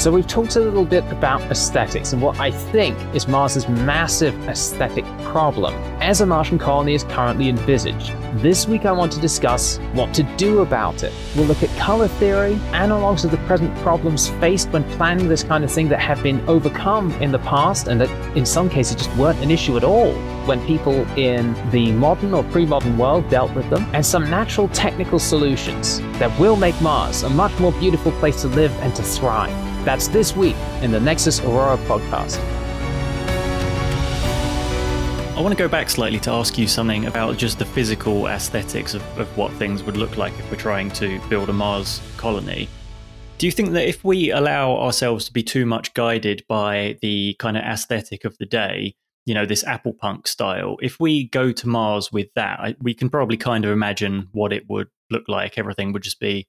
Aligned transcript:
So 0.00 0.10
we've 0.10 0.26
talked 0.26 0.56
a 0.56 0.60
little 0.60 0.86
bit 0.86 1.04
about 1.12 1.42
aesthetics 1.50 2.14
and 2.14 2.22
what 2.22 2.40
I 2.40 2.50
think 2.50 2.96
is 3.14 3.28
Mars's 3.28 3.68
massive 3.68 4.34
aesthetic 4.48 5.04
problem 5.24 5.74
as 6.00 6.22
a 6.22 6.26
Martian 6.26 6.58
colony 6.58 6.94
is 6.94 7.04
currently 7.04 7.50
envisaged. 7.50 8.14
This 8.36 8.66
week 8.66 8.86
I 8.86 8.92
want 8.92 9.12
to 9.12 9.20
discuss 9.20 9.76
what 9.92 10.14
to 10.14 10.22
do 10.38 10.60
about 10.60 11.02
it. 11.02 11.12
We'll 11.36 11.44
look 11.44 11.62
at 11.62 11.68
color 11.78 12.08
theory, 12.08 12.54
analogs 12.72 13.26
of 13.26 13.30
the 13.30 13.36
present 13.46 13.76
problems 13.80 14.30
faced 14.40 14.70
when 14.70 14.84
planning 14.92 15.28
this 15.28 15.42
kind 15.42 15.64
of 15.64 15.70
thing 15.70 15.90
that 15.90 16.00
have 16.00 16.22
been 16.22 16.40
overcome 16.48 17.12
in 17.20 17.30
the 17.30 17.40
past 17.40 17.86
and 17.86 18.00
that 18.00 18.08
in 18.34 18.46
some 18.46 18.70
cases 18.70 18.96
just 18.96 19.14
weren't 19.18 19.40
an 19.40 19.50
issue 19.50 19.76
at 19.76 19.84
all 19.84 20.14
when 20.46 20.66
people 20.66 21.06
in 21.18 21.52
the 21.72 21.92
modern 21.92 22.32
or 22.32 22.42
pre-modern 22.44 22.96
world 22.96 23.28
dealt 23.28 23.52
with 23.54 23.68
them, 23.68 23.86
and 23.92 24.04
some 24.06 24.30
natural 24.30 24.68
technical 24.68 25.18
solutions 25.18 26.00
that 26.18 26.36
will 26.40 26.56
make 26.56 26.80
Mars 26.80 27.22
a 27.22 27.28
much 27.28 27.56
more 27.60 27.72
beautiful 27.72 28.12
place 28.12 28.40
to 28.40 28.48
live 28.48 28.72
and 28.80 28.96
to 28.96 29.02
thrive. 29.02 29.69
That's 29.84 30.08
this 30.08 30.36
week 30.36 30.56
in 30.82 30.90
the 30.90 31.00
Nexus 31.00 31.40
Aurora 31.40 31.78
podcast. 31.78 32.38
I 35.34 35.40
want 35.40 35.56
to 35.56 35.58
go 35.58 35.68
back 35.68 35.88
slightly 35.88 36.20
to 36.20 36.30
ask 36.32 36.58
you 36.58 36.66
something 36.66 37.06
about 37.06 37.38
just 37.38 37.58
the 37.58 37.64
physical 37.64 38.26
aesthetics 38.26 38.92
of, 38.92 39.02
of 39.18 39.34
what 39.38 39.50
things 39.54 39.82
would 39.82 39.96
look 39.96 40.18
like 40.18 40.38
if 40.38 40.50
we're 40.50 40.58
trying 40.58 40.90
to 40.90 41.18
build 41.30 41.48
a 41.48 41.54
Mars 41.54 42.02
colony. 42.18 42.68
Do 43.38 43.46
you 43.46 43.52
think 43.52 43.70
that 43.70 43.88
if 43.88 44.04
we 44.04 44.30
allow 44.30 44.76
ourselves 44.76 45.24
to 45.24 45.32
be 45.32 45.42
too 45.42 45.64
much 45.64 45.94
guided 45.94 46.44
by 46.46 46.98
the 47.00 47.34
kind 47.38 47.56
of 47.56 47.62
aesthetic 47.64 48.26
of 48.26 48.36
the 48.36 48.44
day, 48.44 48.94
you 49.24 49.32
know, 49.32 49.46
this 49.46 49.64
Apple 49.64 49.94
punk 49.94 50.28
style, 50.28 50.76
if 50.82 51.00
we 51.00 51.28
go 51.28 51.52
to 51.52 51.66
Mars 51.66 52.12
with 52.12 52.28
that, 52.36 52.76
we 52.82 52.92
can 52.92 53.08
probably 53.08 53.38
kind 53.38 53.64
of 53.64 53.70
imagine 53.70 54.28
what 54.32 54.52
it 54.52 54.68
would 54.68 54.88
look 55.10 55.26
like. 55.26 55.56
Everything 55.56 55.94
would 55.94 56.02
just 56.02 56.20
be 56.20 56.46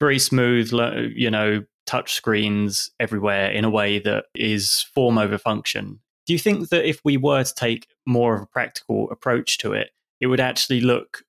very 0.00 0.18
smooth, 0.18 0.70
you 1.16 1.30
know, 1.30 1.64
touch 1.86 2.14
screens 2.14 2.90
everywhere 3.00 3.50
in 3.50 3.64
a 3.64 3.70
way 3.70 3.98
that 3.98 4.26
is 4.34 4.86
form 4.94 5.18
over 5.18 5.38
function. 5.38 6.00
Do 6.26 6.32
you 6.32 6.38
think 6.38 6.68
that 6.68 6.88
if 6.88 7.00
we 7.04 7.16
were 7.16 7.42
to 7.42 7.54
take 7.54 7.88
more 8.06 8.36
of 8.36 8.42
a 8.42 8.46
practical 8.46 9.10
approach 9.10 9.58
to 9.58 9.72
it, 9.72 9.90
it 10.20 10.26
would 10.26 10.40
actually 10.40 10.80
look 10.80 11.24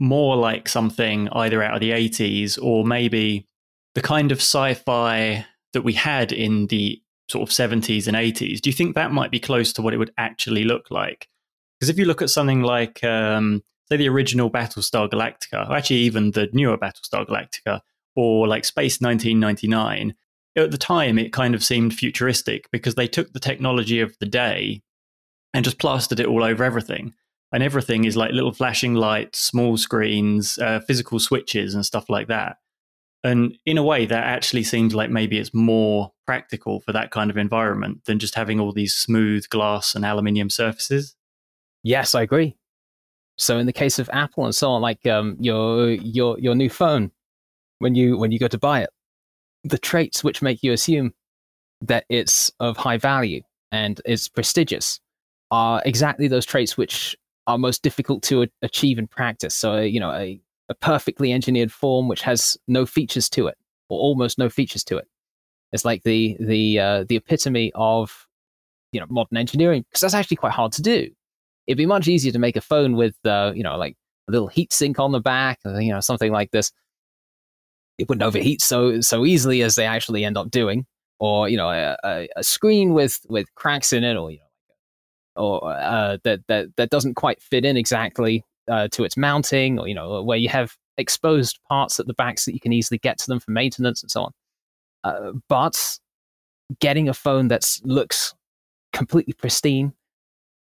more 0.00 0.36
like 0.36 0.68
something 0.68 1.28
either 1.30 1.62
out 1.62 1.74
of 1.74 1.80
the 1.80 1.90
80s 1.90 2.58
or 2.62 2.84
maybe 2.84 3.46
the 3.94 4.00
kind 4.00 4.30
of 4.30 4.38
sci 4.38 4.74
fi 4.74 5.44
that 5.72 5.82
we 5.82 5.92
had 5.92 6.32
in 6.32 6.66
the 6.68 7.02
sort 7.28 7.48
of 7.48 7.54
70s 7.54 8.06
and 8.06 8.16
80s? 8.16 8.60
Do 8.60 8.70
you 8.70 8.74
think 8.74 8.94
that 8.94 9.12
might 9.12 9.30
be 9.30 9.40
close 9.40 9.72
to 9.74 9.82
what 9.82 9.94
it 9.94 9.98
would 9.98 10.12
actually 10.16 10.64
look 10.64 10.90
like? 10.90 11.28
Because 11.78 11.90
if 11.90 11.98
you 11.98 12.04
look 12.04 12.22
at 12.22 12.30
something 12.30 12.62
like, 12.62 13.04
um, 13.04 13.62
say, 13.88 13.96
the 13.96 14.08
original 14.08 14.50
Battlestar 14.50 15.08
Galactica, 15.08 15.68
or 15.68 15.76
actually 15.76 15.98
even 15.98 16.32
the 16.32 16.48
newer 16.52 16.76
Battlestar 16.76 17.26
Galactica, 17.26 17.80
or 18.18 18.48
like 18.48 18.64
Space 18.64 19.00
1999, 19.00 20.12
at 20.56 20.72
the 20.72 20.76
time 20.76 21.20
it 21.20 21.32
kind 21.32 21.54
of 21.54 21.62
seemed 21.62 21.94
futuristic 21.94 22.68
because 22.72 22.96
they 22.96 23.06
took 23.06 23.32
the 23.32 23.38
technology 23.38 24.00
of 24.00 24.16
the 24.18 24.26
day 24.26 24.82
and 25.54 25.64
just 25.64 25.78
plastered 25.78 26.18
it 26.18 26.26
all 26.26 26.42
over 26.42 26.64
everything. 26.64 27.14
And 27.52 27.62
everything 27.62 28.04
is 28.04 28.16
like 28.16 28.32
little 28.32 28.52
flashing 28.52 28.94
lights, 28.94 29.38
small 29.38 29.76
screens, 29.76 30.58
uh, 30.58 30.80
physical 30.80 31.20
switches, 31.20 31.76
and 31.76 31.86
stuff 31.86 32.10
like 32.10 32.26
that. 32.26 32.56
And 33.22 33.56
in 33.64 33.78
a 33.78 33.84
way, 33.84 34.04
that 34.04 34.24
actually 34.24 34.64
seems 34.64 34.96
like 34.96 35.10
maybe 35.10 35.38
it's 35.38 35.54
more 35.54 36.12
practical 36.26 36.80
for 36.80 36.92
that 36.92 37.12
kind 37.12 37.30
of 37.30 37.36
environment 37.36 38.04
than 38.06 38.18
just 38.18 38.34
having 38.34 38.58
all 38.58 38.72
these 38.72 38.94
smooth 38.94 39.48
glass 39.48 39.94
and 39.94 40.04
aluminium 40.04 40.50
surfaces. 40.50 41.14
Yes, 41.84 42.16
I 42.16 42.22
agree. 42.22 42.56
So 43.36 43.58
in 43.58 43.66
the 43.66 43.72
case 43.72 44.00
of 44.00 44.10
Apple 44.12 44.44
and 44.44 44.54
so 44.54 44.70
on, 44.70 44.82
like 44.82 45.06
um, 45.06 45.36
your 45.38 45.90
your 45.90 46.36
your 46.40 46.56
new 46.56 46.68
phone, 46.68 47.12
when 47.78 47.94
you 47.94 48.16
when 48.18 48.32
you 48.32 48.38
go 48.38 48.48
to 48.48 48.58
buy 48.58 48.82
it. 48.82 48.90
The 49.64 49.78
traits 49.78 50.22
which 50.22 50.42
make 50.42 50.62
you 50.62 50.72
assume 50.72 51.12
that 51.80 52.04
it's 52.08 52.52
of 52.60 52.76
high 52.76 52.98
value 52.98 53.42
and 53.72 54.00
is 54.04 54.28
prestigious 54.28 55.00
are 55.50 55.82
exactly 55.84 56.28
those 56.28 56.46
traits 56.46 56.76
which 56.76 57.16
are 57.46 57.58
most 57.58 57.82
difficult 57.82 58.22
to 58.24 58.42
a- 58.42 58.48
achieve 58.62 58.98
in 58.98 59.06
practice. 59.06 59.54
So, 59.54 59.80
you 59.80 60.00
know, 60.00 60.12
a, 60.12 60.40
a 60.68 60.74
perfectly 60.74 61.32
engineered 61.32 61.72
form 61.72 62.08
which 62.08 62.22
has 62.22 62.56
no 62.68 62.84
features 62.84 63.28
to 63.30 63.46
it, 63.46 63.56
or 63.88 63.98
almost 63.98 64.38
no 64.38 64.48
features 64.48 64.84
to 64.84 64.98
it. 64.98 65.06
It's 65.72 65.84
like 65.84 66.02
the 66.02 66.36
the 66.40 66.78
uh, 66.78 67.04
the 67.08 67.16
epitome 67.16 67.72
of 67.74 68.26
you 68.92 69.00
know 69.00 69.06
modern 69.10 69.36
engineering 69.38 69.84
because 69.88 70.00
that's 70.00 70.14
actually 70.14 70.36
quite 70.38 70.52
hard 70.52 70.72
to 70.72 70.82
do. 70.82 71.10
It'd 71.66 71.78
be 71.78 71.86
much 71.86 72.08
easier 72.08 72.32
to 72.32 72.38
make 72.38 72.56
a 72.56 72.60
phone 72.60 72.96
with 72.96 73.16
uh, 73.24 73.52
you 73.54 73.62
know 73.62 73.76
like 73.76 73.96
a 74.28 74.32
little 74.32 74.48
heat 74.48 74.72
sink 74.72 74.98
on 74.98 75.12
the 75.12 75.20
back, 75.20 75.58
you 75.64 75.92
know 75.92 76.00
something 76.00 76.32
like 76.32 76.50
this, 76.50 76.70
it 77.98 78.08
wouldn't 78.08 78.22
overheat 78.22 78.62
so 78.62 79.00
so 79.00 79.26
easily 79.26 79.62
as 79.62 79.74
they 79.74 79.84
actually 79.84 80.24
end 80.24 80.38
up 80.38 80.50
doing, 80.50 80.86
or 81.18 81.48
you 81.48 81.56
know 81.56 81.68
a, 81.68 81.96
a, 82.04 82.28
a 82.36 82.42
screen 82.42 82.94
with 82.94 83.20
with 83.28 83.52
cracks 83.54 83.92
in 83.92 84.04
it, 84.04 84.16
or 84.16 84.30
you 84.30 84.38
know, 84.38 85.42
or 85.42 85.72
uh, 85.72 86.18
that 86.24 86.40
that 86.48 86.68
that 86.76 86.90
doesn't 86.90 87.14
quite 87.14 87.42
fit 87.42 87.64
in 87.64 87.76
exactly 87.76 88.44
uh, 88.68 88.88
to 88.88 89.04
its 89.04 89.16
mounting, 89.16 89.78
or 89.78 89.88
you 89.88 89.94
know 89.94 90.22
where 90.22 90.38
you 90.38 90.48
have 90.48 90.76
exposed 90.96 91.58
parts 91.68 92.00
at 92.00 92.06
the 92.06 92.14
back 92.14 92.38
so 92.38 92.50
that 92.50 92.54
you 92.54 92.60
can 92.60 92.72
easily 92.72 92.98
get 92.98 93.18
to 93.18 93.26
them 93.26 93.40
for 93.40 93.50
maintenance 93.50 94.02
and 94.02 94.10
so 94.10 94.24
on. 94.24 94.32
Uh, 95.04 95.32
but 95.48 95.98
getting 96.80 97.08
a 97.08 97.14
phone 97.14 97.48
that 97.48 97.78
looks 97.84 98.34
completely 98.92 99.32
pristine, 99.32 99.92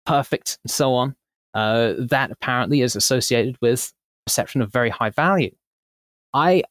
perfect, 0.04 0.58
and 0.64 0.70
so 0.70 0.94
on, 0.94 1.16
uh, 1.54 1.94
that 1.98 2.30
apparently 2.30 2.82
is 2.82 2.94
associated 2.96 3.56
with 3.60 3.92
perception 4.26 4.60
of 4.60 4.72
very 4.72 4.90
high 4.90 5.10
value. 5.10 5.54
I 6.34 6.62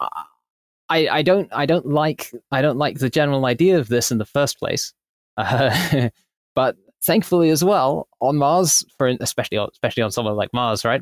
I, 0.89 1.07
I 1.07 1.21
don't 1.21 1.49
I 1.51 1.65
don't 1.65 1.87
like 1.87 2.31
I 2.51 2.61
don't 2.61 2.77
like 2.77 2.99
the 2.99 3.09
general 3.09 3.45
idea 3.45 3.79
of 3.79 3.87
this 3.87 4.11
in 4.11 4.17
the 4.17 4.25
first 4.25 4.59
place, 4.59 4.93
uh, 5.37 6.09
but 6.55 6.75
thankfully 7.01 7.49
as 7.49 7.63
well 7.63 8.07
on 8.21 8.37
Mars 8.37 8.85
for 8.97 9.07
especially 9.19 9.57
especially 9.57 10.03
on 10.03 10.11
somewhere 10.11 10.33
like 10.33 10.53
Mars, 10.53 10.85
right? 10.85 11.01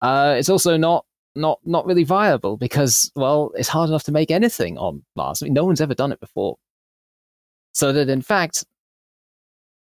Uh, 0.00 0.34
it's 0.38 0.48
also 0.48 0.76
not 0.76 1.06
not 1.34 1.60
not 1.64 1.86
really 1.86 2.04
viable 2.04 2.56
because 2.56 3.12
well, 3.14 3.52
it's 3.56 3.68
hard 3.68 3.88
enough 3.88 4.04
to 4.04 4.12
make 4.12 4.30
anything 4.30 4.76
on 4.78 5.02
Mars. 5.16 5.42
I 5.42 5.46
mean, 5.46 5.54
no 5.54 5.64
one's 5.64 5.80
ever 5.80 5.94
done 5.94 6.12
it 6.12 6.20
before, 6.20 6.56
so 7.72 7.92
that 7.92 8.08
in 8.08 8.22
fact, 8.22 8.64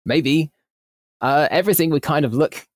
maybe 0.06 0.52
uh, 1.22 1.48
everything 1.50 1.90
would 1.90 2.04
kind 2.04 2.26
of 2.26 2.34
look 2.34 2.68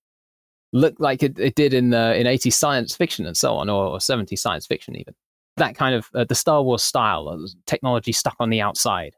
look 0.74 0.96
like 1.00 1.24
it, 1.24 1.40
it 1.40 1.56
did 1.56 1.74
in 1.76 1.94
uh, 1.94 2.14
in 2.14 2.26
80s 2.26 2.54
science 2.54 2.96
fiction 2.96 3.26
and 3.28 3.38
so 3.38 3.56
on, 3.56 3.70
or, 3.70 3.86
or 3.86 3.98
70s 4.00 4.40
science 4.40 4.66
fiction 4.66 4.96
even 4.96 5.14
that 5.60 5.76
kind 5.76 5.96
of 5.96 6.10
uh, 6.14 6.26
the 6.26 6.36
Star 6.36 6.64
Wars 6.64 6.84
style, 6.84 7.30
uh, 7.30 7.48
technology 7.66 8.12
stuck 8.12 8.36
on 8.40 8.50
the 8.50 8.62
outside. 8.62 9.16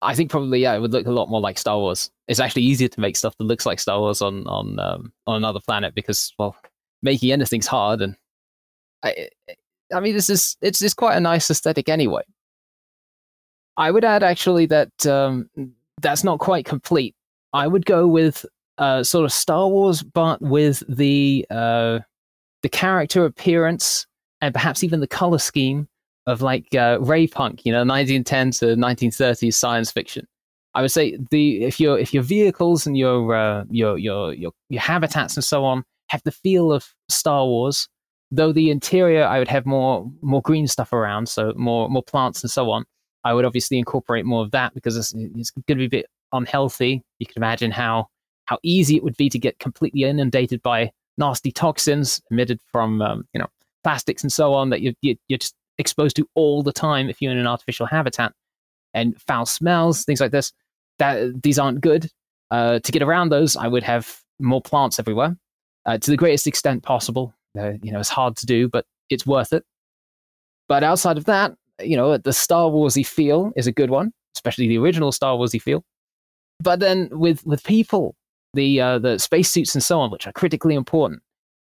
I 0.00 0.14
think 0.14 0.30
probably 0.30 0.60
yeah, 0.60 0.74
it 0.74 0.80
would 0.80 0.92
look 0.92 1.06
a 1.06 1.12
lot 1.12 1.28
more 1.28 1.40
like 1.40 1.58
Star 1.58 1.78
Wars. 1.78 2.10
It's 2.28 2.40
actually 2.40 2.62
easier 2.62 2.88
to 2.88 3.00
make 3.00 3.16
stuff 3.16 3.36
that 3.36 3.44
looks 3.44 3.66
like 3.66 3.80
Star 3.80 3.98
Wars 3.98 4.22
on 4.22 4.46
on 4.46 4.78
um, 4.78 5.12
on 5.26 5.36
another 5.36 5.60
planet 5.60 5.94
because 5.94 6.32
well, 6.38 6.56
making 7.02 7.32
anything's 7.32 7.66
hard, 7.66 8.00
and 8.00 8.16
I 9.02 9.28
I 9.92 10.00
mean 10.00 10.14
this 10.14 10.30
is 10.30 10.56
it's 10.62 10.82
it's 10.82 10.94
quite 10.94 11.16
a 11.16 11.20
nice 11.20 11.50
aesthetic 11.50 11.88
anyway. 11.88 12.22
I 13.76 13.90
would 13.90 14.04
add 14.04 14.22
actually 14.22 14.66
that 14.66 15.06
um, 15.06 15.50
that's 16.00 16.24
not 16.24 16.38
quite 16.38 16.64
complete. 16.64 17.14
I 17.52 17.66
would 17.66 17.86
go 17.86 18.06
with 18.06 18.44
uh, 18.78 19.02
sort 19.02 19.24
of 19.24 19.32
Star 19.32 19.68
Wars, 19.68 20.02
but 20.02 20.40
with 20.40 20.82
the 20.88 21.44
uh, 21.50 22.00
the 22.62 22.68
character 22.68 23.24
appearance 23.24 24.06
and 24.40 24.54
perhaps 24.54 24.84
even 24.84 25.00
the 25.00 25.06
color 25.06 25.38
scheme 25.38 25.88
of 26.26 26.42
like 26.42 26.74
uh, 26.74 26.98
ray 27.00 27.26
punk, 27.26 27.64
you 27.64 27.72
know, 27.72 27.84
1910 27.84 28.50
to 28.52 28.76
1930s 28.76 29.54
science 29.54 29.90
fiction. 29.90 30.26
I 30.74 30.82
would 30.82 30.92
say 30.92 31.18
the 31.30 31.64
if 31.64 31.80
your 31.80 31.98
if 31.98 32.12
your 32.12 32.22
vehicles 32.22 32.86
and 32.86 32.96
your 32.96 33.34
uh, 33.34 33.64
your 33.70 33.98
your 33.98 34.34
your 34.34 34.52
your 34.68 34.80
habitats 34.80 35.36
and 35.36 35.44
so 35.44 35.64
on 35.64 35.84
have 36.08 36.22
the 36.24 36.30
feel 36.30 36.70
of 36.72 36.94
Star 37.08 37.46
Wars, 37.46 37.88
though 38.30 38.52
the 38.52 38.70
interior 38.70 39.24
I 39.24 39.38
would 39.38 39.48
have 39.48 39.66
more 39.66 40.08
more 40.20 40.42
green 40.42 40.66
stuff 40.66 40.92
around, 40.92 41.28
so 41.28 41.52
more 41.56 41.88
more 41.88 42.02
plants 42.02 42.42
and 42.42 42.50
so 42.50 42.70
on. 42.70 42.84
I 43.24 43.34
would 43.34 43.44
obviously 43.44 43.78
incorporate 43.78 44.24
more 44.24 44.44
of 44.44 44.52
that 44.52 44.74
because 44.74 44.96
it's, 44.96 45.12
it's 45.16 45.50
going 45.50 45.64
to 45.66 45.74
be 45.76 45.86
a 45.86 45.88
bit 45.88 46.06
unhealthy. 46.32 47.02
You 47.18 47.26
can 47.26 47.42
imagine 47.42 47.70
how 47.70 48.08
how 48.44 48.58
easy 48.62 48.96
it 48.96 49.02
would 49.02 49.16
be 49.16 49.28
to 49.30 49.38
get 49.38 49.58
completely 49.58 50.04
inundated 50.04 50.62
by 50.62 50.92
nasty 51.16 51.50
toxins 51.50 52.22
emitted 52.30 52.60
from 52.70 53.02
um, 53.02 53.26
you 53.32 53.40
know 53.40 53.48
plastics 53.84 54.22
and 54.22 54.32
so 54.32 54.54
on 54.54 54.70
that 54.70 54.82
you're, 54.82 54.94
you're 55.02 55.38
just 55.38 55.54
exposed 55.78 56.16
to 56.16 56.28
all 56.34 56.62
the 56.62 56.72
time 56.72 57.08
if 57.08 57.22
you're 57.22 57.32
in 57.32 57.38
an 57.38 57.46
artificial 57.46 57.86
habitat 57.86 58.32
and 58.94 59.20
foul 59.22 59.46
smells, 59.46 60.04
things 60.04 60.20
like 60.20 60.32
this. 60.32 60.52
That 60.98 61.42
these 61.42 61.58
aren't 61.58 61.80
good. 61.80 62.10
Uh, 62.50 62.80
to 62.80 62.92
get 62.92 63.02
around 63.02 63.28
those, 63.28 63.56
I 63.56 63.68
would 63.68 63.84
have 63.84 64.20
more 64.40 64.60
plants 64.60 64.98
everywhere 64.98 65.36
uh, 65.86 65.98
to 65.98 66.10
the 66.10 66.16
greatest 66.16 66.46
extent 66.46 66.82
possible. 66.82 67.34
Uh, 67.58 67.72
you 67.82 67.92
know, 67.92 68.00
it's 68.00 68.08
hard 68.08 68.36
to 68.36 68.46
do, 68.46 68.68
but 68.68 68.84
it's 69.10 69.26
worth 69.26 69.52
it. 69.52 69.64
But 70.68 70.82
outside 70.84 71.18
of 71.18 71.24
that, 71.26 71.54
you 71.80 71.96
know, 71.96 72.16
the 72.18 72.32
Star 72.32 72.70
Warsy 72.70 73.06
feel 73.06 73.52
is 73.56 73.66
a 73.66 73.72
good 73.72 73.90
one, 73.90 74.12
especially 74.36 74.68
the 74.68 74.78
original 74.78 75.12
Star 75.12 75.36
Warsy 75.36 75.60
feel. 75.60 75.84
But 76.60 76.80
then 76.80 77.08
with 77.12 77.44
with 77.46 77.62
people, 77.64 78.16
the 78.54 78.80
uh, 78.80 78.98
the 78.98 79.18
spacesuits 79.18 79.74
and 79.74 79.82
so 79.82 80.00
on, 80.00 80.10
which 80.10 80.26
are 80.26 80.32
critically 80.32 80.74
important, 80.74 81.22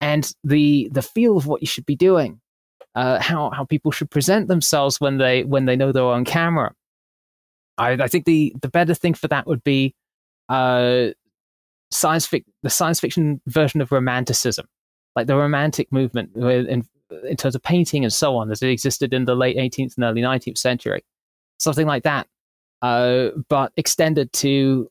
and 0.07 0.33
the 0.45 0.89
the 0.93 1.03
feel 1.03 1.37
of 1.37 1.47
what 1.49 1.61
you 1.61 1.67
should 1.67 1.85
be 1.85 1.97
doing, 1.97 2.41
uh, 2.95 3.21
how 3.21 3.51
how 3.51 3.65
people 3.65 3.91
should 3.91 4.09
present 4.09 4.47
themselves 4.47 5.01
when 5.01 5.19
they 5.19 5.43
when 5.43 5.65
they 5.67 5.75
know 5.75 5.91
they're 5.91 6.05
on 6.05 6.25
camera. 6.25 6.73
I, 7.77 7.93
I 7.93 8.07
think 8.07 8.25
the 8.25 8.55
the 8.63 8.69
better 8.69 8.95
thing 8.95 9.15
for 9.15 9.27
that 9.29 9.49
would 9.49 9.65
be 9.65 9.97
uh, 10.49 11.09
science 11.91 12.27
fic- 12.29 12.45
the 12.63 12.71
science 12.71 13.01
fiction 13.01 13.41
version 13.49 13.81
of 13.81 13.91
romanticism, 13.91 14.67
like 15.17 15.27
the 15.27 15.37
romantic 15.37 15.91
movement 15.91 16.31
in 16.37 16.85
in 17.29 17.37
terms 17.37 17.57
of 17.57 17.63
painting 17.65 18.05
and 18.05 18.13
so 18.13 18.37
on, 18.37 18.53
as 18.53 18.63
it 18.63 18.71
existed 18.71 19.13
in 19.13 19.25
the 19.25 19.35
late 19.35 19.57
18th 19.57 19.97
and 19.97 20.05
early 20.05 20.23
19th 20.23 20.59
century, 20.59 21.05
something 21.59 21.87
like 21.87 22.05
that, 22.05 22.29
uh, 22.83 23.31
but 23.49 23.73
extended 23.77 24.33
to 24.35 24.89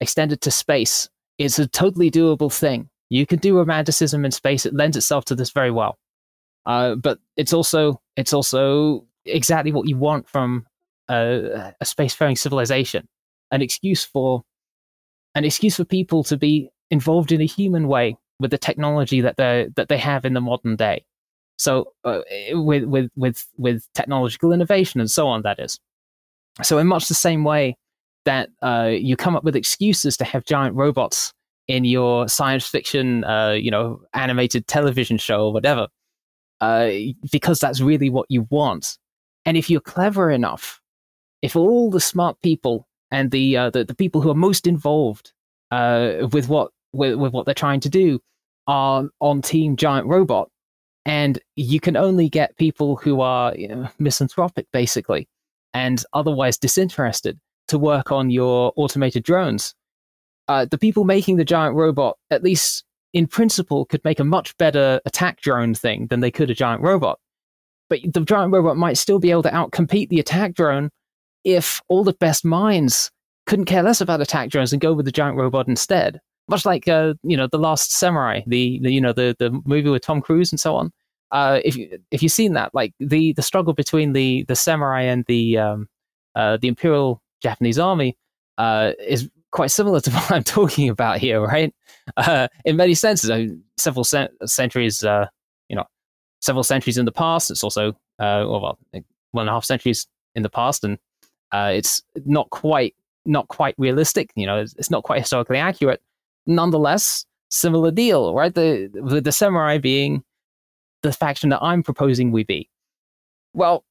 extended 0.00 0.40
to 0.40 0.50
space. 0.50 1.10
It's 1.36 1.58
a 1.58 1.68
totally 1.68 2.10
doable 2.10 2.52
thing. 2.52 2.88
You 3.10 3.26
can 3.26 3.38
do 3.38 3.56
romanticism 3.56 4.24
in 4.24 4.30
space. 4.30 4.66
It 4.66 4.74
lends 4.74 4.96
itself 4.96 5.24
to 5.26 5.34
this 5.34 5.50
very 5.50 5.70
well. 5.70 5.98
Uh, 6.66 6.94
but 6.94 7.18
it's 7.36 7.52
also 7.52 8.00
it's 8.16 8.32
also 8.32 9.06
exactly 9.24 9.72
what 9.72 9.88
you 9.88 9.96
want 9.96 10.28
from 10.28 10.66
a, 11.08 11.72
a 11.80 11.84
spacefaring 11.84 12.38
civilization, 12.38 13.06
an 13.50 13.62
excuse 13.62 14.04
for 14.04 14.42
an 15.34 15.44
excuse 15.44 15.76
for 15.76 15.84
people 15.84 16.24
to 16.24 16.36
be 16.36 16.70
involved 16.90 17.32
in 17.32 17.40
a 17.40 17.46
human 17.46 17.88
way 17.88 18.16
with 18.40 18.50
the 18.50 18.58
technology 18.58 19.20
that 19.20 19.36
they 19.36 19.68
that 19.76 19.88
they 19.88 19.98
have 19.98 20.24
in 20.24 20.32
the 20.32 20.40
modern 20.40 20.76
day. 20.76 21.04
So 21.58 21.92
uh, 22.04 22.20
with 22.52 22.84
with 22.84 23.10
with 23.14 23.46
with 23.58 23.86
technological 23.94 24.52
innovation 24.52 25.00
and 25.00 25.10
so 25.10 25.28
on, 25.28 25.42
that 25.42 25.58
is. 25.58 25.78
So 26.62 26.78
in 26.78 26.86
much 26.86 27.08
the 27.08 27.14
same 27.14 27.44
way 27.44 27.76
that 28.24 28.48
uh, 28.62 28.90
you 28.90 29.16
come 29.16 29.36
up 29.36 29.44
with 29.44 29.56
excuses 29.56 30.16
to 30.16 30.24
have 30.24 30.44
giant 30.44 30.76
robots 30.76 31.33
in 31.68 31.84
your 31.84 32.28
science 32.28 32.66
fiction, 32.66 33.24
uh, 33.24 33.52
you 33.52 33.70
know, 33.70 34.02
animated 34.12 34.66
television 34.66 35.18
show 35.18 35.46
or 35.46 35.52
whatever, 35.52 35.88
uh, 36.60 36.90
because 37.30 37.60
that's 37.60 37.80
really 37.80 38.10
what 38.10 38.26
you 38.28 38.46
want. 38.50 38.98
And 39.44 39.56
if 39.56 39.70
you're 39.70 39.80
clever 39.80 40.30
enough, 40.30 40.80
if 41.42 41.56
all 41.56 41.90
the 41.90 42.00
smart 42.00 42.40
people 42.42 42.88
and 43.10 43.30
the 43.30 43.56
uh, 43.56 43.70
the, 43.70 43.84
the 43.84 43.94
people 43.94 44.20
who 44.20 44.30
are 44.30 44.34
most 44.34 44.66
involved 44.66 45.32
uh, 45.70 46.28
with 46.32 46.48
what 46.48 46.70
with, 46.92 47.14
with 47.16 47.32
what 47.32 47.44
they're 47.44 47.54
trying 47.54 47.80
to 47.80 47.88
do 47.88 48.20
are 48.66 49.08
on 49.20 49.42
Team 49.42 49.76
Giant 49.76 50.06
Robot, 50.06 50.50
and 51.04 51.38
you 51.56 51.80
can 51.80 51.96
only 51.96 52.28
get 52.28 52.56
people 52.56 52.96
who 52.96 53.20
are 53.20 53.54
you 53.54 53.68
know, 53.68 53.88
misanthropic, 53.98 54.66
basically, 54.72 55.28
and 55.74 56.04
otherwise 56.12 56.56
disinterested 56.56 57.38
to 57.68 57.78
work 57.78 58.10
on 58.12 58.30
your 58.30 58.72
automated 58.76 59.22
drones. 59.22 59.74
Uh, 60.48 60.66
the 60.70 60.78
people 60.78 61.04
making 61.04 61.36
the 61.36 61.44
giant 61.44 61.74
robot, 61.74 62.18
at 62.30 62.42
least 62.42 62.84
in 63.12 63.26
principle, 63.26 63.84
could 63.86 64.04
make 64.04 64.20
a 64.20 64.24
much 64.24 64.56
better 64.56 65.00
attack 65.06 65.40
drone 65.40 65.74
thing 65.74 66.06
than 66.08 66.20
they 66.20 66.30
could 66.30 66.50
a 66.50 66.54
giant 66.54 66.82
robot. 66.82 67.18
But 67.88 68.00
the 68.12 68.20
giant 68.20 68.52
robot 68.52 68.76
might 68.76 68.98
still 68.98 69.18
be 69.18 69.30
able 69.30 69.42
to 69.44 69.50
outcompete 69.50 70.08
the 70.08 70.20
attack 70.20 70.54
drone 70.54 70.90
if 71.44 71.80
all 71.88 72.04
the 72.04 72.14
best 72.14 72.44
minds 72.44 73.10
couldn't 73.46 73.66
care 73.66 73.82
less 73.82 74.00
about 74.00 74.20
attack 74.20 74.50
drones 74.50 74.72
and 74.72 74.80
go 74.80 74.92
with 74.92 75.06
the 75.06 75.12
giant 75.12 75.36
robot 75.36 75.68
instead. 75.68 76.20
Much 76.48 76.66
like 76.66 76.88
uh, 76.88 77.14
you 77.22 77.36
know 77.36 77.46
the 77.46 77.58
Last 77.58 77.92
Samurai, 77.92 78.42
the, 78.46 78.78
the 78.82 78.90
you 78.90 79.00
know 79.00 79.12
the 79.12 79.34
the 79.38 79.50
movie 79.64 79.88
with 79.88 80.02
Tom 80.02 80.20
Cruise 80.20 80.52
and 80.52 80.60
so 80.60 80.76
on. 80.76 80.92
Uh, 81.30 81.60
if 81.64 81.76
you 81.76 81.98
if 82.10 82.22
you've 82.22 82.32
seen 82.32 82.52
that, 82.52 82.74
like 82.74 82.92
the 83.00 83.32
the 83.32 83.42
struggle 83.42 83.72
between 83.72 84.12
the 84.12 84.44
the 84.46 84.56
samurai 84.56 85.02
and 85.02 85.24
the 85.26 85.56
um, 85.56 85.88
uh, 86.34 86.58
the 86.58 86.68
Imperial 86.68 87.22
Japanese 87.42 87.78
army 87.78 88.16
uh, 88.58 88.92
is 89.00 89.30
quite 89.54 89.70
similar 89.70 90.00
to 90.00 90.10
what 90.10 90.30
I'm 90.30 90.44
talking 90.44 90.90
about 90.90 91.18
here, 91.18 91.40
right? 91.40 91.72
Uh, 92.18 92.48
in 92.66 92.76
many 92.76 92.92
senses, 92.92 93.30
I 93.30 93.38
mean, 93.38 93.62
several 93.78 94.04
cent- 94.04 94.32
centuries, 94.44 95.02
uh, 95.02 95.28
you 95.70 95.76
know, 95.76 95.84
several 96.42 96.64
centuries 96.64 96.98
in 96.98 97.06
the 97.06 97.12
past. 97.12 97.50
It's 97.50 97.64
also, 97.64 97.90
uh, 98.18 98.44
well, 98.46 98.78
one 99.30 99.42
and 99.42 99.48
a 99.48 99.52
half 99.52 99.64
centuries 99.64 100.06
in 100.34 100.42
the 100.42 100.50
past, 100.50 100.84
and 100.84 100.98
uh, 101.52 101.70
it's 101.72 102.02
not 102.26 102.50
quite 102.50 102.94
not 103.24 103.48
quite 103.48 103.74
realistic. 103.78 104.30
You 104.34 104.46
know, 104.46 104.58
it's, 104.58 104.74
it's, 104.74 104.90
not 104.90 105.02
quite 105.02 105.20
historically 105.20 105.56
accurate. 105.56 106.02
Nonetheless, 106.46 107.24
similar 107.48 107.90
deal, 107.90 108.34
right? 108.34 108.54
The, 108.54 108.90
the 109.22 109.32
samurai 109.32 109.78
being 109.78 110.22
the 111.02 111.12
faction 111.12 111.48
that 111.48 111.62
I'm 111.62 111.82
proposing 111.82 112.32
we 112.32 112.44
be. 112.44 112.68
Well, 113.54 113.84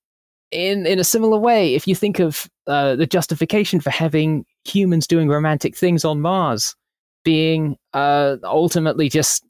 in 0.53 0.85
in 0.85 1.00
a 1.00 1.03
similar 1.03 1.38
way, 1.38 1.75
if 1.75 1.88
you 1.88 1.95
think 1.95 2.19
of 2.19 2.50
uh, 2.67 2.95
the 2.95 3.07
justification 3.07 3.79
for 3.79 3.89
having 3.89 4.45
humans 4.63 5.07
doing 5.07 5.27
romantic 5.27 5.75
things 5.75 6.05
on 6.05 6.21
Mars 6.21 6.75
being 7.23 7.77
uh, 7.94 8.38
ultimately 8.44 9.09
just 9.09 9.45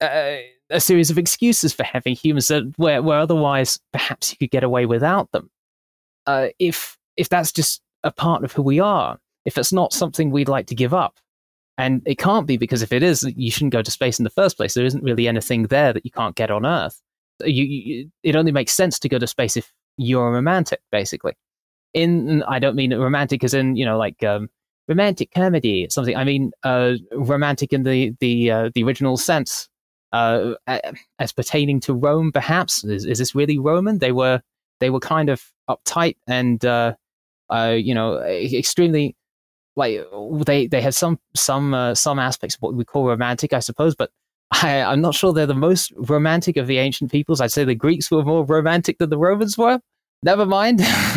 uh, 0.00 0.36
a 0.70 0.80
series 0.80 1.10
of 1.10 1.18
excuses 1.18 1.72
for 1.72 1.82
having 1.82 2.14
humans 2.14 2.48
that 2.48 2.72
where, 2.76 3.02
where 3.02 3.18
otherwise 3.18 3.78
perhaps 3.92 4.30
you 4.30 4.38
could 4.38 4.50
get 4.50 4.64
away 4.64 4.86
without 4.86 5.30
them. 5.32 5.50
Uh, 6.26 6.48
if 6.58 6.96
if 7.16 7.28
that's 7.28 7.52
just 7.52 7.82
a 8.02 8.10
part 8.10 8.44
of 8.44 8.52
who 8.52 8.62
we 8.62 8.80
are, 8.80 9.18
if 9.44 9.58
it's 9.58 9.72
not 9.72 9.92
something 9.92 10.30
we'd 10.30 10.48
like 10.48 10.66
to 10.66 10.74
give 10.74 10.94
up, 10.94 11.18
and 11.78 12.02
it 12.06 12.18
can't 12.18 12.46
be 12.46 12.56
because 12.56 12.82
if 12.82 12.92
it 12.92 13.02
is, 13.02 13.22
you 13.36 13.50
shouldn't 13.50 13.72
go 13.72 13.82
to 13.82 13.90
space 13.90 14.18
in 14.18 14.24
the 14.24 14.30
first 14.30 14.56
place. 14.56 14.74
There 14.74 14.84
isn't 14.86 15.04
really 15.04 15.28
anything 15.28 15.64
there 15.64 15.92
that 15.92 16.04
you 16.04 16.10
can't 16.10 16.36
get 16.36 16.50
on 16.50 16.64
Earth. 16.64 17.00
You, 17.44 17.64
you, 17.64 18.10
it 18.22 18.36
only 18.36 18.52
makes 18.52 18.72
sense 18.72 18.98
to 19.00 19.08
go 19.08 19.18
to 19.18 19.26
space 19.26 19.56
if 19.56 19.72
you're 19.96 20.28
a 20.28 20.32
romantic, 20.32 20.80
basically. 20.90 21.34
In 21.92 22.42
I 22.44 22.58
don't 22.58 22.76
mean 22.76 22.94
romantic 22.94 23.44
as 23.44 23.54
in 23.54 23.76
you 23.76 23.84
know 23.84 23.96
like 23.98 24.22
um, 24.24 24.48
romantic 24.88 25.30
comedy, 25.32 25.86
something. 25.90 26.16
I 26.16 26.24
mean 26.24 26.52
uh, 26.64 26.94
romantic 27.12 27.72
in 27.72 27.84
the 27.84 28.14
the 28.20 28.50
uh, 28.50 28.70
the 28.74 28.82
original 28.82 29.16
sense, 29.16 29.68
uh, 30.12 30.54
as 31.18 31.32
pertaining 31.32 31.80
to 31.80 31.94
Rome. 31.94 32.32
Perhaps 32.32 32.84
is, 32.84 33.04
is 33.04 33.18
this 33.18 33.34
really 33.34 33.58
Roman? 33.58 33.98
They 33.98 34.12
were 34.12 34.40
they 34.80 34.90
were 34.90 35.00
kind 35.00 35.28
of 35.28 35.42
uptight 35.70 36.16
and 36.26 36.64
uh, 36.64 36.94
uh, 37.50 37.76
you 37.76 37.94
know 37.94 38.20
extremely 38.22 39.16
like 39.76 40.00
they 40.46 40.66
they 40.66 40.80
had 40.80 40.94
some 40.94 41.18
some 41.34 41.74
uh, 41.74 41.94
some 41.94 42.18
aspects 42.18 42.56
of 42.56 42.62
what 42.62 42.74
we 42.74 42.84
call 42.84 43.06
romantic, 43.06 43.52
I 43.52 43.60
suppose, 43.60 43.94
but 43.94 44.10
I, 44.62 44.82
I'm 44.82 45.00
not 45.00 45.14
sure 45.14 45.32
they're 45.32 45.46
the 45.46 45.54
most 45.54 45.92
romantic 45.96 46.56
of 46.56 46.66
the 46.66 46.78
ancient 46.78 47.10
peoples. 47.10 47.40
I'd 47.40 47.52
say 47.52 47.64
the 47.64 47.74
Greeks 47.74 48.10
were 48.10 48.24
more 48.24 48.44
romantic 48.44 48.98
than 48.98 49.10
the 49.10 49.18
Romans 49.18 49.58
were. 49.58 49.80
Never 50.22 50.46
mind, 50.46 50.78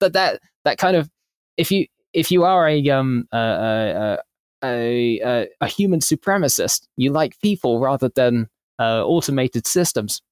but 0.00 0.12
that 0.12 0.40
that 0.64 0.78
kind 0.78 0.96
of 0.96 1.08
if 1.56 1.70
you 1.70 1.86
if 2.12 2.30
you 2.30 2.44
are 2.44 2.68
a 2.68 2.90
um 2.90 3.28
a 3.32 4.18
a, 4.64 5.20
a, 5.24 5.48
a 5.60 5.66
human 5.66 6.00
supremacist, 6.00 6.86
you 6.96 7.10
like 7.12 7.38
people 7.40 7.80
rather 7.80 8.08
than 8.08 8.48
uh, 8.78 9.04
automated 9.04 9.66
systems, 9.66 10.22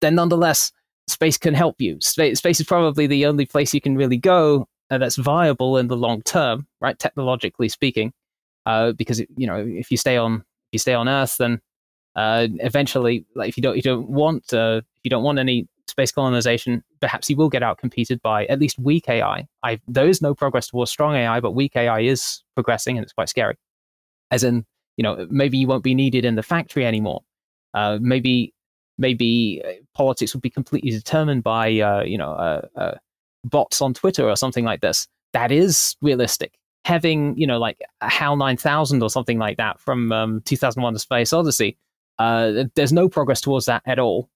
then 0.00 0.14
nonetheless 0.14 0.72
space 1.06 1.38
can 1.38 1.54
help 1.54 1.80
you. 1.80 1.98
Space, 2.00 2.38
space 2.38 2.60
is 2.60 2.66
probably 2.66 3.06
the 3.06 3.26
only 3.26 3.46
place 3.46 3.74
you 3.74 3.80
can 3.80 3.96
really 3.96 4.16
go 4.16 4.66
uh, 4.90 4.98
that's 4.98 5.16
viable 5.16 5.76
in 5.76 5.88
the 5.88 5.96
long 5.96 6.22
term, 6.22 6.66
right? 6.80 6.98
Technologically 6.98 7.68
speaking, 7.68 8.12
uh, 8.66 8.92
because 8.92 9.20
you 9.36 9.46
know 9.46 9.56
if 9.56 9.90
you 9.90 9.96
stay 9.96 10.16
on 10.16 10.44
you 10.74 10.78
stay 10.78 10.94
on 10.94 11.08
Earth, 11.08 11.38
then 11.38 11.60
uh, 12.16 12.48
eventually, 12.60 13.24
like 13.34 13.48
if 13.48 13.56
you 13.56 13.62
don't 13.62 13.76
you 13.76 13.82
don't 13.82 14.08
want 14.08 14.52
uh, 14.52 14.82
you 15.02 15.10
don't 15.10 15.24
want 15.24 15.38
any 15.38 15.68
space 15.88 16.12
colonization, 16.12 16.82
perhaps 17.00 17.28
you 17.28 17.36
will 17.36 17.48
get 17.48 17.62
out 17.62 17.78
competed 17.78 18.20
by 18.22 18.46
at 18.46 18.58
least 18.58 18.78
weak 18.78 19.08
AI. 19.08 19.46
I, 19.62 19.80
there 19.86 20.08
is 20.08 20.22
no 20.22 20.34
progress 20.34 20.68
towards 20.68 20.90
strong 20.90 21.14
AI, 21.14 21.40
but 21.40 21.52
weak 21.52 21.76
AI 21.76 22.00
is 22.00 22.42
progressing, 22.54 22.96
and 22.96 23.04
it's 23.04 23.12
quite 23.12 23.28
scary. 23.28 23.56
As 24.30 24.44
in, 24.44 24.64
you 24.96 25.02
know, 25.02 25.26
maybe 25.30 25.58
you 25.58 25.66
won't 25.66 25.84
be 25.84 25.94
needed 25.94 26.24
in 26.24 26.34
the 26.34 26.42
factory 26.42 26.86
anymore. 26.86 27.22
Uh, 27.74 27.98
maybe 28.00 28.54
maybe 28.98 29.62
uh, 29.64 29.72
politics 29.94 30.32
will 30.32 30.40
be 30.40 30.50
completely 30.50 30.90
determined 30.90 31.42
by 31.42 31.80
uh, 31.80 32.02
you 32.02 32.18
know 32.18 32.32
uh, 32.32 32.66
uh, 32.76 32.94
bots 33.44 33.82
on 33.82 33.94
Twitter 33.94 34.28
or 34.28 34.36
something 34.36 34.64
like 34.64 34.80
this. 34.80 35.08
That 35.32 35.50
is 35.50 35.96
realistic. 36.00 36.54
Having 36.84 37.38
you 37.38 37.46
know 37.46 37.58
like 37.58 37.78
a 38.00 38.08
HAL 38.08 38.36
9000 38.36 39.02
or 39.02 39.10
something 39.10 39.38
like 39.38 39.56
that 39.56 39.80
from 39.80 40.12
um, 40.12 40.42
2001: 40.44 40.92
The 40.92 40.98
Space 41.00 41.32
Odyssey. 41.32 41.78
Uh, 42.18 42.64
there's 42.76 42.92
no 42.92 43.08
progress 43.08 43.40
towards 43.40 43.66
that 43.66 43.82
at 43.86 43.98
all. 43.98 44.28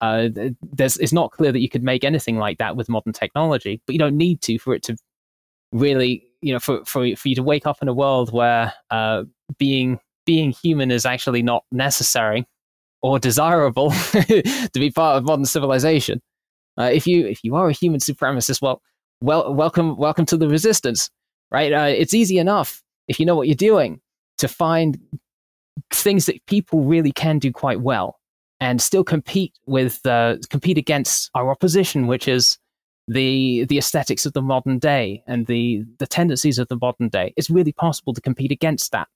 Uh, 0.00 0.28
there's, 0.72 0.98
it's 0.98 1.12
not 1.12 1.30
clear 1.30 1.52
that 1.52 1.60
you 1.60 1.68
could 1.68 1.82
make 1.82 2.04
anything 2.04 2.36
like 2.36 2.58
that 2.58 2.76
with 2.76 2.88
modern 2.88 3.12
technology, 3.12 3.80
but 3.86 3.92
you 3.92 3.98
don't 3.98 4.16
need 4.16 4.40
to 4.42 4.58
for 4.58 4.74
it 4.74 4.82
to 4.82 4.96
really, 5.72 6.24
you 6.42 6.52
know, 6.52 6.58
for, 6.58 6.84
for, 6.84 7.14
for 7.16 7.28
you 7.28 7.34
to 7.34 7.42
wake 7.42 7.66
up 7.66 7.78
in 7.80 7.88
a 7.88 7.94
world 7.94 8.32
where 8.32 8.72
uh, 8.90 9.24
being 9.58 9.98
being 10.26 10.52
human 10.52 10.90
is 10.90 11.04
actually 11.04 11.42
not 11.42 11.64
necessary 11.70 12.46
or 13.02 13.18
desirable 13.18 13.90
to 14.12 14.70
be 14.74 14.90
part 14.90 15.18
of 15.18 15.24
modern 15.24 15.44
civilization. 15.44 16.22
Uh, 16.78 16.90
if 16.92 17.06
you 17.06 17.26
if 17.26 17.44
you 17.44 17.54
are 17.54 17.68
a 17.68 17.72
human 17.72 18.00
supremacist, 18.00 18.62
well, 18.62 18.82
well, 19.20 19.54
welcome 19.54 19.96
welcome 19.96 20.26
to 20.26 20.36
the 20.36 20.48
resistance, 20.48 21.10
right? 21.50 21.72
Uh, 21.72 21.86
it's 21.88 22.14
easy 22.14 22.38
enough 22.38 22.82
if 23.08 23.20
you 23.20 23.26
know 23.26 23.36
what 23.36 23.48
you're 23.48 23.54
doing 23.54 24.00
to 24.38 24.48
find 24.48 24.98
things 25.92 26.26
that 26.26 26.44
people 26.46 26.82
really 26.82 27.12
can 27.12 27.38
do 27.38 27.52
quite 27.52 27.80
well 27.80 28.18
and 28.60 28.80
still 28.80 29.04
compete 29.04 29.52
with 29.66 30.04
uh, 30.06 30.36
compete 30.50 30.78
against 30.78 31.30
our 31.34 31.50
opposition, 31.50 32.06
which 32.06 32.28
is 32.28 32.58
the 33.06 33.64
the 33.64 33.78
aesthetics 33.78 34.24
of 34.24 34.32
the 34.32 34.42
modern 34.42 34.78
day 34.78 35.22
and 35.26 35.46
the 35.46 35.84
the 35.98 36.06
tendencies 36.06 36.58
of 36.58 36.68
the 36.68 36.78
modern 36.80 37.08
day. 37.08 37.34
It's 37.36 37.50
really 37.50 37.72
possible 37.72 38.14
to 38.14 38.20
compete 38.20 38.50
against 38.50 38.92
that 38.92 39.08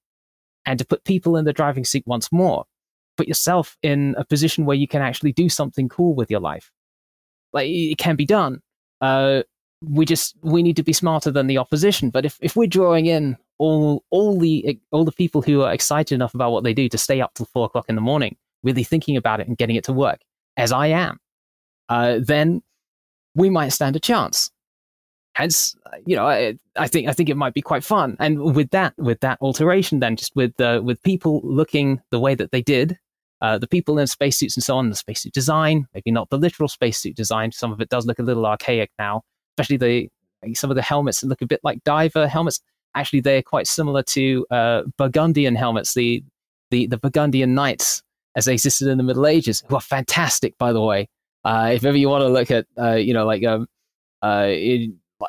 and 0.67 0.79
to 0.79 0.85
put 0.85 1.05
people 1.05 1.37
in 1.37 1.45
the 1.45 1.53
driving 1.53 1.85
seat 1.85 2.05
once 2.07 2.31
more 2.31 2.67
put 3.19 3.29
yourself 3.29 3.77
in 3.83 4.15
a 4.17 4.25
position 4.25 4.65
where 4.65 4.77
you 4.77 4.89
can 4.89 5.03
actually 5.03 5.33
do 5.33 5.49
something 5.51 5.89
cool 5.89 6.15
with 6.15 6.31
your 6.31 6.41
life. 6.41 6.71
Like 7.53 7.69
it 7.69 7.99
can 7.99 8.17
be 8.17 8.25
done. 8.25 8.63
Uh, 9.01 9.43
we 9.83 10.05
just 10.05 10.37
we 10.43 10.63
need 10.63 10.77
to 10.77 10.83
be 10.83 10.93
smarter 10.93 11.31
than 11.31 11.47
the 11.47 11.59
opposition. 11.59 12.11
But 12.11 12.25
if, 12.25 12.39
if 12.41 12.57
we're 12.57 12.67
drawing 12.67 13.07
in 13.07 13.37
all 13.59 14.05
all 14.11 14.39
the 14.39 14.79
all 14.91 15.05
the 15.05 15.13
people 15.13 15.43
who 15.43 15.63
are 15.63 15.73
excited 15.73 16.15
enough 16.15 16.35
about 16.35 16.53
what 16.53 16.65
they 16.65 16.75
do 16.75 16.89
to 16.89 16.99
stay 16.99 17.21
up 17.21 17.35
till 17.35 17.47
four 17.47 17.67
o'clock 17.67 17.87
in 17.89 17.95
the 17.95 18.01
morning, 18.01 18.37
really 18.63 18.85
thinking 18.85 19.17
about 19.17 19.41
it 19.41 19.49
and 19.49 19.57
getting 19.57 19.77
it 19.77 19.85
to 19.85 19.93
work, 19.93 20.21
as 20.57 20.73
I 20.73 20.89
am, 20.89 21.19
uh, 21.89 22.19
then 22.21 22.63
we 23.35 23.51
might 23.51 23.71
stand 23.71 23.97
a 23.97 24.01
chance. 24.01 24.51
Hence, 25.35 25.77
you 26.05 26.17
know, 26.17 26.27
I, 26.27 26.59
I, 26.75 26.89
think 26.89 27.09
I 27.09 27.13
think 27.13 27.29
it 27.29 27.37
might 27.37 27.55
be 27.55 27.63
quite 27.63 27.85
fun. 27.85 28.17
And 28.19 28.57
with 28.57 28.71
that, 28.71 28.95
with 28.99 29.21
that 29.21 29.39
alteration, 29.41 30.01
then 30.01 30.17
just 30.17 30.35
with 30.35 30.61
uh, 30.61 30.81
with 30.83 31.01
people 31.05 31.41
looking 31.45 32.01
the 32.11 32.19
way 32.19 32.35
that 32.35 32.51
they 32.51 32.63
did, 32.63 32.99
uh, 33.41 33.57
the 33.57 33.69
people 33.69 33.99
in 34.01 34.09
spacesuits 34.09 34.57
and 34.57 34.65
so 34.65 34.77
on, 34.77 34.89
the 34.89 34.97
spacesuit 34.97 35.33
design, 35.33 35.87
maybe 35.95 36.11
not 36.11 36.31
the 36.31 36.39
literal 36.39 36.69
spacesuit 36.69 37.15
design. 37.15 37.53
Some 37.53 37.71
of 37.71 37.81
it 37.81 37.89
does 37.89 38.05
look 38.05 38.19
a 38.19 38.25
little 38.25 38.47
archaic 38.47 38.91
now, 38.99 39.23
especially 39.59 39.77
the 39.77 40.09
some 40.55 40.71
of 40.71 40.77
the 40.77 40.83
helmets 40.83 41.25
look 41.25 41.43
a 41.43 41.47
bit 41.47 41.61
like 41.65 41.83
diver 41.85 42.29
helmets. 42.29 42.61
Actually, 42.95 43.21
they're 43.21 43.43
quite 43.43 43.67
similar 43.67 44.03
to 44.05 44.47
uh, 44.51 44.83
Burgundian 44.97 45.57
helmets, 45.57 45.95
the 45.95 46.23
the 46.71 46.87
the 46.87 46.99
Burgundian 46.99 47.55
knights 47.55 48.03
as 48.37 48.45
they 48.45 48.53
existed 48.53 48.89
in 48.89 48.99
the 48.99 49.05
Middle 49.05 49.27
Ages, 49.27 49.65
who 49.67 49.75
are 49.75 49.81
fantastic, 49.81 50.57
by 50.59 50.73
the 50.73 50.81
way. 50.81 51.09
Uh, 51.45 51.71
if 51.73 51.85
ever 51.85 51.97
you 51.97 52.09
want 52.09 52.23
to 52.23 52.29
look 52.29 52.51
at, 52.51 52.67
uh, 52.81 52.95
you 52.95 53.13
know, 53.13 53.27
like 53.27 53.45
um, 53.45 53.67
uh, 54.23 54.53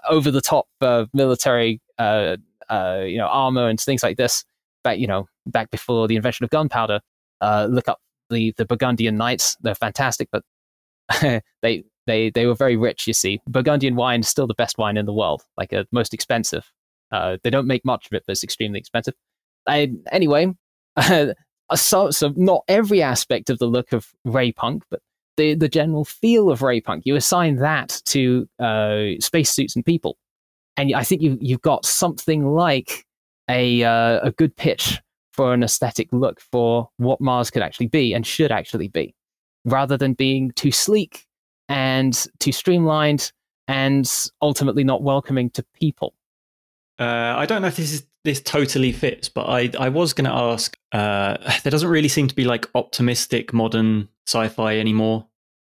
over 0.09 0.31
the 0.31 0.41
top 0.41 0.67
military, 1.13 1.81
uh, 1.98 2.38
uh, 2.69 3.01
you 3.05 3.17
know, 3.17 3.27
armor 3.27 3.67
and 3.67 3.79
things 3.79 4.03
like 4.03 4.17
this, 4.17 4.43
back, 4.83 5.00
you 5.00 5.07
know, 5.07 5.27
back 5.48 5.71
before 5.71 6.07
the 6.07 6.15
invention 6.15 6.43
of 6.43 6.50
gunpowder, 6.50 7.00
look 7.41 7.88
up 7.88 8.00
the 8.29 8.53
the 8.57 8.65
Burgundian 8.65 9.17
knights. 9.17 9.57
They're 9.62 9.75
fantastic, 9.75 10.29
but 10.31 10.43
they 11.62 11.83
they 12.10 12.30
they 12.30 12.46
were 12.46 12.56
very 12.56 12.75
rich. 12.75 13.08
You 13.08 13.13
see, 13.13 13.39
Burgundian 13.48 13.96
wine 13.96 14.22
is 14.22 14.28
still 14.28 14.48
the 14.48 14.54
best 14.54 14.78
wine 14.78 14.98
in 14.98 15.06
the 15.06 15.13
world, 15.13 15.44
like 15.58 15.74
uh, 15.74 15.84
most 15.92 16.13
expensive. 16.13 16.72
Uh, 17.12 17.38
they 17.44 17.50
don't 17.50 17.68
make 17.68 17.86
much 17.86 18.06
of 18.08 18.13
it, 18.13 18.24
but 18.25 18.34
it's 18.34 18.44
extremely 18.44 18.80
expensive. 18.80 19.13
I, 19.68 19.92
anyway, 20.12 20.54
so 21.75 22.12
so 22.12 22.34
not 22.36 22.63
every 22.68 23.01
aspect 23.01 23.50
of 23.50 23.60
the 23.60 23.68
look 23.68 23.94
of 23.94 24.08
Ray 24.25 24.51
Punk, 24.51 24.84
but 24.89 25.01
the 25.38 25.56
the 25.56 25.70
general 25.70 26.06
feel 26.06 26.50
of 26.50 26.62
Ray 26.62 26.82
Punk. 26.82 27.04
You 27.06 27.16
assign 27.16 27.58
that 27.58 28.01
to 28.06 28.48
uh, 28.60 29.20
spacesuits 29.20 29.75
and 29.75 29.86
people, 29.86 30.18
and 30.78 30.94
I 30.94 31.04
think 31.04 31.22
you 31.22 31.38
you've 31.42 31.62
got 31.62 31.86
something 31.86 32.54
like 32.54 33.06
a 33.50 33.84
uh, 33.84 34.20
a 34.22 34.32
good 34.32 34.56
pitch 34.56 35.00
for 35.34 35.54
an 35.54 35.63
aesthetic 35.63 36.10
look 36.12 36.42
for 36.42 36.89
what 36.98 37.22
Mars 37.22 37.50
could 37.50 37.62
actually 37.62 37.88
be 37.88 38.13
and 38.13 38.25
should 38.25 38.51
actually 38.51 38.89
be, 38.89 39.16
rather 39.66 39.96
than 39.96 40.13
being 40.13 40.51
too 40.51 40.72
sleek 40.72 41.25
and 41.69 42.27
too 42.39 42.51
streamlined 42.51 43.31
and 43.67 44.29
ultimately 44.41 44.83
not 44.83 45.03
welcoming 45.03 45.51
to 45.51 45.63
people. 45.73 46.15
Uh, 46.99 47.35
I 47.38 47.45
don't 47.45 47.61
know 47.61 47.67
if 47.67 47.77
this 47.77 47.93
is 47.93 48.05
this 48.25 48.41
totally 48.41 48.91
fits, 48.91 49.29
but 49.29 49.45
I 49.45 49.71
I 49.79 49.89
was 49.89 50.11
going 50.11 50.25
to 50.25 50.35
ask. 50.35 50.77
Uh, 50.91 51.38
there 51.63 51.71
doesn't 51.71 51.89
really 51.89 52.09
seem 52.09 52.27
to 52.27 52.35
be 52.35 52.43
like 52.43 52.67
optimistic 52.75 53.53
modern 53.53 54.09
sci-fi 54.27 54.77
anymore. 54.77 55.27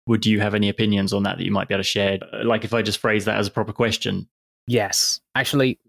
Would 0.07 0.25
you 0.25 0.41
have 0.41 0.53
any 0.53 0.67
opinions 0.67 1.13
on 1.13 1.23
that 1.23 1.37
that 1.37 1.45
you 1.45 1.51
might 1.51 1.69
be 1.69 1.75
able 1.75 1.83
to 1.83 1.87
share? 1.87 2.19
Uh, 2.33 2.43
like 2.43 2.65
if 2.65 2.73
I 2.73 2.81
just 2.81 2.99
phrase 2.99 3.23
that 3.25 3.37
as 3.37 3.47
a 3.47 3.51
proper 3.51 3.71
question. 3.71 4.27
Yes, 4.67 5.21
actually, 5.35 5.79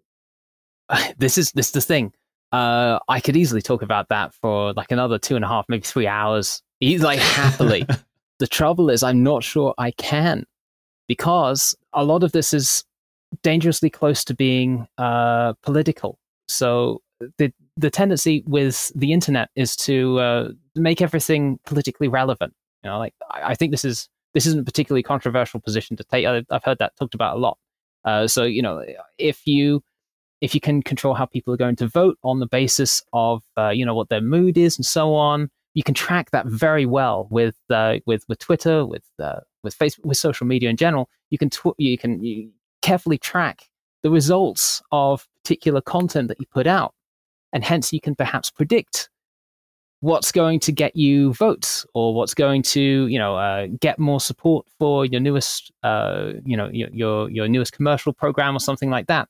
this 1.18 1.38
is 1.38 1.50
this 1.52 1.66
is 1.68 1.73
the 1.73 1.80
thing. 1.80 2.12
Uh, 2.52 3.00
I 3.08 3.18
could 3.18 3.37
easily 3.37 3.62
talk 3.62 3.82
about 3.82 4.11
that 4.11 4.32
for 4.34 4.73
like 4.75 4.92
another 4.92 5.18
two 5.18 5.34
and 5.34 5.44
a 5.44 5.49
half, 5.49 5.64
maybe 5.68 5.82
three 5.82 6.06
hours, 6.06 6.62
like 6.80 7.18
happily. 7.18 7.87
the 8.38 8.47
trouble 8.47 8.91
is, 8.91 9.03
I'm 9.03 9.23
not 9.23 9.45
sure 9.45 9.75
I 9.79 9.93
can 9.93 10.45
because 11.09 11.75
a 11.93 12.05
lot 12.05 12.23
of 12.23 12.33
this 12.33 12.53
is 12.53 12.85
dangerously 13.43 13.91
close 13.91 14.25
to 14.25 14.35
being 14.35 14.87
uh, 14.99 15.55
political. 15.62 16.19
So 16.49 17.03
the 17.38 17.53
the 17.76 17.91
tendency 17.91 18.45
with 18.47 18.93
the 18.95 19.12
internet 19.12 19.49
is 19.57 19.75
to 19.76 20.19
uh, 20.21 20.49
make 20.75 21.03
everything 21.03 21.59
politically 21.67 22.09
relevant. 22.09 22.55
You 22.83 22.91
know, 22.91 22.99
like 22.99 23.14
I, 23.31 23.50
I, 23.50 23.55
think 23.55 23.73
this 23.73 23.85
is 23.85 24.09
this 24.33 24.47
isn't 24.47 24.61
a 24.61 24.64
particularly 24.64 25.03
controversial 25.03 25.61
position 25.61 25.97
to 25.97 26.05
take. 26.05 26.26
I, 26.26 26.43
have 26.50 26.64
heard 26.64 26.79
that 26.79 26.97
talked 26.97 27.14
about 27.14 27.37
a 27.37 27.41
lot. 27.41 27.59
Uh, 28.05 28.26
so 28.26 28.45
you 28.45 28.62
know, 28.62 28.85
if 29.19 29.47
you 29.47 29.83
if 30.41 30.55
you 30.55 30.61
can 30.61 30.83
control 30.83 31.14
how 31.14 31.25
people 31.25 31.55
are 31.55 31.59
going 31.59 31.76
to 31.76 31.88
vote 31.88 32.19
on 32.23 32.41
the 32.41 32.47
basis 32.47 33.03
of 33.12 33.43
uh, 33.57 33.71
you 33.71 33.85
know 33.85 33.95
what 33.95 34.09
their 34.09 34.21
mood 34.21 34.59
is 34.59 34.76
and 34.76 34.87
so 34.87 35.14
on, 35.14 35.50
you 35.75 35.83
can 35.83 35.95
track 35.95 36.31
that 36.31 36.47
very 36.47 36.87
well 36.87 37.26
with 37.31 37.57
uh, 37.69 37.97
with 38.07 38.25
with 38.28 38.38
Twitter, 38.38 38.87
with 38.87 39.04
uh, 39.23 39.40
with 39.62 39.76
Facebook, 39.76 40.07
with 40.07 40.16
social 40.16 40.47
media 40.47 40.71
in 40.71 40.76
general. 40.76 41.09
You 41.31 41.38
can 41.38 41.50
tw- 41.50 41.75
you 41.78 41.99
can 41.99 42.23
you 42.23 42.50
carefully 42.81 43.19
track 43.19 43.69
the 44.02 44.11
results 44.11 44.83
of 44.93 45.26
particular 45.43 45.81
content 45.81 46.28
that 46.28 46.38
you 46.40 46.47
put 46.52 46.66
out, 46.66 46.95
and 47.52 47.64
hence 47.64 47.93
you 47.93 48.00
can 48.00 48.14
perhaps 48.14 48.50
predict 48.50 49.11
what's 50.00 50.31
going 50.31 50.61
to 50.61 50.71
get 50.71 50.95
you 50.95 51.33
votes 51.33 51.87
or 51.95 52.14
what's 52.14 52.35
going 52.35 52.62
to 52.62 53.07
you 53.09 53.19
know 53.19 53.37
uh, 53.37 53.66
get 53.81 53.99
more 53.99 54.21
support 54.21 54.66
for 54.78 55.04
your 55.04 55.21
newest 55.21 55.73
uh, 55.83 56.33
you 56.45 56.57
know 56.57 56.69
your, 56.73 56.88
your, 56.90 57.31
your 57.31 57.49
newest 57.49 57.73
commercial 57.73 58.12
program 58.12 58.54
or 58.54 58.61
something 58.61 58.90
like 58.90 59.07
that 59.07 59.28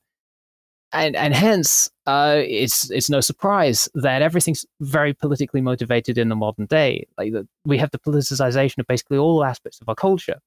and 0.95 1.15
and 1.15 1.33
hence 1.33 1.89
uh, 2.07 2.35
it's 2.37 2.89
it's 2.91 3.09
no 3.09 3.21
surprise 3.21 3.89
that 3.95 4.21
everything's 4.21 4.65
very 4.81 5.13
politically 5.13 5.61
motivated 5.61 6.17
in 6.17 6.29
the 6.29 6.35
modern 6.35 6.65
day 6.65 7.05
like 7.17 7.31
the, 7.33 7.47
we 7.65 7.77
have 7.77 7.91
the 7.91 7.99
politicization 7.99 8.79
of 8.79 8.87
basically 8.87 9.17
all 9.17 9.43
aspects 9.43 9.79
of 9.81 9.89
our 9.89 9.95
culture 9.95 10.39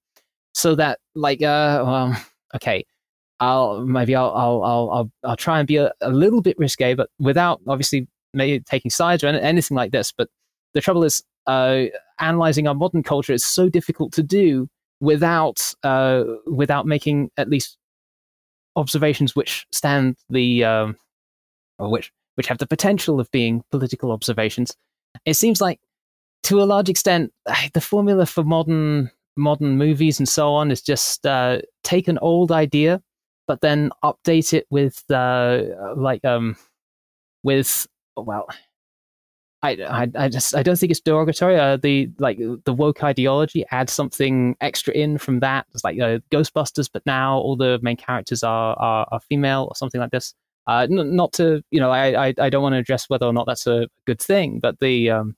so 0.55 0.75
that 0.75 0.99
like 1.15 1.43
uh 1.43 2.13
okay 2.55 2.85
I'll 3.41 3.85
maybe 3.85 4.17
I'll 4.17 4.33
I'll 4.35 4.63
I'll 4.65 4.91
I'll, 4.91 5.13
I'll 5.25 5.37
try 5.37 5.59
and 5.61 5.69
be 5.69 5.77
a, 5.77 5.93
a 6.01 6.11
little 6.11 6.41
bit 6.41 6.59
risque 6.59 6.95
but 6.95 7.11
without 7.19 7.61
obviously 7.69 8.09
maybe 8.35 8.63
taking 8.65 8.91
sides 8.91 9.25
or 9.25 9.29
anything 9.29 9.77
like 9.77 9.93
this. 9.93 10.13
But 10.13 10.29
the 10.75 10.81
trouble 10.81 11.05
is, 11.05 11.23
uh, 11.47 11.85
analyzing 12.21 12.67
our 12.67 12.75
modern 12.75 13.03
culture 13.03 13.33
is 13.33 13.45
so 13.45 13.69
difficult 13.69 14.13
to 14.13 14.23
do 14.23 14.69
without 15.01 15.75
uh, 15.83 16.25
without 16.47 16.87
making 16.87 17.31
at 17.37 17.49
least 17.49 17.79
observations 18.79 19.37
which 19.37 19.67
stand 19.73 20.17
the 20.31 20.65
um, 20.65 20.97
or 21.79 21.91
which 21.91 22.13
which 22.37 22.47
have 22.47 22.59
the 22.59 22.67
potential 22.67 23.19
of 23.21 23.31
being 23.33 23.65
political 23.71 24.13
observations. 24.13 24.77
It 25.25 25.35
seems 25.35 25.61
like, 25.61 25.81
to 26.45 26.63
a 26.63 26.65
large 26.65 26.89
extent, 26.89 27.33
the 27.75 27.81
formula 27.81 28.27
for 28.27 28.45
modern 28.45 29.11
modern 29.37 29.77
movies 29.79 30.19
and 30.19 30.29
so 30.29 30.55
on 30.55 30.71
is 30.71 30.83
just 30.83 31.27
uh, 31.27 31.61
take 31.85 32.09
an 32.09 32.19
old 32.19 32.51
idea, 32.51 33.03
but 33.47 33.61
then 33.61 33.91
update 34.05 34.53
it 34.53 34.67
with 34.71 35.03
uh, 35.11 35.63
like 35.97 36.25
um, 36.25 36.57
with 37.43 37.87
well, 38.17 38.49
I, 39.63 39.71
I, 39.71 40.09
I 40.15 40.29
just 40.29 40.55
I 40.55 40.63
don't 40.63 40.79
think 40.79 40.91
it's 40.91 41.01
derogatory. 41.01 41.59
Uh, 41.59 41.77
the 41.77 42.11
like 42.19 42.39
the 42.65 42.73
woke 42.73 43.03
ideology 43.03 43.65
adds 43.71 43.93
something 43.93 44.57
extra 44.61 44.95
in 44.95 45.19
from 45.19 45.41
that. 45.41 45.67
It's 45.75 45.83
like 45.83 45.99
uh, 45.99 46.21
Ghostbusters, 46.31 46.89
but 46.93 47.05
now 47.07 47.39
all 47.39 47.57
the 47.57 47.81
main 47.83 47.97
characters 47.97 48.45
are 48.45 48.79
are, 48.79 49.09
are 49.11 49.21
female 49.21 49.67
or 49.69 49.75
something 49.75 50.01
like 50.01 50.13
this. 50.13 50.33
Uh, 50.69 50.87
n- 50.91 51.17
not 51.17 51.33
to 51.33 51.63
you 51.71 51.81
know, 51.81 51.91
I, 51.91 52.29
I, 52.29 52.35
I 52.39 52.51
don't 52.51 52.63
want 52.63 52.75
to 52.75 52.79
address 52.79 53.09
whether 53.09 53.27
or 53.27 53.33
not 53.33 53.47
that's 53.47 53.67
a 53.67 53.89
good 54.07 54.21
thing, 54.21 54.61
but 54.61 54.79
the 54.79 55.11
um, 55.11 55.35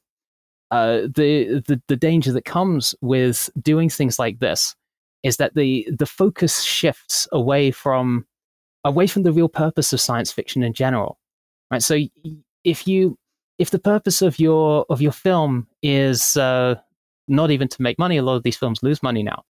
uh, 0.70 1.02
the 1.02 1.62
the 1.66 1.80
the 1.88 1.96
danger 1.96 2.32
that 2.32 2.44
comes 2.44 2.94
with 3.00 3.48
doing 3.62 3.88
things 3.88 4.18
like 4.18 4.38
this 4.40 4.74
is 5.22 5.38
that 5.38 5.54
the 5.54 5.88
the 5.96 6.06
focus 6.06 6.62
shifts 6.62 7.26
away 7.32 7.70
from 7.70 8.26
away 8.84 9.06
from 9.06 9.22
the 9.22 9.32
real 9.32 9.48
purpose 9.48 9.94
of 9.94 10.00
science 10.00 10.30
fiction 10.30 10.62
in 10.62 10.74
general. 10.74 11.18
Right, 11.70 11.82
so 11.82 11.98
if 12.64 12.86
you 12.86 13.16
if 13.60 13.70
the 13.70 13.78
purpose 13.78 14.22
of 14.22 14.38
your 14.38 14.86
of 14.88 15.02
your 15.02 15.12
film 15.12 15.68
is 15.82 16.36
uh, 16.38 16.76
not 17.28 17.50
even 17.50 17.68
to 17.68 17.82
make 17.82 17.98
money, 17.98 18.16
a 18.16 18.22
lot 18.22 18.36
of 18.36 18.42
these 18.42 18.56
films 18.56 18.82
lose 18.82 19.02
money 19.02 19.22
now. 19.22 19.44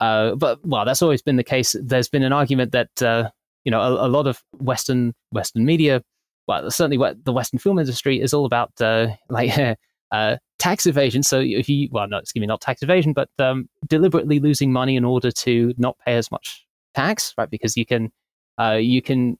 Uh, 0.00 0.34
but 0.34 0.64
well, 0.66 0.84
that's 0.84 1.00
always 1.00 1.22
been 1.22 1.36
the 1.36 1.42
case. 1.42 1.74
There's 1.82 2.10
been 2.10 2.22
an 2.22 2.32
argument 2.32 2.72
that 2.72 3.02
uh, 3.02 3.30
you 3.64 3.70
know 3.70 3.80
a, 3.80 4.06
a, 4.06 4.08
lot 4.08 4.26
of 4.26 4.44
Western 4.58 5.14
Western 5.32 5.64
media, 5.64 6.02
well, 6.46 6.70
certainly 6.70 6.98
what 6.98 7.24
the 7.24 7.32
Western 7.32 7.58
film 7.58 7.78
industry 7.78 8.20
is 8.20 8.34
all 8.34 8.44
about 8.44 8.70
uh, 8.82 9.08
like 9.30 9.76
uh, 10.12 10.36
tax 10.58 10.84
evasion. 10.84 11.22
So 11.22 11.40
if 11.40 11.70
you 11.70 11.88
well, 11.90 12.06
no, 12.06 12.18
excuse 12.18 12.42
me, 12.42 12.46
not 12.46 12.60
tax 12.60 12.82
evasion, 12.82 13.14
but 13.14 13.30
um, 13.38 13.66
deliberately 13.86 14.40
losing 14.40 14.70
money 14.74 14.94
in 14.94 15.06
order 15.06 15.30
to 15.30 15.72
not 15.78 15.96
pay 16.04 16.16
as 16.16 16.30
much 16.30 16.66
tax, 16.94 17.32
right? 17.38 17.48
Because 17.48 17.78
you 17.78 17.86
can 17.86 18.12
uh, 18.60 18.74
you 18.74 19.00
can 19.00 19.38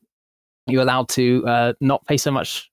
you're 0.67 0.83
allowed 0.83 1.11
to 1.11 1.75
not 1.83 2.07
pay 2.07 2.17
so 2.17 2.31
much 2.31 2.71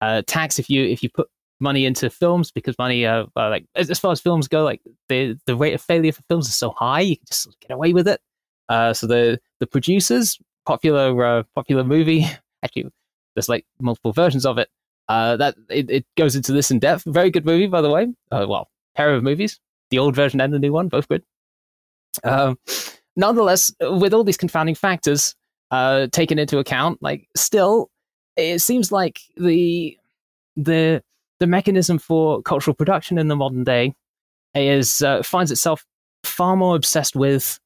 uh, 0.00 0.22
tax 0.26 0.58
if 0.58 0.68
you 0.68 0.84
if 0.84 1.02
you 1.02 1.08
put 1.08 1.28
money 1.60 1.86
into 1.86 2.10
films 2.10 2.50
because 2.50 2.76
money 2.78 3.06
uh, 3.06 3.24
uh, 3.36 3.48
like 3.48 3.66
as, 3.74 3.90
as, 3.90 3.98
far 3.98 4.12
as 4.12 4.20
films 4.20 4.46
go 4.46 4.62
like 4.62 4.80
the 5.08 5.38
the 5.46 5.56
rate 5.56 5.72
of 5.72 5.80
failure 5.80 6.12
for 6.12 6.22
films 6.28 6.46
is 6.48 6.54
so 6.54 6.70
high 6.70 7.00
you 7.00 7.16
can 7.16 7.24
just 7.26 7.48
get 7.60 7.70
away 7.70 7.92
with 7.92 8.06
it. 8.06 8.20
Uh, 8.68 8.92
so 8.92 9.06
the 9.06 9.38
the 9.60 9.66
producers 9.66 10.38
popular 10.66 11.24
uh, 11.24 11.42
popular 11.54 11.84
movie 11.84 12.26
actually 12.62 12.86
there's 13.34 13.48
like 13.48 13.64
multiple 13.80 14.12
versions 14.12 14.44
of 14.44 14.58
it 14.58 14.68
uh, 15.08 15.36
that 15.36 15.54
it, 15.70 15.90
it 15.90 16.06
goes 16.16 16.36
into 16.36 16.52
this 16.52 16.70
in 16.70 16.78
depth. 16.78 17.04
Very 17.06 17.30
good 17.30 17.46
movie 17.46 17.66
by 17.66 17.80
the 17.80 17.90
way. 17.90 18.08
Uh, 18.30 18.46
well 18.48 18.68
pair 18.94 19.14
of 19.14 19.22
movies 19.22 19.60
the 19.90 19.98
old 19.98 20.14
version 20.14 20.40
and 20.40 20.52
the 20.52 20.58
new 20.58 20.72
one 20.72 20.88
both 20.88 21.08
good. 21.08 21.22
Um, 22.24 22.58
nonetheless, 23.16 23.72
with 23.80 24.14
all 24.14 24.24
these 24.24 24.36
confounding 24.36 24.74
factors 24.74 25.34
uh, 25.70 26.08
taken 26.12 26.38
into 26.38 26.58
account, 26.58 27.02
like 27.02 27.28
still, 27.36 27.90
it 28.36 28.60
seems 28.60 28.92
like 28.92 29.20
the 29.36 29.98
the 30.56 31.02
the 31.38 31.46
mechanism 31.46 31.98
for 31.98 32.42
cultural 32.42 32.74
production 32.74 33.18
in 33.18 33.28
the 33.28 33.36
modern 33.36 33.64
day 33.64 33.94
is 34.54 35.02
uh, 35.02 35.22
finds 35.22 35.50
itself 35.50 35.84
far 36.24 36.56
more 36.56 36.76
obsessed 36.76 37.14
with 37.14 37.58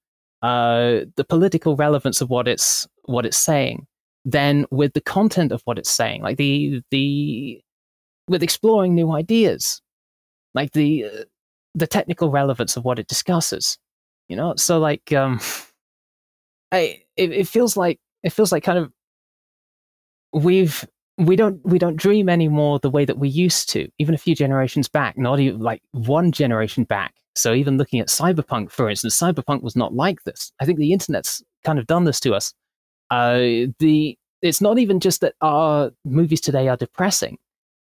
uh, 0.43 1.01
the 1.17 1.25
political 1.29 1.77
relevance 1.77 2.21
of 2.21 2.31
what 2.31 2.49
it's 2.49 2.89
what 3.05 3.27
it's 3.27 3.39
saying 3.39 3.87
than 4.25 4.67
with 4.71 4.93
the 4.93 5.01
content 5.01 5.53
of 5.53 5.63
what 5.65 5.79
it's 5.79 5.91
saying. 5.91 6.23
Like 6.23 6.37
the 6.37 6.83
the 6.91 7.61
with 8.29 8.43
exploring 8.43 8.95
new 8.95 9.13
ideas, 9.13 9.81
like 10.55 10.73
the 10.73 11.07
the 11.75 11.87
technical 11.87 12.31
relevance 12.31 12.77
of 12.77 12.85
what 12.85 12.99
it 12.99 13.07
discusses. 13.07 13.79
You 14.29 14.37
know, 14.37 14.55
so 14.57 14.79
like 14.79 15.13
um, 15.13 15.41
I 16.73 17.03
it, 17.17 17.33
it 17.33 17.49
feels 17.49 17.77
like 17.77 17.99
it 18.23 18.31
feels 18.31 18.53
like 18.53 18.65
kind 18.65 18.79
of 18.79 18.93
we've 20.33 20.87
we 21.21 21.37
don't 21.37 21.61
we 21.65 21.79
don't 21.79 21.97
dream 21.97 22.29
anymore 22.29 22.79
the 22.79 22.91
way 22.91 23.05
that 23.05 23.19
we 23.19 23.29
used 23.29 23.69
to 23.69 23.89
even 23.99 24.15
a 24.15 24.19
few 24.19 24.35
generations 24.35 24.89
back 24.89 25.19
not 25.19 25.39
even 25.39 25.61
like 25.61 25.83
one 25.93 26.33
generation 26.33 26.85
back. 26.85 27.15
So 27.37 27.53
even 27.53 27.79
looking 27.79 28.01
at 28.01 28.09
cyberpunk 28.09 28.71
for 28.71 28.89
instance 28.89 29.19
cyberpunk 29.19 29.63
was 29.63 29.77
not 29.77 29.95
like 29.95 30.25
this. 30.25 30.53
I 30.61 30.65
think 30.65 30.79
the 30.79 30.93
internet's 30.93 31.43
kind 31.65 31.79
of 31.79 31.87
done 31.87 32.05
this 32.05 32.21
to 32.21 32.35
us. 32.35 32.55
Uh, 33.11 33.69
the 33.79 34.17
it's 34.41 34.61
not 34.61 34.79
even 34.79 35.01
just 35.01 35.21
that 35.21 35.35
our 35.43 35.91
movies 36.05 36.41
today 36.41 36.69
are 36.69 36.77
depressing. 36.77 37.37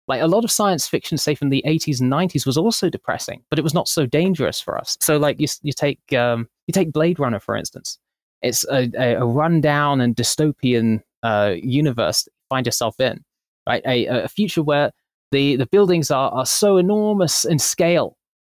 Like 0.09 0.23
a 0.23 0.26
lot 0.26 0.43
of 0.43 0.50
science 0.50 0.88
fiction 0.88 1.19
say 1.19 1.35
from 1.35 1.50
the 1.50 1.62
80s 1.67 2.00
and 2.00 2.11
90s 2.11 2.47
was 2.47 2.57
also 2.57 2.90
depressing 2.90 3.45
but 3.50 3.59
it 3.59 3.62
was 3.62 3.75
not 3.75 3.88
so 3.88 4.05
dangerous 4.05 4.61
for 4.61 4.76
us. 4.76 4.97
So 5.00 5.17
like 5.17 5.38
you, 5.38 5.47
you 5.62 5.73
take 5.73 6.00
um, 6.12 6.49
you 6.67 6.73
take 6.73 6.93
blade 6.93 7.21
runner 7.21 7.40
for 7.40 7.57
instance. 7.57 7.99
It's 8.43 8.64
a, 8.69 8.90
a 8.97 9.25
rundown 9.25 10.00
and 10.00 10.17
dystopian 10.17 11.02
uh, 11.23 11.55
universe 11.57 12.28
find 12.49 12.67
yourself 12.67 12.99
in 13.00 13.25
right? 13.69 13.83
A, 13.87 14.07
a 14.07 14.28
future 14.28 14.62
where 14.62 14.90
the, 15.31 15.57
the 15.57 15.67
buildings 15.67 16.11
are, 16.11 16.31
are 16.31 16.47
so 16.47 16.78
enormous 16.78 17.45
in 17.45 17.59
scale 17.59 18.17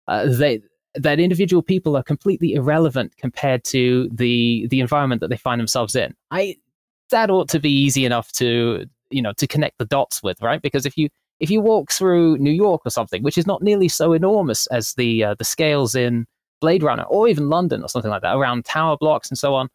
uh, 0.09 0.27
they, 0.27 0.63
that 0.95 1.21
individual 1.21 1.63
people 1.63 1.97
are 1.97 2.03
completely 2.03 2.55
irrelevant 2.55 3.17
compared 3.17 3.63
to 3.63 4.09
the 4.13 4.67
the 4.71 4.81
environment 4.81 5.21
that 5.21 5.31
they 5.31 5.37
find 5.37 5.61
themselves 5.61 5.95
in. 5.95 6.15
I 6.33 6.57
that 7.11 7.31
ought 7.31 7.49
to 7.51 7.61
be 7.61 7.71
easy 7.71 8.05
enough 8.05 8.33
to 8.33 8.87
you 9.11 9.23
know 9.23 9.33
to 9.35 9.47
connect 9.47 9.79
the 9.79 9.85
dots 9.85 10.21
with, 10.21 10.43
right? 10.43 10.61
Because 10.61 10.87
if 10.87 10.97
you 10.97 11.09
if 11.39 11.49
you 11.49 11.61
walk 11.61 11.93
through 11.93 12.39
New 12.39 12.51
York 12.51 12.83
or 12.85 12.91
something, 12.91 13.23
which 13.23 13.39
is 13.39 13.47
not 13.47 13.63
nearly 13.63 13.87
so 13.87 14.13
enormous 14.13 14.67
as 14.69 14.95
the 14.95 15.23
uh, 15.23 15.35
the 15.39 15.45
scales 15.45 15.95
in 15.95 16.27
Blade 16.61 16.83
Runner 16.83 17.05
or 17.05 17.29
even 17.29 17.49
London 17.49 17.85
or 17.85 17.89
something 17.89 18.11
like 18.11 18.23
that, 18.23 18.35
around 18.35 18.65
tower 18.65 18.97
blocks 18.97 19.29
and 19.29 19.39
so 19.39 19.55
on, 19.55 19.69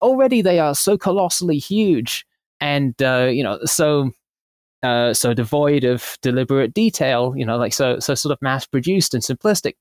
already 0.00 0.40
they 0.40 0.58
are 0.58 0.74
so 0.74 0.96
colossally 0.96 1.58
huge, 1.58 2.24
and 2.62 2.94
uh, 3.02 3.28
you 3.30 3.42
know 3.42 3.58
so 3.66 4.12
uh, 4.82 5.14
so 5.14 5.34
devoid 5.34 5.84
of 5.84 6.18
deliberate 6.22 6.74
detail, 6.74 7.34
you 7.36 7.46
know, 7.46 7.56
like 7.56 7.72
so, 7.72 7.98
so 8.00 8.14
sort 8.14 8.32
of 8.32 8.42
mass 8.42 8.66
produced 8.66 9.14
and 9.14 9.22
simplistic, 9.22 9.74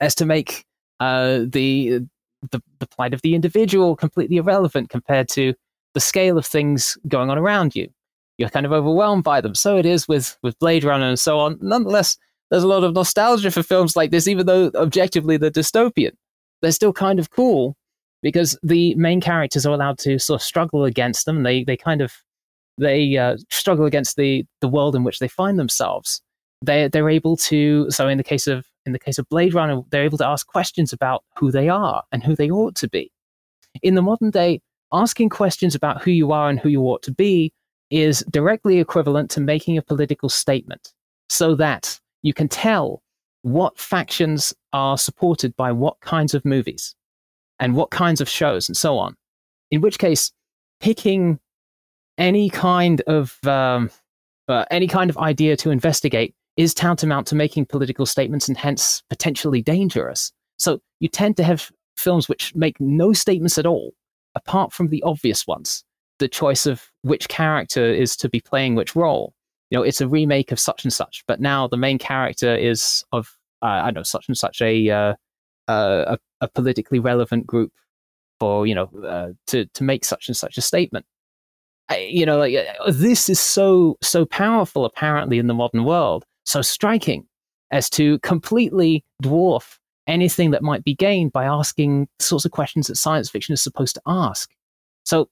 as 0.00 0.14
to 0.14 0.26
make 0.26 0.66
uh, 1.00 1.40
the, 1.46 2.00
the 2.50 2.62
the 2.78 2.86
plight 2.86 3.14
of 3.14 3.22
the 3.22 3.34
individual 3.34 3.96
completely 3.96 4.36
irrelevant 4.36 4.90
compared 4.90 5.28
to 5.30 5.54
the 5.94 6.00
scale 6.00 6.36
of 6.36 6.44
things 6.44 6.98
going 7.08 7.30
on 7.30 7.38
around 7.38 7.74
you. 7.74 7.88
You're 8.38 8.50
kind 8.50 8.66
of 8.66 8.72
overwhelmed 8.72 9.24
by 9.24 9.40
them. 9.40 9.54
So 9.54 9.76
it 9.78 9.86
is 9.86 10.08
with 10.08 10.36
with 10.42 10.58
Blade 10.58 10.84
Runner 10.84 11.08
and 11.08 11.18
so 11.18 11.38
on. 11.38 11.58
Nonetheless, 11.62 12.18
there's 12.50 12.64
a 12.64 12.68
lot 12.68 12.84
of 12.84 12.94
nostalgia 12.94 13.50
for 13.50 13.62
films 13.62 13.96
like 13.96 14.10
this, 14.10 14.28
even 14.28 14.46
though 14.46 14.70
objectively 14.74 15.36
they're 15.36 15.50
dystopian. 15.50 16.12
They're 16.60 16.72
still 16.72 16.92
kind 16.92 17.18
of 17.18 17.30
cool 17.30 17.76
because 18.22 18.58
the 18.62 18.94
main 18.94 19.20
characters 19.20 19.66
are 19.66 19.74
allowed 19.74 19.98
to 19.98 20.18
sort 20.18 20.40
of 20.40 20.44
struggle 20.44 20.84
against 20.84 21.26
them. 21.26 21.42
They 21.42 21.64
they 21.64 21.76
kind 21.76 22.00
of 22.00 22.14
they 22.78 23.16
uh, 23.16 23.36
struggle 23.50 23.84
against 23.84 24.16
the 24.16 24.44
the 24.60 24.68
world 24.68 24.96
in 24.96 25.04
which 25.04 25.18
they 25.18 25.28
find 25.28 25.58
themselves. 25.58 26.22
They 26.64 26.88
they're 26.88 27.10
able 27.10 27.36
to. 27.38 27.90
So 27.90 28.08
in 28.08 28.18
the 28.18 28.24
case 28.24 28.46
of 28.46 28.64
in 28.86 28.92
the 28.92 28.98
case 28.98 29.18
of 29.18 29.28
Blade 29.28 29.54
Runner, 29.54 29.82
they're 29.90 30.04
able 30.04 30.18
to 30.18 30.26
ask 30.26 30.46
questions 30.46 30.92
about 30.92 31.24
who 31.36 31.50
they 31.50 31.68
are 31.68 32.02
and 32.12 32.22
who 32.22 32.34
they 32.34 32.50
ought 32.50 32.74
to 32.76 32.88
be. 32.88 33.12
In 33.82 33.94
the 33.94 34.02
modern 34.02 34.30
day, 34.30 34.60
asking 34.92 35.30
questions 35.30 35.74
about 35.74 36.02
who 36.02 36.10
you 36.10 36.32
are 36.32 36.48
and 36.48 36.58
who 36.58 36.68
you 36.68 36.82
ought 36.82 37.02
to 37.02 37.12
be 37.12 37.52
is 37.90 38.24
directly 38.30 38.78
equivalent 38.78 39.30
to 39.30 39.40
making 39.40 39.76
a 39.76 39.82
political 39.82 40.28
statement, 40.28 40.92
so 41.28 41.54
that 41.56 42.00
you 42.22 42.32
can 42.32 42.48
tell 42.48 43.02
what 43.42 43.76
factions 43.76 44.54
are 44.72 44.96
supported 44.96 45.54
by 45.56 45.72
what 45.72 46.00
kinds 46.00 46.32
of 46.32 46.44
movies 46.44 46.94
and 47.62 47.76
what 47.76 47.90
kinds 47.90 48.20
of 48.20 48.28
shows 48.28 48.68
and 48.68 48.76
so 48.76 48.98
on. 48.98 49.14
In 49.70 49.80
which 49.80 49.98
case, 49.98 50.32
picking 50.80 51.38
any 52.18 52.50
kind 52.50 53.00
of 53.02 53.38
um, 53.46 53.88
uh, 54.48 54.64
any 54.72 54.88
kind 54.88 55.08
of 55.08 55.16
idea 55.16 55.56
to 55.56 55.70
investigate 55.70 56.34
is 56.56 56.74
tantamount 56.74 57.28
to 57.28 57.36
making 57.36 57.66
political 57.66 58.04
statements 58.04 58.48
and 58.48 58.58
hence 58.58 59.04
potentially 59.08 59.62
dangerous. 59.62 60.32
So 60.58 60.80
you 60.98 61.08
tend 61.08 61.36
to 61.36 61.44
have 61.44 61.70
films 61.96 62.28
which 62.28 62.52
make 62.56 62.80
no 62.80 63.12
statements 63.12 63.56
at 63.58 63.64
all, 63.64 63.94
apart 64.34 64.72
from 64.72 64.88
the 64.88 65.02
obvious 65.04 65.46
ones. 65.46 65.84
The 66.18 66.28
choice 66.28 66.66
of 66.66 66.90
which 67.02 67.28
character 67.28 67.86
is 67.86 68.16
to 68.16 68.28
be 68.28 68.40
playing 68.40 68.74
which 68.74 68.96
role. 68.96 69.34
You 69.70 69.78
know, 69.78 69.84
it's 69.84 70.00
a 70.00 70.08
remake 70.08 70.50
of 70.50 70.58
such 70.58 70.82
and 70.82 70.92
such, 70.92 71.22
but 71.28 71.40
now 71.40 71.68
the 71.68 71.76
main 71.76 71.98
character 71.98 72.54
is 72.54 73.04
of 73.12 73.36
uh, 73.62 73.66
I 73.66 73.84
don't 73.84 73.94
know 73.94 74.02
such 74.02 74.26
and 74.26 74.36
such 74.36 74.60
a, 74.60 74.90
uh, 74.90 75.14
a 75.72 76.18
a 76.40 76.48
politically 76.48 76.98
relevant 76.98 77.46
group 77.46 77.72
for 78.40 78.66
you 78.66 78.74
know 78.74 78.90
uh, 79.06 79.30
to 79.46 79.66
to 79.66 79.84
make 79.84 80.04
such 80.04 80.28
and 80.28 80.36
such 80.36 80.58
a 80.58 80.62
statement 80.62 81.06
you 82.00 82.26
know, 82.26 82.38
like 82.38 82.54
uh, 82.54 82.90
this 82.90 83.28
is 83.28 83.40
so 83.40 83.96
so 84.02 84.24
powerful 84.24 84.84
apparently 84.84 85.38
in 85.38 85.46
the 85.46 85.54
modern 85.54 85.84
world, 85.84 86.24
so 86.44 86.62
striking 86.62 87.26
as 87.70 87.88
to 87.90 88.18
completely 88.20 89.04
dwarf 89.22 89.78
anything 90.06 90.50
that 90.50 90.62
might 90.62 90.84
be 90.84 90.94
gained 90.94 91.32
by 91.32 91.44
asking 91.44 92.08
sorts 92.18 92.44
of 92.44 92.50
questions 92.50 92.86
that 92.86 92.96
science 92.96 93.30
fiction 93.30 93.52
is 93.52 93.62
supposed 93.62 93.94
to 93.94 94.02
ask. 94.06 94.50
So, 95.04 95.28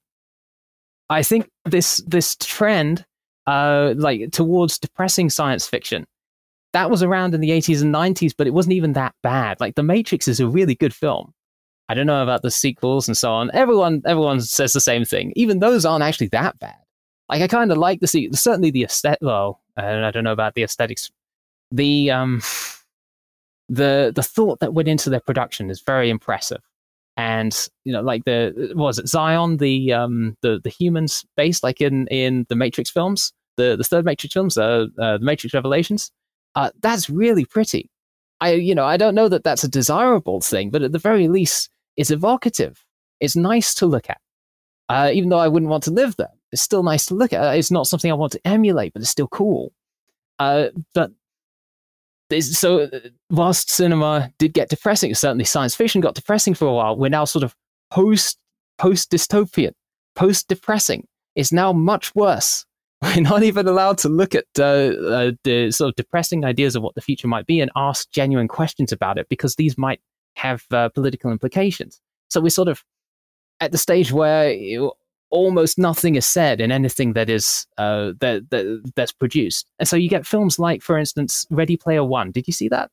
I 1.09 1.22
think 1.22 1.50
this 1.64 1.98
this 2.07 2.37
trend, 2.37 3.05
uh, 3.46 3.94
like 3.96 4.33
towards 4.33 4.79
depressing 4.79 5.31
science 5.31 5.66
fiction, 5.66 6.07
that 6.72 6.90
was 6.90 7.02
around 7.02 7.35
in 7.35 7.40
the 7.40 7.50
80s 7.50 7.83
and 7.83 7.94
90s, 7.94 8.33
but 8.37 8.46
it 8.46 8.54
wasn't 8.54 8.74
even 8.74 8.92
that 8.94 9.14
bad. 9.22 9.61
Like 9.61 9.74
The 9.74 9.83
Matrix 9.83 10.28
is 10.28 10.40
a 10.40 10.46
really 10.46 10.74
good 10.74 10.94
film. 10.94 11.35
I 11.88 11.94
don't 11.94 12.06
know 12.06 12.22
about 12.22 12.42
the 12.42 12.50
sequels 12.50 13.09
and 13.09 13.16
so 13.16 13.33
on. 13.33 13.50
Everyone, 13.52 14.02
everyone 14.06 14.40
says 14.40 14.72
the 14.72 14.80
same 14.80 15.04
thing. 15.04 15.33
Even 15.35 15.59
those 15.59 15.85
aren't 15.85 16.04
actually 16.04 16.28
that 16.28 16.59
bad. 16.61 16.76
Like 17.30 17.42
I 17.42 17.48
kind 17.48 17.70
of 17.70 17.78
like 17.78 18.00
the 18.00 18.09
see, 18.09 18.30
certainly 18.33 18.70
the 18.70 18.83
aesthetic. 18.83 19.20
Well, 19.22 19.61
I 19.76 20.11
don't 20.11 20.24
know 20.24 20.33
about 20.33 20.54
the 20.54 20.64
aesthetics. 20.64 21.11
The 21.70 22.11
um, 22.11 22.42
the 23.68 24.12
the 24.14 24.22
thought 24.22 24.59
that 24.59 24.74
went 24.74 24.88
into 24.88 25.11
their 25.11 25.20
production 25.20 25.70
is 25.70 25.80
very 25.80 26.11
impressive. 26.11 26.61
And 27.16 27.56
you 27.85 27.92
know, 27.92 28.00
like 28.00 28.24
the 28.24 28.72
was 28.74 28.98
it 28.98 29.09
Zion, 29.09 29.59
the 29.59 29.92
um, 29.92 30.37
the 30.42 30.61
the 30.62 30.70
humans 30.70 31.24
based 31.37 31.62
like 31.62 31.80
in 31.80 32.09
in 32.09 32.46
the 32.48 32.56
Matrix 32.56 32.90
films, 32.90 33.33
the 33.56 33.76
the 33.76 33.85
third 33.85 34.04
Matrix 34.04 34.33
films, 34.33 34.59
uh, 34.59 34.87
uh 34.98 35.18
the 35.18 35.24
Matrix 35.24 35.54
Revelations. 35.54 36.11
Uh, 36.55 36.71
that's 36.81 37.09
really 37.09 37.45
pretty. 37.45 37.91
I 38.41 38.53
you 38.53 38.75
know 38.75 38.85
I 38.85 38.97
don't 38.97 39.15
know 39.15 39.29
that 39.29 39.45
that's 39.45 39.65
a 39.65 39.69
desirable 39.69 40.41
thing, 40.41 40.71
but 40.71 40.83
at 40.83 40.93
the 40.93 40.99
very 40.99 41.29
least, 41.29 41.71
it's 41.97 42.11
evocative. 42.11 42.85
It's 43.21 43.37
nice 43.37 43.75
to 43.75 43.87
look 43.87 44.09
at. 44.09 44.21
Uh, 44.89 45.11
even 45.13 45.29
though 45.29 45.39
I 45.39 45.49
wouldn't 45.49 45.71
want 45.71 45.85
to 45.85 45.91
live 45.93 46.17
there, 46.17 46.33
it's 46.51 46.63
still 46.63 46.83
nice 46.83 47.07
to 47.07 47.15
look 47.15 47.33
at. 47.33 47.57
It's 47.57 47.71
not 47.71 47.87
something 47.87 48.11
I 48.11 48.15
want 48.15 48.33
to 48.33 48.47
emulate, 48.47 48.93
but 48.93 49.03
it's 49.03 49.11
still 49.11 49.29
cool. 49.29 49.73
Uh, 50.39 50.69
but 50.95 51.13
so, 52.41 52.81
uh, 52.81 53.01
whilst 53.31 53.71
cinema 53.71 54.33
did 54.39 54.55
get 54.55 54.71
depressing, 54.71 55.15
certainly 55.15 55.45
science 55.45 55.75
fiction 55.75 56.01
got 56.01 56.15
depressing 56.15 56.55
for 56.55 56.67
a 56.67 56.73
while. 56.73 56.97
We're 56.97 57.09
now 57.09 57.25
sort 57.25 57.43
of 57.43 57.55
post 57.91 58.39
post 58.79 59.11
dystopian, 59.11 59.73
post 60.15 60.49
depressing. 60.49 61.07
It's 61.35 61.53
now 61.53 61.73
much 61.73 62.15
worse. 62.15 62.65
We're 63.03 63.23
not 63.23 63.43
even 63.43 63.67
allowed 63.67 63.99
to 63.99 64.09
look 64.09 64.35
at 64.35 64.45
uh, 64.59 64.63
uh, 64.63 65.33
the 65.45 65.71
sort 65.71 65.89
of 65.89 65.97
depressing 65.97 66.45
ideas 66.45 66.77
of 66.77 66.83
what 66.83 66.95
the 66.95 67.01
future 67.01 67.29
might 67.29 67.47
be 67.47 67.61
and 67.61 67.71
ask 67.75 68.11
genuine 68.11 68.49
questions 68.49 68.93
about 68.93 69.17
it 69.17 69.29
because 69.31 69.57
these 69.57 69.79
might 69.79 70.01
have 70.35 70.65
uh, 70.71 70.91
political 70.91 71.31
implications. 71.31 72.01
So 72.29 72.41
we're 72.41 72.51
sort 72.51 72.69
of 72.69 72.85
at 73.61 73.73
the 73.73 73.79
stage 73.79 74.13
where 74.13 74.55
almost 75.31 75.79
nothing 75.79 76.17
is 76.17 76.27
said 76.27 76.61
in 76.61 76.71
anything 76.71 77.15
that 77.15 77.31
is 77.31 77.67
uh, 77.79 78.13
that, 78.21 78.51
that 78.51 78.93
that's 78.97 79.13
produced, 79.13 79.71
and 79.79 79.89
so 79.89 79.97
you 79.97 80.09
get 80.09 80.27
films 80.27 80.59
like, 80.59 80.83
for 80.83 80.99
instance, 80.99 81.47
Ready 81.51 81.77
Player 81.77 82.05
One. 82.05 82.31
Did 82.33 82.47
you 82.47 82.53
see 82.53 82.69
that? 82.69 82.91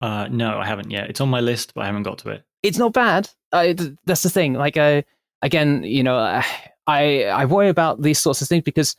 Uh, 0.00 0.28
no, 0.28 0.58
I 0.58 0.66
haven't 0.66 0.90
yet. 0.90 1.08
It's 1.08 1.20
on 1.20 1.28
my 1.28 1.40
list, 1.40 1.72
but 1.74 1.82
I 1.82 1.86
haven't 1.86 2.02
got 2.02 2.18
to 2.18 2.30
it. 2.30 2.42
It's 2.62 2.78
not 2.78 2.92
bad. 2.92 3.30
That's 3.52 4.22
the 4.22 4.30
thing. 4.30 4.54
Like, 4.54 4.76
uh, 4.76 5.02
again, 5.40 5.82
you 5.84 6.02
know, 6.02 6.42
I 6.86 7.24
I 7.24 7.44
worry 7.46 7.68
about 7.68 8.02
these 8.02 8.18
sorts 8.18 8.42
of 8.42 8.48
things 8.48 8.64
because 8.64 8.96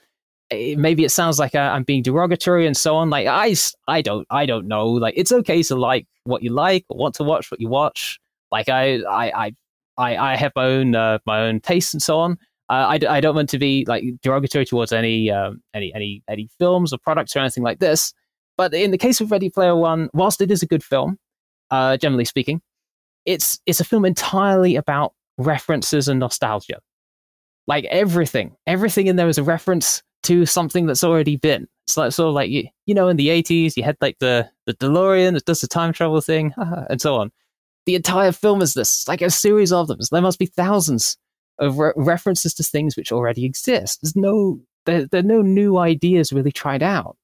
maybe 0.51 1.03
it 1.03 1.09
sounds 1.09 1.39
like 1.39 1.55
I'm 1.55 1.83
being 1.83 2.03
derogatory 2.03 2.67
and 2.67 2.77
so 2.77 2.95
on. 2.95 3.09
Like 3.09 3.27
I, 3.27 3.55
I 3.87 4.01
don't, 4.01 4.27
I 4.29 4.45
don't 4.45 4.67
know. 4.67 4.87
Like 4.87 5.15
it's 5.17 5.31
okay 5.31 5.63
to 5.63 5.75
like 5.75 6.07
what 6.23 6.43
you 6.43 6.51
like 6.51 6.85
or 6.89 6.97
want 6.97 7.15
to 7.15 7.23
watch 7.23 7.49
what 7.49 7.59
you 7.59 7.67
watch. 7.67 8.19
Like 8.51 8.69
I, 8.69 8.97
I, 9.01 9.45
I 9.45 9.55
I, 9.97 10.17
I 10.17 10.35
have 10.35 10.51
my 10.55 10.65
own 10.65 10.95
uh, 10.95 11.19
my 11.25 11.41
own 11.41 11.59
tastes 11.61 11.93
and 11.93 12.01
so 12.01 12.19
on. 12.19 12.33
Uh, 12.69 12.97
I, 12.99 12.99
I 13.09 13.21
don't 13.21 13.35
want 13.35 13.49
to 13.49 13.59
be 13.59 13.85
like 13.87 14.03
derogatory 14.21 14.65
towards 14.65 14.91
any 14.91 15.31
um, 15.31 15.61
any 15.73 15.93
any 15.93 16.23
any 16.27 16.49
films 16.59 16.91
or 16.93 16.97
products 16.97 17.35
or 17.35 17.39
anything 17.39 17.63
like 17.63 17.79
this. 17.79 18.13
But 18.57 18.73
in 18.73 18.91
the 18.91 18.97
case 18.97 19.21
of 19.21 19.31
Ready 19.31 19.49
Player 19.49 19.75
One, 19.75 20.09
whilst 20.13 20.41
it 20.41 20.51
is 20.51 20.63
a 20.63 20.65
good 20.65 20.83
film, 20.83 21.17
uh, 21.71 21.97
generally 21.97 22.25
speaking, 22.25 22.61
it's 23.25 23.59
it's 23.65 23.79
a 23.79 23.85
film 23.85 24.05
entirely 24.05 24.75
about 24.75 25.13
references 25.37 26.07
and 26.07 26.19
nostalgia. 26.19 26.79
Like 27.67 27.85
everything, 27.85 28.55
everything 28.67 29.07
in 29.07 29.15
there 29.15 29.27
is 29.27 29.37
a 29.37 29.43
reference 29.43 30.03
to 30.23 30.45
something 30.45 30.85
that's 30.85 31.03
already 31.03 31.37
been. 31.37 31.67
It's 31.85 31.97
like 31.97 32.11
sort 32.11 32.29
of 32.29 32.33
like 32.35 32.49
you, 32.49 32.67
you 32.85 32.95
know, 32.95 33.07
in 33.07 33.17
the 33.17 33.29
eighties, 33.29 33.77
you 33.77 33.83
had 33.83 33.97
like 34.01 34.17
the 34.19 34.49
the 34.65 34.73
DeLorean 34.75 35.33
that 35.33 35.45
does 35.45 35.61
the 35.61 35.67
time 35.67 35.93
travel 35.93 36.21
thing, 36.21 36.53
and 36.57 37.01
so 37.01 37.15
on. 37.15 37.31
The 37.85 37.95
entire 37.95 38.31
film 38.31 38.61
is 38.61 38.73
this, 38.73 39.07
like 39.07 39.21
a 39.21 39.29
series 39.29 39.71
of 39.71 39.87
them. 39.87 39.99
There 40.11 40.21
must 40.21 40.39
be 40.39 40.47
thousands 40.47 41.17
of 41.59 41.77
re- 41.77 41.93
references 41.95 42.53
to 42.55 42.63
things 42.63 42.97
which 42.97 43.11
already 43.11 43.45
exist. 43.45 43.99
There's 44.01 44.15
no 44.15 44.59
there, 44.85 45.05
there 45.05 45.19
are 45.19 45.23
no 45.23 45.41
new 45.41 45.77
ideas 45.77 46.33
really 46.33 46.51
tried 46.51 46.83
out. 46.83 47.17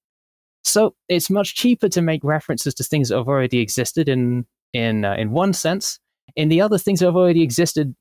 So 0.64 0.96
it's 1.10 1.30
much 1.30 1.56
cheaper 1.56 1.90
to 1.90 2.02
make 2.02 2.24
references 2.24 2.74
to 2.76 2.84
things 2.84 3.10
that 3.10 3.18
have 3.18 3.28
already 3.28 3.60
existed 3.60 4.08
in 4.08 4.46
in 4.74 5.06
uh, 5.06 5.16
in 5.16 5.32
one 5.32 5.54
sense. 5.54 6.00
In 6.36 6.50
the 6.50 6.62
other, 6.62 6.78
things 6.78 7.00
that 7.00 7.08
have 7.08 7.16
already 7.16 7.42
existed 7.42 7.96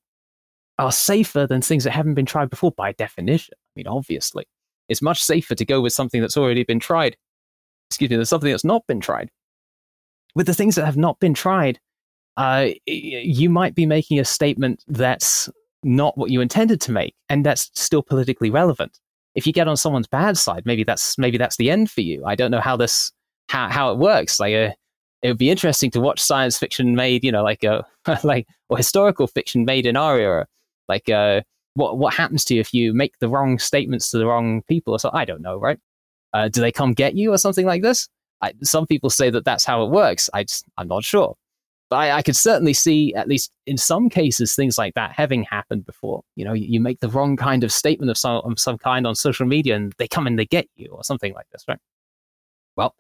are 0.81 0.93
safer 0.93 1.47
than 1.47 1.61
things 1.61 1.85
that 1.85 1.91
haven't 1.91 2.15
been 2.15 2.27
tried 2.27 2.51
before 2.51 2.73
by 2.73 2.93
definition. 2.93 3.55
I 3.55 3.73
mean, 3.77 3.87
obviously, 3.87 4.47
it's 4.89 5.03
much 5.03 5.23
safer 5.23 5.55
to 5.55 5.65
go 5.65 5.81
with 5.81 5.93
something 5.93 6.21
that's 6.21 6.37
already 6.37 6.65
been 6.65 6.81
tried. 6.81 7.17
Excuse 7.91 8.11
me, 8.11 8.17
than 8.17 8.25
something 8.25 8.51
that's 8.51 8.65
not 8.65 8.87
been 8.87 9.01
tried. 9.01 9.31
With 10.35 10.47
the 10.47 10.55
things 10.55 10.77
that 10.77 10.87
have 10.87 10.97
not 10.97 11.21
been 11.21 11.35
tried, 11.35 11.79
uh, 12.37 12.69
you 12.87 13.51
might 13.51 13.75
be 13.75 13.85
making 13.85 14.19
a 14.19 14.25
statement 14.25 14.83
that's 14.89 15.51
not 15.83 16.17
what 16.17 16.31
you 16.31 16.41
intended 16.41 16.81
to 16.83 16.93
make, 16.93 17.15
and 17.29 17.45
that's 17.45 17.71
still 17.75 18.03
politically 18.03 18.49
relevant. 18.49 18.99
If 19.35 19.47
you 19.47 19.53
get 19.53 19.69
on 19.69 19.77
someone's 19.77 20.07
bad 20.07 20.39
side, 20.39 20.65
maybe 20.65 20.85
that's 20.85 21.19
maybe 21.19 21.37
that's 21.37 21.57
the 21.57 21.71
end 21.71 21.91
for 21.91 22.01
you. 22.01 22.25
I 22.25 22.35
don't 22.35 22.51
know 22.51 22.61
how 22.61 22.77
this 22.77 23.13
how 23.49 23.69
how 23.69 23.93
it 23.93 23.99
works. 23.99 24.41
Like, 24.41 24.55
uh, 24.55 24.73
it 25.23 25.29
would 25.29 25.39
be 25.39 25.51
interesting 25.51 25.91
to 25.91 26.01
watch 26.01 26.21
science 26.21 26.57
fiction 26.57 26.95
made, 26.95 27.23
you 27.23 27.33
know, 27.33 27.43
like 27.43 27.65
a 27.65 27.85
like 28.25 28.47
or 28.71 28.79
historical 28.79 29.27
fiction 29.27 29.65
made 29.65 29.85
in 29.85 29.97
our 29.97 30.19
era. 30.19 30.47
Like, 30.91 31.09
uh, 31.09 31.43
what 31.75 31.99
what 31.99 32.13
happens 32.15 32.45
to 32.47 32.55
you 32.55 32.61
if 32.61 32.75
you 32.75 32.93
make 32.93 33.19
the 33.21 33.29
wrong 33.29 33.59
statements 33.59 34.11
to 34.11 34.19
the 34.19 34.27
wrong 34.27 34.63
people? 34.63 34.99
So 34.99 35.11
I 35.13 35.25
don't 35.25 35.41
know, 35.41 35.57
right? 35.57 35.79
Uh, 36.33 36.49
do 36.49 36.61
they 36.61 36.73
come 36.73 36.93
get 36.93 37.15
you 37.15 37.33
or 37.33 37.39
something 37.39 37.65
like 37.67 37.83
this? 37.83 38.09
I, 38.43 38.53
some 38.63 38.87
people 38.87 39.11
say 39.11 39.31
that 39.31 39.45
that's 39.45 39.65
how 39.65 39.85
it 39.85 39.91
works. 39.91 40.29
I 40.35 40.45
just, 40.45 40.65
I'm 40.79 40.89
not 40.89 41.05
sure. 41.05 41.37
But 41.91 41.97
I, 41.97 42.13
I, 42.19 42.23
could 42.23 42.37
certainly 42.37 42.73
see, 42.73 43.13
at 43.15 43.29
least 43.29 43.51
in 43.67 43.77
some 43.77 44.09
cases, 44.09 44.55
things 44.55 44.79
like 44.79 44.95
that 44.95 45.13
having 45.13 45.43
happened 45.43 45.85
before. 45.85 46.23
You 46.37 46.45
know, 46.45 46.53
you, 46.53 46.67
you, 46.69 46.81
make 46.81 47.01
the 47.01 47.09
wrong 47.09 47.37
kind 47.37 47.65
of 47.65 47.73
statement 47.73 48.11
of 48.11 48.17
some, 48.17 48.43
of 48.45 48.59
some 48.59 48.79
kind 48.79 49.07
on 49.07 49.15
social 49.15 49.45
media 49.45 49.75
and 49.77 49.93
they 49.99 50.07
come 50.07 50.27
and 50.27 50.39
they 50.39 50.47
get 50.47 50.69
you 50.77 50.89
or 50.93 51.03
something 51.03 51.35
like 51.35 51.47
this, 51.51 51.65
right? 51.67 51.81
Well, 52.77 52.95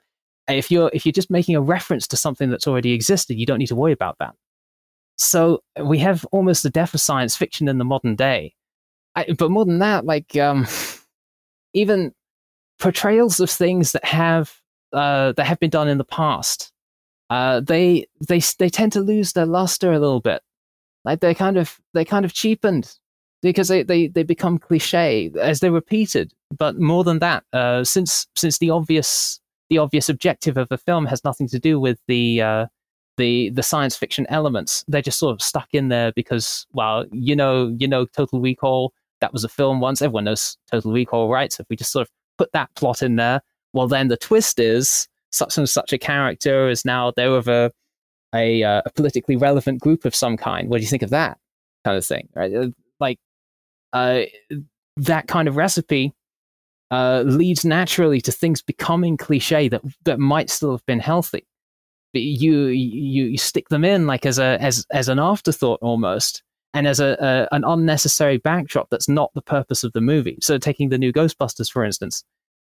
if 0.48 0.70
you're, 0.70 0.90
if 0.92 1.06
you're 1.06 1.12
just 1.12 1.30
making 1.30 1.54
a 1.54 1.60
reference 1.60 2.08
to 2.08 2.16
something 2.16 2.50
that's 2.50 2.66
already 2.66 2.92
existed, 2.92 3.38
you 3.38 3.46
don't 3.46 3.58
need 3.58 3.68
to 3.68 3.76
worry 3.76 3.92
about 3.92 4.16
that. 4.18 4.34
So 5.20 5.62
we 5.82 5.98
have 5.98 6.24
almost 6.32 6.62
the 6.62 6.70
death 6.70 6.94
of 6.94 7.00
science 7.00 7.36
fiction 7.36 7.68
in 7.68 7.78
the 7.78 7.84
modern 7.84 8.16
day. 8.16 8.54
I, 9.14 9.26
but 9.38 9.50
more 9.50 9.64
than 9.64 9.78
that, 9.80 10.04
like 10.04 10.36
um, 10.36 10.66
even 11.74 12.12
portrayals 12.78 13.40
of 13.40 13.50
things 13.50 13.92
that 13.92 14.04
have 14.04 14.56
uh, 14.92 15.32
that 15.32 15.46
have 15.46 15.60
been 15.60 15.70
done 15.70 15.88
in 15.88 15.98
the 15.98 16.04
past 16.04 16.72
uh, 17.30 17.60
they 17.60 18.06
they 18.28 18.40
they 18.58 18.68
tend 18.68 18.92
to 18.92 19.00
lose 19.00 19.32
their 19.32 19.46
luster 19.46 19.92
a 19.92 20.00
little 20.00 20.20
bit. 20.20 20.42
Like 21.04 21.20
they're 21.20 21.34
kind 21.34 21.56
of 21.56 21.80
they 21.94 22.04
kind 22.04 22.24
of 22.24 22.34
cheapened 22.34 22.94
because 23.40 23.68
they, 23.68 23.82
they, 23.82 24.08
they 24.08 24.22
become 24.22 24.58
cliche 24.58 25.30
as 25.40 25.60
they're 25.60 25.72
repeated. 25.72 26.34
But 26.58 26.78
more 26.78 27.04
than 27.04 27.20
that, 27.20 27.44
uh, 27.54 27.84
since 27.84 28.26
since 28.36 28.58
the 28.58 28.70
obvious 28.70 29.40
the 29.70 29.78
obvious 29.78 30.08
objective 30.08 30.56
of 30.56 30.68
the 30.68 30.76
film 30.76 31.06
has 31.06 31.24
nothing 31.24 31.48
to 31.48 31.60
do 31.60 31.78
with 31.78 32.00
the 32.08 32.42
uh, 32.42 32.66
the 33.20 33.50
the 33.50 33.62
science 33.62 33.96
fiction 33.96 34.26
elements, 34.30 34.84
they're 34.88 35.02
just 35.02 35.18
sort 35.18 35.32
of 35.32 35.42
stuck 35.42 35.68
in 35.72 35.88
there 35.88 36.10
because 36.12 36.66
well, 36.72 37.04
you 37.12 37.36
know, 37.36 37.74
you 37.78 37.86
know, 37.86 38.06
Total 38.06 38.40
Recall 38.40 38.92
that 39.20 39.32
was 39.32 39.44
a 39.44 39.48
film 39.48 39.80
once. 39.80 40.02
Everyone 40.02 40.24
knows 40.24 40.56
Total 40.70 40.90
Recall, 40.90 41.28
right? 41.28 41.52
So 41.52 41.60
if 41.60 41.68
we 41.68 41.76
just 41.76 41.92
sort 41.92 42.06
of 42.06 42.10
put 42.38 42.50
that 42.52 42.74
plot 42.74 43.02
in 43.02 43.16
there, 43.16 43.42
well, 43.72 43.86
then 43.86 44.08
the 44.08 44.16
twist 44.16 44.58
is 44.58 45.06
such 45.30 45.58
and 45.58 45.68
such 45.68 45.92
a 45.92 45.98
character 45.98 46.68
is 46.68 46.84
now 46.84 47.12
there 47.16 47.30
with 47.30 47.46
a 47.46 47.70
a, 48.34 48.62
uh, 48.62 48.82
a 48.86 48.90
politically 48.92 49.36
relevant 49.36 49.80
group 49.80 50.04
of 50.04 50.14
some 50.14 50.36
kind. 50.36 50.68
What 50.68 50.78
do 50.78 50.82
you 50.82 50.88
think 50.88 51.02
of 51.02 51.10
that 51.10 51.38
kind 51.84 51.96
of 51.96 52.06
thing? 52.06 52.28
Right? 52.34 52.54
Uh, 52.54 52.68
like 53.00 53.18
uh, 53.92 54.22
that 54.96 55.26
kind 55.26 55.48
of 55.48 55.56
recipe 55.56 56.14
uh, 56.90 57.22
leads 57.26 57.64
naturally 57.64 58.20
to 58.20 58.32
things 58.32 58.62
becoming 58.62 59.16
cliche 59.16 59.68
that 59.68 59.82
that 60.04 60.18
might 60.18 60.50
still 60.50 60.72
have 60.72 60.86
been 60.86 61.00
healthy. 61.00 61.46
You 62.12 62.66
you 62.66 63.24
you 63.24 63.38
stick 63.38 63.68
them 63.68 63.84
in 63.84 64.06
like 64.06 64.26
as 64.26 64.38
a 64.38 64.60
as 64.60 64.86
as 64.90 65.08
an 65.08 65.18
afterthought 65.18 65.78
almost, 65.80 66.42
and 66.74 66.86
as 66.86 67.00
a, 67.00 67.16
a 67.20 67.54
an 67.54 67.64
unnecessary 67.64 68.38
backdrop 68.38 68.88
that's 68.90 69.08
not 69.08 69.30
the 69.34 69.42
purpose 69.42 69.84
of 69.84 69.92
the 69.92 70.00
movie. 70.00 70.38
So 70.40 70.58
taking 70.58 70.88
the 70.88 70.98
new 70.98 71.12
Ghostbusters, 71.12 71.70
for 71.70 71.84
instance, 71.84 72.24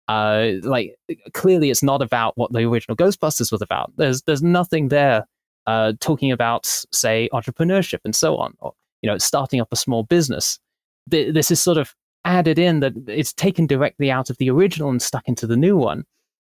uh, 0.08 0.52
like 0.62 0.96
clearly 1.32 1.70
it's 1.70 1.82
not 1.82 2.02
about 2.02 2.36
what 2.36 2.52
the 2.52 2.64
original 2.64 2.96
Ghostbusters 2.96 3.52
was 3.52 3.62
about. 3.62 3.92
There's 3.96 4.22
there's 4.22 4.42
nothing 4.42 4.88
there 4.88 5.26
uh, 5.66 5.92
talking 6.00 6.32
about 6.32 6.66
say 6.92 7.28
entrepreneurship 7.32 8.00
and 8.04 8.14
so 8.14 8.36
on, 8.36 8.54
or 8.60 8.74
you 9.02 9.10
know 9.10 9.18
starting 9.18 9.60
up 9.60 9.68
a 9.72 9.76
small 9.76 10.02
business. 10.02 10.58
This 11.06 11.50
is 11.50 11.60
sort 11.60 11.78
of 11.78 11.94
added 12.24 12.58
in 12.58 12.80
that 12.80 12.94
it's 13.06 13.32
taken 13.32 13.66
directly 13.66 14.10
out 14.10 14.30
of 14.30 14.38
the 14.38 14.50
original 14.50 14.88
and 14.90 15.02
stuck 15.02 15.28
into 15.28 15.46
the 15.46 15.56
new 15.56 15.76
one 15.76 16.04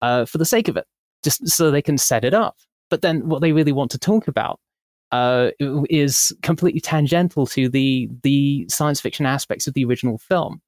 uh, 0.01 0.25
for 0.25 0.37
the 0.37 0.45
sake 0.45 0.67
of 0.67 0.77
it, 0.77 0.85
just 1.23 1.47
so 1.47 1.71
they 1.71 1.81
can 1.81 1.97
set 1.97 2.23
it 2.23 2.33
up. 2.33 2.57
But 2.95 3.01
then 3.01 3.27
what 3.27 3.41
they 3.41 3.51
really 3.51 3.73
want 3.73 3.91
to 3.91 3.99
talk 3.99 4.29
about 4.29 4.57
uh, 5.11 5.51
is 5.89 6.33
completely 6.43 6.79
tangential 6.79 7.45
to 7.47 7.67
the 7.67 8.07
the 8.23 8.65
science 8.69 9.01
fiction 9.01 9.25
aspects 9.25 9.67
of 9.67 9.73
the 9.73 9.83
original 9.83 10.17
film. 10.17 10.61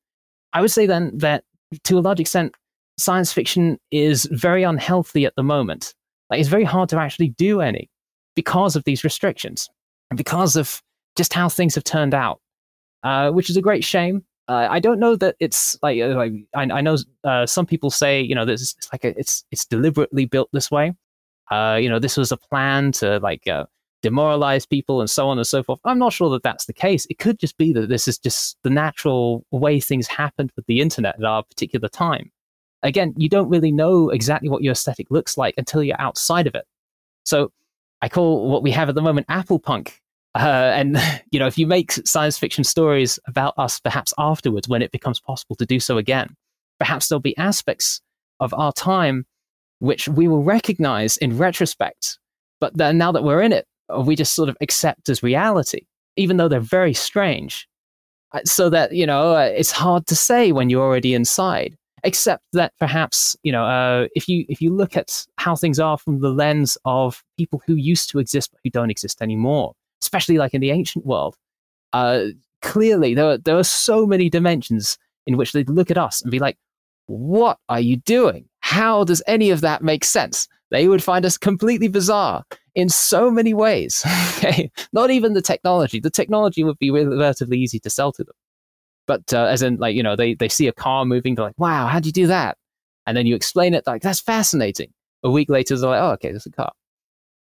I 0.51 0.59
would 0.59 0.69
say 0.69 0.87
then 0.87 1.17
that 1.19 1.45
to 1.85 1.97
a 1.97 2.01
large 2.01 2.19
extent, 2.19 2.53
science 2.99 3.31
fiction 3.31 3.77
is 3.91 4.27
very 4.29 4.63
unhealthy 4.63 5.25
at 5.25 5.37
the 5.37 5.41
moment. 5.41 5.95
Like 6.29 6.41
it's 6.41 6.49
very 6.49 6.65
hard 6.65 6.89
to 6.89 6.97
actually 6.97 7.29
do 7.29 7.61
any 7.61 7.89
because 8.35 8.75
of 8.75 8.83
these 8.83 9.05
restrictions 9.05 9.69
and 10.09 10.17
because 10.17 10.57
of 10.57 10.83
just 11.15 11.31
how 11.31 11.47
things 11.47 11.75
have 11.75 11.85
turned 11.85 12.13
out, 12.13 12.41
uh, 13.03 13.31
which 13.31 13.49
is 13.49 13.55
a 13.55 13.61
great 13.61 13.85
shame. 13.85 14.25
Uh, 14.49 14.67
I 14.69 14.81
don't 14.81 14.99
know 14.99 15.15
that 15.15 15.37
it's 15.39 15.79
like, 15.81 16.01
uh, 16.01 16.07
like 16.07 16.33
I, 16.53 16.63
I, 16.63 16.81
know 16.81 16.97
uh, 17.23 17.45
some 17.45 17.65
people 17.65 17.89
say 17.89 18.19
you 18.19 18.35
know 18.35 18.43
it's 18.43 18.75
like 18.91 19.05
a, 19.05 19.17
it's 19.17 19.45
it's 19.49 19.65
deliberately 19.65 20.25
built 20.25 20.49
this 20.51 20.69
way. 20.69 20.91
Uh, 21.51 21.77
you 21.79 21.89
know 21.89 21.99
this 21.99 22.17
was 22.17 22.31
a 22.31 22.37
plan 22.37 22.91
to 22.91 23.19
like 23.19 23.47
uh, 23.47 23.65
demoralize 24.01 24.65
people 24.65 25.01
and 25.01 25.09
so 25.09 25.29
on 25.29 25.37
and 25.37 25.47
so 25.47 25.63
forth. 25.63 25.79
I'm 25.85 25.99
not 25.99 26.13
sure 26.13 26.29
that 26.31 26.43
that's 26.43 26.65
the 26.65 26.73
case. 26.73 27.05
It 27.09 27.19
could 27.19 27.39
just 27.39 27.57
be 27.57 27.73
that 27.73 27.89
this 27.89 28.07
is 28.07 28.17
just 28.17 28.57
the 28.63 28.69
natural 28.69 29.45
way 29.51 29.79
things 29.79 30.07
happened 30.07 30.51
with 30.55 30.65
the 30.65 30.81
internet 30.81 31.15
at 31.17 31.25
our 31.25 31.43
particular 31.43 31.89
time 31.89 32.31
again, 32.83 33.13
you 33.17 33.29
don't 33.29 33.49
really 33.49 33.71
know 33.71 34.09
exactly 34.09 34.49
what 34.49 34.63
your 34.63 34.71
aesthetic 34.71 35.07
looks 35.09 35.37
like 35.37 35.55
until 35.57 35.83
you're 35.83 35.99
outside 35.99 36.47
of 36.47 36.55
it. 36.55 36.65
So 37.25 37.51
I 38.01 38.09
call 38.09 38.49
what 38.49 38.63
we 38.63 38.71
have 38.71 38.89
at 38.89 38.95
the 38.95 39.01
moment 39.01 39.27
Apple 39.29 39.59
punk. 39.59 40.01
Uh, 40.35 40.71
and 40.73 40.97
you 41.31 41.39
know, 41.39 41.47
if 41.47 41.57
you 41.57 41.67
make 41.67 41.91
science 41.91 42.37
fiction 42.37 42.63
stories 42.63 43.19
about 43.27 43.53
us, 43.57 43.79
perhaps 43.79 44.13
afterwards, 44.17 44.67
when 44.67 44.81
it 44.81 44.91
becomes 44.91 45.19
possible 45.19 45.55
to 45.55 45.65
do 45.65 45.79
so 45.79 45.97
again, 45.97 46.35
perhaps 46.79 47.07
there'll 47.07 47.19
be 47.19 47.37
aspects 47.37 48.01
of 48.39 48.53
our 48.53 48.71
time 48.71 49.25
which 49.79 50.07
we 50.07 50.27
will 50.27 50.43
recognize 50.43 51.17
in 51.17 51.37
retrospect. 51.37 52.19
But 52.59 52.77
then 52.77 52.97
now 52.97 53.11
that 53.11 53.23
we're 53.23 53.41
in 53.41 53.53
it, 53.53 53.65
we 54.05 54.15
just 54.15 54.33
sort 54.33 54.49
of 54.49 54.57
accept 54.61 55.09
as 55.09 55.23
reality, 55.23 55.81
even 56.15 56.37
though 56.37 56.47
they're 56.47 56.59
very 56.59 56.93
strange. 56.93 57.67
Uh, 58.33 58.41
so 58.43 58.69
that 58.69 58.93
you 58.93 59.05
know, 59.05 59.35
uh, 59.35 59.51
it's 59.55 59.71
hard 59.71 60.05
to 60.07 60.15
say 60.15 60.51
when 60.51 60.69
you're 60.69 60.83
already 60.83 61.13
inside 61.13 61.77
except 62.03 62.43
that 62.53 62.73
perhaps 62.79 63.35
you 63.43 63.51
know 63.51 63.65
uh, 63.65 64.07
if 64.15 64.27
you 64.27 64.45
if 64.49 64.61
you 64.61 64.73
look 64.73 64.95
at 64.95 65.25
how 65.37 65.55
things 65.55 65.79
are 65.79 65.97
from 65.97 66.19
the 66.21 66.29
lens 66.29 66.77
of 66.85 67.23
people 67.37 67.61
who 67.65 67.75
used 67.75 68.09
to 68.09 68.19
exist 68.19 68.51
but 68.51 68.59
who 68.63 68.69
don't 68.69 68.91
exist 68.91 69.21
anymore 69.21 69.73
especially 70.01 70.37
like 70.37 70.53
in 70.53 70.61
the 70.61 70.71
ancient 70.71 71.05
world 71.05 71.35
uh, 71.93 72.25
clearly 72.61 73.13
there 73.13 73.25
are, 73.25 73.37
there 73.37 73.57
are 73.57 73.63
so 73.63 74.05
many 74.05 74.29
dimensions 74.29 74.97
in 75.25 75.37
which 75.37 75.51
they'd 75.51 75.69
look 75.69 75.89
at 75.91 75.97
us 75.97 76.21
and 76.21 76.31
be 76.31 76.39
like 76.39 76.57
what 77.07 77.57
are 77.69 77.79
you 77.79 77.97
doing 77.97 78.45
how 78.67 79.05
does 79.05 79.23
any 79.27 79.49
of 79.49 79.61
that 79.61 79.81
make 79.81 80.03
sense? 80.03 80.45
They 80.71 80.89
would 80.89 81.01
find 81.01 81.25
us 81.25 81.37
completely 81.37 81.87
bizarre 81.87 82.43
in 82.75 82.89
so 82.89 83.31
many 83.31 83.53
ways 83.53 84.03
okay? 84.37 84.69
Not 84.91 85.09
even 85.09 85.31
the 85.31 85.41
technology. 85.41 86.01
The 86.01 86.09
technology 86.09 86.65
would 86.65 86.77
be 86.77 86.91
relatively 86.91 87.57
easy 87.57 87.79
to 87.79 87.89
sell 87.89 88.11
to 88.11 88.25
them. 88.25 88.35
But 89.07 89.33
uh, 89.33 89.45
as 89.45 89.61
in 89.61 89.77
like 89.77 89.95
you 89.95 90.03
know 90.03 90.17
they 90.17 90.33
they 90.33 90.49
see 90.49 90.67
a 90.67 90.73
car 90.73 91.05
moving 91.05 91.35
they're 91.35 91.45
like 91.45 91.57
wow 91.57 91.87
how'd 91.87 92.05
you 92.05 92.11
do 92.11 92.27
that? 92.27 92.57
And 93.05 93.15
then 93.15 93.25
you 93.25 93.35
explain 93.35 93.73
it 93.73 93.87
like 93.87 94.01
that's 94.01 94.19
fascinating. 94.19 94.91
A 95.23 95.31
week 95.31 95.49
later 95.49 95.77
they're 95.77 95.89
like 95.89 96.01
oh 96.01 96.11
okay 96.15 96.31
there's 96.31 96.45
a 96.45 96.51
car. 96.51 96.73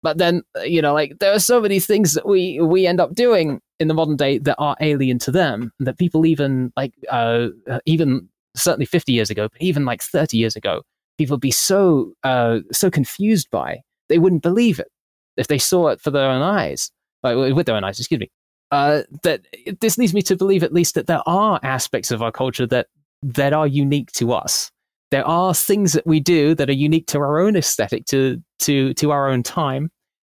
But 0.04 0.17
then 0.17 0.41
uh, 0.60 0.63
you 0.63 0.82
know 0.82 0.93
like 0.93 1.19
there 1.19 1.32
are 1.32 1.39
so 1.39 1.62
many 1.62 1.80
things 1.80 2.13
that 2.15 2.28
we 2.28 2.60
we 2.60 2.86
end 2.86 2.99
up 2.99 3.15
doing 3.15 3.62
in 3.80 3.88
the 3.88 3.93
modern 3.93 4.17
day 4.17 4.38
that 4.39 4.58
are 4.60 4.75
alien 4.82 5.19
to 5.19 5.32
them 5.32 5.71
that 5.80 5.97
people 5.97 6.25
even 6.25 6.73
like 6.75 6.91
uh, 7.10 7.47
uh, 7.69 7.80
even 7.86 8.28
certainly 8.54 8.86
50 8.86 9.13
years 9.13 9.30
ago 9.30 9.47
but 9.49 9.62
even 9.62 9.86
like 9.86 10.01
30 10.01 10.36
years 10.38 10.58
ago 10.58 10.82
people 11.17 11.38
be 11.38 11.51
so 11.51 12.13
uh, 12.23 12.60
so 12.71 12.89
confused 12.89 13.49
by 13.51 13.80
they 14.10 14.19
wouldn't 14.19 14.43
believe 14.43 14.80
it 14.80 14.88
if 15.38 15.47
they 15.47 15.58
saw 15.58 15.88
it 15.88 15.99
for 15.99 16.12
their 16.12 16.30
own 16.30 16.41
eyes 16.41 16.91
with 17.23 17.65
their 17.65 17.75
own 17.75 17.84
eyes 17.84 17.99
excuse 17.99 18.19
me 18.19 18.30
uh, 18.71 19.04
that 19.23 19.41
this 19.80 19.97
leads 19.97 20.13
me 20.13 20.21
to 20.21 20.36
believe 20.36 20.63
at 20.63 20.73
least 20.73 20.95
that 20.95 21.08
there 21.08 21.21
are 21.28 21.60
aspects 21.63 22.12
of 22.12 22.21
our 22.21 22.32
culture 22.32 22.65
that 22.67 22.88
that 23.21 23.54
are 23.54 23.67
unique 23.67 24.12
to 24.12 24.32
us 24.32 24.71
there 25.12 25.25
are 25.25 25.54
things 25.54 25.93
that 25.93 26.06
we 26.06 26.19
do 26.19 26.56
that 26.56 26.69
are 26.69 26.73
unique 26.73 27.08
to 27.08 27.19
our 27.19 27.39
own 27.39 27.56
aesthetic 27.56 28.06
to 28.06 28.41
to 28.60 28.93
to 28.95 29.12
our 29.12 29.30
own 29.30 29.43
time 29.43 29.89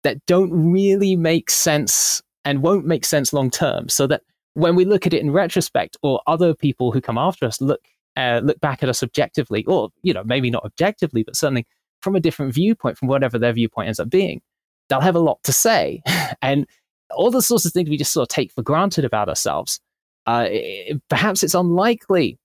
that 0.03 0.25
don't 0.27 0.53
really 0.53 1.17
make 1.17 1.51
sense 1.51 2.23
and 2.45 2.63
won't 2.63 2.87
make 2.87 3.05
sense 3.05 3.33
long 3.33 3.51
term. 3.51 3.89
So 3.89 4.07
that 4.07 4.23
when 4.55 4.77
we 4.77 4.85
look 4.85 5.07
at 5.07 5.13
it 5.13 5.21
in 5.21 5.33
retrospect, 5.33 5.97
or 6.03 6.21
other 6.27 6.55
people 6.55 6.93
who 6.93 7.01
come 7.01 7.19
after 7.19 7.45
us 7.45 7.61
look 7.61 7.81
uh, 8.17 8.41
look 8.43 8.61
back 8.61 8.83
at 8.83 8.89
us 8.89 9.03
objectively, 9.03 9.65
or 9.67 9.91
you 10.03 10.13
know 10.13 10.25
maybe 10.25 10.51
not 10.51 10.65
objectively, 10.65 11.23
but 11.23 11.37
certainly 11.37 11.67
from 12.01 12.17
a 12.17 12.21
different 12.21 12.55
viewpoint, 12.55 12.99
from 12.99 13.09
whatever 13.09 13.39
their 13.39 13.53
viewpoint 13.53 13.89
ends 13.89 14.01
up 14.01 14.11
being, 14.11 14.41
they'll 14.89 15.01
have 15.01 15.17
a 15.17 15.21
lot 15.21 15.43
to 15.45 15.53
say, 15.53 16.03
and 16.43 16.67
all 17.15 17.31
the 17.31 17.43
sorts 17.43 17.65
of 17.65 17.73
things 17.73 17.89
we 17.89 17.97
just 17.97 18.13
sort 18.13 18.25
of 18.25 18.29
take 18.29 18.53
for 18.53 18.63
granted 18.63 19.05
about 19.05 19.29
ourselves. 19.29 19.81
Uh, 20.27 20.47
it, 20.49 21.01
perhaps 21.09 21.43
it's 21.43 21.55
unlikely 21.55 22.39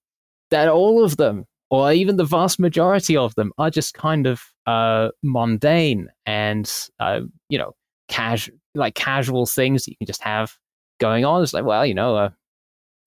that 0.51 0.67
all 0.67 1.03
of 1.03 1.17
them, 1.17 1.45
or 1.69 1.91
even 1.91 2.17
the 2.17 2.23
vast 2.23 2.60
majority 2.60 3.17
of 3.17 3.34
them, 3.36 3.51
are 3.57 3.71
just 3.71 3.93
kind 3.93 4.27
of 4.27 4.43
uh, 4.67 5.10
mundane 5.23 6.07
and 6.25 6.71
uh, 6.99 7.21
you 7.49 7.57
know 7.57 7.73
casual 8.07 8.55
like 8.75 8.95
casual 8.95 9.45
things 9.45 9.88
you 9.88 9.95
can 9.97 10.07
just 10.07 10.23
have 10.23 10.57
going 10.99 11.25
on. 11.25 11.43
It's 11.43 11.53
like, 11.53 11.65
well, 11.65 11.86
you 11.86 11.93
know, 11.93 12.15
uh, 12.15 12.29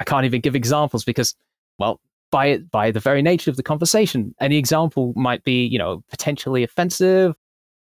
I 0.01 0.05
can't 0.05 0.27
even 0.27 0.41
give 0.41 0.55
examples 0.55 1.05
because, 1.05 1.35
well, 1.79 2.01
by 2.35 2.59
by 2.59 2.91
the 2.91 3.01
very 3.01 3.23
nature 3.23 3.51
of 3.51 3.57
the 3.57 3.63
conversation, 3.63 4.35
any 4.41 4.59
example 4.59 5.13
might 5.17 5.45
be, 5.45 5.65
you 5.65 5.79
know, 5.79 6.03
potentially 6.11 6.65
offensive, 6.65 7.35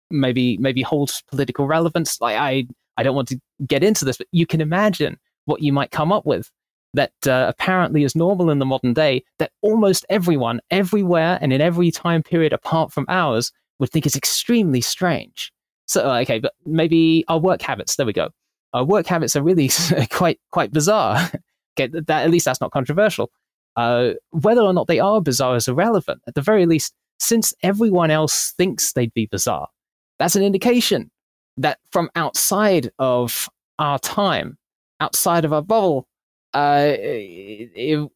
maybe 0.09 0.57
maybe 0.57 0.81
holds 0.81 1.21
political 1.29 1.67
relevance. 1.67 2.19
Like 2.19 2.35
I 2.37 2.65
I 2.97 3.03
don't 3.03 3.15
want 3.15 3.27
to 3.29 3.39
get 3.67 3.83
into 3.83 4.05
this, 4.05 4.17
but 4.17 4.27
you 4.31 4.45
can 4.45 4.61
imagine 4.61 5.17
what 5.45 5.61
you 5.61 5.71
might 5.71 5.91
come 5.91 6.11
up 6.11 6.25
with 6.25 6.51
that 6.95 7.13
uh, 7.27 7.45
apparently 7.47 8.03
is 8.03 8.15
normal 8.15 8.49
in 8.49 8.57
the 8.57 8.65
modern 8.65 8.93
day 8.93 9.23
that 9.37 9.51
almost 9.61 10.05
everyone 10.09 10.59
everywhere 10.71 11.37
and 11.41 11.53
in 11.53 11.61
every 11.61 11.91
time 11.91 12.23
period 12.23 12.51
apart 12.51 12.91
from 12.91 13.05
ours 13.07 13.51
would 13.77 13.91
think 13.91 14.07
is 14.07 14.15
extremely 14.15 14.81
strange 14.81 15.53
so 15.89 16.07
uh, 16.07 16.19
okay, 16.21 16.37
but 16.37 16.53
maybe 16.67 17.25
our 17.27 17.39
work 17.39 17.63
habits. 17.63 17.95
There 17.95 18.05
we 18.05 18.13
go. 18.13 18.29
Our 18.73 18.85
work 18.85 19.07
habits 19.07 19.35
are 19.35 19.41
really 19.41 19.71
quite 20.11 20.39
quite 20.51 20.71
bizarre. 20.71 21.17
okay, 21.79 21.87
that 21.91 22.23
at 22.23 22.29
least 22.29 22.45
that's 22.45 22.61
not 22.61 22.71
controversial. 22.71 23.31
Uh, 23.79 24.13
whether 24.31 24.59
or 24.59 24.73
not 24.73 24.87
they 24.87 24.99
are 24.99 25.21
bizarre 25.21 25.55
is 25.55 25.69
irrelevant. 25.69 26.21
At 26.27 26.35
the 26.35 26.41
very 26.41 26.65
least, 26.65 26.93
since 27.17 27.53
everyone 27.63 28.11
else 28.11 28.51
thinks 28.57 28.91
they'd 28.91 29.13
be 29.13 29.25
bizarre, 29.25 29.69
that's 30.17 30.35
an 30.35 30.43
indication 30.43 31.09
that 31.55 31.79
from 31.89 32.09
outside 32.13 32.91
of 32.99 33.47
our 33.79 33.97
time, 33.97 34.57
outside 34.99 35.45
of 35.45 35.53
our 35.53 35.61
bubble, 35.61 36.09
uh, 36.53 36.91
it, 36.97 38.09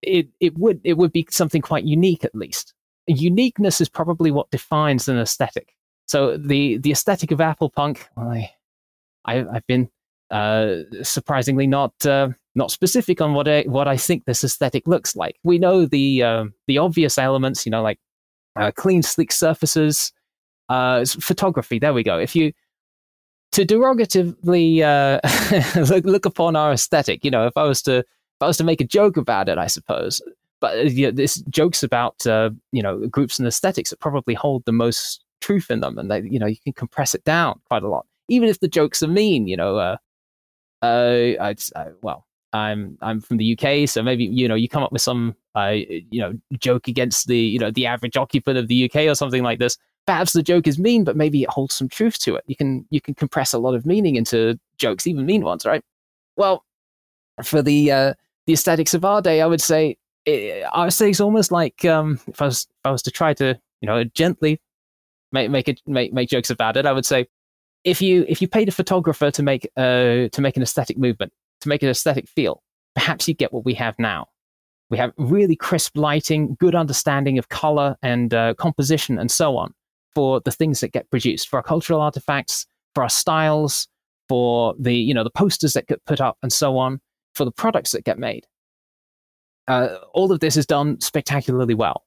it, 0.00 0.28
it 0.40 0.56
would 0.56 0.80
it 0.84 0.96
would 0.96 1.12
be 1.12 1.26
something 1.30 1.60
quite 1.60 1.84
unique 1.84 2.24
at 2.24 2.34
least. 2.34 2.72
Uniqueness 3.06 3.78
is 3.82 3.90
probably 3.90 4.30
what 4.30 4.50
defines 4.50 5.06
an 5.06 5.18
aesthetic. 5.18 5.74
So 6.06 6.38
the 6.38 6.78
the 6.78 6.92
aesthetic 6.92 7.30
of 7.30 7.42
Apple 7.42 7.68
Punk, 7.68 8.08
I, 8.16 8.52
I 9.26 9.34
have 9.52 9.66
been 9.66 9.90
uh, 10.30 10.82
surprisingly 11.02 11.66
not 11.66 12.06
uh, 12.06 12.28
not 12.54 12.70
specific 12.70 13.20
on 13.20 13.34
what 13.34 13.48
I 13.48 13.62
what 13.62 13.88
I 13.88 13.96
think 13.96 14.24
this 14.24 14.44
aesthetic 14.44 14.86
looks 14.86 15.16
like. 15.16 15.36
We 15.42 15.58
know 15.58 15.86
the 15.86 16.22
uh, 16.22 16.44
the 16.66 16.78
obvious 16.78 17.18
elements, 17.18 17.66
you 17.66 17.70
know, 17.70 17.82
like 17.82 17.98
uh, 18.56 18.70
clean, 18.70 19.02
sleek 19.02 19.32
surfaces, 19.32 20.12
uh, 20.68 21.04
photography. 21.04 21.78
There 21.78 21.94
we 21.94 22.02
go. 22.02 22.18
If 22.18 22.36
you 22.36 22.52
to 23.52 23.66
derogatively 23.66 24.80
look, 25.90 26.04
look 26.04 26.26
upon 26.26 26.54
our 26.54 26.72
aesthetic, 26.72 27.24
you 27.24 27.30
know, 27.30 27.46
if 27.46 27.56
I 27.56 27.64
was 27.64 27.82
to 27.82 27.98
if 27.98 28.42
I 28.42 28.46
was 28.46 28.56
to 28.58 28.64
make 28.64 28.80
a 28.80 28.84
joke 28.84 29.16
about 29.16 29.48
it, 29.48 29.58
I 29.58 29.66
suppose. 29.66 30.22
But 30.60 30.92
you 30.92 31.06
know, 31.06 31.12
this 31.12 31.42
jokes 31.50 31.82
about 31.82 32.24
you 32.24 32.82
know 32.82 33.06
groups 33.08 33.38
and 33.38 33.48
aesthetics 33.48 33.90
that 33.90 34.00
probably 34.00 34.34
hold 34.34 34.64
the 34.64 34.72
most 34.72 35.24
truth 35.40 35.70
in 35.70 35.80
them, 35.80 35.98
and 35.98 36.10
they, 36.10 36.22
you 36.22 36.38
know, 36.38 36.46
you 36.46 36.58
can 36.62 36.72
compress 36.72 37.14
it 37.14 37.24
down 37.24 37.58
quite 37.66 37.82
a 37.82 37.88
lot, 37.88 38.06
even 38.28 38.48
if 38.48 38.60
the 38.60 38.68
jokes 38.68 39.02
are 39.02 39.08
mean. 39.08 39.48
You 39.48 39.56
know, 39.56 39.76
uh, 39.78 39.96
uh, 40.82 41.32
I, 41.40 41.54
I, 41.76 41.86
well, 42.02 42.26
I'm 42.52 42.98
I'm 43.00 43.20
from 43.20 43.36
the 43.36 43.58
UK, 43.58 43.88
so 43.88 44.02
maybe 44.02 44.24
you 44.24 44.48
know 44.48 44.54
you 44.54 44.68
come 44.68 44.82
up 44.82 44.92
with 44.92 45.02
some 45.02 45.36
uh, 45.54 45.74
you 45.76 46.20
know 46.20 46.32
joke 46.58 46.88
against 46.88 47.28
the 47.28 47.38
you 47.38 47.58
know 47.58 47.70
the 47.70 47.86
average 47.86 48.16
occupant 48.16 48.58
of 48.58 48.68
the 48.68 48.84
UK 48.84 49.02
or 49.06 49.14
something 49.14 49.42
like 49.42 49.58
this. 49.58 49.76
Perhaps 50.06 50.32
the 50.32 50.42
joke 50.42 50.66
is 50.66 50.78
mean, 50.78 51.04
but 51.04 51.16
maybe 51.16 51.42
it 51.42 51.50
holds 51.50 51.74
some 51.74 51.88
truth 51.88 52.18
to 52.20 52.34
it. 52.34 52.44
You 52.46 52.56
can 52.56 52.86
you 52.90 53.00
can 53.00 53.14
compress 53.14 53.52
a 53.52 53.58
lot 53.58 53.74
of 53.74 53.86
meaning 53.86 54.16
into 54.16 54.58
jokes, 54.78 55.06
even 55.06 55.26
mean 55.26 55.42
ones, 55.44 55.64
right? 55.64 55.82
Well, 56.36 56.64
for 57.44 57.62
the 57.62 57.92
uh, 57.92 58.14
the 58.46 58.54
aesthetics 58.54 58.94
of 58.94 59.04
our 59.04 59.22
day, 59.22 59.42
I 59.42 59.46
would 59.46 59.60
say 59.60 59.96
it, 60.26 60.66
say 60.92 61.10
it's 61.10 61.20
almost 61.20 61.52
like 61.52 61.84
um, 61.84 62.18
if 62.26 62.42
I 62.42 62.46
was 62.46 62.66
if 62.68 62.86
I 62.86 62.90
was 62.90 63.02
to 63.02 63.10
try 63.10 63.34
to 63.34 63.58
you 63.80 63.86
know 63.86 64.04
gently 64.04 64.60
make 65.30 65.50
make 65.50 65.68
it 65.68 65.80
make 65.86 66.12
make 66.12 66.28
jokes 66.28 66.50
about 66.50 66.76
it. 66.76 66.86
I 66.86 66.92
would 66.92 67.06
say 67.06 67.28
if 67.84 68.02
you 68.02 68.24
if 68.28 68.42
you 68.42 68.48
paid 68.48 68.68
a 68.68 68.72
photographer 68.72 69.30
to 69.30 69.42
make 69.42 69.68
uh 69.76 70.28
to 70.32 70.40
make 70.40 70.56
an 70.56 70.62
aesthetic 70.62 70.98
movement 70.98 71.32
to 71.60 71.68
make 71.68 71.82
an 71.82 71.88
aesthetic 71.88 72.28
feel, 72.28 72.62
perhaps 72.94 73.28
you 73.28 73.34
get 73.34 73.52
what 73.52 73.64
we 73.64 73.74
have 73.74 73.98
now. 73.98 74.26
We 74.90 74.98
have 74.98 75.12
really 75.18 75.56
crisp 75.56 75.96
lighting, 75.96 76.56
good 76.58 76.74
understanding 76.74 77.38
of 77.38 77.48
color 77.48 77.96
and 78.02 78.34
uh, 78.34 78.54
composition, 78.54 79.18
and 79.18 79.30
so 79.30 79.56
on 79.56 79.72
for 80.14 80.40
the 80.40 80.50
things 80.50 80.80
that 80.80 80.92
get 80.92 81.08
produced 81.10 81.48
for 81.48 81.56
our 81.58 81.62
cultural 81.62 82.00
artifacts, 82.00 82.66
for 82.94 83.04
our 83.04 83.08
styles, 83.08 83.86
for 84.28 84.74
the 84.78 84.94
you 84.94 85.14
know 85.14 85.24
the 85.24 85.30
posters 85.30 85.74
that 85.74 85.86
get 85.86 86.04
put 86.06 86.20
up, 86.20 86.38
and 86.42 86.52
so 86.52 86.76
on, 86.78 87.00
for 87.34 87.44
the 87.44 87.52
products 87.52 87.92
that 87.92 88.04
get 88.04 88.18
made. 88.18 88.46
Uh, 89.68 89.98
all 90.12 90.32
of 90.32 90.40
this 90.40 90.56
is 90.56 90.66
done 90.66 91.00
spectacularly 91.00 91.74
well. 91.74 92.04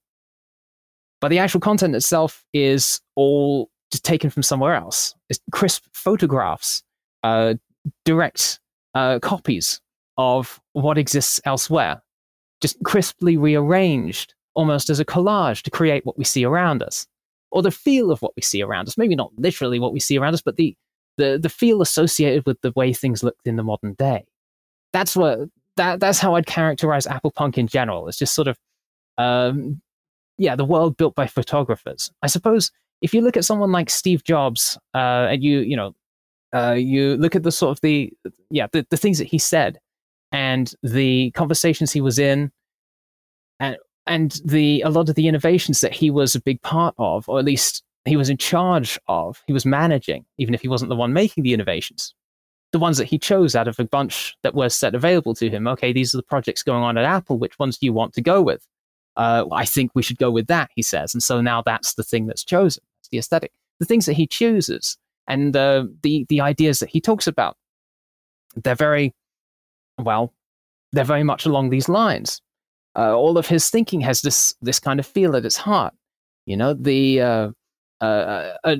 But 1.21 1.29
the 1.29 1.39
actual 1.39 1.61
content 1.61 1.95
itself 1.95 2.43
is 2.51 2.99
all 3.15 3.69
just 3.91 4.03
taken 4.03 4.29
from 4.29 4.43
somewhere 4.43 4.75
else. 4.75 5.15
It's 5.29 5.39
crisp 5.51 5.83
photographs, 5.93 6.83
uh, 7.23 7.55
direct 8.05 8.59
uh, 8.93 9.19
copies 9.19 9.81
of 10.17 10.59
what 10.73 10.97
exists 10.97 11.39
elsewhere, 11.45 12.01
just 12.61 12.77
crisply 12.83 13.37
rearranged, 13.37 14.33
almost 14.55 14.89
as 14.89 14.99
a 14.99 15.05
collage 15.05 15.61
to 15.63 15.71
create 15.71 16.05
what 16.05 16.17
we 16.17 16.23
see 16.23 16.45
around 16.45 16.83
us, 16.83 17.07
or 17.51 17.61
the 17.61 17.71
feel 17.71 18.11
of 18.11 18.21
what 18.21 18.33
we 18.35 18.41
see 18.41 18.61
around 18.61 18.87
us. 18.87 18.97
Maybe 18.97 19.15
not 19.15 19.31
literally 19.37 19.79
what 19.79 19.93
we 19.93 19.99
see 19.99 20.17
around 20.17 20.33
us, 20.33 20.41
but 20.41 20.57
the 20.57 20.75
the 21.17 21.39
the 21.41 21.49
feel 21.49 21.81
associated 21.81 22.45
with 22.45 22.59
the 22.61 22.71
way 22.75 22.93
things 22.93 23.23
looked 23.23 23.47
in 23.47 23.55
the 23.55 23.63
modern 23.63 23.93
day. 23.93 24.25
That's 24.91 25.15
what 25.15 25.49
that 25.77 25.99
that's 25.99 26.19
how 26.19 26.35
I'd 26.35 26.45
characterize 26.45 27.07
Apple 27.07 27.31
Punk 27.31 27.57
in 27.57 27.67
general. 27.67 28.07
It's 28.07 28.17
just 28.17 28.35
sort 28.35 28.47
of 28.47 28.57
um, 29.17 29.81
yeah, 30.37 30.55
the 30.55 30.65
world 30.65 30.97
built 30.97 31.15
by 31.15 31.27
photographers. 31.27 32.11
I 32.21 32.27
suppose 32.27 32.71
if 33.03 33.13
you 33.13 33.21
look 33.21 33.37
at 33.37 33.45
someone 33.45 33.71
like 33.71 33.89
Steve 33.89 34.23
Jobs, 34.23 34.77
uh, 34.95 35.27
and 35.29 35.43
you 35.43 35.59
you 35.59 35.75
know, 35.75 35.93
uh, 36.55 36.71
you 36.71 37.17
look 37.17 37.35
at 37.35 37.43
the 37.43 37.51
sort 37.51 37.71
of 37.71 37.81
the 37.81 38.11
yeah 38.49 38.67
the, 38.71 38.87
the 38.89 38.97
things 38.97 39.19
that 39.19 39.27
he 39.27 39.37
said, 39.37 39.79
and 40.31 40.73
the 40.81 41.29
conversations 41.31 41.91
he 41.91 42.01
was 42.01 42.17
in, 42.17 42.51
and 43.59 43.77
and 44.07 44.41
the 44.45 44.81
a 44.81 44.89
lot 44.89 45.09
of 45.09 45.15
the 45.15 45.27
innovations 45.27 45.81
that 45.81 45.93
he 45.93 46.09
was 46.09 46.33
a 46.33 46.41
big 46.41 46.61
part 46.61 46.95
of, 46.97 47.27
or 47.27 47.37
at 47.37 47.45
least 47.45 47.83
he 48.05 48.17
was 48.17 48.29
in 48.29 48.37
charge 48.37 48.99
of, 49.07 49.41
he 49.47 49.53
was 49.53 49.65
managing, 49.65 50.25
even 50.37 50.53
if 50.53 50.61
he 50.61 50.67
wasn't 50.67 50.89
the 50.89 50.95
one 50.95 51.13
making 51.13 51.43
the 51.43 51.53
innovations. 51.53 52.15
The 52.71 52.79
ones 52.79 52.97
that 52.97 53.05
he 53.05 53.19
chose 53.19 53.55
out 53.55 53.67
of 53.67 53.79
a 53.79 53.85
bunch 53.85 54.35
that 54.41 54.55
were 54.55 54.67
set 54.67 54.95
available 54.95 55.35
to 55.35 55.49
him. 55.49 55.67
Okay, 55.67 55.93
these 55.93 56.13
are 56.13 56.17
the 56.17 56.23
projects 56.23 56.63
going 56.63 56.83
on 56.83 56.97
at 56.97 57.05
Apple. 57.05 57.37
Which 57.37 57.59
ones 57.59 57.77
do 57.77 57.85
you 57.85 57.93
want 57.93 58.13
to 58.13 58.21
go 58.21 58.41
with? 58.41 58.67
uh, 59.15 59.45
I 59.51 59.65
think 59.65 59.91
we 59.93 60.03
should 60.03 60.17
go 60.17 60.31
with 60.31 60.47
that, 60.47 60.71
he 60.75 60.81
says. 60.81 61.13
And 61.13 61.21
so 61.21 61.41
now 61.41 61.61
that's 61.61 61.93
the 61.93 62.03
thing 62.03 62.27
that's 62.27 62.43
chosen. 62.43 62.83
The 63.13 63.19
aesthetic. 63.19 63.51
The 63.79 63.85
things 63.85 64.07
that 64.07 64.13
he 64.13 64.25
chooses 64.25 64.97
and 65.27 65.55
uh, 65.55 65.85
the, 66.01 66.25
the 66.29 66.41
ideas 66.41 66.79
that 66.79 66.89
he 66.89 66.99
talks 66.99 67.27
about, 67.27 67.57
they're 68.55 68.73
very, 68.73 69.13
well, 69.99 70.33
they're 70.93 71.03
very 71.03 71.23
much 71.23 71.45
along 71.45 71.69
these 71.69 71.87
lines. 71.87 72.41
Uh, 72.95 73.15
all 73.15 73.37
of 73.37 73.47
his 73.47 73.69
thinking 73.69 74.01
has 74.01 74.23
this, 74.23 74.55
this 74.63 74.79
kind 74.79 74.99
of 74.99 75.05
feel 75.05 75.35
at 75.35 75.45
its 75.45 75.57
heart. 75.57 75.93
You 76.47 76.57
know, 76.57 76.73
the, 76.73 77.21
uh, 77.21 77.51
uh, 78.01 78.53
a, 78.63 78.77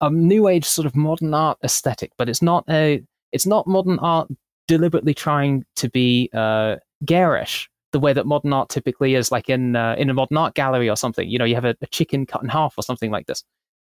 a 0.00 0.10
new 0.10 0.48
age 0.48 0.64
sort 0.64 0.86
of 0.86 0.96
modern 0.96 1.34
art 1.34 1.58
aesthetic, 1.62 2.12
but 2.16 2.30
it's 2.30 2.40
not 2.40 2.64
a, 2.70 3.02
it's 3.32 3.46
not 3.46 3.66
modern 3.66 3.98
art 3.98 4.28
deliberately 4.66 5.12
trying 5.12 5.66
to 5.76 5.90
be 5.90 6.30
uh, 6.32 6.76
garish 7.04 7.68
the 7.92 8.00
way 8.00 8.12
that 8.12 8.26
modern 8.26 8.52
art 8.52 8.68
typically 8.68 9.14
is, 9.14 9.32
like 9.32 9.48
in 9.48 9.76
uh, 9.76 9.94
in 9.98 10.10
a 10.10 10.14
modern 10.14 10.36
art 10.36 10.54
gallery 10.54 10.90
or 10.90 10.96
something. 10.96 11.28
You 11.28 11.38
know, 11.38 11.44
you 11.44 11.54
have 11.54 11.64
a, 11.64 11.74
a 11.80 11.86
chicken 11.86 12.26
cut 12.26 12.42
in 12.42 12.48
half 12.48 12.74
or 12.76 12.82
something 12.82 13.10
like 13.10 13.26
this. 13.26 13.42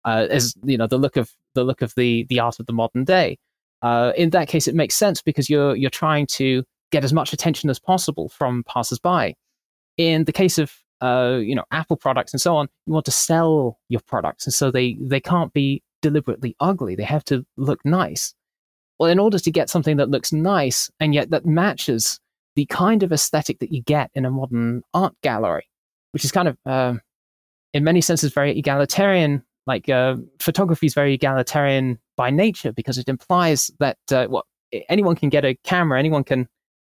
Uh, 0.06 0.26
as 0.30 0.54
you 0.64 0.78
know, 0.78 0.86
the 0.86 0.96
look 0.98 1.16
of 1.18 1.30
the 1.54 1.64
look 1.64 1.82
of 1.82 1.92
the 1.96 2.24
the 2.30 2.40
art 2.40 2.60
of 2.60 2.66
the 2.66 2.72
modern 2.72 3.04
day. 3.04 3.36
uh, 3.82 4.12
in 4.16 4.30
that 4.30 4.48
case, 4.48 4.66
it 4.68 4.74
makes 4.74 4.94
sense 4.94 5.22
because 5.22 5.50
you're 5.50 5.76
you're 5.76 5.90
trying 5.90 6.26
to 6.26 6.64
get 6.92 7.04
as 7.04 7.12
much 7.12 7.32
attention 7.32 7.68
as 7.70 7.78
possible 7.78 8.28
from 8.28 8.64
passersby. 8.64 9.36
In 9.96 10.24
the 10.24 10.32
case 10.32 10.58
of 10.58 10.72
uh, 11.02 11.38
you 11.40 11.54
know 11.54 11.64
Apple 11.70 11.96
products 11.96 12.32
and 12.32 12.40
so 12.40 12.56
on, 12.56 12.68
you 12.86 12.92
want 12.92 13.04
to 13.06 13.10
sell 13.10 13.78
your 13.88 14.00
products, 14.06 14.46
and 14.46 14.54
so 14.54 14.70
they 14.70 14.96
they 15.00 15.20
can't 15.20 15.52
be 15.52 15.82
deliberately 16.02 16.56
ugly. 16.60 16.94
They 16.94 17.04
have 17.04 17.24
to 17.24 17.44
look 17.56 17.80
nice. 17.84 18.34
Well, 18.98 19.10
in 19.10 19.18
order 19.18 19.38
to 19.38 19.50
get 19.50 19.68
something 19.68 19.98
that 19.98 20.08
looks 20.08 20.32
nice 20.32 20.90
and 21.00 21.14
yet 21.14 21.30
that 21.30 21.44
matches 21.44 22.18
the 22.54 22.64
kind 22.66 23.02
of 23.02 23.12
aesthetic 23.12 23.58
that 23.58 23.70
you 23.72 23.82
get 23.82 24.10
in 24.14 24.24
a 24.24 24.30
modern 24.30 24.82
art 24.94 25.14
gallery, 25.22 25.68
which 26.12 26.24
is 26.24 26.32
kind 26.32 26.48
of, 26.48 26.56
uh, 26.64 26.94
in 27.74 27.84
many 27.84 28.00
senses, 28.00 28.32
very 28.32 28.58
egalitarian. 28.58 29.44
Like 29.66 29.88
uh, 29.88 30.16
photography 30.38 30.86
is 30.86 30.94
very 30.94 31.14
egalitarian 31.14 31.98
by 32.16 32.30
nature 32.30 32.72
because 32.72 32.98
it 32.98 33.08
implies 33.08 33.70
that 33.80 33.98
uh, 34.12 34.26
what 34.26 34.44
anyone 34.88 35.16
can 35.16 35.28
get 35.28 35.44
a 35.44 35.56
camera, 35.64 35.98
anyone 35.98 36.24
can 36.24 36.48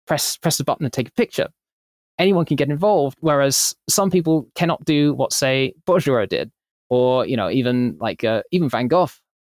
press 0.06 0.36
press 0.36 0.60
a 0.60 0.64
button 0.64 0.84
and 0.84 0.92
take 0.92 1.08
a 1.08 1.12
picture, 1.12 1.48
anyone 2.18 2.44
can 2.44 2.56
get 2.56 2.68
involved. 2.68 3.18
Whereas 3.20 3.74
some 3.88 4.10
people 4.10 4.48
cannot 4.54 4.84
do 4.84 5.14
what, 5.14 5.32
say, 5.32 5.72
Bouguereau 5.86 6.28
did, 6.28 6.50
or 6.90 7.26
you 7.26 7.36
know, 7.36 7.50
even 7.50 7.96
like 8.00 8.24
uh, 8.24 8.42
even 8.50 8.68
Van 8.68 8.88
Gogh 8.88 9.08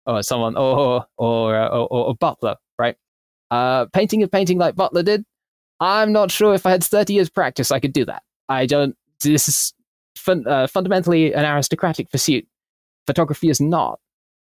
or 0.06 0.22
someone, 0.22 0.56
or 0.56 1.06
or 1.16 1.56
uh, 1.56 1.68
or, 1.68 1.88
or, 1.88 2.06
or 2.08 2.14
Butler, 2.14 2.56
right? 2.78 2.96
Uh, 3.50 3.86
painting 3.86 4.22
a 4.22 4.28
painting 4.28 4.58
like 4.58 4.74
Butler 4.74 5.02
did, 5.02 5.24
I'm 5.80 6.12
not 6.12 6.30
sure 6.30 6.54
if 6.54 6.66
I 6.66 6.70
had 6.70 6.82
30 6.82 7.12
years 7.14 7.30
practice, 7.30 7.70
I 7.70 7.80
could 7.80 7.92
do 7.92 8.04
that. 8.06 8.22
I 8.48 8.66
don't. 8.66 8.96
This 9.20 9.48
is 9.48 9.72
fun, 10.16 10.46
uh, 10.46 10.66
fundamentally 10.66 11.32
an 11.32 11.44
aristocratic 11.44 12.10
pursuit. 12.10 12.46
Photography 13.06 13.48
is 13.48 13.60
not. 13.60 14.00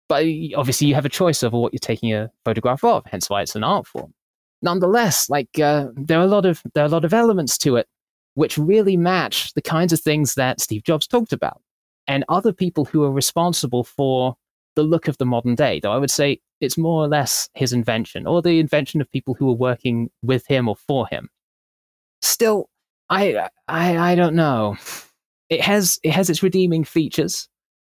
But 0.09 0.25
obviously, 0.57 0.87
you 0.87 0.95
have 0.95 1.05
a 1.05 1.11
choice 1.11 1.42
over 1.42 1.59
what 1.59 1.73
you're 1.73 1.79
taking 1.79 2.12
a 2.12 2.31
photograph 2.45 2.85
of. 2.85 3.05
Hence, 3.07 3.29
why 3.29 3.42
it's 3.42 3.57
an 3.57 3.64
art 3.64 3.87
form. 3.87 4.14
Nonetheless, 4.62 5.29
like 5.29 5.59
uh, 5.59 5.88
there 5.97 6.19
are 6.19 6.25
a 6.25 6.29
lot 6.29 6.47
of 6.47 6.62
there 6.75 6.85
are 6.85 6.87
a 6.87 6.90
lot 6.90 7.05
of 7.05 7.12
elements 7.12 7.59
to 7.59 7.77
it 7.77 7.88
which 8.37 8.59
really 8.59 8.99
match 8.99 9.55
the 9.55 9.62
kinds 9.62 9.95
of 9.95 10.01
things 10.01 10.35
that 10.35 10.61
Steve 10.61 10.85
Jobs 10.85 11.07
talked 11.07 11.33
about, 11.33 11.61
and 12.07 12.25
other 12.29 12.53
people 12.53 12.85
who 12.85 13.03
are 13.03 13.11
responsible 13.11 13.83
for 13.83 14.37
the 14.77 14.83
look 14.83 15.09
of 15.09 15.16
the 15.16 15.25
modern 15.25 15.55
day. 15.55 15.81
Though 15.81 15.92
I 15.92 15.99
would 15.99 16.11
say 16.11 16.40
it's 16.61 16.79
more 16.79 17.03
or 17.03 17.09
less 17.09 17.49
his 17.55 17.73
invention, 17.73 18.27
or 18.27 18.42
the 18.42 18.61
invention 18.61 19.01
of 19.01 19.11
people 19.11 19.35
who 19.35 19.49
are 19.51 19.55
working 19.55 20.11
with 20.23 20.47
him 20.47 20.69
or 20.69 20.77
for 20.77 21.09
him. 21.09 21.31
Still, 22.23 22.69
I 23.11 23.49
I 23.69 24.12
I 24.12 24.14
don't 24.14 24.37
know. 24.37 24.77
It 25.49 25.62
has 25.62 25.99
it 26.03 26.12
has 26.12 26.31
its 26.31 26.42
redeeming 26.42 26.85
features. 26.85 27.49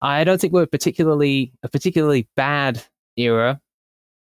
I 0.02 0.24
don't 0.24 0.40
think 0.40 0.54
we're 0.54 0.66
particularly 0.68 1.54
a 1.64 1.70
particularly 1.70 2.28
bad 2.36 2.84
era 3.16 3.60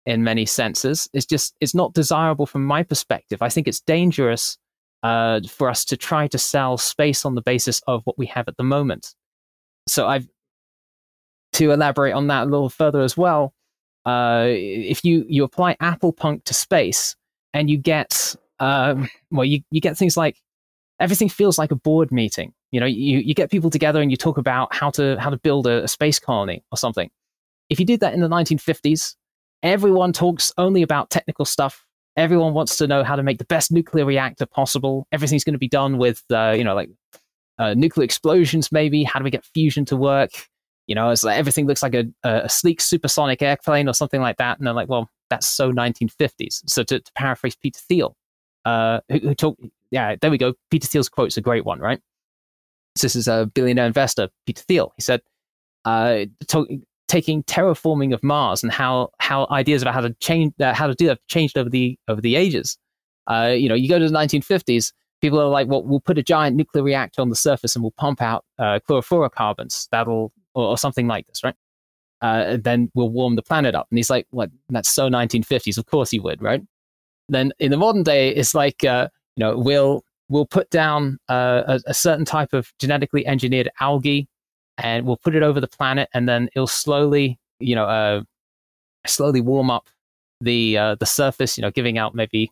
in 0.06 0.22
many 0.22 0.46
senses. 0.46 1.08
It's 1.12 1.26
just 1.26 1.54
it's 1.60 1.74
not 1.74 1.94
desirable 1.94 2.46
from 2.46 2.64
my 2.64 2.82
perspective. 2.82 3.42
I 3.42 3.48
think 3.48 3.66
it's 3.66 3.80
dangerous 3.80 4.58
uh, 5.02 5.40
for 5.48 5.68
us 5.68 5.84
to 5.86 5.96
try 5.96 6.28
to 6.28 6.38
sell 6.38 6.78
space 6.78 7.24
on 7.24 7.34
the 7.34 7.42
basis 7.42 7.80
of 7.86 8.02
what 8.04 8.18
we 8.18 8.26
have 8.26 8.48
at 8.48 8.56
the 8.56 8.64
moment. 8.64 9.14
So 9.88 10.06
I've 10.06 10.28
to 11.54 11.70
elaborate 11.70 12.12
on 12.12 12.26
that 12.28 12.44
a 12.44 12.50
little 12.50 12.68
further 12.68 13.02
as 13.02 13.16
well. 13.16 13.54
Uh, 14.04 14.46
if 14.48 15.04
you 15.04 15.24
you 15.28 15.44
apply 15.44 15.76
Apple 15.80 16.12
Punk 16.12 16.44
to 16.44 16.54
space 16.54 17.16
and 17.52 17.70
you 17.70 17.78
get 17.78 18.36
um, 18.60 19.08
well, 19.30 19.44
you 19.44 19.62
you 19.70 19.80
get 19.80 19.96
things 19.96 20.16
like 20.16 20.38
everything 21.00 21.28
feels 21.28 21.58
like 21.58 21.72
a 21.72 21.76
board 21.76 22.12
meeting. 22.12 22.52
You 22.74 22.80
know, 22.80 22.86
you, 22.86 23.20
you 23.20 23.34
get 23.34 23.52
people 23.52 23.70
together 23.70 24.02
and 24.02 24.10
you 24.10 24.16
talk 24.16 24.36
about 24.36 24.74
how 24.74 24.90
to 24.90 25.16
how 25.20 25.30
to 25.30 25.36
build 25.36 25.68
a, 25.68 25.84
a 25.84 25.88
space 25.88 26.18
colony 26.18 26.64
or 26.72 26.76
something. 26.76 27.08
If 27.70 27.78
you 27.78 27.86
did 27.86 28.00
that 28.00 28.14
in 28.14 28.20
the 28.20 28.28
1950s, 28.28 29.14
everyone 29.62 30.12
talks 30.12 30.52
only 30.58 30.82
about 30.82 31.08
technical 31.08 31.44
stuff. 31.44 31.86
Everyone 32.16 32.52
wants 32.52 32.76
to 32.78 32.88
know 32.88 33.04
how 33.04 33.14
to 33.14 33.22
make 33.22 33.38
the 33.38 33.44
best 33.44 33.70
nuclear 33.70 34.04
reactor 34.04 34.44
possible. 34.44 35.06
Everything's 35.12 35.44
going 35.44 35.54
to 35.54 35.58
be 35.58 35.68
done 35.68 35.98
with, 35.98 36.24
uh, 36.32 36.52
you 36.56 36.64
know, 36.64 36.74
like 36.74 36.90
uh, 37.60 37.74
nuclear 37.74 38.04
explosions, 38.04 38.72
maybe. 38.72 39.04
How 39.04 39.20
do 39.20 39.24
we 39.24 39.30
get 39.30 39.44
fusion 39.44 39.84
to 39.84 39.96
work? 39.96 40.32
You 40.88 40.96
know, 40.96 41.10
it's 41.10 41.22
like 41.22 41.38
everything 41.38 41.68
looks 41.68 41.80
like 41.80 41.94
a, 41.94 42.06
a 42.24 42.48
sleek 42.48 42.80
supersonic 42.80 43.40
airplane 43.40 43.88
or 43.88 43.94
something 43.94 44.20
like 44.20 44.38
that. 44.38 44.58
And 44.58 44.66
they're 44.66 44.74
like, 44.74 44.88
well, 44.88 45.08
that's 45.30 45.46
so 45.46 45.70
1950s. 45.70 46.62
So 46.66 46.82
to, 46.82 46.98
to 46.98 47.12
paraphrase 47.12 47.54
Peter 47.54 47.78
Thiel, 47.78 48.16
uh, 48.64 48.98
who, 49.08 49.20
who 49.20 49.34
talked, 49.36 49.62
yeah, 49.92 50.16
there 50.20 50.32
we 50.32 50.38
go. 50.38 50.54
Peter 50.72 50.88
Thiel's 50.88 51.08
quote's 51.08 51.36
a 51.36 51.40
great 51.40 51.64
one, 51.64 51.78
right? 51.78 52.00
This 53.00 53.16
is 53.16 53.28
a 53.28 53.50
billionaire 53.54 53.86
investor, 53.86 54.28
Peter 54.46 54.62
Thiel. 54.62 54.92
He 54.96 55.02
said, 55.02 55.20
uh, 55.84 56.26
talk, 56.46 56.68
taking 57.08 57.42
terraforming 57.44 58.14
of 58.14 58.22
Mars 58.22 58.62
and 58.62 58.72
how 58.72 59.10
how 59.18 59.46
ideas 59.50 59.82
about 59.82 59.94
how 59.94 60.00
to 60.00 60.12
change 60.14 60.52
uh, 60.60 60.74
how 60.74 60.86
to 60.86 60.94
do 60.94 61.06
that 61.06 61.12
have 61.12 61.26
changed 61.28 61.58
over 61.58 61.68
the 61.68 61.98
over 62.08 62.20
the 62.20 62.36
ages. 62.36 62.78
Uh, 63.26 63.54
you 63.56 63.68
know, 63.68 63.74
you 63.74 63.88
go 63.88 63.98
to 63.98 64.08
the 64.08 64.14
1950s, 64.16 64.92
people 65.20 65.40
are 65.40 65.48
like, 65.48 65.68
"Well, 65.68 65.82
we'll 65.82 66.00
put 66.00 66.18
a 66.18 66.22
giant 66.22 66.56
nuclear 66.56 66.82
reactor 66.82 67.22
on 67.22 67.30
the 67.30 67.36
surface 67.36 67.74
and 67.74 67.82
we'll 67.82 67.92
pump 67.92 68.22
out 68.22 68.44
uh, 68.58 68.80
chlorofluorocarbons. 68.88 69.88
That'll 69.90 70.32
or, 70.54 70.68
or, 70.68 70.78
something 70.78 71.06
like 71.06 71.26
this, 71.26 71.42
right? 71.42 71.54
Uh, 72.20 72.58
then 72.62 72.90
we'll 72.94 73.10
warm 73.10 73.36
the 73.36 73.42
planet 73.42 73.74
up." 73.74 73.86
And 73.90 73.98
he's 73.98 74.10
like, 74.10 74.26
"What? 74.30 74.50
That's 74.68 74.90
so 74.90 75.08
1950s. 75.08 75.78
Of 75.78 75.86
course 75.86 76.10
he 76.10 76.20
would, 76.20 76.42
right?" 76.42 76.62
Then 77.28 77.52
in 77.58 77.70
the 77.70 77.76
modern 77.76 78.02
day, 78.02 78.30
it's 78.34 78.54
like, 78.54 78.84
uh, 78.84 79.08
you 79.36 79.44
know, 79.44 79.56
we'll 79.56 80.04
we'll 80.28 80.46
put 80.46 80.70
down 80.70 81.18
uh, 81.28 81.62
a, 81.66 81.80
a, 81.86 81.94
certain 81.94 82.24
type 82.24 82.52
of 82.52 82.72
genetically 82.78 83.26
engineered 83.26 83.70
algae 83.80 84.28
and 84.78 85.06
we'll 85.06 85.18
put 85.18 85.34
it 85.34 85.42
over 85.42 85.60
the 85.60 85.68
planet 85.68 86.08
and 86.14 86.28
then 86.28 86.48
it'll 86.54 86.66
slowly 86.66 87.38
you 87.60 87.74
know 87.74 87.84
uh, 87.84 88.22
slowly 89.06 89.40
warm 89.40 89.70
up 89.70 89.88
the 90.40 90.76
uh, 90.76 90.94
the 90.96 91.06
surface 91.06 91.56
you 91.56 91.62
know 91.62 91.70
giving 91.70 91.98
out 91.98 92.14
maybe 92.14 92.50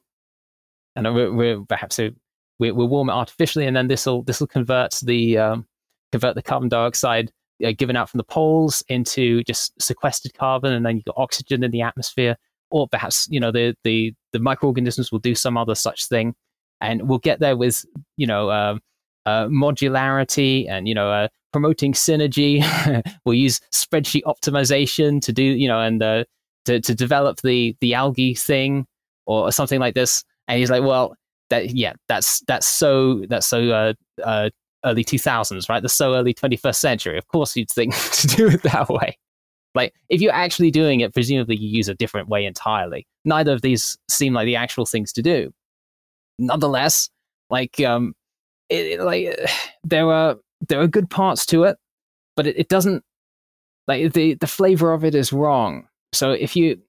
and 0.97 1.13
we're, 1.15 1.33
we're 1.33 1.61
perhaps 1.69 1.99
we, 1.99 2.71
we'll 2.71 2.89
warm 2.89 3.09
it 3.09 3.13
artificially 3.13 3.67
and 3.67 3.77
then 3.77 3.89
this 3.89 4.07
will 4.07 4.23
this 4.23 4.41
will 4.41 4.47
convert 4.47 4.95
the 5.03 5.39
um, 5.39 5.67
convert 6.13 6.35
the 6.35 6.43
carbon 6.43 6.69
dioxide 6.69 7.33
uh, 7.65 7.73
given 7.77 7.97
out 7.97 8.09
from 8.09 8.19
the 8.19 8.25
poles 8.25 8.83
into 8.89 9.43
just 9.45 9.81
sequestered 9.81 10.35
carbon 10.35 10.73
and 10.73 10.85
then 10.85 10.97
you've 10.97 11.05
got 11.05 11.17
oxygen 11.19 11.65
in 11.65 11.71
the 11.71 11.83
atmosphere 11.83 12.37
or 12.71 12.89
perhaps 12.89 13.27
you 13.31 13.41
know 13.41 13.51
the 13.51 13.75
the 13.85 14.15
the 14.33 14.39
microorganisms 14.39 15.11
will 15.11 15.19
do 15.19 15.35
some 15.35 15.57
other 15.57 15.75
such 15.75 16.07
thing 16.09 16.35
and 16.83 17.09
we'll 17.09 17.19
get 17.19 17.41
there 17.41 17.57
with 17.57 17.87
you 18.17 18.27
know 18.27 18.51
uh, 18.51 18.77
uh, 19.25 19.47
modularity 19.47 20.69
and 20.69 20.87
you 20.87 20.95
know 20.95 21.11
uh, 21.11 21.29
promoting 21.53 21.93
synergy. 21.93 22.63
we'll 23.25 23.35
use 23.35 23.61
spreadsheet 23.73 24.23
optimization 24.25 25.23
to 25.23 25.33
do 25.33 25.43
you 25.43 25.69
know 25.69 25.81
and 25.81 26.03
uh, 26.03 26.25
to 26.67 26.81
to 26.81 26.95
develop 26.95 27.41
the 27.41 27.75
the 27.81 27.95
algae 27.95 28.35
thing 28.35 28.87
or, 29.25 29.53
something 29.53 29.79
like 29.79 29.95
this. 29.95 30.25
And 30.49 30.59
he's 30.59 30.71
like, 30.71 30.83
well, 30.83 31.15
that 31.51 31.71
yeah, 31.71 31.95
that's 32.09 32.41
that's 32.41 32.67
so 32.67 33.25
that's 33.29 33.47
so 33.47 33.71
uh, 33.71 33.93
uh, 34.23 34.51
early 34.85 35.05
two 35.05 35.19
thousands, 35.19 35.69
right? 35.69 35.81
That's 35.81 35.95
so 35.95 36.15
early 36.15 36.35
twenty 36.35 36.57
first 36.57 36.81
century. 36.81 37.17
Of 37.17 37.29
course, 37.29 37.57
you'd 37.57 37.71
think 37.71 37.95
to 38.13 38.27
do 38.27 38.49
it 38.49 38.63
that 38.65 38.89
way. 38.89 39.17
Like 39.75 39.95
if 40.11 40.21
you're 40.21 40.35
actually 40.35 40.71
doing 40.71 41.01
it, 41.01 41.15
presumably 41.15 41.57
you 41.57 41.69
use 41.69 41.89
a 41.89 41.95
different 41.95 42.29
way 42.29 42.45
entirely. 42.45 43.07
Neither 43.25 43.53
of 43.53 43.63
these 43.63 43.97
seem 44.11 44.35
like 44.35 44.45
the 44.45 44.57
actual 44.57 44.85
things 44.85 45.13
to 45.15 45.23
do 45.23 45.53
nonetheless, 46.39 47.11
like 47.51 47.81
um, 47.81 48.15
it, 48.69 49.01
like 49.01 49.39
there 49.85 50.11
are 50.11 50.37
there 50.69 50.81
are 50.81 50.87
good 50.87 51.11
parts 51.11 51.47
to 51.47 51.65
it, 51.65 51.77
but 52.37 52.47
it, 52.47 52.59
it 52.59 52.69
doesn't 52.69 53.05
like 53.89 54.13
the 54.13 54.35
the 54.35 54.47
flavor 54.47 54.93
of 54.93 55.05
it 55.05 55.15
is 55.15 55.33
wrong. 55.33 55.89
So 56.13 56.33
if 56.33 56.57
you 56.57 56.81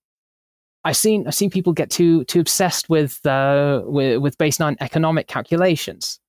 I've 0.85 0.97
seen 0.97 1.27
I've 1.27 1.35
seen 1.35 1.49
people 1.49 1.73
get 1.73 1.89
too 1.89 2.23
too 2.25 2.39
obsessed 2.39 2.89
with 2.89 3.25
uh, 3.25 3.81
with 3.85 4.21
with 4.21 4.37
based 4.37 4.61
on 4.61 4.75
economic 4.81 5.27
calculations. 5.27 6.19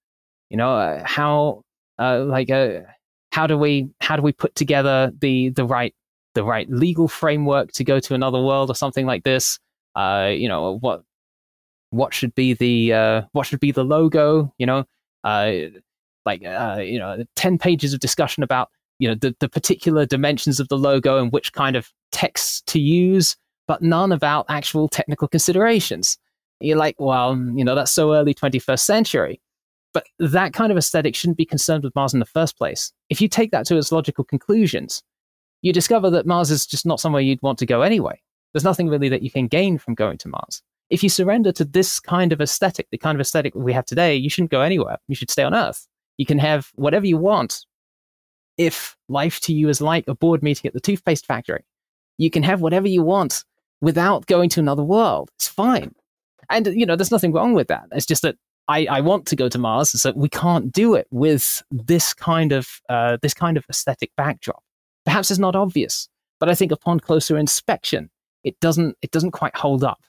You 0.51 0.57
know 0.57 0.77
uh, 0.77 1.03
how 1.05 1.65
uh, 1.99 2.21
like 2.25 2.51
uh, 2.51 2.81
how 3.33 3.47
do 3.47 3.59
we 3.59 3.89
how 4.01 4.17
do 4.17 4.23
we 4.23 4.33
put 4.33 4.55
together 4.55 5.13
the 5.19 5.49
the 5.51 5.65
right 5.65 5.95
the 6.35 6.45
right 6.45 6.71
legal 6.71 7.09
framework 7.09 7.73
to 7.73 7.85
go 7.85 7.99
to 8.01 8.15
another 8.15 8.41
world 8.41 8.71
or 8.71 8.75
something 8.75 9.07
like 9.07 9.25
this? 9.25 9.59
Uh, 9.97 10.31
you 10.33 10.49
know 10.49 10.79
what 10.79 11.03
what 11.95 12.15
should 12.15 12.35
be 12.35 12.55
the 12.55 12.93
uh, 12.93 13.23
what 13.33 13.47
should 13.47 13.61
be 13.61 13.73
the 13.73 13.85
logo 13.85 14.53
you 14.59 14.67
know? 14.67 14.85
Uh, 15.23 15.53
like 16.27 16.45
uh, 16.45 16.81
you 16.81 16.99
know 16.99 17.25
10 17.37 17.59
pages 17.59 17.93
of 17.93 18.01
discussion 18.01 18.43
about 18.43 18.71
you 18.99 19.09
know 19.09 19.15
the, 19.15 19.35
the 19.41 19.49
particular 19.49 20.07
dimensions 20.07 20.61
of 20.61 20.69
the 20.69 20.79
logo 20.79 21.19
and 21.19 21.33
which 21.33 21.53
kind 21.53 21.77
of 21.77 21.93
text 22.13 22.67
to 22.67 22.79
use 22.79 23.37
but 23.67 23.83
none 23.83 24.13
about 24.13 24.45
actual 24.49 24.89
technical 24.89 25.27
considerations. 25.29 26.19
You're 26.61 26.79
like 26.79 26.97
well 26.99 27.37
you 27.55 27.65
know 27.65 27.75
that's 27.75 27.93
so 27.93 28.15
early 28.15 28.35
21st 28.35 28.81
century. 28.81 29.41
But 29.93 30.07
that 30.19 30.53
kind 30.53 30.73
of 30.73 30.79
aesthetic 30.79 31.15
shouldn't 31.15 31.39
be 31.39 31.45
concerned 31.45 31.85
with 31.85 31.95
mars 31.95 32.15
in 32.15 32.19
the 32.19 32.27
first 32.27 32.59
place. 32.59 32.93
If 33.11 33.21
you 33.21 33.29
take 33.29 33.53
that 33.53 33.65
to 33.67 33.77
its 33.77 33.93
logical 33.93 34.25
conclusions 34.25 35.03
you 35.63 35.73
discover 35.73 36.11
that 36.11 36.27
mars 36.27 36.51
is 36.51 36.67
just 36.67 36.85
not 36.85 37.01
somewhere 37.01 37.23
you'd 37.23 37.41
want 37.41 37.59
to 37.59 37.65
go 37.67 37.81
anyway. 37.81 38.21
There's 38.53 38.65
nothing 38.65 38.89
really 38.89 39.09
that 39.09 39.23
you 39.23 39.31
can 39.31 39.47
gain 39.47 39.79
from 39.79 39.95
going 39.95 40.19
to 40.19 40.29
mars 40.29 40.63
if 40.91 41.03
you 41.03 41.09
surrender 41.09 41.53
to 41.53 41.65
this 41.65 42.01
kind 42.01 42.33
of 42.33 42.41
aesthetic, 42.41 42.89
the 42.91 42.99
kind 42.99 43.17
of 43.17 43.21
aesthetic 43.21 43.55
we 43.55 43.73
have 43.73 43.87
today, 43.87 44.15
you 44.15 44.31
shouldn't 44.31 44.51
go 44.51 44.61
anywhere. 44.61 44.99
You 45.09 45.15
should 45.15 45.31
stay 45.31 45.43
on 45.43 45.55
Earth. 45.55 45.87
You 46.19 46.27
can 46.27 46.39
have 46.39 46.71
whatever 46.75 47.07
you 47.07 47.17
want. 47.17 47.65
If 48.57 48.97
life 49.09 49.41
to 49.41 49.53
you 49.53 49.69
is 49.69 49.81
like 49.81 50.07
a 50.07 50.15
board 50.15 50.43
meeting 50.43 50.69
at 50.69 50.75
the 50.75 50.81
toothpaste 50.81 51.27
factory, 51.27 51.65
you 52.19 52.31
can 52.31 52.45
have 52.45 52.61
whatever 52.61 52.87
you 52.87 53.03
want 53.03 53.45
without 53.81 54.27
going 54.27 54.49
to 54.51 54.61
another 54.61 54.85
world. 54.85 55.31
It's 55.37 55.49
fine. 55.49 55.95
And, 56.51 56.67
you 56.67 56.87
know, 56.87 56.95
there's 56.95 57.11
nothing 57.11 57.33
wrong 57.33 57.55
with 57.55 57.69
that. 57.69 57.87
It's 57.91 58.07
just 58.07 58.23
that 58.23 58.37
I, 58.69 58.87
I 58.87 59.01
want 59.01 59.27
to 59.27 59.37
go 59.37 59.49
to 59.49 59.59
Mars, 59.59 59.91
so 60.01 60.13
we 60.15 60.29
can't 60.29 60.73
do 60.73 60.95
it 60.95 61.07
with 61.11 61.63
this 61.71 62.15
kind 62.15 62.53
of 62.53 62.81
uh, 62.89 63.19
this 63.21 63.35
kind 63.35 63.57
of 63.57 63.65
aesthetic 63.69 64.11
backdrop. 64.17 64.63
Perhaps 65.05 65.31
it's 65.31 65.41
not 65.41 65.55
obvious, 65.55 66.09
but 66.41 66.49
I 66.49 66.55
think 66.55 66.73
upon 66.73 67.01
closer 67.01 67.37
inspection, 67.37 68.11
it 68.43 68.59
doesn't 68.61 68.97
it 69.03 69.11
doesn't 69.11 69.33
quite 69.33 69.55
hold 69.55 69.85
up. 69.85 70.01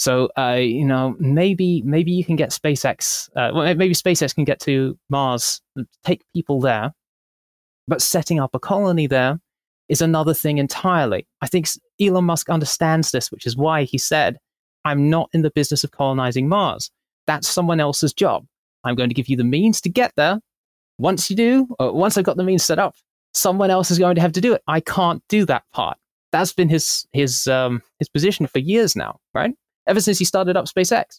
So 0.00 0.30
uh, 0.38 0.56
you 0.58 0.86
know 0.86 1.14
maybe 1.18 1.82
maybe 1.82 2.10
you 2.10 2.24
can 2.24 2.34
get 2.34 2.52
SpaceX, 2.52 3.28
uh, 3.36 3.50
well, 3.54 3.74
maybe 3.74 3.92
SpaceX 3.92 4.34
can 4.34 4.44
get 4.44 4.58
to 4.60 4.98
Mars, 5.10 5.60
take 6.04 6.22
people 6.32 6.58
there, 6.58 6.94
but 7.86 8.00
setting 8.00 8.40
up 8.40 8.54
a 8.54 8.58
colony 8.58 9.06
there 9.06 9.38
is 9.90 10.00
another 10.00 10.32
thing 10.32 10.56
entirely. 10.56 11.26
I 11.42 11.48
think 11.48 11.68
Elon 12.00 12.24
Musk 12.24 12.48
understands 12.48 13.10
this, 13.10 13.30
which 13.30 13.44
is 13.44 13.58
why 13.58 13.82
he 13.82 13.98
said, 13.98 14.38
"I'm 14.86 15.10
not 15.10 15.28
in 15.34 15.42
the 15.42 15.50
business 15.50 15.84
of 15.84 15.90
colonizing 15.90 16.48
Mars." 16.48 16.90
That's 17.26 17.46
someone 17.46 17.78
else's 17.78 18.14
job. 18.14 18.46
I'm 18.84 18.94
going 18.94 19.10
to 19.10 19.14
give 19.14 19.28
you 19.28 19.36
the 19.36 19.44
means 19.44 19.82
to 19.82 19.90
get 19.90 20.12
there. 20.16 20.40
Once 20.96 21.28
you 21.28 21.36
do, 21.36 21.68
or 21.78 21.92
once 21.92 22.16
I've 22.16 22.24
got 22.24 22.38
the 22.38 22.42
means 22.42 22.64
set 22.64 22.78
up, 22.78 22.94
someone 23.34 23.68
else 23.70 23.90
is 23.90 23.98
going 23.98 24.14
to 24.14 24.22
have 24.22 24.32
to 24.32 24.40
do 24.40 24.54
it. 24.54 24.62
I 24.66 24.80
can't 24.80 25.22
do 25.28 25.44
that 25.44 25.64
part. 25.74 25.98
That's 26.32 26.54
been 26.54 26.70
his 26.70 27.06
his 27.12 27.46
um, 27.48 27.82
his 27.98 28.08
position 28.08 28.46
for 28.46 28.60
years 28.60 28.96
now, 28.96 29.18
right? 29.34 29.52
Ever 29.90 30.00
since 30.00 30.20
he 30.20 30.24
started 30.24 30.56
up 30.56 30.66
SpaceX. 30.66 31.18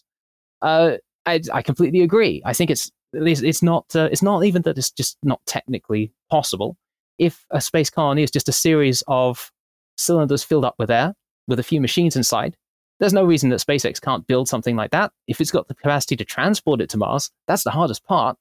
Uh, 0.62 0.96
I, 1.26 1.42
I 1.52 1.60
completely 1.60 2.00
agree. 2.00 2.40
I 2.46 2.54
think 2.54 2.70
it's 2.70 2.90
it's 3.12 3.62
not 3.62 3.84
uh, 3.94 4.08
it's 4.10 4.22
not 4.22 4.44
even 4.44 4.62
that 4.62 4.78
it's 4.78 4.90
just 4.90 5.18
not 5.22 5.42
technically 5.44 6.10
possible. 6.30 6.78
If 7.18 7.44
a 7.50 7.60
space 7.60 7.90
colony 7.90 8.22
is 8.22 8.30
just 8.30 8.48
a 8.48 8.52
series 8.52 9.04
of 9.06 9.52
cylinders 9.98 10.42
filled 10.42 10.64
up 10.64 10.76
with 10.78 10.90
air 10.90 11.12
with 11.46 11.58
a 11.58 11.62
few 11.62 11.82
machines 11.82 12.16
inside, 12.16 12.56
there's 12.98 13.12
no 13.12 13.24
reason 13.24 13.50
that 13.50 13.60
SpaceX 13.60 14.00
can't 14.00 14.26
build 14.26 14.48
something 14.48 14.74
like 14.74 14.92
that. 14.92 15.12
If 15.28 15.42
it's 15.42 15.50
got 15.50 15.68
the 15.68 15.74
capacity 15.74 16.16
to 16.16 16.24
transport 16.24 16.80
it 16.80 16.88
to 16.90 16.96
Mars, 16.96 17.30
that's 17.46 17.64
the 17.64 17.70
hardest 17.70 18.04
part. 18.06 18.38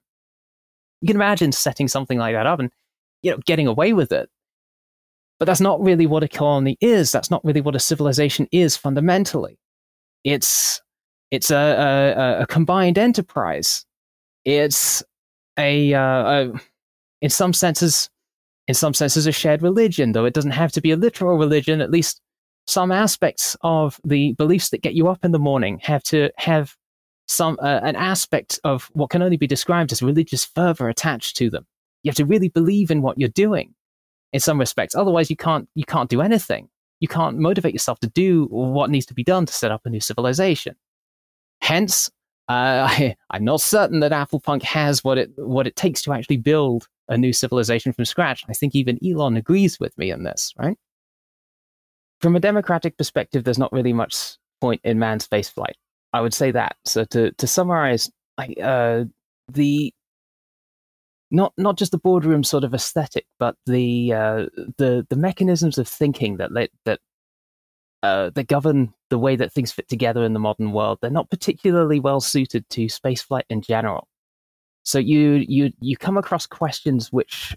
You 1.02 1.08
can 1.08 1.18
imagine 1.18 1.52
setting 1.52 1.90
something 1.90 2.18
like 2.18 2.36
that 2.36 2.48
up 2.48 2.60
and 2.62 2.72
you 3.22 3.32
know 3.32 3.40
getting 3.46 3.68
away 3.68 3.92
with 3.92 4.14
it. 4.14 4.30
But 5.40 5.46
that's 5.46 5.60
not 5.60 5.82
really 5.82 6.06
what 6.06 6.24
a 6.24 6.30
colony 6.30 6.78
is. 6.80 7.12
That's 7.12 7.32
not 7.32 7.44
really 7.44 7.60
what 7.60 7.76
a 7.76 7.80
civilization 7.80 8.48
is 8.54 8.78
fundamentally. 8.78 9.58
It's 10.24 10.82
it's 11.32 11.50
a, 11.50 11.56
a, 11.56 12.42
a 12.42 12.48
combined 12.48 12.98
enterprise. 12.98 13.86
It's 14.44 15.02
a, 15.58 15.94
uh, 15.94 16.02
a 16.02 16.54
in 17.22 17.30
some 17.30 17.54
senses 17.54 18.10
in 18.68 18.76
some 18.76 18.94
senses 18.94 19.28
a 19.28 19.32
shared 19.32 19.62
religion, 19.62 20.12
though 20.12 20.26
it 20.26 20.34
doesn't 20.34 20.52
have 20.52 20.72
to 20.74 20.82
be 20.82 20.92
a 20.92 20.98
literal 20.98 21.38
religion. 21.38 21.82
At 21.82 21.92
least 21.92 22.22
some 22.68 22.92
aspects 22.92 23.56
of 23.62 24.00
the 24.06 24.34
beliefs 24.34 24.70
that 24.70 24.82
get 24.82 24.94
you 24.94 25.08
up 25.08 25.26
in 25.26 25.32
the 25.32 25.40
morning 25.40 25.80
have 25.84 26.04
to 26.04 26.30
have 26.38 26.76
some 27.28 27.58
uh, 27.62 27.80
an 27.84 27.96
aspect 27.96 28.60
of 28.64 28.90
what 28.94 29.10
can 29.10 29.22
only 29.22 29.38
be 29.38 29.48
described 29.48 29.92
as 29.92 30.02
religious 30.02 30.46
fervor 30.46 30.90
attached 30.90 31.38
to 31.38 31.50
them. 31.50 31.66
You 32.04 32.10
have 32.10 32.16
to 32.16 32.26
really 32.26 32.50
believe 32.50 32.92
in 32.92 33.02
what 33.02 33.18
you're 33.18 33.30
doing 33.30 33.74
in 34.34 34.40
some 34.40 34.60
respects. 34.60 34.96
Otherwise, 34.96 35.30
you 35.30 35.36
can't 35.36 35.68
you 35.76 35.86
can't 35.86 36.10
do 36.10 36.22
anything. 36.22 36.70
You 37.02 37.10
can't 37.10 37.38
motivate 37.38 37.74
yourself 37.74 38.00
to 38.00 38.08
do 38.08 38.46
what 38.46 38.90
needs 38.90 39.06
to 39.08 39.14
be 39.14 39.24
done 39.24 39.46
to 39.46 39.54
set 39.54 39.72
up 39.72 39.82
a 39.86 39.90
new 39.90 40.00
civilization. 40.00 40.76
Hence, 41.62 42.10
uh, 42.48 42.88
I, 42.90 43.16
I'm 43.32 43.44
not 43.44 43.60
certain 43.60 44.00
that 44.00 44.14
Applepunk 44.14 44.64
has 44.64 45.04
what 45.04 45.18
it 45.18 45.32
what 45.36 45.68
it 45.68 45.76
takes 45.76 46.02
to 46.04 46.14
actually 46.14 46.38
build 46.38 46.88
a 47.10 47.18
new 47.18 47.34
civilization 47.34 47.92
from 47.92 48.06
scratch. 48.06 48.46
I 48.48 48.54
think 48.54 48.74
even 48.74 48.98
Elon 49.06 49.36
agrees 49.36 49.78
with 49.80 49.98
me 49.98 50.12
in 50.12 50.24
this, 50.24 50.54
right? 50.58 50.78
from 52.22 52.36
a 52.36 52.40
democratic 52.40 52.98
perspective, 52.98 53.44
there's 53.44 53.58
not 53.58 53.74
really 53.74 53.94
much 53.94 54.38
point 54.62 54.80
in 54.84 55.00
manned 55.00 55.28
spaceflight. 55.30 55.74
I 56.14 56.22
would 56.22 56.34
say 56.34 56.52
that. 56.52 56.76
So 56.86 57.04
to 57.06 57.32
to 57.32 57.48
summarize, 57.48 58.10
I, 58.38 58.54
uh, 58.62 59.06
the 59.52 59.94
not 61.32 61.54
not 61.58 61.78
just 61.78 61.92
the 61.92 61.98
boardroom 61.98 62.44
sort 62.44 62.64
of 62.64 62.74
aesthetic, 62.74 63.26
but 63.40 63.56
the 63.66 64.14
uh, 64.14 64.46
the 64.78 65.06
the 65.10 65.16
mechanisms 65.16 65.78
of 65.78 65.88
thinking 65.88 66.38
that 66.38 66.52
let, 66.52 66.70
that 66.86 67.00
uh, 68.04 68.30
that 68.32 68.48
govern 68.48 68.94
the 69.10 69.20
way 69.20 69.36
that 69.36 69.52
things 69.52 69.72
fit 69.72 69.88
together 69.88 70.24
in 70.24 70.34
the 70.34 70.40
modern 70.40 70.72
world. 70.72 71.00
They're 71.02 71.12
not 71.12 71.30
particularly 71.30 72.00
well 72.00 72.22
suited 72.22 72.70
to 72.72 72.86
spaceflight 72.86 73.44
in 73.50 73.62
general. 73.62 74.08
So 74.84 75.00
you 75.00 75.46
you 75.48 75.72
you 75.80 75.98
come 75.98 76.18
across 76.18 76.46
questions 76.46 77.12
which 77.12 77.56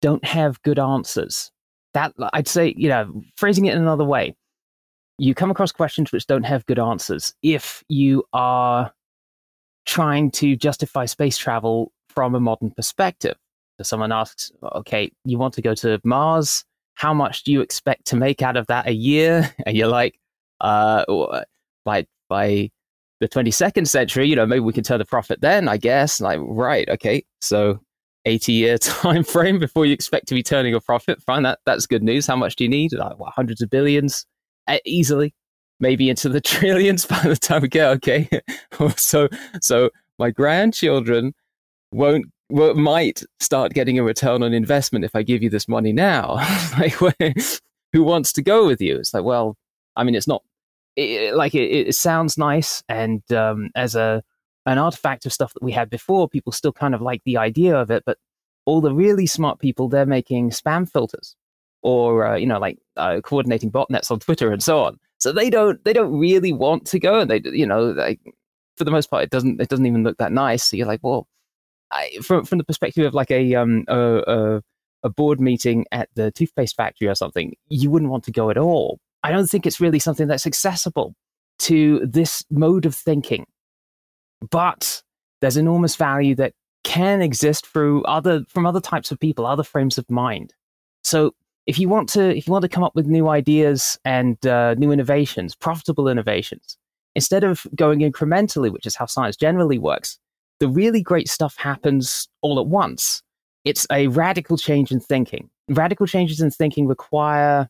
don't 0.00 0.24
have 0.24 0.60
good 0.62 0.78
answers 0.78 1.52
that 1.94 2.12
I'd 2.32 2.48
say, 2.48 2.74
you 2.76 2.88
know, 2.88 3.22
phrasing 3.36 3.66
it 3.66 3.74
in 3.74 3.80
another 3.80 4.04
way, 4.04 4.34
you 5.18 5.34
come 5.34 5.50
across 5.50 5.72
questions 5.72 6.10
which 6.10 6.26
don't 6.26 6.44
have 6.44 6.66
good 6.66 6.78
answers 6.78 7.34
if 7.42 7.84
you 7.88 8.24
are 8.32 8.92
trying 9.84 10.30
to 10.30 10.56
justify 10.56 11.04
space 11.04 11.36
travel 11.36 11.92
from 12.14 12.34
a 12.34 12.40
modern 12.40 12.70
perspective. 12.70 13.36
So 13.78 13.84
someone 13.84 14.12
asks, 14.12 14.52
okay, 14.62 15.10
you 15.24 15.38
want 15.38 15.54
to 15.54 15.62
go 15.62 15.74
to 15.76 16.00
Mars? 16.04 16.64
How 16.94 17.14
much 17.14 17.42
do 17.42 17.52
you 17.52 17.60
expect 17.60 18.06
to 18.06 18.16
make 18.16 18.42
out 18.42 18.56
of 18.56 18.66
that 18.66 18.86
a 18.86 18.92
year? 18.92 19.54
And 19.66 19.76
you're 19.76 19.88
like, 19.88 20.18
uh, 20.60 21.04
by 21.84 22.06
by 22.28 22.70
the 23.20 23.28
22nd 23.28 23.86
century, 23.86 24.28
you 24.28 24.36
know, 24.36 24.46
maybe 24.46 24.60
we 24.60 24.72
can 24.72 24.84
turn 24.84 25.00
a 25.00 25.04
profit 25.04 25.40
then, 25.40 25.68
I 25.68 25.76
guess. 25.76 26.20
Like, 26.20 26.40
right, 26.42 26.88
okay. 26.88 27.24
So 27.40 27.78
80 28.24 28.52
year 28.52 28.78
time 29.02 29.24
frame 29.24 29.58
before 29.58 29.86
you 29.86 29.92
expect 29.92 30.28
to 30.28 30.34
be 30.34 30.42
turning 30.42 30.74
a 30.74 30.80
profit. 30.80 31.22
Fine, 31.22 31.42
that 31.44 31.60
that's 31.66 31.86
good 31.86 32.02
news. 32.02 32.26
How 32.26 32.36
much 32.36 32.56
do 32.56 32.64
you 32.64 32.70
need? 32.70 32.92
Like 32.92 33.18
what, 33.18 33.32
hundreds 33.34 33.62
of 33.62 33.70
billions, 33.70 34.26
easily, 34.84 35.34
maybe 35.80 36.08
into 36.08 36.28
the 36.28 36.40
trillions 36.52 37.06
by 37.06 37.20
the 37.20 37.36
time 37.36 37.62
we 37.62 37.68
get 37.68 37.88
okay. 37.88 38.28
so 38.96 39.28
so 39.60 39.90
my 40.18 40.30
grandchildren 40.30 41.34
won't 41.92 42.26
might 42.50 43.22
start 43.40 43.72
getting 43.72 43.98
a 43.98 44.02
return 44.02 44.42
on 44.42 44.52
investment 44.52 45.04
if 45.04 45.14
I 45.14 45.22
give 45.22 45.42
you 45.42 45.48
this 45.48 45.68
money 45.68 45.92
now. 45.92 46.34
like, 46.78 46.94
who 47.92 48.02
wants 48.02 48.32
to 48.34 48.42
go 48.42 48.66
with 48.66 48.80
you? 48.80 48.96
It's 48.96 49.14
like, 49.14 49.24
well, 49.24 49.56
I 49.96 50.04
mean, 50.04 50.14
it's 50.14 50.28
not 50.28 50.42
it, 50.96 51.34
like 51.34 51.54
it, 51.54 51.88
it 51.88 51.94
sounds 51.94 52.36
nice, 52.36 52.82
and 52.88 53.22
um, 53.32 53.70
as 53.74 53.94
a 53.94 54.22
an 54.66 54.78
artifact 54.78 55.26
of 55.26 55.32
stuff 55.32 55.52
that 55.54 55.62
we 55.62 55.72
had 55.72 55.90
before. 55.90 56.28
People 56.28 56.52
still 56.52 56.72
kind 56.72 56.94
of 56.94 57.02
like 57.02 57.22
the 57.24 57.36
idea 57.36 57.76
of 57.76 57.90
it, 57.90 58.04
but 58.06 58.18
all 58.64 58.80
the 58.80 58.94
really 58.94 59.26
smart 59.26 59.58
people, 59.58 59.88
they're 59.88 60.06
making 60.06 60.50
spam 60.50 60.90
filters 60.90 61.36
or, 61.82 62.26
uh, 62.26 62.36
you 62.36 62.46
know, 62.46 62.58
like 62.58 62.78
uh, 62.96 63.20
coordinating 63.22 63.70
botnets 63.70 64.10
on 64.10 64.20
Twitter 64.20 64.52
and 64.52 64.62
so 64.62 64.84
on. 64.84 64.98
So 65.18 65.32
they 65.32 65.50
don't, 65.50 65.84
they 65.84 65.92
don't 65.92 66.16
really 66.16 66.52
want 66.52 66.86
to 66.86 66.98
go. 66.98 67.20
And 67.20 67.30
they, 67.30 67.40
you 67.44 67.66
know, 67.66 67.86
like, 67.90 68.20
for 68.76 68.84
the 68.84 68.90
most 68.90 69.10
part, 69.10 69.24
it 69.24 69.30
doesn't, 69.30 69.60
it 69.60 69.68
doesn't 69.68 69.86
even 69.86 70.04
look 70.04 70.18
that 70.18 70.32
nice. 70.32 70.64
So 70.64 70.76
you're 70.76 70.86
like, 70.86 71.00
well, 71.02 71.26
I, 71.92 72.18
from, 72.22 72.44
from 72.44 72.58
the 72.58 72.64
perspective 72.64 73.06
of 73.06 73.14
like 73.14 73.30
a, 73.30 73.54
um, 73.54 73.84
a, 73.88 74.22
a, 74.26 74.62
a 75.04 75.10
board 75.10 75.40
meeting 75.40 75.84
at 75.92 76.08
the 76.14 76.30
toothpaste 76.32 76.76
factory 76.76 77.08
or 77.08 77.14
something, 77.14 77.54
you 77.68 77.90
wouldn't 77.90 78.10
want 78.10 78.24
to 78.24 78.32
go 78.32 78.50
at 78.50 78.58
all. 78.58 78.98
I 79.22 79.30
don't 79.30 79.48
think 79.48 79.66
it's 79.66 79.80
really 79.80 79.98
something 79.98 80.26
that's 80.26 80.46
accessible 80.46 81.14
to 81.60 82.00
this 82.04 82.44
mode 82.50 82.86
of 82.86 82.94
thinking 82.94 83.46
but 84.50 85.02
there's 85.40 85.56
enormous 85.56 85.96
value 85.96 86.34
that 86.36 86.52
can 86.84 87.22
exist 87.22 87.66
through 87.66 88.02
other 88.04 88.44
from 88.48 88.66
other 88.66 88.80
types 88.80 89.10
of 89.10 89.20
people, 89.20 89.46
other 89.46 89.62
frames 89.62 89.98
of 89.98 90.10
mind. 90.10 90.52
So 91.04 91.34
if 91.66 91.78
you 91.78 91.88
want 91.88 92.08
to 92.10 92.36
if 92.36 92.46
you 92.46 92.52
want 92.52 92.62
to 92.62 92.68
come 92.68 92.82
up 92.84 92.94
with 92.94 93.06
new 93.06 93.28
ideas 93.28 93.98
and 94.04 94.44
uh, 94.46 94.74
new 94.74 94.90
innovations, 94.90 95.54
profitable 95.54 96.08
innovations, 96.08 96.76
instead 97.14 97.44
of 97.44 97.66
going 97.74 98.00
incrementally, 98.00 98.72
which 98.72 98.86
is 98.86 98.96
how 98.96 99.06
science 99.06 99.36
generally 99.36 99.78
works, 99.78 100.18
the 100.62 100.68
really 100.68 101.02
great 101.02 101.28
stuff 101.28 101.56
happens 101.56 102.28
all 102.40 102.60
at 102.60 102.68
once. 102.68 103.20
It's 103.64 103.84
a 103.90 104.06
radical 104.06 104.56
change 104.56 104.92
in 104.92 105.00
thinking. 105.00 105.50
Radical 105.68 106.06
changes 106.06 106.40
in 106.40 106.52
thinking 106.52 106.86
require 106.86 107.68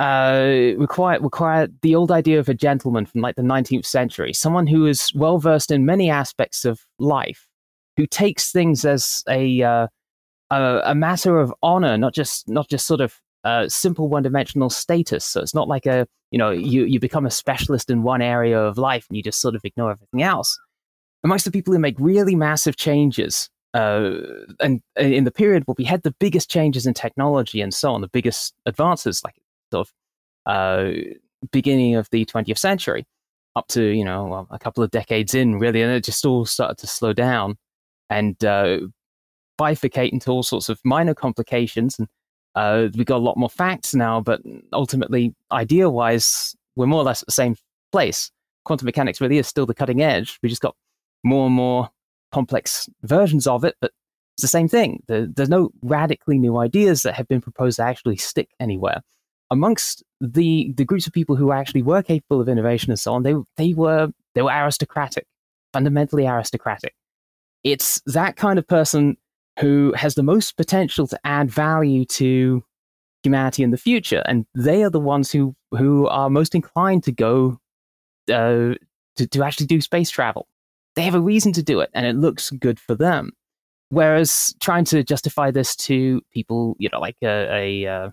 uh, 0.00 0.72
require 0.78 1.20
require 1.20 1.68
the 1.82 1.94
old 1.94 2.10
idea 2.10 2.40
of 2.40 2.48
a 2.48 2.54
gentleman 2.54 3.06
from 3.06 3.20
like 3.20 3.36
the 3.36 3.42
19th 3.42 3.86
century, 3.86 4.32
someone 4.32 4.66
who 4.66 4.84
is 4.84 5.14
well 5.14 5.38
versed 5.38 5.70
in 5.70 5.86
many 5.86 6.10
aspects 6.10 6.64
of 6.64 6.80
life, 6.98 7.46
who 7.96 8.04
takes 8.08 8.50
things 8.50 8.84
as 8.84 9.22
a 9.28 9.62
uh, 9.62 9.86
a, 10.50 10.80
a, 10.86 10.94
matter 10.96 11.38
of 11.38 11.54
honor, 11.62 11.96
not 11.96 12.14
just 12.14 12.48
not 12.48 12.68
just 12.68 12.84
sort 12.84 13.00
of 13.00 13.20
uh, 13.44 13.68
simple 13.68 14.08
one 14.08 14.24
dimensional 14.24 14.70
status. 14.70 15.24
So 15.24 15.40
it's 15.40 15.54
not 15.54 15.68
like 15.68 15.86
a 15.86 16.08
you 16.32 16.38
know 16.38 16.50
you 16.50 16.84
you 16.84 16.98
become 16.98 17.26
a 17.26 17.30
specialist 17.30 17.90
in 17.90 18.02
one 18.02 18.22
area 18.22 18.58
of 18.58 18.76
life 18.76 19.06
and 19.08 19.16
you 19.16 19.22
just 19.22 19.40
sort 19.40 19.54
of 19.54 19.64
ignore 19.64 19.92
everything 19.92 20.24
else. 20.24 20.58
Amongst 21.24 21.44
the 21.44 21.50
people 21.50 21.72
who 21.72 21.78
make 21.78 21.96
really 21.98 22.34
massive 22.34 22.76
changes 22.76 23.48
uh, 23.74 24.10
and 24.60 24.80
in 24.96 25.24
the 25.24 25.30
period 25.30 25.64
where 25.66 25.74
we 25.78 25.84
had 25.84 26.02
the 26.02 26.14
biggest 26.18 26.50
changes 26.50 26.86
in 26.86 26.94
technology 26.94 27.60
and 27.60 27.72
so 27.72 27.92
on, 27.92 28.00
the 28.00 28.08
biggest 28.08 28.54
advances, 28.66 29.22
like 29.24 29.34
sort 29.72 29.88
of 29.88 30.52
uh, 30.52 30.90
beginning 31.52 31.94
of 31.94 32.08
the 32.10 32.24
20th 32.24 32.58
century 32.58 33.06
up 33.54 33.68
to 33.68 33.82
you 33.82 34.04
know 34.04 34.46
a 34.50 34.58
couple 34.58 34.82
of 34.82 34.90
decades 34.90 35.34
in 35.34 35.58
really 35.58 35.82
and 35.82 35.92
it 35.92 36.02
just 36.02 36.24
all 36.24 36.46
started 36.46 36.78
to 36.78 36.86
slow 36.86 37.12
down 37.12 37.54
and 38.08 38.42
uh, 38.46 38.78
bifurcate 39.60 40.10
into 40.10 40.30
all 40.30 40.42
sorts 40.42 40.70
of 40.70 40.80
minor 40.84 41.14
complications 41.14 41.98
and 41.98 42.08
uh, 42.54 42.88
we 42.96 43.04
got 43.04 43.16
a 43.16 43.18
lot 43.18 43.36
more 43.36 43.50
facts 43.50 43.94
now 43.94 44.20
but 44.22 44.40
ultimately 44.72 45.34
idea 45.52 45.90
wise 45.90 46.56
we're 46.76 46.86
more 46.86 47.00
or 47.00 47.04
less 47.04 47.22
at 47.22 47.26
the 47.26 47.32
same 47.32 47.56
place. 47.90 48.30
Quantum 48.64 48.86
mechanics 48.86 49.20
really 49.20 49.38
is 49.38 49.46
still 49.46 49.66
the 49.66 49.74
cutting 49.74 50.02
edge. 50.02 50.38
We 50.42 50.48
just 50.48 50.62
got 50.62 50.76
more 51.24 51.46
and 51.46 51.54
more 51.54 51.90
complex 52.32 52.88
versions 53.02 53.46
of 53.46 53.64
it, 53.64 53.76
but 53.80 53.92
it's 54.34 54.42
the 54.42 54.48
same 54.48 54.68
thing. 54.68 55.02
there's 55.06 55.48
no 55.48 55.70
radically 55.82 56.38
new 56.38 56.56
ideas 56.56 57.02
that 57.02 57.14
have 57.14 57.28
been 57.28 57.40
proposed 57.40 57.76
to 57.76 57.82
actually 57.82 58.16
stick 58.16 58.48
anywhere. 58.58 59.02
Amongst 59.50 60.02
the 60.20 60.72
the 60.76 60.84
groups 60.84 61.06
of 61.06 61.12
people 61.12 61.36
who 61.36 61.52
actually 61.52 61.82
were 61.82 62.02
capable 62.02 62.40
of 62.40 62.48
innovation 62.48 62.90
and 62.90 62.98
so 62.98 63.12
on, 63.12 63.22
they 63.22 63.34
they 63.56 63.74
were 63.74 64.08
they 64.34 64.40
were 64.40 64.50
aristocratic, 64.50 65.26
fundamentally 65.74 66.26
aristocratic. 66.26 66.94
It's 67.62 68.00
that 68.06 68.36
kind 68.36 68.58
of 68.58 68.66
person 68.66 69.18
who 69.60 69.92
has 69.94 70.14
the 70.14 70.22
most 70.22 70.56
potential 70.56 71.06
to 71.06 71.20
add 71.24 71.50
value 71.50 72.06
to 72.06 72.64
humanity 73.22 73.62
in 73.62 73.70
the 73.70 73.76
future, 73.76 74.22
and 74.26 74.46
they 74.54 74.82
are 74.82 74.90
the 74.90 74.98
ones 74.98 75.30
who 75.30 75.54
who 75.72 76.06
are 76.08 76.30
most 76.30 76.54
inclined 76.54 77.04
to 77.04 77.12
go 77.12 77.60
uh, 78.32 78.74
to 79.16 79.26
to 79.26 79.42
actually 79.44 79.66
do 79.66 79.82
space 79.82 80.10
travel. 80.10 80.48
They 80.94 81.02
have 81.02 81.14
a 81.14 81.20
reason 81.20 81.52
to 81.54 81.62
do 81.62 81.80
it, 81.80 81.90
and 81.94 82.06
it 82.06 82.16
looks 82.16 82.50
good 82.50 82.78
for 82.78 82.94
them. 82.94 83.32
Whereas 83.88 84.54
trying 84.60 84.84
to 84.86 85.02
justify 85.02 85.50
this 85.50 85.76
to 85.76 86.22
people, 86.32 86.76
you 86.78 86.88
know, 86.90 87.00
like 87.00 87.16
a, 87.22 87.84
a, 87.84 87.86
uh, 87.86 88.10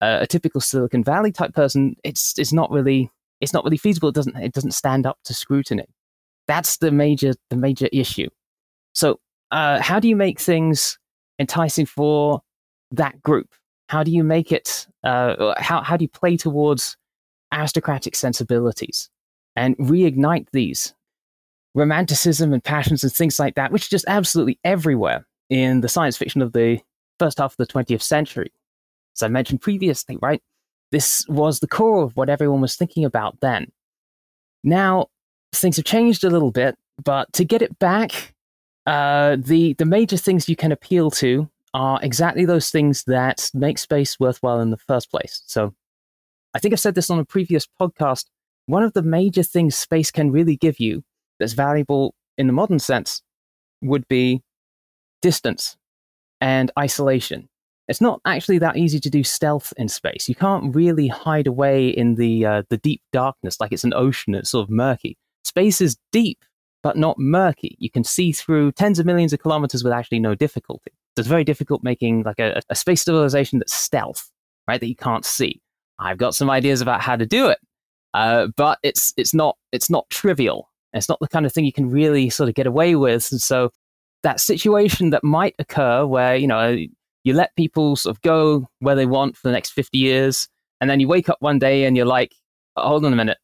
a 0.00 0.26
typical 0.26 0.60
Silicon 0.60 1.02
Valley 1.02 1.32
type 1.32 1.54
person, 1.54 1.96
it's 2.04 2.38
it's 2.38 2.52
not 2.52 2.70
really 2.70 3.10
it's 3.40 3.52
not 3.52 3.64
really 3.64 3.76
feasible. 3.76 4.08
It 4.08 4.14
doesn't 4.14 4.36
it 4.36 4.52
doesn't 4.52 4.72
stand 4.72 5.06
up 5.06 5.18
to 5.24 5.34
scrutiny. 5.34 5.86
That's 6.46 6.78
the 6.78 6.90
major 6.90 7.34
the 7.50 7.56
major 7.56 7.88
issue. 7.92 8.28
So, 8.94 9.20
uh, 9.50 9.80
how 9.80 10.00
do 10.00 10.08
you 10.08 10.16
make 10.16 10.40
things 10.40 10.98
enticing 11.38 11.86
for 11.86 12.42
that 12.90 13.22
group? 13.22 13.54
How 13.88 14.02
do 14.02 14.10
you 14.10 14.24
make 14.24 14.52
it? 14.52 14.86
Uh, 15.04 15.54
how 15.58 15.82
how 15.82 15.96
do 15.96 16.04
you 16.04 16.08
play 16.08 16.36
towards 16.36 16.96
aristocratic 17.52 18.14
sensibilities 18.14 19.10
and 19.56 19.76
reignite 19.78 20.46
these 20.52 20.94
romanticism 21.74 22.52
and 22.52 22.62
passions 22.62 23.02
and 23.02 23.12
things 23.12 23.38
like 23.38 23.54
that, 23.54 23.72
which 23.72 23.86
are 23.86 23.90
just 23.90 24.04
absolutely 24.08 24.58
everywhere 24.64 25.26
in 25.50 25.80
the 25.80 25.88
science 25.88 26.16
fiction 26.16 26.42
of 26.42 26.52
the 26.52 26.80
first 27.18 27.38
half 27.38 27.52
of 27.52 27.56
the 27.56 27.66
20th 27.66 28.02
century. 28.02 28.52
As 29.16 29.22
I 29.22 29.28
mentioned 29.28 29.60
previously, 29.60 30.18
right? 30.20 30.42
This 30.90 31.26
was 31.28 31.60
the 31.60 31.68
core 31.68 32.02
of 32.02 32.16
what 32.16 32.28
everyone 32.28 32.60
was 32.60 32.76
thinking 32.76 33.04
about 33.04 33.40
then. 33.40 33.70
Now, 34.64 35.06
things 35.52 35.76
have 35.76 35.84
changed 35.84 36.24
a 36.24 36.30
little 36.30 36.50
bit, 36.50 36.76
but 37.02 37.32
to 37.34 37.44
get 37.44 37.62
it 37.62 37.78
back, 37.78 38.34
uh, 38.86 39.36
the, 39.38 39.74
the 39.74 39.84
major 39.84 40.16
things 40.16 40.48
you 40.48 40.56
can 40.56 40.72
appeal 40.72 41.10
to 41.12 41.48
are 41.74 41.98
exactly 42.02 42.44
those 42.44 42.70
things 42.70 43.04
that 43.04 43.50
make 43.54 43.78
space 43.78 44.20
worthwhile 44.20 44.60
in 44.60 44.70
the 44.70 44.76
first 44.76 45.10
place. 45.10 45.42
So 45.46 45.74
I 46.54 46.58
think 46.58 46.74
I've 46.74 46.80
said 46.80 46.94
this 46.94 47.10
on 47.10 47.18
a 47.18 47.24
previous 47.24 47.66
podcast. 47.80 48.26
One 48.66 48.82
of 48.82 48.92
the 48.92 49.02
major 49.02 49.42
things 49.42 49.74
space 49.74 50.10
can 50.10 50.30
really 50.30 50.56
give 50.56 50.78
you 50.78 51.02
that's 51.42 51.52
valuable 51.54 52.14
in 52.38 52.46
the 52.46 52.52
modern 52.52 52.78
sense 52.78 53.20
would 53.82 54.06
be 54.08 54.42
distance 55.20 55.76
and 56.40 56.70
isolation. 56.78 57.48
It's 57.88 58.00
not 58.00 58.20
actually 58.24 58.58
that 58.58 58.76
easy 58.76 59.00
to 59.00 59.10
do 59.10 59.24
stealth 59.24 59.72
in 59.76 59.88
space. 59.88 60.28
You 60.28 60.36
can't 60.36 60.74
really 60.74 61.08
hide 61.08 61.46
away 61.46 61.88
in 61.88 62.14
the 62.14 62.46
uh, 62.46 62.62
the 62.70 62.78
deep 62.78 63.02
darkness 63.12 63.60
like 63.60 63.72
it's 63.72 63.84
an 63.84 63.92
ocean. 63.92 64.34
It's 64.34 64.50
sort 64.50 64.64
of 64.64 64.70
murky. 64.70 65.18
Space 65.44 65.80
is 65.80 65.96
deep, 66.12 66.44
but 66.82 66.96
not 66.96 67.18
murky. 67.18 67.76
You 67.80 67.90
can 67.90 68.04
see 68.04 68.32
through 68.32 68.72
tens 68.72 68.98
of 68.98 69.04
millions 69.06 69.32
of 69.32 69.40
kilometers 69.40 69.82
with 69.82 69.92
actually 69.92 70.20
no 70.20 70.34
difficulty. 70.34 70.92
So 71.16 71.20
it's 71.20 71.28
very 71.28 71.44
difficult 71.44 71.82
making 71.82 72.22
like 72.22 72.38
a, 72.38 72.62
a 72.70 72.74
space 72.76 73.04
civilization 73.04 73.58
that's 73.58 73.74
stealth, 73.74 74.30
right? 74.68 74.80
That 74.80 74.88
you 74.88 74.96
can't 74.96 75.24
see. 75.24 75.60
I've 75.98 76.18
got 76.18 76.34
some 76.34 76.50
ideas 76.50 76.80
about 76.80 77.00
how 77.00 77.16
to 77.16 77.26
do 77.26 77.48
it, 77.48 77.58
uh, 78.14 78.46
but 78.56 78.78
it's 78.82 79.12
it's 79.16 79.34
not 79.34 79.56
it's 79.72 79.90
not 79.90 80.08
trivial. 80.08 80.70
It's 80.92 81.08
not 81.08 81.20
the 81.20 81.28
kind 81.28 81.46
of 81.46 81.52
thing 81.52 81.64
you 81.64 81.72
can 81.72 81.90
really 81.90 82.30
sort 82.30 82.48
of 82.48 82.54
get 82.54 82.66
away 82.66 82.94
with. 82.94 83.30
And 83.32 83.40
so 83.40 83.70
that 84.22 84.40
situation 84.40 85.10
that 85.10 85.24
might 85.24 85.54
occur 85.58 86.06
where, 86.06 86.36
you 86.36 86.46
know, 86.46 86.76
you 87.24 87.34
let 87.34 87.54
people 87.56 87.96
sort 87.96 88.16
of 88.16 88.22
go 88.22 88.68
where 88.80 88.94
they 88.94 89.06
want 89.06 89.36
for 89.36 89.48
the 89.48 89.52
next 89.52 89.70
50 89.70 89.96
years, 89.98 90.48
and 90.80 90.90
then 90.90 91.00
you 91.00 91.08
wake 91.08 91.28
up 91.28 91.38
one 91.40 91.58
day 91.58 91.84
and 91.84 91.96
you're 91.96 92.06
like, 92.06 92.34
hold 92.76 93.04
on 93.04 93.12
a 93.12 93.16
minute. 93.16 93.38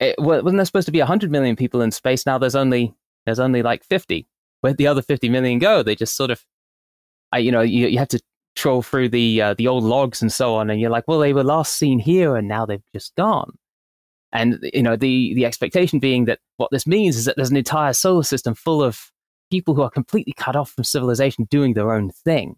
It, 0.00 0.16
wasn't 0.18 0.56
there 0.56 0.64
supposed 0.64 0.86
to 0.86 0.92
be 0.92 0.98
100 0.98 1.30
million 1.30 1.56
people 1.56 1.82
in 1.82 1.90
space? 1.90 2.26
Now 2.26 2.38
there's 2.38 2.56
only 2.56 2.94
there's 3.26 3.38
only 3.38 3.62
like 3.62 3.84
50. 3.84 4.26
Where'd 4.60 4.78
the 4.78 4.86
other 4.86 5.02
50 5.02 5.28
million 5.28 5.58
go? 5.58 5.82
They 5.82 5.94
just 5.94 6.16
sort 6.16 6.30
of, 6.30 6.44
I, 7.32 7.38
you 7.38 7.52
know, 7.52 7.60
you, 7.60 7.86
you 7.86 7.98
have 7.98 8.08
to 8.08 8.20
troll 8.56 8.82
through 8.82 9.10
the 9.10 9.40
uh, 9.40 9.54
the 9.54 9.68
old 9.68 9.84
logs 9.84 10.20
and 10.22 10.32
so 10.32 10.54
on, 10.54 10.70
and 10.70 10.80
you're 10.80 10.90
like, 10.90 11.04
well, 11.06 11.18
they 11.18 11.32
were 11.32 11.44
last 11.44 11.76
seen 11.76 11.98
here, 11.98 12.36
and 12.36 12.48
now 12.48 12.66
they've 12.66 12.82
just 12.92 13.14
gone. 13.14 13.52
And 14.32 14.58
you 14.72 14.82
know, 14.82 14.96
the 14.96 15.34
the 15.34 15.44
expectation 15.44 15.98
being 15.98 16.26
that 16.26 16.38
what 16.56 16.70
this 16.70 16.86
means 16.86 17.16
is 17.16 17.24
that 17.24 17.36
there's 17.36 17.50
an 17.50 17.56
entire 17.56 17.92
solar 17.92 18.22
system 18.22 18.54
full 18.54 18.82
of 18.82 19.10
people 19.50 19.74
who 19.74 19.82
are 19.82 19.90
completely 19.90 20.32
cut 20.36 20.56
off 20.56 20.70
from 20.70 20.84
civilization, 20.84 21.46
doing 21.50 21.74
their 21.74 21.92
own 21.92 22.10
thing, 22.10 22.56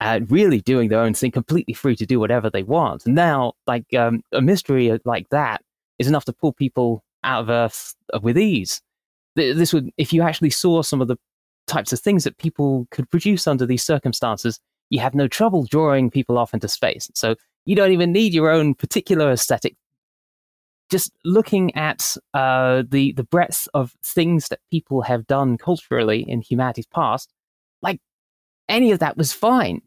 uh, 0.00 0.20
really 0.28 0.60
doing 0.60 0.88
their 0.88 1.00
own 1.00 1.12
thing, 1.12 1.30
completely 1.30 1.74
free 1.74 1.96
to 1.96 2.06
do 2.06 2.18
whatever 2.18 2.48
they 2.48 2.62
want. 2.62 3.04
And 3.04 3.14
now, 3.14 3.52
like 3.66 3.92
um, 3.94 4.22
a 4.32 4.40
mystery 4.40 4.98
like 5.04 5.28
that 5.30 5.62
is 5.98 6.08
enough 6.08 6.24
to 6.24 6.32
pull 6.32 6.52
people 6.52 7.04
out 7.22 7.42
of 7.42 7.50
Earth 7.50 7.94
with 8.22 8.38
ease. 8.38 8.80
This 9.36 9.72
would, 9.72 9.90
if 9.98 10.12
you 10.12 10.22
actually 10.22 10.50
saw 10.50 10.82
some 10.82 11.00
of 11.00 11.08
the 11.08 11.16
types 11.66 11.92
of 11.92 12.00
things 12.00 12.24
that 12.24 12.38
people 12.38 12.86
could 12.90 13.08
produce 13.10 13.46
under 13.46 13.66
these 13.66 13.82
circumstances, 13.82 14.58
you 14.88 15.00
have 15.00 15.14
no 15.14 15.28
trouble 15.28 15.64
drawing 15.64 16.10
people 16.10 16.38
off 16.38 16.52
into 16.54 16.66
space. 16.66 17.10
So 17.14 17.36
you 17.64 17.76
don't 17.76 17.92
even 17.92 18.10
need 18.12 18.34
your 18.34 18.50
own 18.50 18.74
particular 18.74 19.30
aesthetic 19.30 19.76
just 20.90 21.12
looking 21.24 21.74
at 21.76 22.16
uh, 22.34 22.82
the 22.88 23.12
the 23.12 23.24
breadth 23.24 23.68
of 23.74 23.94
things 24.04 24.48
that 24.48 24.60
people 24.70 25.02
have 25.02 25.26
done 25.26 25.56
culturally 25.56 26.24
in 26.28 26.42
humanity's 26.42 26.86
past, 26.86 27.32
like 27.82 28.00
any 28.68 28.90
of 28.90 28.98
that 28.98 29.16
was 29.16 29.32
fine. 29.32 29.82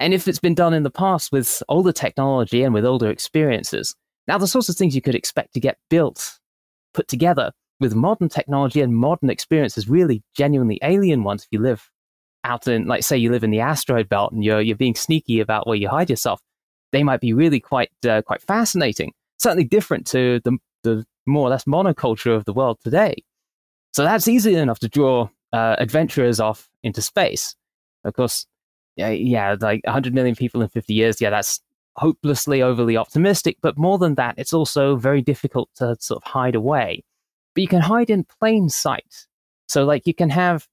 And 0.00 0.14
if 0.14 0.28
it's 0.28 0.38
been 0.38 0.54
done 0.54 0.74
in 0.74 0.84
the 0.84 0.90
past 0.90 1.32
with 1.32 1.62
older 1.68 1.92
technology 1.92 2.62
and 2.62 2.72
with 2.72 2.84
older 2.84 3.10
experiences, 3.10 3.96
now 4.28 4.38
the 4.38 4.46
sorts 4.46 4.68
of 4.68 4.76
things 4.76 4.94
you 4.94 5.02
could 5.02 5.16
expect 5.16 5.54
to 5.54 5.60
get 5.60 5.78
built, 5.90 6.38
put 6.94 7.08
together 7.08 7.50
with 7.80 7.94
modern 7.94 8.28
technology 8.28 8.80
and 8.80 8.94
modern 8.94 9.30
experiences, 9.30 9.88
really 9.88 10.22
genuinely 10.36 10.78
alien 10.82 11.24
ones. 11.24 11.42
If 11.42 11.48
you 11.50 11.60
live 11.60 11.90
out 12.44 12.68
in, 12.68 12.86
like, 12.86 13.02
say, 13.02 13.16
you 13.16 13.30
live 13.32 13.44
in 13.44 13.50
the 13.50 13.60
asteroid 13.60 14.08
belt 14.08 14.32
and 14.32 14.44
you're 14.44 14.60
you're 14.60 14.76
being 14.76 14.94
sneaky 14.94 15.40
about 15.40 15.66
where 15.66 15.76
you 15.76 15.88
hide 15.88 16.10
yourself, 16.10 16.40
they 16.92 17.02
might 17.02 17.20
be 17.20 17.32
really 17.32 17.60
quite 17.60 17.90
uh, 18.08 18.22
quite 18.22 18.42
fascinating 18.42 19.12
certainly 19.38 19.64
different 19.64 20.06
to 20.08 20.40
the, 20.44 20.58
the 20.82 21.06
more 21.26 21.46
or 21.46 21.50
less 21.50 21.64
monoculture 21.64 22.34
of 22.34 22.44
the 22.44 22.52
world 22.52 22.78
today. 22.82 23.14
So 23.92 24.04
that's 24.04 24.28
easy 24.28 24.54
enough 24.54 24.78
to 24.80 24.88
draw 24.88 25.28
uh, 25.52 25.76
adventurers 25.78 26.40
off 26.40 26.68
into 26.82 27.02
space. 27.02 27.54
Of 28.04 28.14
course, 28.14 28.46
yeah, 28.96 29.10
yeah, 29.10 29.56
like 29.60 29.80
100 29.84 30.14
million 30.14 30.34
people 30.34 30.62
in 30.62 30.68
50 30.68 30.92
years, 30.92 31.20
yeah, 31.20 31.30
that's 31.30 31.60
hopelessly 31.96 32.62
overly 32.62 32.96
optimistic. 32.96 33.56
But 33.60 33.78
more 33.78 33.98
than 33.98 34.14
that, 34.16 34.34
it's 34.38 34.52
also 34.52 34.96
very 34.96 35.22
difficult 35.22 35.68
to 35.76 35.96
sort 36.00 36.22
of 36.22 36.30
hide 36.30 36.54
away. 36.54 37.04
But 37.54 37.62
you 37.62 37.68
can 37.68 37.80
hide 37.80 38.10
in 38.10 38.24
plain 38.24 38.68
sight. 38.68 39.26
So, 39.68 39.84
like, 39.84 40.06
you 40.06 40.14
can 40.14 40.30
have, 40.30 40.66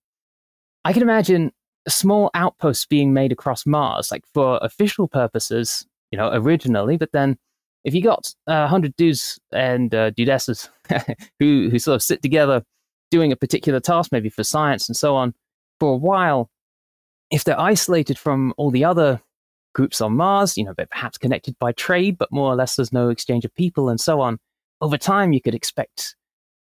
I 0.84 0.94
can 0.94 1.02
imagine 1.02 1.52
small 1.88 2.32
outposts 2.34 2.86
being 2.86 3.14
made 3.14 3.32
across 3.32 3.66
Mars, 3.66 4.12
like 4.12 4.24
for 4.34 4.60
official 4.62 5.08
purposes, 5.08 5.86
you 6.12 6.18
know, 6.18 6.30
originally, 6.34 6.98
but 6.98 7.12
then 7.12 7.38
if 7.86 7.94
you 7.94 8.02
got 8.02 8.34
uh, 8.48 8.68
hundred 8.68 8.96
dudes 8.98 9.40
and 9.54 9.94
uh, 9.94 10.10
dudesses 10.12 10.70
who 11.40 11.70
who 11.70 11.80
sort 11.80 11.96
of 11.96 12.02
sit 12.02 12.22
together 12.22 12.64
doing 13.12 13.32
a 13.32 13.36
particular 13.36 13.80
task, 13.80 14.12
maybe 14.12 14.28
for 14.28 14.44
science 14.44 14.90
and 14.90 14.98
so 14.98 15.16
on, 15.16 15.34
for 15.80 15.94
a 15.94 15.98
while, 15.98 16.50
if 17.32 17.44
they're 17.44 17.60
isolated 17.60 18.18
from 18.18 18.54
all 18.58 18.72
the 18.72 18.84
other 18.84 19.22
groups 19.76 20.02
on 20.02 20.14
Mars, 20.14 20.58
you 20.58 20.66
know, 20.66 20.74
they're 20.76 20.88
perhaps 20.88 21.20
connected 21.20 21.56
by 21.60 21.72
trade, 21.74 22.18
but 22.18 22.32
more 22.32 22.52
or 22.52 22.56
less 22.56 22.76
there's 22.76 22.92
no 22.92 23.10
exchange 23.10 23.46
of 23.46 23.54
people 23.54 23.88
and 23.88 24.00
so 24.00 24.20
on. 24.20 24.40
Over 24.82 24.98
time, 24.98 25.32
you 25.32 25.42
could 25.42 25.56
expect 25.56 26.16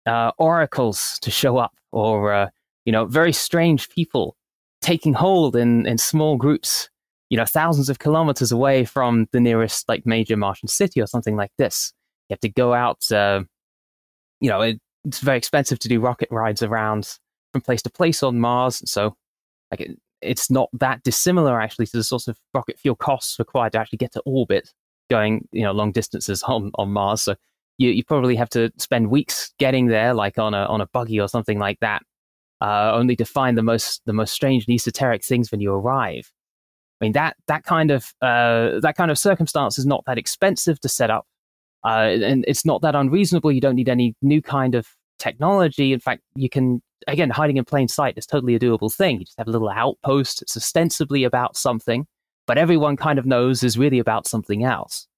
uh, 0.07 0.33
oracles 0.39 1.19
to 1.23 1.31
show 1.31 1.57
up, 1.57 1.73
or 1.93 2.33
uh, 2.33 2.49
you 2.85 2.91
know, 2.91 3.05
very 3.05 3.33
strange 3.33 3.89
people 3.91 4.37
taking 4.81 5.13
hold 5.13 5.55
in 5.55 5.87
in 5.87 5.99
small 5.99 6.37
groups 6.37 6.91
you 7.33 7.39
know, 7.39 7.47
thousands 7.47 7.89
of 7.89 7.99
kilometers 7.99 8.53
away 8.53 8.85
from 8.85 9.27
the 9.33 9.41
nearest 9.41 9.89
like 9.89 10.05
major 10.05 10.37
Martian 10.37 10.69
city 10.69 11.01
or 11.01 11.07
something 11.07 11.35
like 11.35 11.51
this. 11.57 11.95
You 12.29 12.35
have 12.35 12.41
to 12.41 12.51
go 12.51 12.75
out. 12.75 13.11
Uh, 13.11 13.45
you 14.41 14.51
know, 14.51 14.61
it, 14.61 14.79
it's 15.07 15.21
very 15.21 15.39
expensive 15.39 15.79
to 15.79 15.89
do 15.89 15.99
rocket 15.99 16.29
rides 16.31 16.63
around 16.63 17.17
from 17.51 17.63
place 17.63 17.81
to 17.83 17.91
place 17.91 18.23
on 18.23 18.39
Mars. 18.39 18.83
So, 18.85 19.17
like, 19.71 19.81
it, 19.81 19.99
it's 20.21 20.51
not 20.51 20.69
that 20.75 21.05
dissimilar 21.05 21.59
actually 21.59 21.87
to 21.87 21.97
the 21.97 22.05
sorts 22.05 22.29
of 22.29 22.37
rocket 22.53 22.79
fuel 22.79 22.97
costs 22.97 23.39
required 23.39 23.73
to 23.73 23.79
actually 23.79 23.97
get 23.97 24.13
to 24.13 24.23
orbit, 24.27 24.71
going 25.09 25.49
you 25.53 25.63
know 25.63 25.73
long 25.73 25.91
distances 25.91 26.43
on 26.47 26.71
on 26.75 26.91
Mars. 26.91 27.23
So, 27.23 27.35
you 27.79 27.89
you 27.89 28.05
probably 28.05 28.37
have 28.37 28.51
to 28.51 28.71
spend 28.77 29.09
weeks 29.09 29.55
getting 29.59 29.87
there, 29.87 30.13
like 30.13 30.39
on 30.39 30.53
a 30.53 30.67
on 30.67 30.83
a 30.83 30.87
buggy 30.93 31.19
or 31.19 31.29
something 31.29 31.59
like 31.59 31.81
that, 31.81 32.03
uh, 32.61 32.93
only 32.93 33.17
to 33.17 33.25
find 33.25 33.57
the 33.57 33.63
most 33.63 34.03
the 34.05 34.13
most 34.13 34.35
strange 34.35 34.67
and 34.69 34.75
esoteric 34.75 35.25
things 35.25 35.51
when 35.51 35.63
you 35.63 35.73
arrive. 35.73 36.31
I 37.03 37.07
mean 37.07 37.13
that 37.13 37.37
that 37.49 37.65
kind 37.65 37.91
of 37.91 38.15
uh, 38.23 38.81
that 38.81 38.95
kind 38.97 39.11
of 39.11 39.19
circumstance 39.19 39.77
is 39.79 39.85
not 39.85 40.05
that 40.07 40.19
expensive 40.19 40.81
to 40.81 40.89
set 40.89 41.11
up 41.11 41.27
Uh, 41.85 42.17
and 42.23 42.45
it's 42.47 42.65
not 42.65 42.83
that 42.83 42.95
unreasonable. 42.95 43.51
You 43.51 43.61
don't 43.61 43.75
need 43.75 43.89
any 43.89 44.15
new 44.23 44.41
kind 44.41 44.75
of 44.75 44.87
technology. 45.19 45.93
In 45.93 46.01
fact, 46.01 46.23
you 46.37 46.49
can, 46.49 46.81
again, 47.09 47.31
hiding 47.31 47.57
in 47.57 47.65
plain 47.65 47.89
sight 47.89 48.17
is 48.17 48.27
totally 48.27 48.55
a 48.55 48.59
doable 48.61 48.95
thing. 48.95 49.19
You 49.19 49.25
just 49.25 49.39
have 49.39 49.49
a 49.49 49.51
little 49.51 49.69
outpost. 49.69 50.43
It's 50.43 50.57
ostensibly 50.57 51.25
about 51.25 51.57
something, 51.57 52.07
but 52.47 52.59
everyone 52.59 52.97
kind 52.97 53.19
of 53.19 53.27
knows 53.27 53.63
is 53.63 53.77
really 53.77 53.99
about 53.99 54.27
something 54.27 54.65
else. 54.65 55.09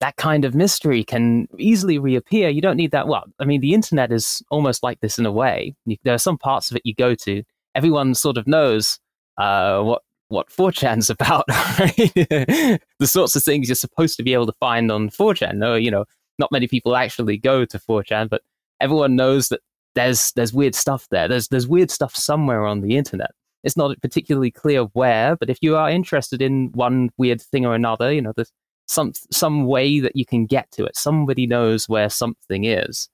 That 0.00 0.16
kind 0.16 0.46
of 0.46 0.54
mystery 0.54 1.04
can 1.04 1.46
easily 1.58 1.98
reappear. 1.98 2.48
You 2.48 2.62
don't 2.62 2.78
need 2.78 2.92
that. 2.92 3.06
Well, 3.06 3.24
I 3.38 3.44
mean, 3.44 3.60
the 3.60 3.74
internet 3.74 4.10
is 4.10 4.42
almost 4.50 4.82
like 4.82 5.00
this 5.00 5.18
in 5.18 5.26
a 5.26 5.32
way. 5.32 5.74
You, 5.84 5.98
there 6.02 6.14
are 6.14 6.18
some 6.18 6.38
parts 6.38 6.70
of 6.70 6.76
it 6.76 6.86
you 6.86 6.94
go 6.94 7.14
to, 7.14 7.42
everyone 7.74 8.14
sort 8.14 8.38
of 8.38 8.46
knows 8.46 8.98
uh, 9.36 9.82
what 9.82 10.02
what 10.30 10.48
4chan's 10.48 11.10
about, 11.10 11.44
right? 11.48 11.96
the 12.98 13.06
sorts 13.06 13.36
of 13.36 13.42
things 13.42 13.68
you're 13.68 13.76
supposed 13.76 14.16
to 14.16 14.22
be 14.22 14.32
able 14.32 14.46
to 14.46 14.54
find 14.60 14.90
on 14.90 15.10
4chan. 15.10 15.54
No, 15.54 15.74
you 15.74 15.90
know, 15.90 16.04
not 16.38 16.52
many 16.52 16.66
people 16.66 16.96
actually 16.96 17.36
go 17.36 17.64
to 17.64 17.78
4chan, 17.78 18.30
but 18.30 18.42
everyone 18.80 19.16
knows 19.16 19.48
that 19.48 19.60
there's 19.94 20.32
there's 20.32 20.52
weird 20.52 20.74
stuff 20.74 21.06
there. 21.10 21.28
There's 21.28 21.48
there's 21.48 21.66
weird 21.66 21.90
stuff 21.90 22.14
somewhere 22.14 22.66
on 22.66 22.80
the 22.80 22.96
internet. 22.96 23.32
It's 23.62 23.76
not 23.76 24.00
particularly 24.00 24.50
clear 24.50 24.84
where, 24.84 25.36
but 25.36 25.50
if 25.50 25.58
you 25.60 25.76
are 25.76 25.90
interested 25.90 26.40
in 26.40 26.70
one 26.72 27.10
weird 27.18 27.42
thing 27.42 27.66
or 27.66 27.74
another, 27.74 28.12
you 28.12 28.22
know, 28.22 28.32
there's 28.34 28.52
some 28.86 29.12
some 29.30 29.66
way 29.66 30.00
that 30.00 30.16
you 30.16 30.24
can 30.24 30.46
get 30.46 30.70
to 30.72 30.84
it. 30.84 30.96
Somebody 30.96 31.46
knows 31.46 31.88
where 31.88 32.08
something 32.08 32.64
is. 32.64 33.08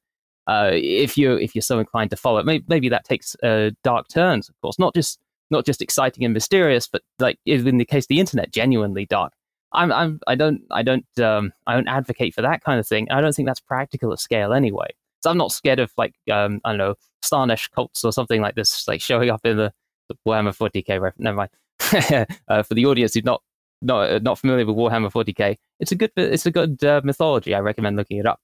Uh, 0.46 0.70
if 0.72 1.18
you 1.18 1.34
if 1.34 1.54
you're 1.54 1.62
so 1.62 1.78
inclined 1.78 2.10
to 2.10 2.16
follow 2.16 2.38
it, 2.38 2.46
maybe, 2.46 2.64
maybe 2.68 2.88
that 2.88 3.04
takes 3.04 3.34
uh, 3.42 3.70
dark 3.82 4.08
turns. 4.08 4.48
Of 4.48 4.54
course, 4.60 4.78
not 4.78 4.94
just 4.94 5.18
not 5.51 5.64
just 5.64 5.82
exciting 5.82 6.24
and 6.24 6.34
mysterious, 6.34 6.88
but 6.88 7.03
like 7.18 7.38
in 7.47 7.78
the 7.78 7.84
case 7.84 8.05
of 8.05 8.09
the 8.09 8.20
internet, 8.20 8.53
genuinely 8.53 9.07
dark. 9.07 9.32
I'm, 9.72 9.92
I'm, 9.92 10.20
I 10.26 10.34
don't, 10.34 10.62
I 10.70 10.82
don't, 10.82 11.07
um, 11.20 11.53
I 11.66 11.74
don't 11.74 11.88
advocate 11.88 12.34
for 12.34 12.42
that 12.42 12.62
kind 12.62 12.80
of 12.80 12.86
thing. 12.86 13.11
I 13.11 13.20
don't 13.20 13.34
think 13.34 13.47
that's 13.47 13.61
practical 13.61 14.12
at 14.12 14.20
scale 14.20 14.53
anyway. 14.53 14.88
So 15.22 15.30
I'm 15.30 15.38
not 15.38 15.53
scared 15.53 15.80
of 15.80 15.92
like, 15.97 16.14
um, 16.30 16.61
I 16.64 16.70
don't 16.70 16.78
know, 16.78 16.94
Slaanesh 17.24 17.70
cults 17.72 18.05
or 18.05 18.12
something 18.12 18.40
like 18.40 18.55
this, 18.55 18.86
like 18.86 19.01
showing 19.01 19.30
up 19.30 19.44
in 19.44 19.57
the, 19.57 19.72
the 20.09 20.16
Warhammer 20.26 20.57
40k. 20.57 21.01
Ref- 21.01 21.18
never 21.18 21.36
mind. 21.36 21.51
uh, 22.49 22.62
for 22.62 22.74
the 22.74 22.86
audience 22.86 23.14
who's 23.14 23.24
not, 23.24 23.42
not, 23.82 24.11
uh, 24.11 24.18
not 24.20 24.38
familiar 24.38 24.64
with 24.64 24.76
Warhammer 24.76 25.12
40k, 25.12 25.57
it's 25.80 25.92
a 25.92 25.97
good, 25.97 26.12
it's 26.16 26.47
a 26.47 26.51
good 26.51 26.82
uh, 26.84 27.01
mythology. 27.05 27.55
I 27.55 27.61
recommend 27.61 27.97
looking 27.97 28.18
it 28.18 28.26
up. 28.26 28.40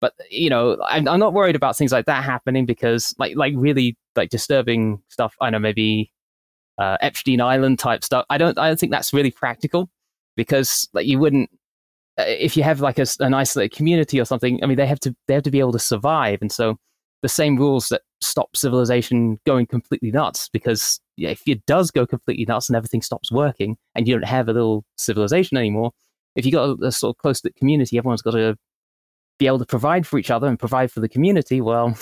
But 0.00 0.14
you 0.30 0.48
know, 0.48 0.78
I'm, 0.86 1.06
I'm 1.06 1.20
not 1.20 1.34
worried 1.34 1.56
about 1.56 1.76
things 1.76 1.92
like 1.92 2.06
that 2.06 2.24
happening 2.24 2.64
because, 2.64 3.14
like, 3.18 3.36
like 3.36 3.52
really 3.54 3.98
like 4.16 4.30
disturbing 4.30 5.02
stuff. 5.08 5.36
I 5.42 5.50
know 5.50 5.58
maybe 5.58 6.10
uh, 6.80 6.96
Epstein 7.00 7.40
Island 7.40 7.78
type 7.78 8.02
stuff. 8.02 8.24
I 8.30 8.38
don't 8.38 8.58
I 8.58 8.68
don't 8.68 8.80
think 8.80 8.90
that's 8.90 9.12
really 9.12 9.30
practical 9.30 9.90
because 10.36 10.88
like 10.94 11.06
you 11.06 11.18
wouldn't 11.18 11.50
uh, 12.18 12.24
if 12.26 12.56
you 12.56 12.62
have 12.62 12.80
like 12.80 12.98
a, 12.98 13.06
an 13.20 13.34
isolated 13.34 13.76
community 13.76 14.18
or 14.20 14.24
something. 14.24 14.58
I 14.62 14.66
mean, 14.66 14.78
they 14.78 14.86
have 14.86 15.00
to 15.00 15.14
they 15.28 15.34
have 15.34 15.42
to 15.44 15.50
be 15.50 15.60
able 15.60 15.72
to 15.72 15.78
survive, 15.78 16.38
and 16.40 16.50
so 16.50 16.76
the 17.22 17.28
same 17.28 17.56
rules 17.56 17.90
that 17.90 18.00
stop 18.22 18.56
civilization 18.56 19.38
going 19.44 19.66
completely 19.66 20.10
nuts 20.10 20.48
because 20.48 21.00
yeah, 21.16 21.28
if 21.28 21.42
it 21.46 21.64
does 21.66 21.90
go 21.90 22.06
completely 22.06 22.46
nuts 22.46 22.70
and 22.70 22.76
everything 22.76 23.02
stops 23.02 23.30
working 23.30 23.76
and 23.94 24.08
you 24.08 24.14
don't 24.14 24.24
have 24.24 24.48
a 24.48 24.52
little 24.54 24.84
civilization 24.96 25.58
anymore, 25.58 25.92
if 26.34 26.46
you 26.46 26.52
got 26.52 26.70
a, 26.70 26.86
a 26.86 26.92
sort 26.92 27.14
of 27.14 27.18
close 27.18 27.44
knit 27.44 27.54
community, 27.56 27.98
everyone's 27.98 28.22
got 28.22 28.32
to 28.32 28.56
be 29.38 29.46
able 29.46 29.58
to 29.58 29.66
provide 29.66 30.06
for 30.06 30.18
each 30.18 30.30
other 30.30 30.46
and 30.46 30.58
provide 30.58 30.90
for 30.90 31.00
the 31.00 31.08
community. 31.08 31.60
Well, 31.60 31.96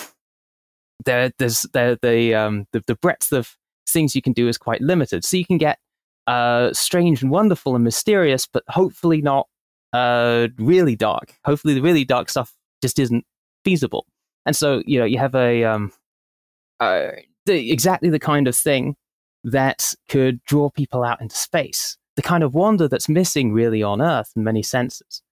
there, 1.05 1.33
there's 1.39 1.62
there, 1.72 1.97
the 2.01 2.35
um, 2.35 2.66
the 2.72 2.83
the 2.87 2.95
breadth 2.95 3.33
of 3.33 3.57
things 3.91 4.14
you 4.14 4.22
can 4.22 4.32
do 4.32 4.49
is 4.49 4.59
quite 4.59 4.80
limited. 4.80 5.24
So 5.24 5.36
you 5.36 5.47
can 5.47 5.59
get 5.59 5.78
uh, 6.26 6.72
strange 6.72 7.22
and 7.22 7.30
wonderful 7.30 7.74
and 7.74 7.84
mysterious, 7.84 8.47
but 8.47 8.62
hopefully 8.68 9.22
not 9.22 9.49
uh, 9.93 10.49
really 10.59 10.97
dark. 10.97 11.34
Hopefully, 11.45 11.74
the 11.74 11.80
really 11.80 12.05
dark 12.05 12.28
stuff 12.28 12.55
just 12.82 12.99
isn't 12.99 13.24
feasible. 13.64 14.07
And 14.47 14.55
so, 14.55 14.82
you 14.86 14.99
know, 14.99 15.05
you 15.05 15.18
have 15.18 15.34
a 15.34 15.64
um, 15.64 15.93
uh, 16.80 17.09
the, 17.47 17.70
exactly 17.70 18.11
the 18.11 18.18
kind 18.18 18.47
of 18.47 18.57
thing 18.57 18.97
that 19.45 19.95
could 20.09 20.43
draw 20.45 20.70
people 20.70 21.05
out 21.05 21.20
into 21.20 21.36
space. 21.36 21.97
The 22.16 22.22
kind 22.22 22.43
of 22.43 22.55
wonder 22.55 22.89
that's 22.89 23.09
missing 23.09 23.53
really 23.53 23.82
on 23.82 24.03
Earth 24.03 24.32
in 24.36 24.45
many 24.45 24.62
senses. 24.62 25.22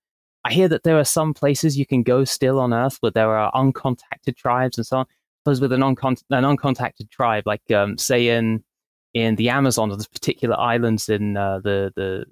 I 0.44 0.52
hear 0.52 0.68
that 0.68 0.84
there 0.84 0.98
are 0.98 1.04
some 1.04 1.34
places 1.34 1.76
you 1.76 1.86
can 1.86 2.04
go 2.04 2.24
still 2.24 2.60
on 2.60 2.72
Earth 2.72 2.98
where 3.00 3.10
there 3.10 3.36
are 3.36 3.52
uncontacted 3.52 4.36
tribes 4.36 4.78
and 4.78 4.86
so 4.86 4.98
on 4.98 5.06
suppose 5.46 5.60
with 5.60 5.72
an, 5.72 5.82
uncont- 5.82 6.24
an 6.30 6.42
uncontacted 6.42 7.08
tribe, 7.10 7.44
like 7.46 7.70
um, 7.70 7.96
say 7.96 8.28
in 8.28 8.64
in 9.14 9.36
the 9.36 9.48
Amazon 9.48 9.90
or 9.90 9.96
the 9.96 10.06
particular 10.12 10.58
islands 10.58 11.08
in 11.08 11.36
uh, 11.36 11.60
the 11.60 11.92
the 11.94 12.24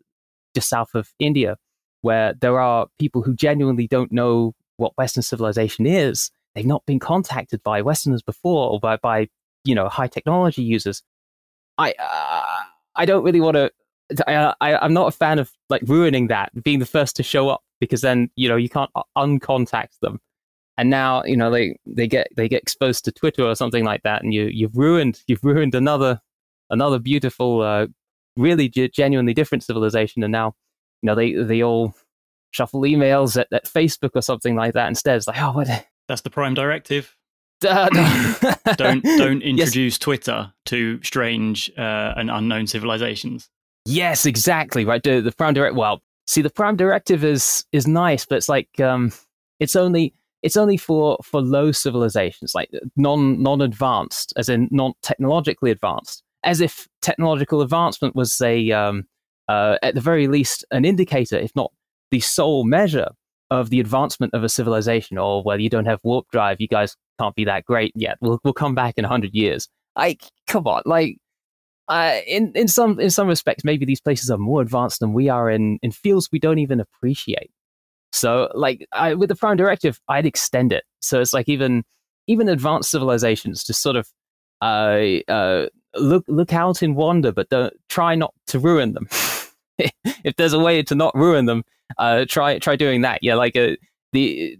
just 0.55 0.69
south 0.69 0.95
of 0.95 1.09
India, 1.21 1.57
where 2.01 2.35
there 2.41 2.59
are 2.59 2.89
people 2.99 3.23
who 3.23 3.35
genuinely 3.35 3.87
don't 3.87 4.11
know 4.11 4.53
what 4.79 4.97
Western 4.99 5.23
civilization 5.23 5.87
is. 5.87 6.33
They've 6.55 6.67
not 6.67 6.85
been 6.87 6.99
contacted 6.99 7.63
by 7.63 7.83
Westerners 7.83 8.23
before, 8.23 8.71
or 8.71 8.81
by 8.81 8.97
by 8.97 9.29
you 9.65 9.77
know 9.77 9.89
high 9.89 10.09
technology 10.09 10.63
users. 10.63 11.03
I 11.79 11.95
uh, 11.99 12.65
I 12.97 13.05
don't 13.05 13.23
really 13.23 13.41
want 13.41 13.55
to. 13.57 13.71
I, 14.27 14.55
I 14.61 14.77
I'm 14.77 14.93
not 14.93 15.07
a 15.07 15.17
fan 15.17 15.39
of 15.39 15.53
like 15.69 15.83
ruining 15.87 16.27
that, 16.29 16.51
being 16.65 16.81
the 16.81 16.87
first 16.87 17.15
to 17.17 17.23
show 17.23 17.49
up, 17.49 17.63
because 17.81 18.01
then 18.01 18.29
you 18.35 18.49
know 18.49 18.57
you 18.57 18.69
can't 18.69 18.91
uncontact 19.17 20.01
them 20.03 20.21
and 20.77 20.91
now 20.91 21.23
you 21.25 21.37
know 21.37 21.51
they 21.51 21.77
they 21.87 22.07
get 22.07 22.29
they 22.37 22.49
get 22.49 22.63
exposed 22.63 23.05
to 23.05 23.13
Twitter 23.13 23.45
or 23.45 23.55
something 23.55 23.85
like 23.85 24.03
that, 24.03 24.23
and 24.23 24.35
you 24.35 24.45
you've 24.53 24.77
ruined 24.77 25.23
you've 25.27 25.45
ruined 25.45 25.75
another 25.75 26.21
another 26.71 26.99
beautiful, 26.99 27.63
uh, 27.63 27.87
really 28.37 28.69
g- 28.69 28.89
genuinely 28.89 29.35
different 29.35 29.65
civilization, 29.65 30.23
and 30.23 30.33
now 30.33 30.55
you 31.03 31.07
know 31.07 31.15
they 31.15 31.33
they 31.33 31.63
all 31.63 31.95
shuffle 32.51 32.83
emails 32.83 33.41
at, 33.41 33.49
at 33.53 33.65
Facebook 33.65 34.11
or 34.15 34.23
something 34.23 34.55
like 34.57 34.75
that 34.75 34.89
instead. 34.89 35.17
It's 35.17 35.27
like 35.27 35.41
oh 35.41 35.53
what. 35.53 35.87
That's 36.09 36.23
the 36.23 36.31
prime 36.31 36.55
directive. 36.55 37.17
Uh, 37.67 37.89
don't 38.77 39.03
don't 39.03 39.41
introduce 39.43 39.95
yes. 39.95 39.99
Twitter 39.99 40.53
to 40.67 41.03
strange 41.03 41.71
uh, 41.79 42.13
and 42.15 42.31
unknown 42.31 42.67
civilizations. 42.67 43.49
Yes, 43.87 44.27
exactly. 44.27 44.85
Right. 44.85 45.03
The, 45.03 45.21
the 45.23 45.33
prime 45.33 45.55
direct. 45.55 45.75
Well, 45.75 46.03
see, 46.27 46.43
the 46.43 46.51
prime 46.51 46.77
directive 46.77 47.25
is 47.25 47.65
is 47.73 47.87
nice, 47.87 48.27
but 48.27 48.37
it's 48.37 48.51
like 48.51 48.69
um, 48.81 49.13
it's 49.61 49.77
only 49.77 50.15
it's 50.45 50.59
only 50.59 50.77
for 50.77 51.17
for 51.25 51.41
low 51.41 51.73
civilizations, 51.73 52.55
like 52.55 52.71
non 52.97 53.43
non 53.43 53.63
advanced, 53.63 54.35
as 54.37 54.51
in 54.51 54.69
non 54.71 54.93
technologically 55.03 55.71
advanced, 55.71 56.23
as 56.45 56.61
if 56.61 56.87
technological 57.01 57.63
advancement 57.63 58.15
was 58.15 58.41
a 58.43 58.71
um, 58.71 59.05
uh, 59.49 59.79
at 59.83 59.95
the 59.95 60.03
very 60.03 60.29
least 60.29 60.63
an 60.71 60.85
indicator, 60.85 61.37
if 61.37 61.51
not 61.57 61.73
the 62.11 62.21
sole 62.21 62.65
measure 62.65 63.09
of 63.51 63.71
the 63.71 63.81
advancement 63.81 64.35
of 64.35 64.45
a 64.45 64.49
civilization. 64.51 65.17
Or 65.17 65.43
whether 65.43 65.63
you 65.63 65.71
don't 65.71 65.87
have 65.87 65.99
warp 66.05 66.27
drive, 66.31 66.61
you 66.61 66.69
guys 66.69 66.95
can't 67.19 67.35
be 67.35 67.47
that 67.47 67.65
great 67.65 67.93
yet. 67.97 68.19
We'll 68.21 68.39
we'll 68.45 68.53
come 68.53 68.75
back 68.75 68.95
in 68.99 69.05
hundred 69.05 69.35
years. 69.35 69.69
Like, 69.97 70.23
come 70.47 70.67
on, 70.69 70.83
like. 70.85 71.17
Uh, 71.87 72.21
in 72.27 72.51
in 72.55 72.67
some 72.67 72.99
in 72.99 73.11
some 73.11 73.29
respects, 73.29 73.63
maybe 73.63 73.85
these 73.85 74.01
places 74.01 74.31
are 74.31 74.39
more 74.39 74.63
advanced 74.63 75.01
than 75.01 75.13
we 75.13 75.29
are 75.29 75.51
in 75.51 75.79
in 75.83 75.93
fields 75.93 76.31
we 76.33 76.39
don't 76.39 76.59
even 76.59 76.81
appreciate. 76.81 77.51
So 78.15 78.49
like 78.55 78.87
I, 78.93 79.15
with 79.15 79.29
the 79.29 79.35
prime 79.35 79.57
directive, 79.57 80.01
I'd 80.09 80.27
extend 80.27 80.73
it. 80.73 80.85
So 81.01 81.21
it's 81.21 81.33
like 81.33 81.49
even 81.49 81.85
even 82.27 82.49
advanced 82.49 82.91
civilizations 82.91 83.65
just 83.65 83.83
sort 83.83 83.97
of 83.97 84.09
uh, 84.63 85.21
uh, 85.29 85.67
look 85.97 86.25
look 86.29 86.53
out 86.53 86.83
in 86.83 86.95
wonder, 86.95 87.33
but 87.33 87.49
don't 87.51 87.75
try 87.89 88.15
not 88.15 88.33
to 88.49 88.59
ruin 88.59 88.93
them. 88.93 89.09
if 89.79 90.37
there's 90.37 90.53
a 90.53 90.59
way 90.59 90.83
to 90.83 90.95
not 90.95 91.15
ruin 91.15 91.47
them, 91.47 91.65
uh, 91.99 92.25
try 92.29 92.59
try 92.59 92.77
doing 92.77 93.03
that. 93.03 93.19
Yeah, 93.23 93.35
like 93.35 93.57
uh, 93.57 93.73
the 94.13 94.59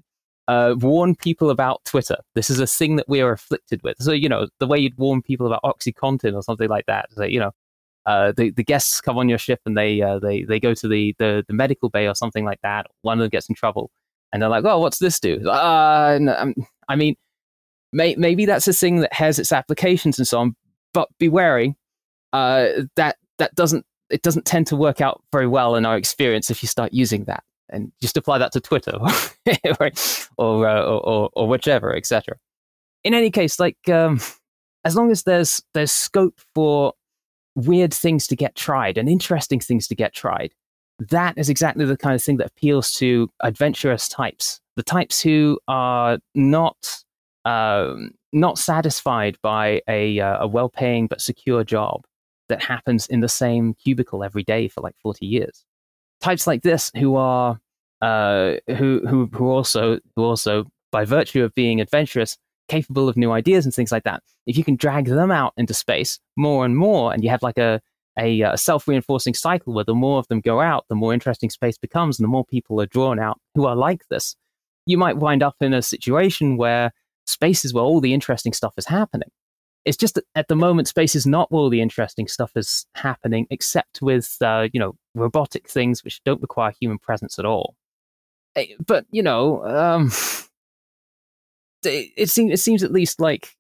uh, 0.49 0.75
warn 0.79 1.15
people 1.15 1.49
about 1.49 1.85
Twitter. 1.85 2.17
This 2.35 2.51
is 2.51 2.59
a 2.59 2.67
thing 2.67 2.97
that 2.97 3.09
we 3.09 3.21
are 3.21 3.33
afflicted 3.33 3.83
with. 3.83 3.97
So 4.01 4.13
you 4.13 4.29
know 4.29 4.49
the 4.59 4.67
way 4.67 4.79
you'd 4.79 4.99
warn 4.99 5.23
people 5.23 5.47
about 5.47 5.63
OxyContin 5.63 6.35
or 6.35 6.43
something 6.43 6.69
like 6.69 6.87
that. 6.87 7.09
You 7.19 7.39
know, 7.39 7.53
uh, 8.07 8.33
the, 8.37 8.51
the 8.51 8.65
guests 8.65 9.01
come 9.01 9.17
on 9.17 9.29
your 9.29 9.39
ship 9.39 9.61
and 9.65 9.77
they 9.77 10.03
uh, 10.03 10.19
they 10.19 10.43
they 10.43 10.61
go 10.61 10.75
to 10.75 10.89
the, 10.89 11.15
the, 11.19 11.45
the 11.49 11.55
medical 11.55 11.89
bay 11.89 12.07
or 12.07 12.15
something 12.15 12.45
like 12.45 12.61
that. 12.63 12.87
One 13.03 13.19
of 13.19 13.23
them 13.23 13.31
gets 13.31 13.49
in 13.49 13.55
trouble, 13.55 13.91
and 14.33 14.43
they're 14.43 14.51
like, 14.51 14.65
"Oh, 14.65 14.79
what's 14.79 14.99
this 14.99 15.19
do?" 15.19 15.41
Uh, 15.49 16.19
um, 16.37 16.55
I 16.89 16.97
mean, 16.97 17.17
may, 17.93 18.15
maybe 18.17 18.45
that's 18.45 18.69
a 18.69 18.73
thing 18.73 19.01
that 19.01 19.13
has 19.13 19.39
its 19.39 19.53
applications 19.53 20.19
and 20.19 20.29
so 20.29 20.39
on, 20.41 20.57
but 20.93 21.09
be 21.19 21.29
wary. 21.29 21.77
Uh, 22.33 22.83
that 22.97 23.17
that 23.39 23.55
doesn't 23.55 23.87
it 24.11 24.23
doesn't 24.23 24.45
tend 24.45 24.67
to 24.67 24.77
work 24.77 25.01
out 25.01 25.23
very 25.33 25.47
well 25.47 25.77
in 25.77 25.87
our 25.87 25.97
experience 25.97 26.51
if 26.51 26.63
you 26.63 26.69
start 26.69 26.93
using 26.93 27.25
that, 27.25 27.43
and 27.71 27.91
just 28.03 28.19
apply 28.19 28.37
that 28.39 28.53
to 28.53 28.61
Twitter 28.61 28.97
or 29.81 29.91
or, 30.37 30.69
uh, 30.69 30.83
or, 30.83 31.01
or, 31.01 31.31
or 31.33 31.49
whichever, 31.49 31.97
etc. 31.97 32.37
In 33.03 33.15
any 33.15 33.31
case, 33.31 33.59
like 33.59 33.89
um, 33.89 34.21
as 34.85 34.95
long 34.95 35.11
as 35.11 35.23
there's 35.23 35.63
there's 35.73 35.93
scope 35.93 36.39
for 36.55 36.93
weird 37.55 37.93
things 37.93 38.27
to 38.29 38.37
get 38.37 38.55
tried 38.55 38.99
and 38.99 39.09
interesting 39.09 39.61
things 39.61 39.87
to 39.89 39.95
get 39.95 40.13
tried. 40.13 40.53
That 40.99 41.37
is 41.37 41.49
exactly 41.49 41.85
the 41.85 41.97
kind 41.97 42.15
of 42.15 42.23
thing 42.23 42.37
that 42.39 42.49
appeals 42.49 42.93
to 42.93 43.29
adventurous 43.43 44.09
types, 44.09 44.61
the 44.77 44.83
types 44.83 45.21
who 45.21 45.59
are 45.67 46.19
not 46.35 46.77
um, 47.45 48.13
not 48.33 48.59
satisfied 48.59 49.37
by 49.43 49.83
a, 49.89 50.19
uh, 50.19 50.45
a 50.45 50.47
well-paying 50.47 51.07
but 51.07 51.21
secure 51.21 51.63
job 51.63 52.05
that 52.49 52.63
happens 52.63 53.07
in 53.07 53.21
the 53.21 53.29
same 53.29 53.75
cubicle 53.75 54.25
every 54.25 54.43
day 54.43 54.69
for 54.69 54.81
like 54.81 54.97
40 55.03 55.27
years. 55.27 55.65
Types 56.21 56.47
like 56.47 56.63
this 56.63 56.91
who 56.97 57.17
are 57.17 57.59
uh, 58.01 58.55
who 58.69 59.01
who 59.07 59.29
who 59.33 59.51
also 59.51 59.99
who 60.17 60.25
also 60.25 60.67
by 60.91 61.05
virtue 61.05 61.43
of 61.43 61.55
being 61.55 61.81
adventurous, 61.81 62.37
capable 62.69 63.09
of 63.09 63.17
new 63.17 63.33
ideas 63.33 63.65
and 63.65 63.75
things 63.75 63.93
like 63.93 64.05
that. 64.05 64.23
If 64.47 64.57
you 64.57 64.65
can 64.65 64.77
drag 64.77 65.07
them 65.07 65.31
out 65.31 65.53
into 65.57 65.75
space 65.75 66.19
more 66.37 66.65
and 66.65 66.77
more, 66.77 67.13
and 67.13 67.23
you 67.23 67.31
have 67.31 67.43
like 67.43 67.59
a 67.59 67.81
a, 68.19 68.43
a 68.43 68.57
self 68.57 68.87
reinforcing 68.87 69.35
cycle 69.35 69.75
where 69.75 69.85
the 69.85 69.95
more 69.95 70.19
of 70.19 70.29
them 70.29 70.41
go 70.41 70.61
out, 70.61 70.85
the 70.89 70.95
more 70.95 71.13
interesting 71.13 71.51
space 71.51 71.79
becomes, 71.79 72.19
and 72.19 72.25
the 72.25 72.31
more 72.31 72.45
people 72.45 72.81
are 72.81 72.87
drawn 72.87 73.19
out 73.19 73.41
who 73.55 73.67
are 73.67 73.77
like 73.77 74.07
this, 74.09 74.37
you 74.87 74.99
might 74.99 75.17
wind 75.17 75.43
up 75.43 75.57
in 75.61 75.75
a 75.75 75.83
situation 75.83 76.57
where 76.57 76.93
space 77.27 77.65
is 77.65 77.73
where 77.73 77.85
all 77.85 78.01
the 78.01 78.15
interesting 78.15 78.53
stuff 78.53 78.75
is 78.77 78.87
happening. 78.87 79.31
It's 79.85 79.97
just 79.97 80.15
that 80.15 80.25
at 80.35 80.49
the 80.49 80.57
moment, 80.57 80.89
space 80.89 81.15
is 81.15 81.27
not 81.27 81.51
where 81.51 81.61
all 81.61 81.71
the 81.71 81.83
interesting 81.83 82.27
stuff 82.27 82.53
is 82.57 82.87
happening, 82.95 83.47
except 83.51 84.01
with 84.01 84.37
uh, 84.41 84.69
you 84.73 84.81
know 84.81 84.95
robotic 85.15 85.69
things 85.69 86.03
which 86.05 86.23
don't 86.25 86.41
require 86.41 86.73
human 86.81 86.99
presence 86.99 87.39
at 87.39 87.45
all. 87.45 87.75
Eh, 88.57 88.67
but 88.87 89.05
you 89.11 89.23
know, 89.23 89.65
um, 89.65 90.11
it, 91.87 92.31
seems 92.31 92.53
it 92.53 92.61
seems 92.61 92.83
at 92.83 92.93
least 92.93 93.21
like 93.21 93.57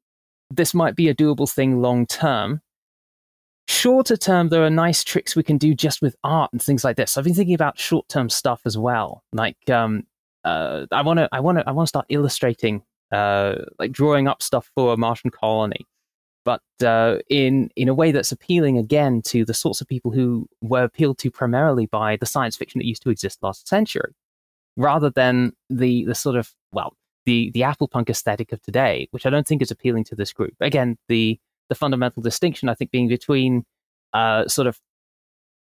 this 0.50 0.74
might 0.74 0.96
be 0.96 1.08
a 1.08 1.14
doable 1.14 1.50
thing 1.50 1.80
long 1.80 2.06
term. 2.06 2.60
Shorter 3.66 4.16
term, 4.16 4.50
there 4.50 4.64
are 4.64 4.70
nice 4.70 5.02
tricks 5.02 5.34
we 5.34 5.42
can 5.42 5.56
do 5.56 5.74
just 5.74 6.02
with 6.02 6.16
art 6.22 6.52
and 6.52 6.62
things 6.62 6.84
like 6.84 6.96
this. 6.96 7.16
I've 7.16 7.24
been 7.24 7.34
thinking 7.34 7.54
about 7.54 7.78
short 7.78 8.08
term 8.08 8.28
stuff 8.28 8.60
as 8.66 8.76
well. 8.76 9.24
Like, 9.32 9.70
um, 9.70 10.06
uh, 10.44 10.86
I 10.92 11.00
want 11.02 11.18
to, 11.18 11.28
I 11.32 11.40
want 11.40 11.58
to, 11.58 11.68
I 11.68 11.72
want 11.72 11.86
to 11.86 11.88
start 11.88 12.06
illustrating, 12.10 12.82
uh, 13.10 13.54
like 13.78 13.90
drawing 13.90 14.28
up 14.28 14.42
stuff 14.42 14.70
for 14.74 14.92
a 14.92 14.96
Martian 14.98 15.30
colony 15.30 15.86
but 16.44 16.62
uh, 16.84 17.18
in 17.28 17.70
in 17.74 17.88
a 17.88 17.94
way 17.94 18.12
that's 18.12 18.32
appealing 18.32 18.78
again 18.78 19.22
to 19.22 19.44
the 19.44 19.54
sorts 19.54 19.80
of 19.80 19.88
people 19.88 20.10
who 20.10 20.46
were 20.60 20.84
appealed 20.84 21.18
to 21.18 21.30
primarily 21.30 21.86
by 21.86 22.16
the 22.16 22.26
science 22.26 22.56
fiction 22.56 22.78
that 22.78 22.86
used 22.86 23.02
to 23.02 23.10
exist 23.10 23.42
last 23.42 23.66
century, 23.66 24.12
rather 24.76 25.10
than 25.10 25.52
the 25.70 26.04
the 26.04 26.14
sort 26.14 26.36
of 26.36 26.52
well 26.72 26.94
the 27.26 27.50
the 27.52 27.62
Apple 27.62 27.88
punk 27.88 28.10
aesthetic 28.10 28.52
of 28.52 28.62
today, 28.62 29.08
which 29.10 29.26
I 29.26 29.30
don't 29.30 29.46
think 29.46 29.62
is 29.62 29.70
appealing 29.70 30.04
to 30.04 30.14
this 30.14 30.32
group. 30.32 30.54
Again, 30.60 30.96
the 31.08 31.38
the 31.68 31.74
fundamental 31.74 32.22
distinction 32.22 32.68
I 32.68 32.74
think 32.74 32.90
being 32.90 33.08
between 33.08 33.64
uh, 34.12 34.46
sort 34.48 34.66
of 34.66 34.78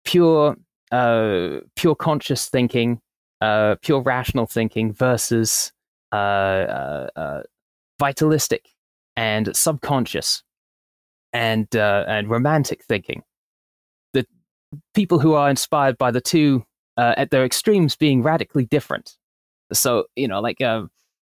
pure 0.05 0.57
uh, 0.91 1.59
pure 1.75 1.95
conscious 1.95 2.49
thinking, 2.49 3.01
uh, 3.41 3.75
pure 3.81 4.01
rational 4.01 4.45
thinking 4.45 4.93
versus 4.93 5.71
uh, 6.11 6.15
uh, 7.15 7.41
vitalistic 7.99 8.69
and 9.15 9.55
subconscious 9.55 10.43
and 11.33 11.75
uh, 11.75 12.05
and 12.07 12.29
romantic 12.29 12.83
thinking. 12.83 13.23
The 14.13 14.25
people 14.93 15.19
who 15.19 15.33
are 15.33 15.49
inspired 15.49 15.97
by 15.97 16.11
the 16.11 16.21
two 16.21 16.65
uh, 16.97 17.13
at 17.17 17.31
their 17.31 17.45
extremes 17.45 17.95
being 17.95 18.23
radically 18.23 18.65
different. 18.65 19.17
So 19.73 20.05
you 20.15 20.27
know, 20.27 20.39
like 20.39 20.61
uh, 20.61 20.83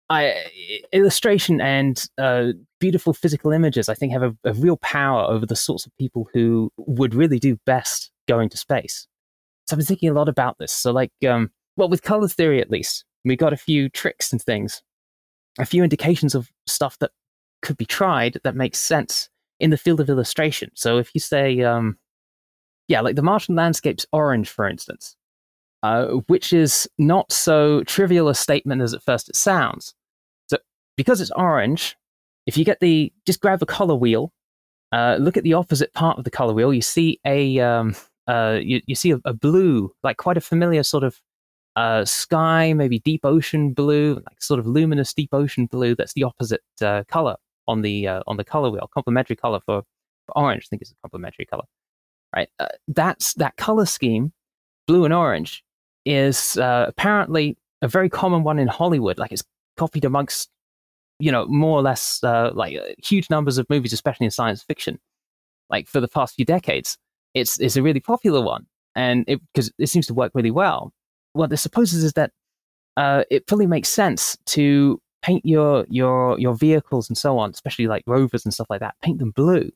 I, 0.09 0.45
illustration 0.93 1.61
and 1.61 2.05
uh, 2.17 2.53
beautiful 2.79 3.13
physical 3.13 3.51
images, 3.53 3.89
I 3.89 3.95
think, 3.95 4.13
have 4.13 4.23
a, 4.23 4.37
a, 4.45 4.53
real 4.53 4.77
power 4.77 5.25
over 5.25 5.47
the 5.47 5.57
sorts 5.57 5.85
of 5.85 5.97
people 5.99 6.29
who 6.33 6.71
would 6.77 7.15
really 7.15 7.41
do 7.41 7.59
best 7.67 8.13
going 8.29 8.49
to 8.51 8.57
space. 8.57 9.09
So 9.67 9.75
I've 9.75 9.79
been 9.79 9.87
thinking 9.87 10.11
a 10.11 10.15
lot 10.15 10.29
about 10.29 10.59
this. 10.59 10.73
So, 10.73 10.93
like, 10.93 11.11
um, 11.29 11.51
well, 11.77 11.89
with 11.89 12.03
color 12.03 12.29
theory 12.29 12.61
at 12.61 12.71
least, 12.71 13.05
we 13.25 13.35
got 13.35 13.53
a 13.53 13.57
few 13.57 13.89
tricks 13.89 14.33
and 14.33 14.41
things, 14.41 14.81
a 15.59 15.67
few 15.67 15.83
indications 15.83 16.37
of 16.37 16.51
stuff 16.69 16.99
that 17.01 17.11
could 17.63 17.77
be 17.77 17.87
tried 17.87 18.39
that 18.45 18.55
makes 18.55 18.79
sense 18.79 19.29
in 19.59 19.71
the 19.71 19.79
field 19.79 20.01
of 20.01 20.09
illustration. 20.09 20.71
So 20.75 20.99
if 20.99 21.11
you 21.15 21.21
say, 21.21 21.63
um, 21.63 21.99
yeah, 22.87 23.01
like 23.01 23.17
the 23.17 23.23
Martian 23.23 23.57
landscape's 23.57 24.07
orange, 24.13 24.49
for 24.49 24.69
instance, 24.69 25.17
uh, 25.83 26.07
which 26.29 26.53
is 26.53 26.89
not 26.99 27.33
so 27.33 27.83
trivial 27.85 28.29
a 28.29 28.35
statement 28.35 28.83
as 28.83 28.95
at 28.95 29.03
first 29.03 29.29
it 29.29 29.37
sounds. 29.37 29.95
Because 30.97 31.21
it's 31.21 31.31
orange, 31.33 31.97
if 32.47 32.57
you 32.57 32.65
get 32.65 32.81
the 32.81 33.13
just 33.27 33.41
grab 33.41 33.61
the 33.61 33.67
color 33.67 33.95
wheel, 33.95 34.33
uh, 34.93 35.17
look 35.21 35.37
at 35.37 35.45
the 35.45 35.55
opposite 35.55 35.93
part 35.95 36.19
of 36.19 36.25
the 36.25 36.31
color 36.31 36.55
wheel, 36.55 36.73
you 36.73 36.83
see 36.83 37.21
a 37.25 37.59
um, 37.61 37.95
uh, 38.27 38.59
you, 38.61 38.81
you 38.87 38.95
see 38.95 39.13
a, 39.13 39.21
a, 39.25 39.33
blue, 39.33 39.93
like 40.03 40.17
quite 40.17 40.37
a 40.37 40.41
familiar 40.41 40.83
sort 40.83 41.05
of 41.05 41.21
uh, 41.77 42.05
sky, 42.05 42.73
maybe 42.73 42.99
deep 43.01 43.25
ocean 43.25 43.73
blue, 43.73 44.15
like 44.15 44.43
sort 44.43 44.59
of 44.59 44.67
luminous 44.67 45.13
deep 45.13 45.31
ocean 45.33 45.67
blue. 45.67 45.95
That's 45.95 46.15
the 46.15 46.25
opposite 46.25 46.63
uh, 46.81 47.05
color 47.09 47.37
on 47.69 47.83
the 47.83 48.09
uh, 48.09 48.23
on 48.27 48.37
the 48.37 48.45
color 48.45 48.71
wheel, 48.71 48.89
complementary 48.93 49.37
color 49.37 49.61
for, 49.61 49.83
for 50.27 50.39
orange. 50.39 50.65
I 50.65 50.69
think 50.71 50.83
it's 50.83 50.93
a 50.93 50.97
complementary 51.03 51.47
color, 51.47 51.65
right? 52.35 52.49
Uh, 52.59 52.69
that's 52.89 53.35
that 53.35 53.57
color 53.57 53.87
scheme, 53.87 54.33
blue 54.87 55.05
and 55.05 55.15
orange, 55.15 55.65
is 56.05 56.57
apparently 56.61 57.59
a 57.83 57.89
very 57.89 58.09
common 58.09 58.43
one 58.43 58.59
in 58.59 58.69
Hollywood. 58.69 59.19
Like 59.19 59.33
it's 59.33 59.45
copied 59.77 60.05
amongst, 60.05 60.49
you 61.19 61.33
know, 61.33 61.47
more 61.47 61.79
or 61.79 61.83
less 61.83 62.23
uh, 62.23 62.51
like 62.55 62.77
uh, 62.77 62.95
huge 63.03 63.31
numbers 63.31 63.59
of 63.59 63.69
movies, 63.71 63.93
especially 63.93 64.25
in 64.25 64.31
science 64.31 64.63
fiction. 64.63 64.99
Like 65.71 65.89
for 65.89 66.01
the 66.01 66.09
past 66.09 66.37
few 66.37 66.45
decades, 66.45 66.97
it's 67.35 67.59
it's 67.61 67.77
a 67.77 67.83
really 67.83 68.01
popular 68.01 68.41
one, 68.41 68.67
and 68.95 69.25
it 69.27 69.41
because 69.53 69.73
it 69.79 69.89
seems 69.89 70.07
to 70.09 70.15
work 70.15 70.33
really 70.35 70.51
well. 70.51 70.93
What 71.33 71.51
this 71.51 71.63
supposes 71.63 72.05
is 72.05 72.13
that 72.15 72.33
uh, 72.97 73.25
it 73.31 73.49
fully 73.49 73.67
makes 73.67 73.89
sense 73.89 74.37
to 74.47 75.01
paint 75.23 75.45
your 75.45 75.87
your 75.89 76.39
your 76.39 76.55
vehicles 76.55 77.09
and 77.09 77.19
so 77.19 77.39
on, 77.39 77.51
especially 77.51 77.89
like 77.89 78.05
rovers 78.07 78.45
and 78.45 78.55
stuff 78.55 78.69
like 78.71 78.81
that, 78.81 78.95
paint 79.03 79.19
them 79.19 79.33
blue 79.33 79.71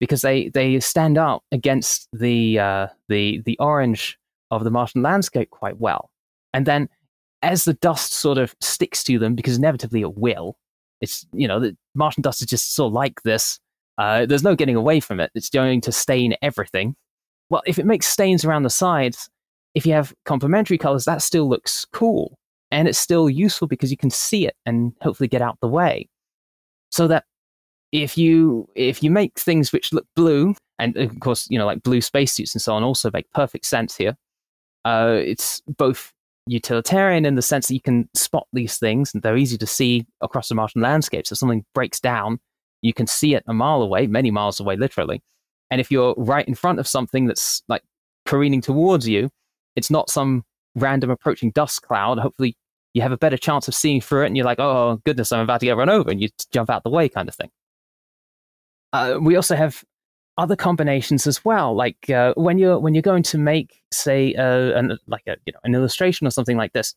because 0.00 0.22
they 0.22 0.48
they 0.48 0.80
stand 0.80 1.16
out 1.16 1.42
against 1.52 2.08
the 2.12 2.58
uh, 2.58 2.86
the 3.08 3.40
the 3.44 3.56
orange 3.58 4.18
of 4.50 4.64
the 4.64 4.70
Martian 4.70 5.02
landscape 5.02 5.50
quite 5.50 5.78
well. 5.78 6.10
And 6.52 6.66
then 6.66 6.88
as 7.44 7.64
the 7.64 7.74
dust 7.74 8.14
sort 8.14 8.38
of 8.38 8.54
sticks 8.60 9.04
to 9.04 9.18
them, 9.18 9.34
because 9.34 9.58
inevitably 9.58 10.00
it 10.00 10.16
will, 10.16 10.56
it's 11.00 11.26
you 11.32 11.46
know 11.46 11.60
the 11.60 11.76
Martian 11.94 12.22
dust 12.22 12.40
is 12.40 12.48
just 12.48 12.74
sort 12.74 12.88
of 12.88 12.94
like 12.94 13.22
this. 13.22 13.60
Uh, 13.98 14.26
there's 14.26 14.42
no 14.42 14.56
getting 14.56 14.74
away 14.74 14.98
from 14.98 15.20
it. 15.20 15.30
It's 15.34 15.50
going 15.50 15.80
to 15.82 15.92
stain 15.92 16.34
everything. 16.42 16.96
Well, 17.50 17.62
if 17.66 17.78
it 17.78 17.86
makes 17.86 18.06
stains 18.06 18.44
around 18.44 18.64
the 18.64 18.70
sides, 18.70 19.28
if 19.74 19.86
you 19.86 19.92
have 19.92 20.12
complementary 20.24 20.78
colors, 20.78 21.04
that 21.04 21.22
still 21.22 21.48
looks 21.48 21.84
cool 21.92 22.36
and 22.70 22.88
it's 22.88 22.98
still 22.98 23.30
useful 23.30 23.68
because 23.68 23.92
you 23.92 23.96
can 23.96 24.10
see 24.10 24.46
it 24.46 24.56
and 24.66 24.92
hopefully 25.00 25.28
get 25.28 25.42
out 25.42 25.58
the 25.60 25.68
way. 25.68 26.08
So 26.90 27.06
that 27.08 27.24
if 27.92 28.18
you 28.18 28.68
if 28.74 29.02
you 29.02 29.10
make 29.10 29.38
things 29.38 29.72
which 29.72 29.92
look 29.92 30.06
blue, 30.16 30.54
and 30.78 30.96
of 30.96 31.20
course 31.20 31.46
you 31.50 31.58
know 31.58 31.66
like 31.66 31.82
blue 31.82 32.00
spacesuits 32.00 32.54
and 32.54 32.62
so 32.62 32.74
on 32.74 32.82
also 32.82 33.10
make 33.12 33.30
perfect 33.32 33.66
sense 33.66 33.96
here. 33.96 34.16
Uh, 34.84 35.18
it's 35.24 35.62
both 35.78 36.12
utilitarian 36.46 37.24
in 37.24 37.34
the 37.34 37.42
sense 37.42 37.68
that 37.68 37.74
you 37.74 37.80
can 37.80 38.08
spot 38.14 38.46
these 38.52 38.78
things 38.78 39.14
and 39.14 39.22
they're 39.22 39.36
easy 39.36 39.56
to 39.58 39.66
see 39.66 40.06
across 40.20 40.48
the 40.48 40.54
Martian 40.54 40.82
landscape. 40.82 41.26
So 41.26 41.34
if 41.34 41.38
something 41.38 41.64
breaks 41.74 42.00
down, 42.00 42.38
you 42.82 42.92
can 42.92 43.06
see 43.06 43.34
it 43.34 43.42
a 43.46 43.54
mile 43.54 43.82
away, 43.82 44.06
many 44.06 44.30
miles 44.30 44.60
away, 44.60 44.76
literally. 44.76 45.22
And 45.70 45.80
if 45.80 45.90
you're 45.90 46.14
right 46.16 46.46
in 46.46 46.54
front 46.54 46.78
of 46.78 46.86
something 46.86 47.26
that's 47.26 47.62
like 47.68 47.82
careening 48.26 48.60
towards 48.60 49.08
you, 49.08 49.30
it's 49.74 49.90
not 49.90 50.10
some 50.10 50.44
random 50.74 51.10
approaching 51.10 51.50
dust 51.50 51.82
cloud. 51.82 52.18
Hopefully, 52.18 52.56
you 52.92 53.02
have 53.02 53.12
a 53.12 53.16
better 53.16 53.36
chance 53.36 53.66
of 53.66 53.74
seeing 53.74 54.00
through 54.00 54.24
it 54.24 54.26
and 54.26 54.36
you're 54.36 54.46
like, 54.46 54.60
oh, 54.60 55.00
goodness, 55.04 55.32
I'm 55.32 55.40
about 55.40 55.60
to 55.60 55.66
get 55.66 55.76
run 55.76 55.88
over, 55.88 56.10
and 56.10 56.20
you 56.20 56.28
jump 56.52 56.70
out 56.70 56.84
the 56.84 56.90
way, 56.90 57.08
kind 57.08 57.28
of 57.28 57.34
thing. 57.34 57.50
Uh, 58.92 59.18
we 59.20 59.34
also 59.34 59.56
have 59.56 59.82
other 60.36 60.56
combinations 60.56 61.26
as 61.26 61.44
well. 61.44 61.74
Like 61.74 62.10
uh, 62.10 62.34
when 62.36 62.58
you're 62.58 62.78
when 62.78 62.94
you're 62.94 63.02
going 63.02 63.22
to 63.24 63.38
make, 63.38 63.82
say, 63.92 64.34
uh, 64.34 64.78
an, 64.78 64.98
like 65.06 65.26
a 65.26 65.36
you 65.46 65.52
know 65.52 65.60
an 65.64 65.74
illustration 65.74 66.26
or 66.26 66.30
something 66.30 66.56
like 66.56 66.72
this, 66.72 66.94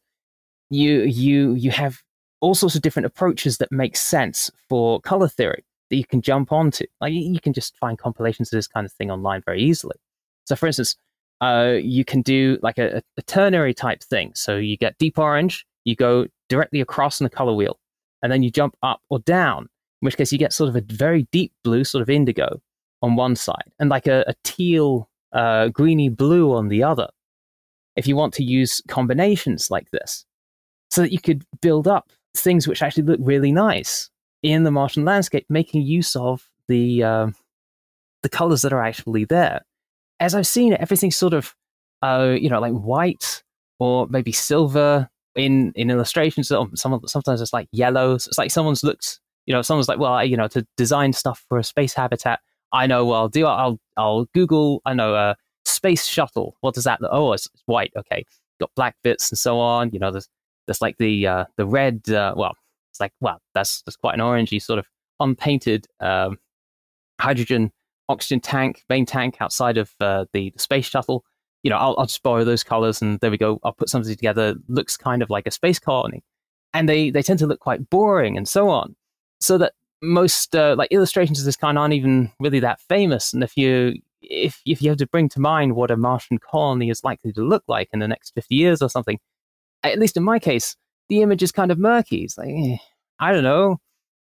you 0.70 1.04
you 1.04 1.54
you 1.54 1.72
have 1.72 2.02
all 2.40 2.56
sorts 2.56 2.76
of 2.76 2.82
different 2.82 3.06
approaches 3.06 3.58
that 3.58 3.72
make 3.72 3.96
sense 3.96 4.52
for 4.70 5.02
color 5.02 5.28
theory 5.28 5.64
that 5.90 5.96
you 5.96 6.06
can 6.06 6.22
jump 6.22 6.52
onto. 6.52 6.86
Like 7.02 7.14
you 7.14 7.40
can 7.40 7.54
just 7.54 7.78
find 7.78 7.98
compilations 7.98 8.52
of 8.52 8.58
this 8.58 8.68
kind 8.68 8.86
of 8.86 8.92
thing 8.94 9.10
online 9.12 9.42
very 9.46 9.62
easily. 9.62 9.96
So, 10.46 10.56
for 10.56 10.68
instance, 10.68 10.96
uh, 11.42 11.76
you 11.82 12.04
can 12.04 12.22
do 12.22 12.58
like 12.62 12.78
a, 12.78 13.02
a, 13.18 13.22
ternary 13.24 13.74
type 13.74 14.02
thing. 14.02 14.32
So 14.34 14.58
you 14.58 14.76
get 14.76 14.98
deep 14.98 15.20
orange, 15.20 15.68
you 15.86 15.96
go 15.96 16.26
directly 16.50 16.82
across 16.82 17.22
on 17.22 17.26
the 17.26 17.30
color 17.30 17.54
wheel, 17.54 17.78
and 18.24 18.32
then 18.32 18.42
you 18.42 18.50
jump 18.50 18.76
up 18.82 19.02
or 19.10 19.20
down, 19.20 19.64
in 20.02 20.06
which 20.06 20.18
case 20.18 20.32
you 20.32 20.40
get 20.40 20.52
sort 20.52 20.70
of 20.70 20.76
a 20.76 20.82
very 20.82 21.28
deep 21.32 21.54
blue, 21.64 21.84
sort 21.84 22.02
of 22.02 22.10
indigo 22.10 22.60
on 23.02 23.16
one 23.16 23.36
side, 23.36 23.72
and 23.80 23.90
like 23.90 24.08
a, 24.08 24.24
a 24.28 24.34
teal, 24.44 25.10
uh, 25.34 25.70
greeny 25.70 26.10
blue 26.10 26.54
on 26.54 26.68
the 26.68 26.84
other. 26.84 27.08
If 27.96 28.08
you 28.08 28.16
want 28.16 28.34
to 28.36 28.44
use 28.44 28.82
combinations 28.88 29.72
like 29.72 29.90
this, 29.92 30.26
so 30.92 31.02
that 31.02 31.12
you 31.12 31.20
could 31.20 31.44
build 31.62 31.88
up 31.88 32.12
things 32.36 32.68
which 32.68 32.82
actually 32.82 33.04
look 33.04 33.20
really 33.22 33.52
nice 33.52 34.10
in 34.44 34.64
the 34.64 34.72
Martian 34.72 35.04
landscape, 35.04 35.46
making 35.50 35.82
use 35.82 36.16
of 36.16 36.48
the 36.68 37.04
uh, 37.04 37.28
the 38.24 38.30
colors 38.30 38.62
that 38.62 38.74
are 38.74 38.84
actually 38.84 39.26
there. 39.26 39.62
As 40.20 40.34
I've 40.36 40.48
seen 40.48 40.74
it, 40.74 40.82
everything's 40.82 41.18
sort 41.18 41.34
of 41.34 41.56
uh, 42.02 42.36
you 42.40 42.50
know 42.50 42.60
like 42.60 42.74
white 42.74 43.44
or 43.80 44.08
maybe 44.10 44.32
silver 44.32 45.10
in 45.38 45.72
in 45.76 45.90
illustrations, 45.90 46.48
some 46.48 47.02
sometimes 47.06 47.42
it's 47.42 47.54
like 47.54 47.68
yellows. 47.72 48.28
It's 48.28 48.38
like 48.38 48.52
someone's 48.52 48.84
looked, 48.84 49.20
you 49.46 49.54
know, 49.54 49.62
someone's 49.62 49.88
like, 49.88 50.00
well, 50.00 50.24
you 50.26 50.36
know, 50.36 50.48
to 50.50 50.66
design 50.76 51.14
stuff 51.14 51.46
for 51.48 51.58
a 51.58 51.64
space 51.64 51.94
habitat. 51.94 52.40
I 52.72 52.88
know 52.88 53.06
what 53.06 53.18
I'll 53.18 53.30
do. 53.30 53.46
I'll 53.46 53.80
I'll 53.96 54.26
Google. 54.34 54.82
I 54.86 54.94
know 54.94 55.14
a 55.14 55.30
uh, 55.30 55.34
space 55.66 56.06
shuttle. 56.06 56.56
What 56.62 56.76
does 56.76 56.84
that? 56.86 57.00
Oh, 57.04 57.34
it's, 57.34 57.48
it's 57.54 57.64
white. 57.66 57.92
Okay, 57.96 58.26
got 58.60 58.72
black 58.76 58.96
bits 59.04 59.32
and 59.32 59.38
so 59.38 59.60
on. 59.60 59.92
You 59.92 60.00
know, 60.00 60.12
there's 60.12 60.28
there's 60.66 60.82
like 60.82 60.98
the 60.98 61.28
uh, 61.28 61.46
the 61.58 61.66
red. 61.66 62.10
Uh, 62.10 62.34
well, 62.36 62.56
it's 62.92 63.00
like 63.00 63.14
well, 63.22 63.42
that's 63.54 63.82
that's 63.84 63.96
quite 63.96 64.16
an 64.16 64.20
orangey 64.22 64.62
sort 64.62 64.80
of 64.80 64.86
unpainted 65.20 65.88
um, 66.00 66.38
hydrogen 67.20 67.72
oxygen 68.10 68.40
tank, 68.40 68.84
main 68.90 69.06
tank 69.06 69.38
outside 69.42 69.78
of 69.78 69.94
uh, 70.00 70.26
the, 70.34 70.52
the 70.52 70.60
space 70.60 70.86
shuttle. 70.86 71.24
You 71.64 71.70
know, 71.70 71.78
I'll, 71.78 71.96
I'll 71.98 72.06
just 72.06 72.24
borrow 72.24 72.44
those 72.46 72.64
colors 72.64 73.02
and 73.02 73.20
there 73.20 73.32
we 73.32 73.38
go. 73.38 73.60
I'll 73.64 73.74
put 73.74 73.90
something 73.90 74.16
together. 74.16 74.56
Looks 74.68 74.96
kind 74.96 75.22
of 75.22 75.30
like 75.30 75.48
a 75.48 75.52
space 75.52 75.80
colony, 75.80 76.24
and 76.74 76.88
they 76.88 77.10
they 77.10 77.22
tend 77.22 77.40
to 77.40 77.48
look 77.48 77.60
quite 77.60 77.90
boring 77.90 78.38
and 78.38 78.48
so 78.48 78.70
on. 78.70 78.96
So 79.40 79.58
that 79.58 79.74
most 80.02 80.56
uh, 80.56 80.76
like 80.78 80.92
illustrations 80.92 81.40
of 81.40 81.46
this 81.46 81.56
kind 81.56 81.78
aren't 81.78 81.94
even 81.94 82.32
really 82.40 82.60
that 82.60 82.80
famous. 82.82 83.34
And 83.34 83.44
if 83.44 83.58
you 83.58 83.96
if 84.22 84.62
if 84.66 84.82
you 84.82 84.90
have 84.90 84.98
to 85.00 85.08
bring 85.08 85.30
to 85.30 85.40
mind 85.40 85.76
what 85.76 85.92
a 85.92 85.98
Martian 85.98 86.40
colony 86.40 86.90
is 86.90 87.04
likely 87.04 87.32
to 87.34 87.42
look 87.42 87.64
like 87.68 87.90
in 87.94 88.00
the 88.00 88.08
next 88.08 88.34
fifty 88.34 88.56
years 88.56 88.82
or 88.82 88.90
something, 88.90 89.20
at 89.84 90.00
least 90.00 90.18
in 90.18 90.24
my 90.24 90.40
case, 90.40 90.76
the 91.10 91.22
image 91.22 91.44
is 91.44 91.52
kind 91.52 91.72
of 91.72 91.80
murky. 91.80 92.24
It's 92.24 92.38
like 92.38 92.50
eh, 92.50 92.78
I 93.20 93.32
don't 93.32 93.44
know, 93.44 93.80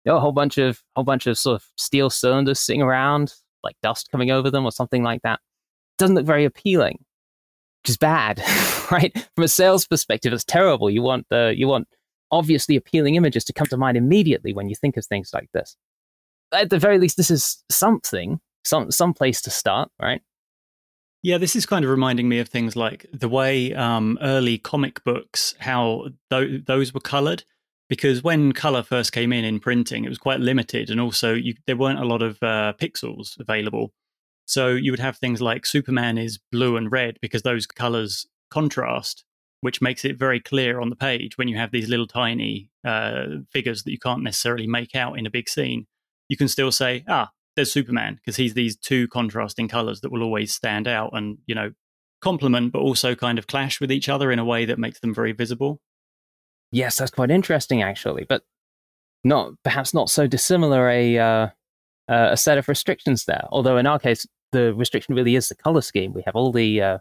you 0.05 0.13
know, 0.13 0.17
a 0.17 0.21
whole 0.21 0.33
bunch 0.33 0.59
of 0.59 0.83
whole 0.97 1.05
bunch 1.05 1.27
of 1.27 1.39
sort 1.39 1.57
of 1.63 1.69
steel 1.77 2.11
cylinders 2.11 2.61
sitting 2.61 2.83
around, 2.83 3.35
like 3.63 3.77
dust 3.83 4.11
coming 4.11 4.31
over 4.31 4.51
them 4.51 4.65
or 4.65 4.73
something 4.73 5.03
like 5.03 5.23
that. 5.23 5.41
doesn't 5.99 6.17
look 6.17 6.27
very 6.27 6.45
appealing, 6.45 6.99
which 7.83 7.91
is 7.91 7.97
bad, 7.97 8.43
right? 8.91 9.13
From 9.35 9.45
a 9.45 9.49
sales 9.49 9.87
perspective, 9.87 10.33
it's 10.33 10.45
terrible. 10.45 10.91
You 10.91 11.03
want 11.03 11.27
uh, 11.33 11.49
you 11.49 11.69
want 11.69 11.89
obviously 12.33 12.75
appealing 12.75 13.15
images 13.15 13.45
to 13.45 13.53
come 13.53 13.67
to 13.69 13.77
mind 13.77 13.97
immediately 13.97 14.53
when 14.53 14.69
you 14.69 14.75
think 14.75 14.97
of 14.97 15.07
things 15.07 15.31
like 15.33 15.49
this. 15.53 15.77
At 16.53 16.71
the 16.71 16.79
very 16.79 16.99
least, 16.99 17.17
this 17.17 17.31
is 17.31 17.63
something, 17.71 18.41
some 18.65 18.91
some 18.91 19.15
place 19.15 19.41
to 19.43 19.51
start, 19.51 19.91
right? 20.01 20.23
Yeah, 21.23 21.39
this 21.39 21.55
is 21.55 21.67
kind 21.67 21.85
of 21.85 21.91
reminding 21.91 22.29
me 22.29 22.41
of 22.41 22.49
things 22.49 22.75
like 22.75 23.07
the 23.13 23.29
way 23.29 23.73
um, 23.75 24.19
early 24.21 24.59
comic 24.59 25.05
books, 25.05 25.55
how 25.61 26.09
th- 26.31 26.65
those 26.67 26.93
were 26.93 27.01
colored. 27.01 27.45
Because 27.89 28.23
when 28.23 28.53
color 28.53 28.83
first 28.83 29.13
came 29.13 29.35
in 29.35 29.45
in 29.45 29.61
printing, 29.61 30.05
it 30.05 30.09
was 30.09 30.19
quite 30.19 30.41
limited, 30.41 30.89
and 30.89 31.01
also 31.01 31.35
you, 31.35 31.55
there 31.67 31.77
weren't 31.77 32.01
a 32.01 32.07
lot 32.07 32.23
of 32.23 32.43
uh, 32.43 32.73
pixels 32.81 33.39
available. 33.39 33.93
So 34.47 34.69
you 34.71 34.91
would 34.91 35.01
have 35.01 35.19
things 35.19 35.41
like 35.41 35.67
Superman 35.67 36.19
is 36.19 36.39
blue 36.51 36.77
and 36.77 36.91
red 36.91 37.19
because 37.21 37.43
those 37.43 37.67
colors 37.67 38.27
contrast 38.51 39.25
which 39.63 39.81
makes 39.81 40.05
it 40.05 40.19
very 40.19 40.41
clear 40.41 40.81
on 40.81 40.91
the 40.91 40.97
page 40.97 41.39
when 41.39 41.49
you 41.49 41.57
have 41.57 41.71
these 41.71 41.89
little 41.89 42.07
tiny 42.07 42.69
uh, 42.85 43.27
figures 43.51 43.85
that 43.85 43.93
you 43.93 43.99
can't 43.99 44.23
necessarily 44.23 44.67
make 44.67 44.95
out 44.95 45.19
in 45.19 45.25
a 45.25 45.31
big 45.31 45.49
scene. 45.49 45.87
You 46.29 46.37
can 46.37 46.49
still 46.49 46.73
say, 46.73 47.05
ah, 47.09 47.31
there's 47.55 47.73
Superman 47.73 48.17
because 48.17 48.37
he's 48.37 48.55
these 48.55 48.77
two 48.77 49.07
contrasting 49.09 49.69
colors 49.69 50.01
that 50.01 50.11
will 50.11 50.23
always 50.23 50.53
stand 50.53 50.89
out 50.89 51.11
and, 51.13 51.39
you 51.47 51.55
know, 51.55 51.73
complement, 52.21 52.73
but 52.73 52.81
also 52.81 53.15
kind 53.15 53.39
of 53.39 53.47
clash 53.47 53.81
with 53.81 53.93
each 53.93 54.09
other 54.09 54.33
in 54.33 54.41
a 54.41 54.45
way 54.45 54.65
that 54.65 54.81
makes 54.81 54.99
them 54.99 55.15
very 55.15 55.33
visible. 55.33 55.81
Yes, 56.73 56.97
that's 56.97 57.11
quite 57.11 57.31
interesting, 57.31 57.83
actually, 57.83 58.25
but 58.29 58.43
not 59.23 59.53
perhaps 59.63 59.95
not 59.95 60.11
so 60.11 60.27
dissimilar 60.27 60.89
a 60.89 61.19
uh, 61.19 61.49
a 62.09 62.37
set 62.37 62.59
of 62.59 62.69
restrictions 62.69 63.27
there. 63.27 63.47
Although 63.51 63.77
in 63.77 63.87
our 63.87 63.99
case, 63.99 64.27
the 64.51 64.75
restriction 64.75 65.15
really 65.15 65.37
is 65.37 65.49
the 65.49 65.55
color 65.55 65.83
scheme. 65.83 66.13
We 66.13 66.23
have 66.27 66.35
all 66.35 66.51
the 66.51 66.83
uh, 66.83 66.99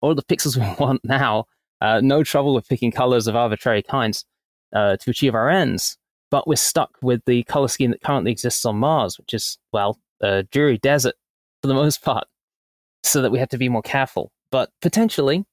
all 0.00 0.14
the 0.14 0.22
pixels 0.22 0.56
we 0.78 0.84
want 0.84 1.04
now, 1.04 1.46
uh, 1.82 2.00
no 2.00 2.22
trouble 2.22 2.54
with 2.54 2.68
picking 2.68 2.92
colors 2.92 3.26
of 3.26 3.34
arbitrary 3.34 3.82
kinds 3.82 4.24
uh, 4.72 4.96
to 4.98 5.10
achieve 5.10 5.34
our 5.34 5.50
ends, 5.50 5.98
but 6.30 6.46
we're 6.46 6.54
stuck 6.54 6.96
with 7.02 7.20
the 7.26 7.42
color 7.44 7.66
scheme 7.66 7.90
that 7.90 8.02
currently 8.02 8.30
exists 8.30 8.64
on 8.64 8.76
Mars, 8.76 9.18
which 9.18 9.34
is, 9.34 9.58
well, 9.72 9.98
a 10.20 10.44
dreary 10.44 10.78
desert 10.78 11.16
for 11.60 11.66
the 11.66 11.74
most 11.82 12.00
part, 12.02 12.24
so 13.02 13.20
that 13.20 13.32
we 13.32 13.38
have 13.40 13.48
to 13.48 13.58
be 13.58 13.68
more 13.68 13.82
careful. 13.82 14.30
But 14.52 14.70
potentially, 14.80 15.44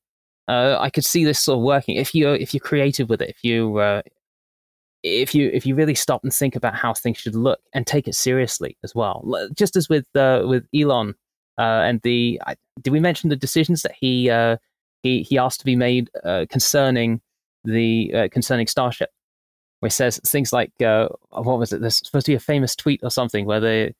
uh, 0.47 0.77
I 0.79 0.91
could 0.91 1.03
see 1.03 1.25
this 1.25 1.39
sort 1.39 1.57
of 1.57 1.63
working 1.63 1.95
if 1.95 2.13
you're 2.13 2.35
if 2.35 2.53
you're 2.53 2.61
creative 2.61 3.09
with 3.09 3.23
it, 3.23 3.29
if 3.29 3.43
you 3.43 3.79
uh, 3.79 4.03
if 5.01 5.33
you 5.33 5.49
if 5.51 5.65
you 5.65 5.73
really 5.73 5.95
stop 5.95 6.23
and 6.23 6.31
think 6.33 6.55
about 6.55 6.75
how 6.75 6.93
things 6.93 7.17
should 7.17 7.35
look 7.35 7.59
and 7.73 7.87
take 7.87 8.07
it 8.07 8.13
seriously 8.13 8.77
as 8.83 8.93
well. 8.93 9.25
Just 9.55 9.75
as 9.75 9.89
with 9.89 10.05
uh, 10.15 10.43
with 10.45 10.67
Elon 10.75 11.15
uh, 11.57 11.81
and 11.87 12.01
the 12.03 12.39
I, 12.45 12.55
did 12.81 12.91
we 12.91 12.99
mention 12.99 13.31
the 13.31 13.35
decisions 13.35 13.81
that 13.81 13.95
he 13.99 14.29
uh, 14.29 14.57
he 15.03 15.23
he 15.23 15.37
asked 15.37 15.59
to 15.59 15.65
be 15.65 15.75
made 15.75 16.09
uh, 16.23 16.45
concerning 16.49 17.21
the 17.63 18.11
uh, 18.13 18.27
concerning 18.31 18.67
Starship, 18.67 19.09
he 19.81 19.89
says 19.89 20.19
things 20.25 20.51
like, 20.51 20.71
uh, 20.81 21.07
"What 21.29 21.59
was 21.59 21.73
it? 21.73 21.81
There's 21.81 22.05
supposed 22.05 22.25
to 22.25 22.31
be 22.31 22.35
a 22.35 22.39
famous 22.39 22.75
tweet 22.75 23.01
or 23.03 23.09
something 23.09 23.45
where 23.45 23.59
they, 23.59 23.93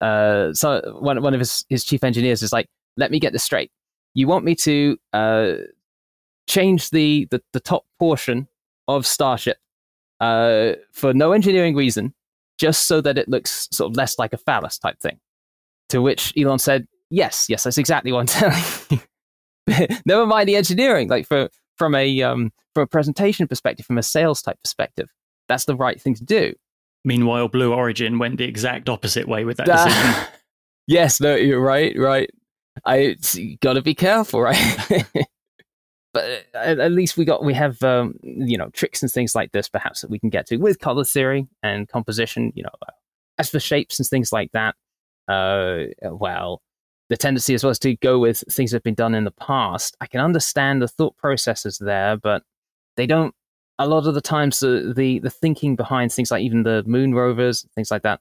uh, 0.00 0.52
so 0.52 0.98
one 1.00 1.20
one 1.22 1.34
of 1.34 1.40
his 1.40 1.64
his 1.68 1.84
chief 1.84 2.02
engineers 2.02 2.42
is 2.42 2.52
like, 2.52 2.68
let 2.96 3.10
me 3.10 3.20
get 3.20 3.32
this 3.32 3.44
straight. 3.44 3.70
You 4.14 4.26
want 4.26 4.44
me 4.44 4.54
to 4.56 4.96
uh, 5.12 5.52
change 6.46 6.90
the, 6.90 7.28
the 7.30 7.42
the 7.52 7.60
top 7.60 7.84
portion 7.98 8.48
of 8.86 9.06
Starship 9.06 9.58
uh, 10.20 10.72
for 10.92 11.12
no 11.12 11.32
engineering 11.32 11.76
reason, 11.76 12.14
just 12.58 12.86
so 12.86 13.00
that 13.02 13.18
it 13.18 13.28
looks 13.28 13.68
sort 13.70 13.90
of 13.90 13.96
less 13.96 14.18
like 14.18 14.32
a 14.32 14.38
phallus 14.38 14.78
type 14.78 14.98
thing." 15.00 15.18
To 15.90 16.00
which 16.00 16.32
Elon 16.38 16.58
said, 16.58 16.86
"Yes, 17.10 17.46
yes, 17.48 17.64
that's 17.64 17.78
exactly 17.78 18.12
what 18.12 18.20
I'm 18.20 18.26
telling 18.52 18.62
you." 18.90 19.00
never 20.06 20.26
mind 20.26 20.48
the 20.48 20.56
engineering. 20.56 21.08
Like 21.08 21.26
for 21.26 21.48
from 21.76 21.94
a 21.94 22.22
um, 22.22 22.52
from 22.74 22.84
a 22.84 22.86
presentation 22.86 23.46
perspective, 23.46 23.86
from 23.86 23.98
a 23.98 24.02
sales 24.02 24.42
type 24.42 24.58
perspective, 24.62 25.10
that's 25.48 25.64
the 25.64 25.76
right 25.76 26.00
thing 26.00 26.14
to 26.14 26.24
do. 26.24 26.54
Meanwhile, 27.04 27.48
Blue 27.48 27.72
Origin 27.72 28.18
went 28.18 28.38
the 28.38 28.44
exact 28.44 28.88
opposite 28.88 29.28
way 29.28 29.44
with 29.44 29.56
that 29.58 29.66
decision. 29.66 30.28
yes, 30.86 31.20
no, 31.20 31.34
you're 31.34 31.60
right, 31.60 31.96
right. 31.96 32.30
I 32.84 33.16
got 33.60 33.74
to 33.74 33.82
be 33.82 33.94
careful, 33.94 34.40
right? 34.42 35.06
but 36.12 36.24
uh, 36.54 36.58
at, 36.58 36.92
least 36.92 37.16
we 37.16 37.24
got 37.24 37.44
we 37.44 37.54
have 37.54 37.82
um, 37.82 38.14
you 38.22 38.58
know 38.58 38.68
tricks 38.70 39.02
and 39.02 39.10
things 39.10 39.34
like 39.34 39.52
this, 39.52 39.68
perhaps 39.68 40.00
that 40.00 40.10
we 40.10 40.18
can 40.18 40.30
get 40.30 40.46
to 40.48 40.56
with 40.56 40.78
color 40.78 41.04
theory 41.04 41.46
and 41.62 41.88
composition. 41.88 42.52
You 42.54 42.64
know, 42.64 42.70
as 43.38 43.50
for 43.50 43.60
shapes 43.60 43.98
and 43.98 44.06
things 44.06 44.32
like 44.32 44.50
that, 44.52 44.74
uh, 45.28 45.84
well, 46.02 46.62
the 47.08 47.16
tendency 47.16 47.54
as 47.54 47.64
well 47.64 47.70
is 47.70 47.78
to 47.80 47.96
go 47.96 48.18
with 48.18 48.44
things 48.50 48.70
that 48.70 48.76
have 48.76 48.82
been 48.82 48.94
done 48.94 49.14
in 49.14 49.24
the 49.24 49.30
past. 49.30 49.96
I 50.00 50.06
can 50.06 50.20
understand 50.20 50.82
the 50.82 50.88
thought 50.88 51.16
processes 51.16 51.78
there, 51.78 52.16
but 52.16 52.42
they 52.96 53.06
don't. 53.06 53.34
A 53.80 53.86
lot 53.86 54.06
of 54.06 54.14
the 54.14 54.20
times, 54.20 54.58
the, 54.58 54.92
the 54.94 55.20
the 55.20 55.30
thinking 55.30 55.76
behind 55.76 56.12
things 56.12 56.30
like 56.30 56.42
even 56.42 56.64
the 56.64 56.82
moon 56.84 57.14
rovers, 57.14 57.66
things 57.74 57.90
like 57.90 58.02
that, 58.02 58.20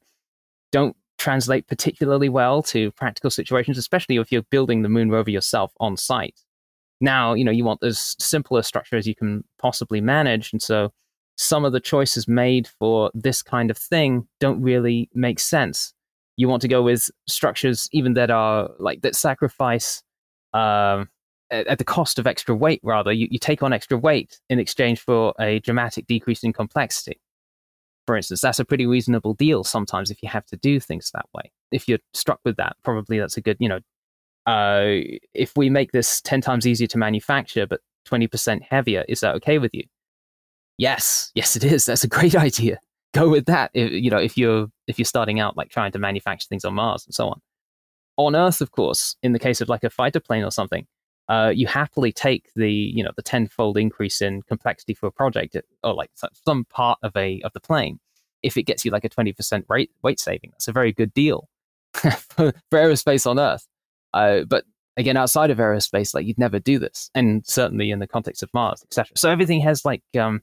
don't 0.72 0.96
translate 1.18 1.68
particularly 1.68 2.30
well 2.30 2.62
to 2.62 2.92
practical 2.92 3.32
situations, 3.32 3.78
especially 3.78 4.18
if 4.18 4.32
you're 4.32 4.44
building 4.44 4.84
the 4.84 4.90
moon 4.90 5.10
rover 5.10 5.32
yourself 5.32 5.74
on 5.80 5.98
site. 5.98 6.40
Now, 7.02 7.34
you 7.34 7.44
know, 7.44 7.52
you 7.52 7.64
want 7.64 7.84
as 7.84 8.16
simple 8.20 8.58
a 8.58 8.64
structure 8.64 8.98
as 8.98 9.08
you 9.08 9.16
can 9.16 9.44
possibly 9.60 10.00
manage, 10.00 10.54
and 10.54 10.62
so 10.62 10.94
some 11.38 11.66
of 11.66 11.74
the 11.74 11.80
choices 11.80 12.28
made 12.28 12.68
for 12.68 13.12
this 13.14 13.42
kind 13.42 13.70
of 13.70 13.78
thing 13.78 14.28
don't 14.40 14.62
really 14.62 15.10
make 15.14 15.40
sense 15.40 15.94
you 16.38 16.48
want 16.48 16.62
to 16.62 16.68
go 16.68 16.82
with 16.82 17.10
structures 17.28 17.90
even 17.92 18.14
that 18.14 18.32
are 18.32 18.70
like 18.80 19.02
that 19.02 19.16
sacrifice 19.16 20.04
um, 20.54 21.10
at, 21.52 21.68
at, 21.68 21.78
the 21.80 21.84
cost 21.84 22.20
of 22.20 22.28
extra 22.28 22.56
weight 22.56 22.80
rather. 22.84 23.12
You, 23.12 23.28
you 23.30 23.40
take 23.40 23.64
on 23.64 23.74
extra 23.74 23.98
weight 23.98 24.40
in 24.50 24.60
exchange 24.60 25.02
for 25.02 25.34
a 25.40 25.60
dramatic 25.60 26.08
decrease 26.08 26.44
in 26.44 26.54
complexity. 26.54 27.20
For 28.06 28.16
instance 28.16 28.40
that's 28.40 28.60
a 28.60 28.66
pretty 28.66 28.86
reasonable 28.86 29.34
deal 29.34 29.64
sometimes 29.64 30.12
if 30.12 30.24
you 30.24 30.30
have 30.30 30.46
to 30.46 30.58
do 30.58 30.80
things 30.80 31.12
that 31.14 31.26
way. 31.34 31.52
If 31.72 31.88
you're 31.88 32.00
struck 32.14 32.40
with 32.46 32.56
that 32.58 32.78
probably 32.84 33.20
that's 33.20 33.36
a 33.36 33.42
good 33.42 33.58
you 33.60 33.68
know 33.68 33.80
uh, 34.46 35.04
if 35.34 35.52
we 35.58 35.70
make 35.70 35.92
this 35.92 36.22
10 36.22 36.40
times 36.40 36.66
easier 36.66 36.88
to 36.88 36.98
manufacture 36.98 37.68
but 37.68 37.82
20% 38.08 38.62
heavier 38.62 39.04
is 39.10 39.20
that 39.20 39.36
okay 39.36 39.58
with 39.58 39.74
you? 39.74 39.84
Yes. 40.78 41.32
Yes 41.34 41.56
it 41.56 41.64
is. 41.64 41.86
That's 41.86 42.04
a 42.04 42.08
great 42.08 42.36
idea 42.48 42.80
go 43.18 43.30
with 43.30 43.46
that. 43.46 43.72
If, 43.74 43.92
you 43.92 44.10
know, 44.10 44.18
if 44.18 44.38
you're 44.38 44.68
if 44.88 44.98
you're 44.98 45.06
starting 45.06 45.40
out 45.40 45.58
like 45.58 45.70
trying 45.70 45.92
to 45.92 46.00
manufacture 46.00 46.48
things 46.48 46.66
on 46.66 46.76
Mars 46.76 47.06
and 47.06 47.14
so 47.14 47.30
on. 47.30 47.42
On 48.18 48.36
Earth, 48.36 48.62
of 48.62 48.72
course, 48.72 49.16
in 49.22 49.34
the 49.34 49.40
case 49.40 49.62
of 49.62 49.70
like 49.70 49.84
a 49.84 49.92
fighter 49.92 50.20
plane 50.20 50.44
or 50.44 50.52
something, 50.52 50.88
uh, 51.30 51.52
you 51.54 51.68
happily 51.68 52.12
take 52.12 52.50
the 52.56 52.72
you 52.72 53.04
know 53.04 53.12
the 53.16 53.22
tenfold 53.22 53.78
increase 53.78 54.22
in 54.22 54.42
complexity 54.44 54.94
for 54.94 55.08
a 55.08 55.12
project 55.12 55.58
or 55.84 55.94
like 55.94 56.10
some 56.46 56.66
part 56.66 56.98
of 57.04 57.16
a 57.16 57.42
of 57.42 57.52
the 57.54 57.60
plane 57.60 58.00
if 58.44 58.56
it 58.56 58.64
gets 58.64 58.86
you 58.86 58.92
like 58.92 59.04
a 59.04 59.10
20% 59.10 59.64
rate 59.68 59.92
weight 60.04 60.20
saving 60.20 60.52
that's 60.52 60.68
a 60.68 60.72
very 60.72 60.94
good 60.94 61.14
deal 61.14 61.50
for, 61.94 62.54
aerospace 62.72 63.30
on 63.30 63.40
earth 63.40 63.68
uh, 64.14 64.42
but 64.48 64.64
again 64.96 65.18
outside 65.18 65.50
of 65.50 65.58
aerospace 65.58 66.14
like 66.14 66.26
you'd 66.26 66.38
never 66.38 66.60
do 66.60 66.80
this 66.80 67.10
and 67.14 67.46
certainly 67.46 67.92
in 67.92 68.00
the 68.00 68.08
context 68.08 68.42
of 68.42 68.50
mars 68.54 68.84
etc 68.84 69.12
so 69.16 69.30
everything 69.30 69.60
has 69.60 69.84
like 69.84 70.04
um 70.18 70.42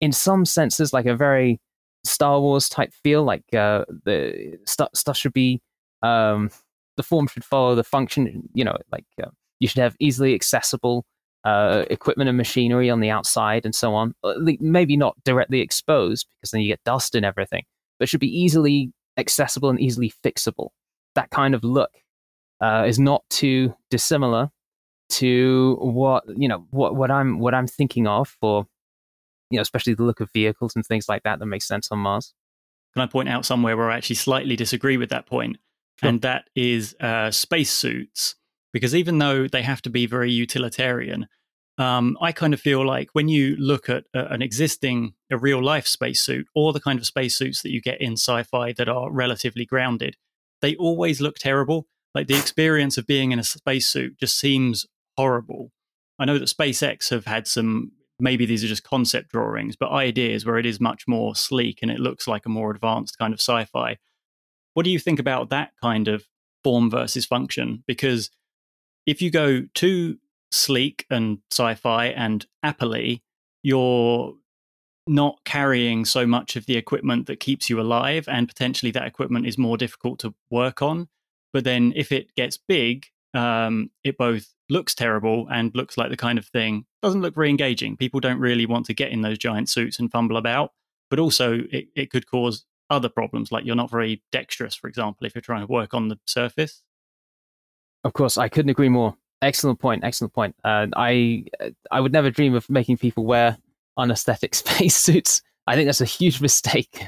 in 0.00 0.12
some 0.12 0.44
senses 0.44 0.92
like 0.92 1.06
a 1.06 1.16
very 1.16 1.58
Star 2.06 2.40
Wars 2.40 2.68
type 2.68 2.92
feel. 2.92 3.24
Like 3.24 3.44
uh, 3.54 3.84
the 4.04 4.58
stuff 4.66 4.90
stuff 4.94 5.16
should 5.16 5.32
be 5.32 5.60
um, 6.02 6.50
the 6.96 7.02
form 7.02 7.26
should 7.26 7.44
follow 7.44 7.74
the 7.74 7.84
function. 7.84 8.48
You 8.54 8.64
know, 8.64 8.76
like 8.92 9.04
uh, 9.22 9.30
you 9.60 9.68
should 9.68 9.80
have 9.80 9.96
easily 10.00 10.34
accessible 10.34 11.04
uh, 11.44 11.84
equipment 11.90 12.28
and 12.28 12.36
machinery 12.36 12.90
on 12.90 13.00
the 13.00 13.10
outside 13.10 13.64
and 13.64 13.74
so 13.74 13.94
on. 13.94 14.14
Uh, 14.24 14.34
maybe 14.60 14.96
not 14.96 15.16
directly 15.24 15.60
exposed 15.60 16.26
because 16.40 16.50
then 16.50 16.60
you 16.60 16.68
get 16.68 16.82
dust 16.84 17.14
and 17.14 17.24
everything, 17.24 17.64
but 17.98 18.08
should 18.08 18.20
be 18.20 18.38
easily 18.38 18.92
accessible 19.16 19.70
and 19.70 19.80
easily 19.80 20.12
fixable. 20.24 20.70
That 21.14 21.30
kind 21.30 21.54
of 21.54 21.64
look 21.64 21.90
uh, 22.60 22.84
is 22.86 22.98
not 22.98 23.22
too 23.30 23.74
dissimilar 23.90 24.50
to 25.08 25.76
what 25.80 26.24
you 26.36 26.48
know 26.48 26.66
what 26.70 26.96
what 26.96 27.10
I'm 27.10 27.38
what 27.38 27.54
I'm 27.54 27.68
thinking 27.68 28.06
of 28.08 28.36
for 28.40 28.66
you 29.50 29.56
know 29.56 29.62
especially 29.62 29.94
the 29.94 30.02
look 30.02 30.20
of 30.20 30.30
vehicles 30.32 30.74
and 30.74 30.84
things 30.84 31.08
like 31.08 31.22
that 31.22 31.38
that 31.38 31.46
makes 31.46 31.66
sense 31.66 31.88
on 31.90 31.98
Mars. 31.98 32.34
Can 32.94 33.02
I 33.02 33.06
point 33.06 33.28
out 33.28 33.44
somewhere 33.44 33.76
where 33.76 33.90
I 33.90 33.96
actually 33.96 34.16
slightly 34.16 34.56
disagree 34.56 34.96
with 34.96 35.10
that 35.10 35.26
point? 35.26 35.58
Sure. 36.00 36.08
And 36.08 36.22
that 36.22 36.48
is 36.54 36.94
uh, 37.00 37.30
spacesuits, 37.30 38.34
because 38.72 38.94
even 38.94 39.18
though 39.18 39.48
they 39.48 39.62
have 39.62 39.82
to 39.82 39.90
be 39.90 40.06
very 40.06 40.30
utilitarian, 40.30 41.26
um, 41.78 42.16
I 42.22 42.32
kind 42.32 42.54
of 42.54 42.60
feel 42.60 42.86
like 42.86 43.08
when 43.12 43.28
you 43.28 43.56
look 43.58 43.90
at 43.90 44.04
uh, 44.14 44.26
an 44.30 44.40
existing, 44.40 45.12
a 45.30 45.36
real 45.36 45.62
life 45.62 45.86
spacesuit, 45.86 46.46
or 46.54 46.72
the 46.72 46.80
kind 46.80 46.98
of 46.98 47.06
spacesuits 47.06 47.62
that 47.62 47.70
you 47.70 47.82
get 47.82 48.00
in 48.00 48.12
sci 48.14 48.42
fi 48.44 48.72
that 48.72 48.88
are 48.88 49.10
relatively 49.10 49.66
grounded, 49.66 50.16
they 50.62 50.74
always 50.76 51.20
look 51.20 51.36
terrible. 51.36 51.86
Like 52.14 52.28
the 52.28 52.38
experience 52.38 52.96
of 52.96 53.06
being 53.06 53.32
in 53.32 53.38
a 53.38 53.44
spacesuit 53.44 54.18
just 54.18 54.38
seems 54.38 54.86
horrible. 55.18 55.70
I 56.18 56.24
know 56.24 56.38
that 56.38 56.48
SpaceX 56.48 57.10
have 57.10 57.26
had 57.26 57.46
some, 57.46 57.92
maybe 58.18 58.46
these 58.46 58.64
are 58.64 58.68
just 58.68 58.84
concept 58.84 59.30
drawings, 59.30 59.76
but 59.76 59.90
ideas 59.90 60.44
where 60.44 60.58
it 60.58 60.66
is 60.66 60.80
much 60.80 61.04
more 61.06 61.34
sleek 61.34 61.80
and 61.82 61.90
it 61.90 62.00
looks 62.00 62.26
like 62.26 62.46
a 62.46 62.50
more 62.50 62.70
advanced 62.70 63.18
kind 63.18 63.34
of 63.34 63.40
sci 63.40 63.64
fi. 63.66 63.98
What 64.74 64.84
do 64.84 64.90
you 64.90 64.98
think 64.98 65.18
about 65.18 65.50
that 65.50 65.72
kind 65.82 66.08
of 66.08 66.24
form 66.64 66.90
versus 66.90 67.26
function? 67.26 67.82
Because 67.86 68.30
if 69.06 69.22
you 69.22 69.30
go 69.30 69.62
too 69.74 70.18
sleek 70.50 71.06
and 71.10 71.38
sci-fi 71.50 72.06
and 72.06 72.46
appley, 72.64 73.20
you're 73.62 74.34
not 75.06 75.38
carrying 75.44 76.04
so 76.04 76.26
much 76.26 76.56
of 76.56 76.66
the 76.66 76.76
equipment 76.76 77.26
that 77.26 77.40
keeps 77.40 77.70
you 77.70 77.80
alive, 77.80 78.28
and 78.28 78.48
potentially 78.48 78.90
that 78.92 79.06
equipment 79.06 79.46
is 79.46 79.56
more 79.56 79.76
difficult 79.76 80.18
to 80.20 80.34
work 80.50 80.82
on. 80.82 81.08
But 81.52 81.64
then 81.64 81.92
if 81.94 82.10
it 82.10 82.34
gets 82.34 82.58
big, 82.58 83.06
um, 83.32 83.90
it 84.02 84.18
both 84.18 84.52
looks 84.68 84.94
terrible 84.94 85.46
and 85.50 85.74
looks 85.74 85.96
like 85.96 86.10
the 86.10 86.16
kind 86.16 86.38
of 86.38 86.46
thing 86.46 86.84
doesn't 87.02 87.22
look 87.22 87.34
very 87.34 87.50
engaging. 87.50 87.96
People 87.96 88.20
don't 88.20 88.38
really 88.38 88.66
want 88.66 88.86
to 88.86 88.94
get 88.94 89.10
in 89.10 89.22
those 89.22 89.38
giant 89.38 89.68
suits 89.68 89.98
and 89.98 90.10
fumble 90.10 90.36
about, 90.36 90.72
but 91.10 91.18
also 91.18 91.60
it, 91.70 91.88
it 91.94 92.10
could 92.10 92.26
cause 92.26 92.64
other 92.90 93.08
problems, 93.08 93.50
like 93.50 93.64
you're 93.64 93.76
not 93.76 93.90
very 93.90 94.22
dexterous, 94.32 94.74
for 94.74 94.88
example, 94.88 95.26
if 95.26 95.34
you're 95.34 95.42
trying 95.42 95.66
to 95.66 95.72
work 95.72 95.94
on 95.94 96.08
the 96.08 96.18
surface. 96.26 96.82
Of 98.04 98.12
course, 98.12 98.38
I 98.38 98.48
couldn't 98.48 98.70
agree 98.70 98.88
more. 98.88 99.16
Excellent 99.42 99.80
point. 99.80 100.04
Excellent 100.04 100.32
point. 100.32 100.54
Uh, 100.64 100.86
I 100.96 101.44
I 101.90 102.00
would 102.00 102.12
never 102.12 102.30
dream 102.30 102.54
of 102.54 102.70
making 102.70 102.98
people 102.98 103.26
wear 103.26 103.58
unaesthetic 103.96 104.54
spacesuits. 104.62 105.42
I 105.66 105.74
think 105.74 105.86
that's 105.86 106.00
a 106.00 106.06
huge 106.06 106.40
mistake. 106.40 107.04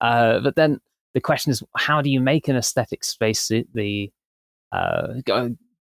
Uh, 0.00 0.40
but 0.40 0.56
then 0.56 0.80
the 1.14 1.20
question 1.20 1.52
is, 1.52 1.62
how 1.76 2.00
do 2.00 2.10
you 2.10 2.20
make 2.20 2.48
an 2.48 2.56
aesthetic 2.56 3.04
spacesuit? 3.04 3.68
The 3.74 4.10
uh, 4.72 5.08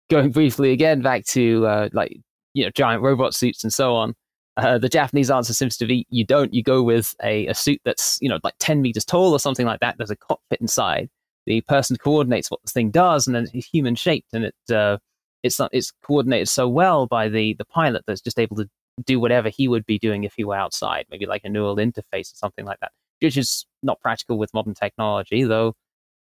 going 0.08 0.30
briefly 0.30 0.72
again 0.72 1.02
back 1.02 1.24
to 1.26 1.66
uh, 1.66 1.88
like 1.92 2.18
you 2.54 2.64
know 2.64 2.70
giant 2.74 3.02
robot 3.02 3.34
suits 3.34 3.62
and 3.62 3.72
so 3.72 3.94
on. 3.94 4.14
Uh, 4.56 4.76
the 4.76 4.88
Japanese 4.88 5.30
answer 5.30 5.52
seems 5.52 5.76
to 5.76 5.86
be 5.86 6.06
you 6.10 6.24
don't. 6.24 6.52
You 6.52 6.62
go 6.62 6.82
with 6.82 7.14
a, 7.22 7.46
a 7.46 7.54
suit 7.54 7.80
that's 7.84 8.18
you 8.20 8.28
know 8.28 8.38
like 8.42 8.54
ten 8.58 8.82
meters 8.82 9.04
tall 9.04 9.32
or 9.32 9.38
something 9.38 9.66
like 9.66 9.80
that. 9.80 9.96
There's 9.98 10.10
a 10.10 10.16
cockpit 10.16 10.60
inside. 10.60 11.08
The 11.46 11.60
person 11.62 11.96
coordinates 11.96 12.50
what 12.50 12.60
the 12.64 12.70
thing 12.70 12.90
does, 12.90 13.26
and 13.26 13.36
then 13.36 13.48
it's 13.54 13.66
human 13.66 13.94
shaped, 13.94 14.34
and 14.34 14.44
it 14.46 14.74
uh, 14.74 14.98
it's 15.42 15.60
it's 15.72 15.92
coordinated 16.02 16.48
so 16.48 16.68
well 16.68 17.06
by 17.06 17.28
the 17.28 17.54
the 17.54 17.64
pilot 17.64 18.02
that's 18.06 18.20
just 18.20 18.38
able 18.38 18.56
to 18.56 18.68
do 19.04 19.20
whatever 19.20 19.48
he 19.48 19.68
would 19.68 19.86
be 19.86 19.98
doing 19.98 20.24
if 20.24 20.34
he 20.36 20.44
were 20.44 20.56
outside, 20.56 21.06
maybe 21.10 21.26
like 21.26 21.42
a 21.44 21.48
neural 21.48 21.76
interface 21.76 22.32
or 22.32 22.36
something 22.36 22.64
like 22.64 22.80
that, 22.80 22.90
which 23.20 23.36
is 23.36 23.64
not 23.82 24.00
practical 24.00 24.38
with 24.38 24.52
modern 24.52 24.74
technology, 24.74 25.44
though. 25.44 25.74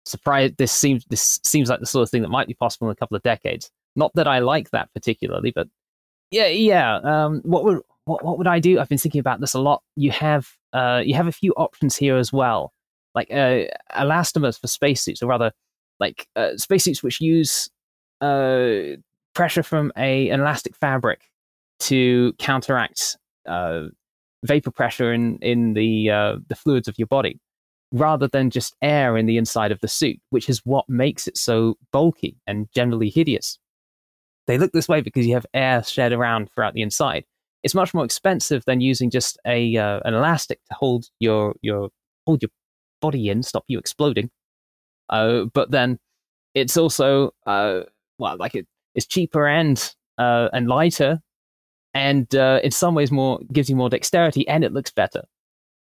Surprise! 0.05 0.51
This 0.57 0.71
seems 0.71 1.05
this 1.05 1.39
seems 1.43 1.69
like 1.69 1.79
the 1.79 1.85
sort 1.85 2.03
of 2.03 2.09
thing 2.09 2.21
that 2.23 2.29
might 2.29 2.47
be 2.47 2.53
possible 2.53 2.87
in 2.87 2.91
a 2.91 2.95
couple 2.95 3.15
of 3.15 3.23
decades. 3.23 3.71
Not 3.95 4.11
that 4.15 4.27
I 4.27 4.39
like 4.39 4.71
that 4.71 4.89
particularly, 4.93 5.51
but 5.53 5.67
yeah, 6.31 6.47
yeah. 6.47 6.95
Um, 6.97 7.41
what 7.43 7.63
would 7.63 7.81
what, 8.05 8.23
what 8.23 8.37
would 8.37 8.47
I 8.47 8.59
do? 8.59 8.79
I've 8.79 8.89
been 8.89 8.97
thinking 8.97 9.19
about 9.19 9.39
this 9.39 9.53
a 9.53 9.61
lot. 9.61 9.83
You 9.95 10.11
have 10.11 10.49
uh, 10.73 11.01
you 11.05 11.15
have 11.15 11.27
a 11.27 11.31
few 11.31 11.53
options 11.53 11.95
here 11.95 12.17
as 12.17 12.33
well, 12.33 12.73
like 13.15 13.31
uh, 13.31 13.63
elastomers 13.95 14.59
for 14.59 14.67
spacesuits, 14.67 15.21
or 15.21 15.27
rather, 15.27 15.51
like 15.99 16.27
uh, 16.35 16.57
spacesuits 16.57 17.03
which 17.03 17.21
use 17.21 17.69
uh, 18.21 18.97
pressure 19.33 19.63
from 19.63 19.91
a, 19.97 20.29
an 20.29 20.39
elastic 20.39 20.75
fabric 20.75 21.21
to 21.79 22.33
counteract 22.39 23.17
uh, 23.47 23.83
vapor 24.43 24.71
pressure 24.71 25.13
in 25.13 25.37
in 25.37 25.73
the 25.73 26.09
uh, 26.09 26.37
the 26.47 26.55
fluids 26.55 26.87
of 26.87 26.97
your 26.97 27.07
body, 27.07 27.39
rather 27.93 28.27
than 28.27 28.49
just 28.49 28.75
air 28.81 29.15
in 29.15 29.27
the 29.27 29.37
inside 29.37 29.71
of 29.71 29.79
the 29.79 29.87
suit, 29.87 30.19
which 30.31 30.49
is 30.49 30.59
what 30.65 30.89
makes 30.89 31.27
it 31.27 31.37
so 31.37 31.77
bulky 31.91 32.35
and 32.45 32.67
generally 32.73 33.09
hideous. 33.09 33.59
They 34.47 34.57
look 34.57 34.73
this 34.73 34.89
way 34.89 34.99
because 34.99 35.25
you 35.25 35.35
have 35.35 35.45
air 35.53 35.83
shed 35.83 36.11
around 36.11 36.51
throughout 36.51 36.73
the 36.73 36.81
inside. 36.81 37.23
It's 37.61 37.75
much 37.75 37.93
more 37.93 38.03
expensive 38.03 38.65
than 38.65 38.81
using 38.81 39.09
just 39.09 39.37
a 39.45 39.77
uh, 39.77 40.01
an 40.03 40.13
elastic 40.13 40.59
to 40.65 40.73
hold 40.73 41.05
your 41.19 41.55
your 41.61 41.89
hold 42.25 42.41
your 42.41 42.49
body 42.99 43.29
in, 43.29 43.43
stop 43.43 43.63
you 43.67 43.79
exploding. 43.79 44.29
Uh, 45.09 45.45
but 45.53 45.71
then 45.71 45.99
it's 46.55 46.75
also 46.75 47.31
uh, 47.45 47.81
well, 48.17 48.35
like 48.37 48.55
it, 48.55 48.67
it's 48.95 49.05
cheaper 49.05 49.47
and 49.47 49.93
uh, 50.17 50.49
and 50.51 50.67
lighter, 50.67 51.21
and 51.93 52.33
uh, 52.35 52.59
in 52.63 52.71
some 52.71 52.95
ways 52.95 53.11
more 53.11 53.39
gives 53.51 53.69
you 53.69 53.75
more 53.75 53.89
dexterity, 53.89 54.47
and 54.47 54.63
it 54.63 54.73
looks 54.73 54.91
better. 54.91 55.23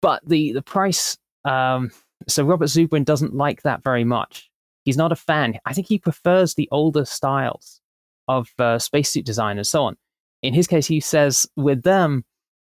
But 0.02 0.28
the 0.28 0.54
the 0.54 0.62
price, 0.62 1.18
um, 1.46 1.92
so 2.28 2.44
Robert 2.44 2.66
Zubrin 2.66 3.06
doesn't 3.06 3.36
like 3.36 3.62
that 3.64 3.84
very 3.84 4.04
much. 4.04 4.50
He's 4.86 4.98
not 4.98 5.12
a 5.12 5.16
fan. 5.16 5.60
I 5.66 5.74
think 5.74 5.88
he 5.88 6.00
prefers 6.00 6.56
the 6.56 6.68
older 6.72 7.06
styles 7.06 7.82
of 8.28 8.50
uh, 8.60 8.80
spacesuit 8.80 9.26
design 9.26 9.58
and 9.58 9.68
so 9.68 9.84
on. 9.84 9.98
In 10.42 10.54
his 10.54 10.68
case, 10.68 10.88
he 10.88 11.00
says 11.00 11.48
with 11.56 11.84
them, 11.84 12.24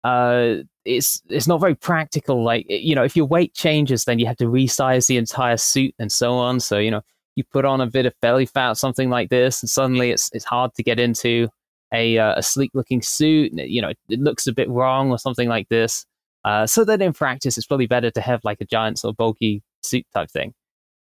uh, 0.05 0.57
it's 0.85 1.23
it's 1.29 1.47
not 1.47 1.61
very 1.61 1.77
practical. 1.77 2.43
Like 2.43 2.67
you 2.69 2.95
know, 2.95 3.05
if 3.05 3.17
your 3.17 3.27
weight 3.27 3.55
changes, 3.55 4.05
then 4.05 4.19
you 4.19 4.27
have 4.27 4.37
to 4.39 4.47
resize 4.47 5.07
the 5.07 5.17
entire 5.17 5.57
suit 5.57 5.95
and 5.99 6.11
so 6.11 6.35
on. 6.35 6.59
So 6.59 6.79
you 6.79 6.91
know, 6.91 7.03
you 7.37 7.45
put 7.45 7.65
on 7.65 7.81
a 7.81 7.87
bit 7.87 8.07
of 8.07 8.15
belly 8.21 8.47
fat, 8.47 8.75
something 8.75 9.11
like 9.11 9.31
this, 9.31 9.63
and 9.63 9.71
suddenly 9.71 10.11
it's 10.11 10.31
it's 10.33 10.45
hard 10.45 10.75
to 10.75 10.83
get 10.83 10.99
into 10.99 11.49
a 11.93 12.19
uh, 12.19 12.35
a 12.37 12.43
sleek 12.43 12.73
looking 12.75 13.01
suit. 13.01 13.53
You 13.55 13.83
know, 13.83 13.91
it, 13.91 13.99
it, 14.09 14.21
looks 14.21 14.47
a 14.47 14.53
bit 14.53 14.69
wrong 14.69 15.11
or 15.11 15.19
something 15.19 15.49
like 15.49 15.69
this. 15.69 16.05
Uh, 16.45 16.67
so 16.67 16.85
that 16.85 17.01
in 17.01 17.13
practice, 17.13 17.57
it's 17.57 17.67
probably 17.67 17.87
better 17.87 18.11
to 18.11 18.21
have 18.21 18.41
like 18.45 18.61
a 18.61 18.65
giant 18.65 18.99
sort 18.99 19.13
of 19.13 19.17
bulky 19.17 19.63
suit 19.83 20.05
type 20.13 20.31
thing. 20.31 20.53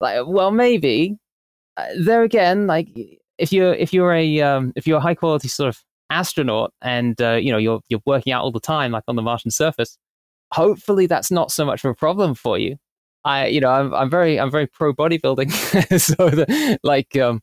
Like, 0.00 0.26
well, 0.26 0.50
maybe 0.50 1.16
uh, 1.76 1.86
there 1.98 2.22
again, 2.22 2.66
like 2.66 2.88
if 3.38 3.52
you're 3.52 3.74
if 3.74 3.92
you're 3.92 4.14
a 4.14 4.40
um, 4.40 4.72
if 4.76 4.86
you're 4.86 4.98
a 4.98 5.02
high 5.02 5.14
quality 5.14 5.48
sort 5.48 5.68
of 5.68 5.82
astronaut 6.10 6.72
and 6.82 7.20
uh, 7.20 7.32
you 7.32 7.50
know 7.50 7.58
you're 7.58 7.80
you're 7.88 8.02
working 8.06 8.32
out 8.32 8.42
all 8.42 8.52
the 8.52 8.60
time, 8.60 8.92
like 8.92 9.04
on 9.08 9.16
the 9.16 9.22
Martian 9.22 9.50
surface, 9.50 9.98
hopefully 10.52 11.06
that's 11.06 11.30
not 11.30 11.50
so 11.50 11.64
much 11.64 11.84
of 11.84 11.90
a 11.90 11.94
problem 11.94 12.34
for 12.34 12.58
you. 12.58 12.76
I, 13.24 13.46
you 13.46 13.60
know, 13.60 13.70
I'm, 13.70 13.94
I'm 13.94 14.10
very, 14.10 14.38
I'm 14.38 14.50
very 14.50 14.66
pro 14.66 14.92
bodybuilding. 14.92 15.50
so, 16.00 16.28
the, 16.28 16.78
like, 16.82 17.16
um, 17.16 17.40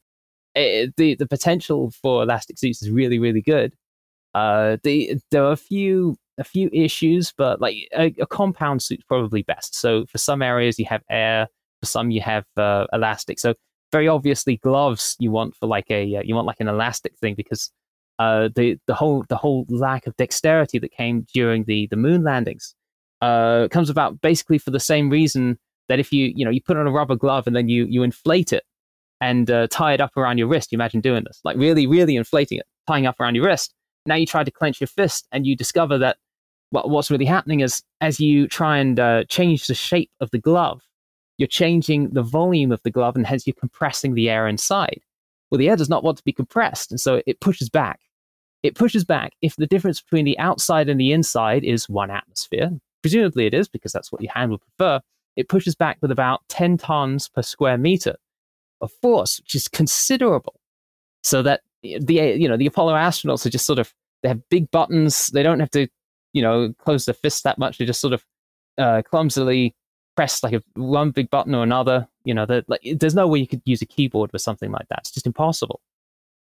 it, 0.54 0.96
the 0.96 1.16
the 1.16 1.28
potential 1.28 1.92
for 2.02 2.24
elastic 2.24 2.60
suits 2.60 2.82
is 2.82 2.90
really, 2.92 3.20
really 3.20 3.42
good. 3.42 3.74
Uh, 4.34 4.78
the 4.84 5.20
there 5.32 5.44
are 5.44 5.52
a 5.52 5.58
few 5.58 6.16
a 6.42 6.44
few 6.44 6.70
issues, 6.74 7.34
but 7.38 7.62
like 7.62 7.76
a, 7.98 8.14
a 8.20 8.28
compound 8.28 8.82
suit's 8.82 9.04
probably 9.06 9.44
best. 9.44 9.76
So 9.76 10.06
for 10.08 10.18
some 10.18 10.42
areas 10.42 10.78
you 10.78 10.86
have 10.86 11.04
air, 11.10 11.48
for 11.80 11.86
some 11.86 12.12
you 12.12 12.22
have 12.22 12.46
uh, 12.58 12.88
elastic. 12.92 13.40
So 13.40 13.54
very 13.92 14.08
obviously 14.08 14.58
gloves 14.58 15.16
you 15.20 15.32
want 15.32 15.56
for 15.56 15.68
like 15.68 15.90
a 15.90 16.16
uh, 16.16 16.22
you 16.24 16.36
want 16.36 16.48
like 16.48 16.60
an 16.60 16.68
elastic 16.68 17.18
thing 17.18 17.36
because 17.36 17.72
uh, 18.20 18.50
the 18.56 18.78
the 18.88 18.94
whole 18.94 19.26
the 19.30 19.38
whole 19.38 19.66
lack 19.70 20.08
of 20.08 20.16
dexterity 20.18 20.80
that 20.80 20.92
came 20.92 21.26
during 21.34 21.64
the 21.66 21.88
the 21.92 21.98
moon 21.98 22.24
landings 22.24 22.76
uh, 23.22 23.68
comes 23.70 23.90
about 23.90 24.20
basically 24.22 24.58
for 24.58 24.72
the 24.72 24.80
same 24.80 25.10
reason 25.10 25.58
that 25.90 26.00
if 26.00 26.12
you 26.12 26.32
you 26.36 26.46
know 26.46 26.52
you 26.52 26.62
put 26.62 26.78
on 26.78 26.88
a 26.88 26.92
rubber 26.92 27.16
glove 27.16 27.48
and 27.48 27.56
then 27.56 27.68
you 27.68 27.86
you 27.90 28.04
inflate 28.04 28.54
it 28.54 28.64
and 29.22 29.52
uh, 29.52 29.68
tie 29.68 29.94
it 29.94 30.02
up 30.02 30.18
around 30.18 30.40
your 30.40 30.48
wrist. 30.48 30.72
You 30.72 30.78
imagine 30.78 31.00
doing 31.00 31.24
this, 31.24 31.40
like 31.44 31.56
really, 31.56 31.86
really 31.86 32.16
inflating 32.16 32.58
it, 32.58 32.66
tying 32.88 33.06
up 33.06 33.20
around 33.20 33.36
your 33.36 33.46
wrist. 33.46 33.74
Now 34.08 34.16
you 34.16 34.26
try 34.26 34.44
to 34.44 34.52
clench 34.52 34.82
your 34.82 34.88
fist, 34.88 35.28
and 35.32 35.46
you 35.46 35.56
discover 35.56 35.98
that 36.00 36.18
well, 36.72 36.90
what's 36.90 37.12
really 37.12 37.26
happening 37.26 37.60
is 37.60 37.84
as 38.00 38.20
you 38.20 38.48
try 38.48 38.78
and 38.78 39.00
uh, 39.00 39.24
change 39.26 39.68
the 39.68 39.74
shape 39.74 40.12
of 40.20 40.32
the 40.32 40.40
glove, 40.40 40.82
you're 41.38 41.48
changing 41.48 42.10
the 42.10 42.22
volume 42.22 42.72
of 42.72 42.82
the 42.84 42.92
glove, 42.92 43.16
and 43.16 43.26
hence 43.26 43.48
you're 43.48 43.54
compressing 43.54 44.14
the 44.14 44.30
air 44.30 44.48
inside. 44.48 45.02
Well, 45.50 45.58
the 45.58 45.70
air 45.70 45.76
does 45.76 45.90
not 45.90 46.04
want 46.04 46.18
to 46.18 46.24
be 46.24 46.34
compressed, 46.34 46.92
and 46.92 47.00
so 47.00 47.22
it 47.26 47.42
pushes 47.42 47.70
back. 47.70 48.00
It 48.64 48.76
pushes 48.76 49.04
back 49.04 49.34
if 49.42 49.56
the 49.56 49.68
difference 49.68 50.02
between 50.02 50.26
the 50.26 50.38
outside 50.38 50.88
and 50.88 51.00
the 51.00 51.12
inside 51.12 51.64
is 51.64 51.90
one 51.90 52.12
atmosphere. 52.12 52.70
Presumably 53.02 53.48
it 53.48 53.54
is, 53.54 53.68
because 53.68 53.92
that's 53.92 54.12
what 54.12 54.22
your 54.22 54.32
hand 54.32 54.52
would 54.52 54.62
prefer 54.62 55.02
it 55.36 55.50
pushes 55.50 55.76
back 55.76 55.98
with 56.02 56.12
about 56.12 56.42
10 56.50 56.78
tons 56.78 57.30
per 57.30 57.42
square 57.42 57.78
meter 57.78 58.16
of 58.82 58.92
force, 59.02 59.40
which 59.40 59.56
is 59.56 59.68
considerable. 59.68 60.60
So 61.24 61.42
that 61.44 61.62
the 61.84 62.36
you 62.38 62.48
know 62.50 62.58
the 62.58 62.66
Apollo 62.66 62.94
astronauts 62.94 63.46
are 63.46 63.50
just 63.50 63.66
sort 63.66 63.80
of 63.80 63.94
they 64.24 64.30
have 64.30 64.42
big 64.50 64.72
buttons. 64.72 65.28
They 65.28 65.44
don't 65.44 65.60
have 65.60 65.70
to 65.72 65.88
you 66.34 66.42
know 66.42 66.74
close 66.80 67.06
their 67.06 67.14
fists 67.14 67.42
that 67.42 67.58
much. 67.58 67.78
They 67.78 67.86
just 67.86 68.02
sort 68.02 68.14
of 68.14 68.26
uh, 68.78 69.02
clumsily 69.04 69.76
press 70.16 70.44
like 70.44 70.54
a, 70.54 70.62
one 70.76 71.12
big 71.12 71.30
button 71.30 71.56
or 71.56 71.64
another. 71.64 72.08
You 72.24 72.34
know, 72.34 72.46
that 72.46 72.70
like 72.70 72.82
there's 73.00 73.16
no 73.16 73.28
way 73.28 73.40
you 73.40 73.48
could 73.48 73.62
use 73.66 73.82
a 73.82 73.86
keyboard 73.86 74.32
for 74.32 74.38
something 74.38 74.72
like 74.72 74.88
that. 74.90 75.00
It's 75.00 75.12
just 75.12 75.28
impossible. 75.28 75.82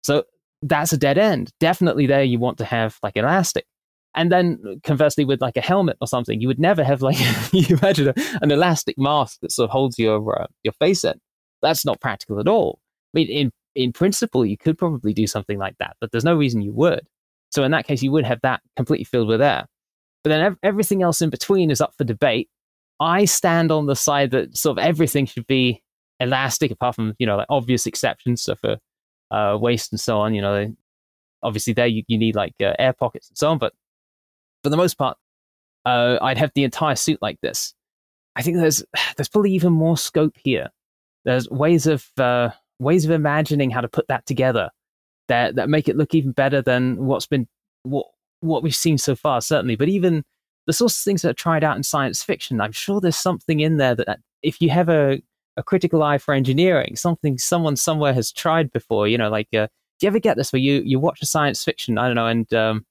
So 0.02 0.24
that's 0.62 0.92
a 0.92 0.98
dead 0.98 1.18
end. 1.18 1.50
Definitely 1.60 2.06
there 2.06 2.22
you 2.22 2.38
want 2.38 2.58
to 2.58 2.64
have 2.64 2.98
like 3.02 3.16
elastic. 3.16 3.66
And 4.14 4.30
then 4.30 4.80
conversely, 4.84 5.24
with 5.24 5.40
like 5.40 5.56
a 5.56 5.62
helmet 5.62 5.96
or 6.00 6.06
something, 6.06 6.40
you 6.40 6.48
would 6.48 6.58
never 6.58 6.84
have 6.84 7.02
like 7.02 7.16
you 7.52 7.76
imagine 7.76 8.08
a, 8.08 8.14
an 8.42 8.50
elastic 8.50 8.98
mask 8.98 9.40
that 9.40 9.52
sort 9.52 9.68
of 9.68 9.72
holds 9.72 9.98
your 9.98 10.42
uh, 10.42 10.46
your 10.62 10.74
face 10.74 11.04
in. 11.04 11.18
That's 11.62 11.84
not 11.84 12.00
practical 12.00 12.38
at 12.40 12.48
all. 12.48 12.80
I 13.14 13.18
mean, 13.18 13.28
in 13.28 13.52
in 13.74 13.92
principle, 13.92 14.44
you 14.44 14.58
could 14.58 14.76
probably 14.76 15.14
do 15.14 15.26
something 15.26 15.58
like 15.58 15.76
that, 15.78 15.96
but 16.00 16.12
there's 16.12 16.24
no 16.24 16.36
reason 16.36 16.60
you 16.60 16.74
would. 16.74 17.08
So 17.50 17.64
in 17.64 17.70
that 17.72 17.86
case, 17.86 18.02
you 18.02 18.12
would 18.12 18.24
have 18.24 18.40
that 18.42 18.60
completely 18.76 19.04
filled 19.04 19.28
with 19.28 19.42
air. 19.42 19.66
But 20.22 20.30
then 20.30 20.40
ev- 20.40 20.58
everything 20.62 21.02
else 21.02 21.20
in 21.20 21.30
between 21.30 21.70
is 21.70 21.80
up 21.80 21.94
for 21.96 22.04
debate. 22.04 22.48
I 23.00 23.24
stand 23.24 23.72
on 23.72 23.86
the 23.86 23.96
side 23.96 24.30
that 24.30 24.56
sort 24.56 24.78
of 24.78 24.84
everything 24.84 25.26
should 25.26 25.46
be 25.46 25.82
elastic, 26.20 26.70
apart 26.70 26.94
from 26.94 27.14
you 27.18 27.26
know 27.26 27.36
like 27.36 27.48
obvious 27.50 27.86
exceptions, 27.86 28.42
so 28.42 28.54
for 28.54 28.76
uh, 29.30 29.58
waist 29.60 29.92
and 29.92 30.00
so 30.00 30.18
on. 30.18 30.34
You 30.34 30.42
know, 30.42 30.76
obviously 31.42 31.72
there 31.72 31.86
you, 31.86 32.04
you 32.06 32.18
need 32.18 32.36
like 32.36 32.54
uh, 32.62 32.74
air 32.78 32.92
pockets 32.92 33.28
and 33.28 33.38
so 33.38 33.50
on, 33.50 33.58
but 33.58 33.72
for 34.62 34.70
the 34.70 34.76
most 34.76 34.94
part, 34.94 35.16
uh, 35.84 36.18
I'd 36.22 36.38
have 36.38 36.52
the 36.54 36.64
entire 36.64 36.94
suit 36.94 37.20
like 37.20 37.40
this. 37.40 37.74
I 38.36 38.42
think 38.42 38.58
there's 38.58 38.84
there's 39.16 39.28
probably 39.28 39.52
even 39.52 39.72
more 39.72 39.96
scope 39.96 40.36
here. 40.36 40.70
There's 41.24 41.48
ways 41.50 41.86
of 41.86 42.06
uh, 42.18 42.50
ways 42.78 43.04
of 43.04 43.10
imagining 43.10 43.70
how 43.70 43.80
to 43.80 43.88
put 43.88 44.08
that 44.08 44.26
together 44.26 44.70
that 45.28 45.54
that 45.56 45.68
make 45.68 45.88
it 45.88 45.96
look 45.96 46.14
even 46.14 46.32
better 46.32 46.62
than 46.62 46.96
what's 47.04 47.26
been 47.26 47.48
what 47.84 48.06
what 48.42 48.62
we've 48.62 48.74
seen 48.74 48.98
so 48.98 49.14
far, 49.14 49.40
certainly. 49.40 49.76
But 49.76 49.88
even 49.88 50.22
the 50.66 50.72
sorts 50.72 50.98
of 50.98 51.04
things 51.04 51.22
that 51.22 51.30
are 51.30 51.34
tried 51.34 51.64
out 51.64 51.76
in 51.76 51.82
science 51.82 52.22
fiction, 52.22 52.60
I'm 52.60 52.72
sure 52.72 53.00
there's 53.00 53.16
something 53.16 53.60
in 53.60 53.76
there 53.78 53.94
that 53.94 54.20
if 54.42 54.60
you 54.60 54.70
have 54.70 54.88
a 54.88 55.22
a 55.56 55.62
critical 55.62 56.02
eye 56.02 56.18
for 56.18 56.32
engineering, 56.32 56.96
something 56.96 57.36
someone 57.38 57.76
somewhere 57.76 58.14
has 58.14 58.32
tried 58.32 58.72
before. 58.72 59.06
You 59.08 59.18
know, 59.18 59.28
like 59.28 59.48
uh, 59.54 59.66
do 60.00 60.06
you 60.06 60.08
ever 60.08 60.18
get 60.18 60.36
this 60.36 60.52
where 60.52 60.60
you 60.60 60.82
you 60.84 60.98
watch 60.98 61.20
a 61.22 61.26
science 61.26 61.64
fiction? 61.64 61.98
I 61.98 62.06
don't 62.06 62.16
know, 62.16 62.26
and 62.26 62.52
um, 62.54 62.86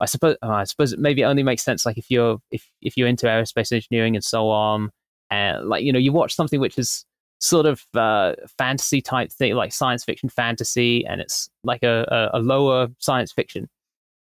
I 0.00 0.06
suppose 0.06 0.36
oh, 0.42 0.50
I 0.50 0.64
suppose 0.64 0.92
it 0.92 0.98
maybe 0.98 1.24
only 1.24 1.42
makes 1.42 1.62
sense 1.62 1.86
like 1.86 1.98
if 1.98 2.10
you're 2.10 2.38
if 2.50 2.68
if 2.82 2.96
you're 2.96 3.08
into 3.08 3.26
aerospace 3.26 3.72
engineering 3.72 4.16
and 4.16 4.24
so 4.24 4.48
on, 4.50 4.90
and 5.30 5.68
like 5.68 5.84
you 5.84 5.92
know 5.92 5.98
you 5.98 6.12
watch 6.12 6.34
something 6.34 6.60
which 6.60 6.78
is 6.78 7.04
sort 7.38 7.66
of 7.66 7.84
uh, 7.94 8.34
fantasy 8.58 9.00
type 9.02 9.30
thing, 9.30 9.54
like 9.54 9.72
science 9.72 10.04
fiction 10.04 10.28
fantasy, 10.28 11.04
and 11.06 11.20
it's 11.20 11.50
like 11.64 11.82
a, 11.82 12.30
a, 12.32 12.38
a 12.38 12.40
lower 12.40 12.88
science 12.98 13.32
fiction. 13.32 13.68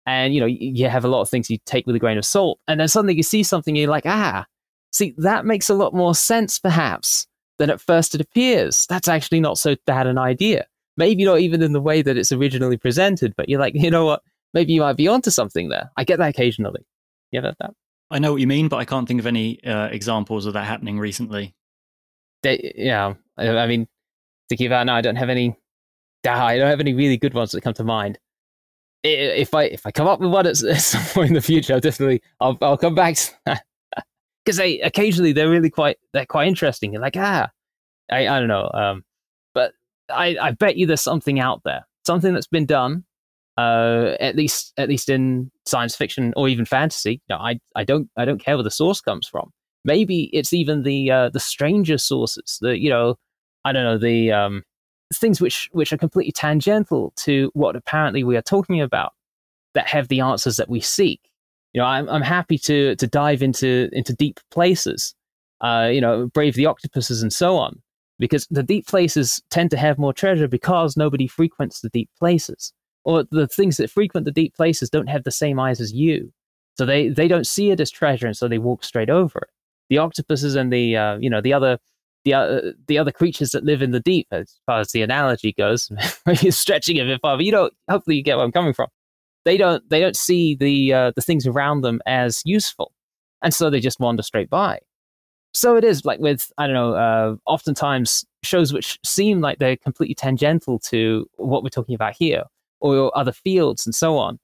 And 0.06 0.34
you 0.34 0.40
know 0.40 0.48
you 0.48 0.90
have 0.90 1.06
a 1.06 1.08
lot 1.08 1.22
of 1.22 1.30
things 1.30 1.50
you 1.50 1.60
take 1.66 1.86
with 1.86 1.96
a 1.96 2.00
grain 2.00 2.18
of 2.18 2.26
salt, 2.26 2.60
and 2.68 2.80
then 2.80 2.88
suddenly 2.88 3.16
you 3.16 3.24
see 3.24 3.44
something, 3.44 3.76
you're 3.76 3.90
like, 3.90 4.06
ah, 4.06 4.46
see 4.92 5.14
that 5.18 5.46
makes 5.46 5.70
a 5.70 5.76
lot 5.76 5.94
more 5.94 6.16
sense, 6.16 6.58
perhaps 6.58 7.28
than 7.60 7.70
at 7.70 7.80
first 7.80 8.16
it 8.16 8.22
appears. 8.22 8.86
That's 8.88 9.08
actually 9.08 9.40
not 9.40 9.58
so 9.58 9.76
bad 9.86 10.08
an 10.08 10.18
idea. 10.18 10.66
Maybe 10.98 11.24
not 11.24 11.40
even 11.40 11.62
in 11.62 11.74
the 11.74 11.82
way 11.82 12.02
that 12.02 12.18
it's 12.18 12.32
originally 12.32 12.78
presented, 12.78 13.36
but 13.38 13.48
you're 13.48 13.60
like, 13.60 13.76
you 13.76 13.92
know 13.92 14.06
what? 14.06 14.24
Maybe 14.54 14.74
you 14.74 14.82
might 14.82 14.98
be 14.98 15.08
onto 15.08 15.30
something 15.30 15.70
there. 15.70 15.92
I 15.96 16.04
get 16.04 16.18
that 16.18 16.30
occasionally. 16.30 16.86
You 17.32 17.40
ever 17.40 17.54
that? 17.60 17.74
I 18.10 18.20
know 18.20 18.34
what 18.34 18.42
you 18.42 18.48
mean, 18.48 18.68
but 18.68 18.78
I 18.78 18.86
can't 18.86 19.08
think 19.08 19.20
of 19.22 19.28
any 19.28 19.64
uh, 19.64 19.88
examples 19.88 20.46
of 20.46 20.54
that 20.54 20.66
happening 20.66 21.00
recently. 21.00 21.56
They, 22.44 22.74
yeah, 22.76 23.14
I, 23.38 23.48
I 23.50 23.68
mean, 23.68 23.88
thinking 24.50 24.68
about 24.68 24.86
now, 24.86 24.96
I 24.96 25.02
don't 25.02 25.16
have 25.16 25.30
any. 25.30 25.56
I 26.28 26.58
don't 26.58 26.68
have 26.68 26.80
any 26.80 26.94
really 26.94 27.18
good 27.18 27.34
ones 27.34 27.52
that 27.52 27.62
come 27.62 27.74
to 27.76 27.84
mind. 27.84 28.20
If 29.04 29.54
I 29.56 29.64
if 29.64 29.86
I 29.86 29.92
come 29.92 30.08
up 30.08 30.20
with 30.20 30.32
one 30.32 30.46
at 30.48 30.58
some 30.58 31.04
point 31.06 31.30
in 31.30 31.34
the 31.34 31.42
future, 31.42 31.74
I'll 31.74 31.80
definitely 31.80 32.22
I'll 32.40 32.58
I'll 32.62 32.78
come 32.78 32.96
back 32.96 33.18
because 34.46 34.58
they 34.58 34.80
occasionally 34.82 35.34
they're 35.34 35.50
really 35.50 35.70
quite 35.70 35.98
they're 36.14 36.26
quite 36.26 36.48
interesting. 36.48 36.94
You're 36.94 37.02
like 37.02 37.18
ah, 37.18 37.50
I 38.12 38.28
I 38.28 38.40
don't 38.40 38.48
know, 38.48 38.70
um, 38.74 39.04
but 39.54 39.74
I 40.10 40.38
I 40.40 40.52
bet 40.52 40.78
you 40.78 40.86
there's 40.86 41.02
something 41.02 41.40
out 41.40 41.62
there, 41.64 41.88
something 42.06 42.34
that's 42.34 42.48
been 42.48 42.68
done, 42.68 43.04
uh, 43.58 44.16
at 44.20 44.36
least 44.36 44.74
at 44.78 44.90
least 44.90 45.10
in 45.10 45.52
science 45.66 45.96
fiction 45.96 46.34
or 46.36 46.48
even 46.48 46.66
fantasy. 46.66 47.22
You 47.28 47.36
know, 47.36 47.38
I 47.38 47.60
I 47.76 47.84
don't 47.84 48.10
I 48.18 48.26
don't 48.26 48.44
care 48.44 48.56
where 48.56 48.64
the 48.64 48.72
source 48.72 49.02
comes 49.02 49.28
from. 49.28 49.52
Maybe 49.84 50.30
it's 50.32 50.54
even 50.54 50.84
the 50.84 51.10
uh, 51.10 51.30
the 51.30 51.40
stranger 51.40 51.98
sources, 51.98 52.60
the 52.62 52.78
you 52.78 52.90
know 52.90 53.16
I 53.66 53.72
don't 53.72 53.84
know 53.84 53.98
the 53.98 54.32
um, 54.32 54.64
things 55.14 55.42
which 55.42 55.70
which 55.74 55.92
are 55.94 55.98
completely 55.98 56.32
tangential 56.32 57.14
to 57.16 57.52
what 57.54 57.76
apparently 57.76 58.24
we 58.24 58.38
are 58.38 58.42
talking 58.42 58.82
about 58.82 59.14
that 59.74 59.88
have 59.88 60.08
the 60.08 60.20
answers 60.20 60.58
that 60.58 60.70
we 60.70 60.80
seek 60.80 61.32
you 61.74 61.80
know, 61.80 61.88
I'm 61.88 62.10
I'm 62.10 62.22
happy 62.22 62.58
to 62.60 62.96
to 62.96 63.08
dive 63.08 63.42
into 63.42 63.90
into 63.94 64.14
deep 64.14 64.40
places, 64.52 65.16
uh, 65.62 65.90
you 65.92 66.02
know, 66.02 66.28
brave 66.28 66.56
the 66.56 66.66
octopuses 66.66 67.22
and 67.22 67.32
so 67.32 67.58
on, 67.58 67.82
because 68.20 68.48
the 68.52 68.64
deep 68.64 68.88
places 68.88 69.42
tend 69.50 69.72
to 69.72 69.78
have 69.78 69.98
more 69.98 70.14
treasure 70.14 70.48
because 70.48 70.98
nobody 70.98 71.28
frequents 71.28 71.80
the 71.80 71.90
deep 71.90 72.10
places, 72.20 72.74
or 73.06 73.24
the 73.32 73.48
things 73.48 73.78
that 73.78 73.90
frequent 73.90 74.26
the 74.26 74.32
deep 74.32 74.54
places 74.54 74.90
don't 74.90 75.08
have 75.08 75.24
the 75.24 75.32
same 75.32 75.60
eyes 75.60 75.80
as 75.80 75.94
you, 75.94 76.32
so 76.78 76.86
they 76.86 77.08
they 77.08 77.28
don't 77.28 77.48
see 77.48 77.72
it 77.72 77.80
as 77.80 77.90
treasure, 77.90 78.28
and 78.28 78.36
so 78.36 78.48
they 78.48 78.58
walk 78.58 78.84
straight 78.84 79.10
over 79.10 79.40
it. 79.40 79.50
The 79.90 80.00
octopuses 80.00 80.56
and 80.56 80.74
the 80.74 80.98
uh, 80.98 81.18
you 81.20 81.30
know 81.30 81.42
the 81.42 81.54
other 81.54 81.80
the 82.24 82.34
uh, 82.34 82.62
the 82.88 82.98
other 82.98 83.12
creatures 83.12 83.52
that 83.52 83.64
live 83.64 83.82
in 83.82 83.92
the 83.92 84.00
deep, 84.00 84.28
as 84.32 84.60
far 84.66 84.80
as 84.80 84.92
the 84.92 85.02
analogy 85.02 85.54
goes, 85.54 85.92
you're 86.42 86.52
stretching 86.52 87.00
a 87.00 87.04
bit 87.04 87.22
far, 87.22 87.38
but 87.38 87.46
you 87.46 87.52
know, 87.52 87.70
hopefully 87.90 88.16
you 88.16 88.24
get 88.24 88.38
where 88.38 88.46
I'm 88.46 88.52
coming 88.52 88.74
from 88.74 88.88
they 89.46 89.58
don't 89.58 89.88
they 89.90 90.00
don't 90.00 90.16
see 90.16 90.56
the 90.56 90.94
uh, 90.94 91.12
the 91.16 91.22
things 91.22 91.48
around 91.48 91.82
them 91.82 92.02
as 92.06 92.42
useful, 92.46 92.92
and 93.42 93.54
so 93.54 93.70
they 93.70 93.80
just 93.80 94.00
wander 94.00 94.24
straight 94.24 94.50
by. 94.50 94.80
So 95.54 95.76
it 95.76 95.84
is 95.84 96.06
like 96.06 96.20
with 96.20 96.52
I 96.58 96.68
don't 96.68 96.76
know. 96.76 96.94
Uh, 96.94 97.36
oftentimes 97.46 98.26
shows 98.44 98.74
which 98.74 99.00
seem 99.06 99.42
like 99.42 99.60
they're 99.60 99.78
completely 99.78 100.16
tangential 100.16 100.80
to 100.80 101.28
what 101.38 101.64
we're 101.64 101.70
talking 101.70 101.96
about 101.96 102.16
here, 102.16 102.44
or 102.80 103.16
other 103.18 103.32
fields 103.32 103.86
and 103.86 103.96
so 103.96 104.18
on, 104.18 104.40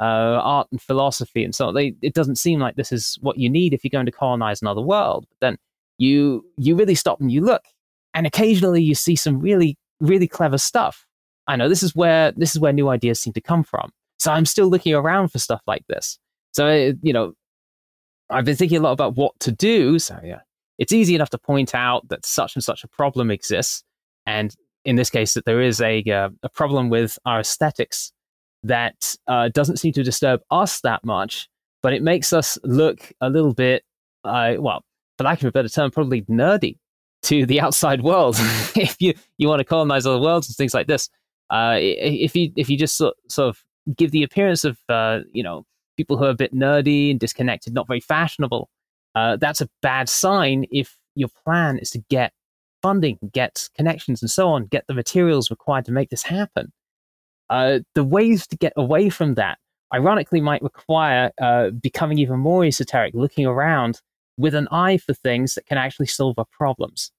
uh, 0.00 0.40
art 0.42 0.68
and 0.70 0.80
philosophy 0.80 1.44
and 1.44 1.54
so 1.54 1.68
on. 1.68 1.74
They, 1.74 1.94
it 2.02 2.14
doesn't 2.14 2.36
seem 2.36 2.60
like 2.60 2.76
this 2.76 2.92
is 2.92 3.18
what 3.20 3.38
you 3.38 3.50
need 3.50 3.74
if 3.74 3.84
you're 3.84 3.90
going 3.90 4.06
to 4.06 4.12
colonize 4.12 4.62
another 4.62 4.82
world. 4.82 5.26
But 5.28 5.46
then 5.46 5.58
you 5.98 6.44
you 6.56 6.76
really 6.76 6.94
stop 6.94 7.20
and 7.20 7.30
you 7.30 7.40
look, 7.40 7.64
and 8.14 8.26
occasionally 8.26 8.82
you 8.82 8.94
see 8.94 9.16
some 9.16 9.38
really 9.40 9.76
really 10.00 10.28
clever 10.28 10.58
stuff. 10.58 11.04
I 11.46 11.56
know 11.56 11.68
this 11.68 11.82
is 11.82 11.94
where 11.94 12.32
this 12.32 12.54
is 12.54 12.60
where 12.60 12.72
new 12.72 12.88
ideas 12.88 13.20
seem 13.20 13.32
to 13.34 13.40
come 13.40 13.64
from. 13.64 13.90
So 14.18 14.32
I'm 14.32 14.46
still 14.46 14.68
looking 14.68 14.94
around 14.94 15.28
for 15.28 15.38
stuff 15.38 15.62
like 15.66 15.86
this. 15.88 16.18
So, 16.52 16.92
you 17.02 17.12
know, 17.12 17.34
I've 18.30 18.44
been 18.44 18.56
thinking 18.56 18.78
a 18.78 18.80
lot 18.80 18.92
about 18.92 19.16
what 19.16 19.38
to 19.40 19.52
do. 19.52 19.98
So, 19.98 20.18
yeah, 20.24 20.40
it's 20.78 20.92
easy 20.92 21.14
enough 21.14 21.30
to 21.30 21.38
point 21.38 21.74
out 21.74 22.08
that 22.08 22.26
such 22.26 22.54
and 22.56 22.64
such 22.64 22.84
a 22.84 22.88
problem 22.88 23.30
exists. 23.30 23.84
And 24.26 24.54
in 24.84 24.96
this 24.96 25.10
case, 25.10 25.34
that 25.34 25.44
there 25.44 25.60
is 25.60 25.80
a, 25.80 26.02
uh, 26.02 26.30
a 26.42 26.48
problem 26.48 26.90
with 26.90 27.18
our 27.24 27.40
aesthetics 27.40 28.12
that 28.64 29.14
uh, 29.28 29.48
doesn't 29.50 29.76
seem 29.76 29.92
to 29.92 30.02
disturb 30.02 30.40
us 30.50 30.80
that 30.80 31.04
much, 31.04 31.48
but 31.82 31.92
it 31.92 32.02
makes 32.02 32.32
us 32.32 32.58
look 32.64 33.12
a 33.20 33.30
little 33.30 33.54
bit, 33.54 33.84
uh, 34.24 34.54
well, 34.58 34.82
for 35.18 35.24
lack 35.24 35.42
of 35.42 35.48
a 35.48 35.52
better 35.52 35.68
term, 35.68 35.90
probably 35.90 36.22
nerdy 36.22 36.78
to 37.22 37.44
the 37.44 37.60
outside 37.64 38.02
world. 38.02 38.36
if 38.76 38.96
you, 39.00 39.14
you 39.36 39.48
want 39.48 39.60
to 39.60 39.64
colonize 39.64 40.06
other 40.06 40.20
worlds 40.20 40.48
and 40.48 40.56
things 40.56 40.72
like 40.72 40.86
this, 40.86 41.10
uh, 41.50 41.76
if 41.78 42.36
you 42.36 42.52
if 42.56 42.68
you 42.68 42.76
just 42.76 42.96
sort, 42.96 43.16
sort 43.28 43.48
of 43.48 43.64
give 43.96 44.10
the 44.10 44.22
appearance 44.22 44.64
of 44.64 44.78
uh, 44.88 45.20
you 45.32 45.42
know 45.42 45.64
people 45.96 46.16
who 46.16 46.24
are 46.24 46.30
a 46.30 46.34
bit 46.34 46.54
nerdy 46.54 47.10
and 47.10 47.20
disconnected, 47.20 47.74
not 47.74 47.86
very 47.86 48.00
fashionable. 48.00 48.70
Uh, 49.14 49.36
that's 49.36 49.60
a 49.60 49.68
bad 49.82 50.08
sign 50.08 50.64
if 50.70 50.96
your 51.14 51.28
plan 51.44 51.78
is 51.78 51.90
to 51.90 51.98
get 52.08 52.32
funding, 52.82 53.18
get 53.32 53.68
connections, 53.74 54.22
and 54.22 54.30
so 54.30 54.48
on, 54.48 54.66
get 54.66 54.86
the 54.86 54.94
materials 54.94 55.50
required 55.50 55.84
to 55.86 55.92
make 55.92 56.10
this 56.10 56.22
happen. 56.22 56.72
Uh, 57.50 57.80
the 57.94 58.04
ways 58.04 58.46
to 58.46 58.56
get 58.56 58.72
away 58.76 59.08
from 59.08 59.34
that, 59.34 59.58
ironically, 59.92 60.40
might 60.40 60.62
require 60.62 61.32
uh, 61.40 61.70
becoming 61.70 62.18
even 62.18 62.38
more 62.38 62.64
esoteric, 62.64 63.14
looking 63.14 63.46
around 63.46 64.00
with 64.38 64.54
an 64.54 64.68
eye 64.70 64.96
for 64.96 65.12
things 65.12 65.54
that 65.54 65.66
can 65.66 65.76
actually 65.76 66.06
solve 66.06 66.38
our 66.38 66.46
problems. 66.50 67.10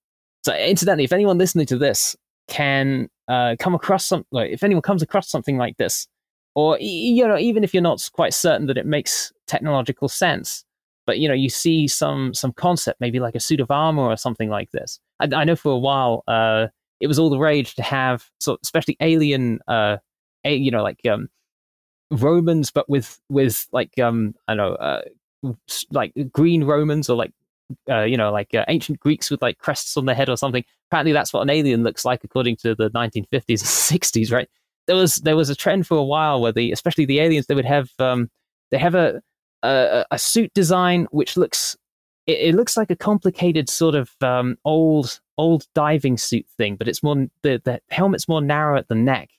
So, 0.44 0.56
incidentally, 0.56 1.04
if 1.04 1.14
anyone 1.14 1.38
listening 1.38 1.68
to 1.68 1.78
this 1.78 2.16
can 2.48 3.10
uh, 3.28 3.56
come 3.60 3.76
across 3.76 4.06
something, 4.06 4.28
like, 4.32 4.52
if 4.52 4.64
anyone 4.64 4.82
comes 4.82 5.04
across 5.04 5.30
something 5.30 5.58
like 5.58 5.78
this, 5.78 6.08
or 6.56 6.78
you 6.80 7.28
know 7.28 7.38
even 7.38 7.64
if 7.64 7.74
you're 7.74 7.84
not 7.84 8.10
quite 8.14 8.34
certain 8.34 8.68
that 8.68 8.78
it 8.78 8.86
makes 8.86 9.32
technological 9.48 10.08
sense 10.08 10.66
but 11.06 11.20
you 11.20 11.28
know 11.28 11.34
you 11.34 11.50
see 11.50 11.88
some 11.88 12.34
some 12.34 12.52
concept 12.52 13.00
maybe 13.00 13.20
like 13.20 13.36
a 13.36 13.40
suit 13.40 13.60
of 13.60 13.72
armor 13.72 14.04
or 14.04 14.18
something 14.18 14.50
like 14.50 14.72
this 14.72 15.00
i, 15.20 15.28
I 15.34 15.44
know 15.44 15.56
for 15.56 15.72
a 15.72 15.78
while 15.78 16.24
uh, 16.28 16.68
it 17.00 17.08
was 17.08 17.20
all 17.20 17.30
the 17.30 17.40
rage 17.40 17.76
to 17.76 17.84
have 17.84 18.30
so 18.40 18.58
especially 18.64 18.98
alien 19.00 19.60
uh 19.68 19.98
a, 20.44 20.56
you 20.56 20.72
know 20.72 20.84
like 20.84 21.00
um 21.06 21.30
romans 22.12 22.72
but 22.72 22.90
with 22.90 23.20
with 23.30 23.68
like 23.72 23.98
um 24.00 24.34
i 24.48 24.56
don't 24.56 24.72
know 24.72 24.76
uh 24.76 25.02
like 25.92 26.14
green 26.32 26.64
romans 26.64 27.10
or 27.10 27.18
like 27.18 27.32
uh, 27.88 28.02
you 28.02 28.18
know, 28.18 28.32
like 28.32 28.56
uh, 28.56 28.66
ancient 28.68 29.00
Greeks 29.00 29.30
with 29.30 29.44
like 29.44 29.60
crests 29.60 29.96
on 29.96 30.06
their 30.06 30.16
head 30.16 30.28
or 30.28 30.36
something. 30.36 30.64
Apparently, 30.90 31.12
that's 31.12 31.32
what 31.32 31.42
an 31.42 31.52
alien 31.52 31.84
looks 31.84 32.04
like 32.04 32.24
according 32.24 32.56
to 32.56 32.74
the 32.74 32.90
1950s 32.90 33.32
and 33.32 34.02
60s, 34.02 34.32
right? 34.32 34.50
there 34.90 34.96
was 34.96 35.18
there 35.18 35.36
was 35.36 35.52
a 35.52 35.56
trend 35.56 35.86
for 35.86 35.98
a 35.98 36.04
while 36.04 36.42
where 36.42 36.52
the 36.52 36.72
especially 36.72 37.06
the 37.06 37.20
aliens 37.20 37.46
they 37.46 37.54
would 37.54 37.64
have 37.64 37.92
um, 38.00 38.28
they 38.72 38.78
have 38.80 38.96
a, 38.96 39.22
a, 39.62 40.04
a 40.10 40.18
suit 40.18 40.52
design 40.56 41.08
which 41.12 41.38
looks 41.38 41.78
it, 42.26 42.40
it, 42.40 42.56
looks 42.56 42.76
like 42.76 42.90
a 42.90 42.96
complicated 42.96 43.70
sort 43.70 43.94
of 43.94 44.12
um, 44.22 44.58
old 44.66 45.20
old 45.38 45.68
diving 45.76 46.18
suit 46.18 46.48
thing, 46.58 46.76
but 46.76 46.88
it's 46.88 47.04
more 47.04 47.28
the 47.44 47.62
the 47.64 47.80
helmet's 47.92 48.28
more 48.28 48.42
narrow 48.42 48.80
at 48.80 48.88
the 48.88 48.96
neck, 48.96 49.30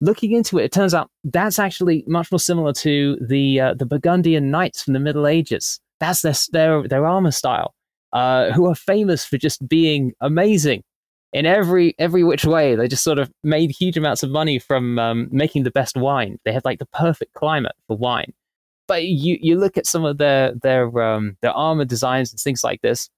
looking 0.00 0.32
into 0.32 0.58
it, 0.58 0.64
it 0.64 0.72
turns 0.72 0.94
out 0.94 1.10
that's 1.24 1.58
actually 1.58 2.04
much 2.06 2.30
more 2.30 2.38
similar 2.38 2.72
to 2.74 3.16
the 3.20 3.60
uh, 3.60 3.74
the 3.74 3.86
Burgundian 3.86 4.50
knights 4.50 4.82
from 4.82 4.92
the 4.92 5.00
Middle 5.00 5.26
Ages. 5.26 5.80
That's 6.00 6.22
their 6.22 6.34
their, 6.52 6.88
their 6.88 7.06
armor 7.06 7.30
style, 7.30 7.74
uh, 8.12 8.52
who 8.52 8.66
are 8.66 8.74
famous 8.74 9.24
for 9.24 9.38
just 9.38 9.66
being 9.68 10.12
amazing 10.20 10.82
in 11.32 11.46
every 11.46 11.94
every 11.98 12.24
which 12.24 12.44
way. 12.44 12.74
They 12.74 12.88
just 12.88 13.04
sort 13.04 13.18
of 13.18 13.30
made 13.42 13.70
huge 13.70 13.96
amounts 13.96 14.22
of 14.22 14.30
money 14.30 14.58
from 14.58 14.98
um, 14.98 15.28
making 15.30 15.62
the 15.64 15.70
best 15.70 15.96
wine. 15.96 16.38
They 16.44 16.52
had 16.52 16.64
like 16.64 16.78
the 16.78 16.86
perfect 16.86 17.34
climate 17.34 17.74
for 17.86 17.96
wine. 17.96 18.32
But 18.88 19.04
you 19.04 19.38
you 19.40 19.58
look 19.58 19.76
at 19.76 19.86
some 19.86 20.04
of 20.04 20.18
their 20.18 20.52
their 20.62 20.86
um, 21.02 21.36
their 21.42 21.52
armor 21.52 21.84
designs 21.84 22.32
and 22.32 22.40
things 22.40 22.62
like 22.62 22.82
this, 22.82 23.08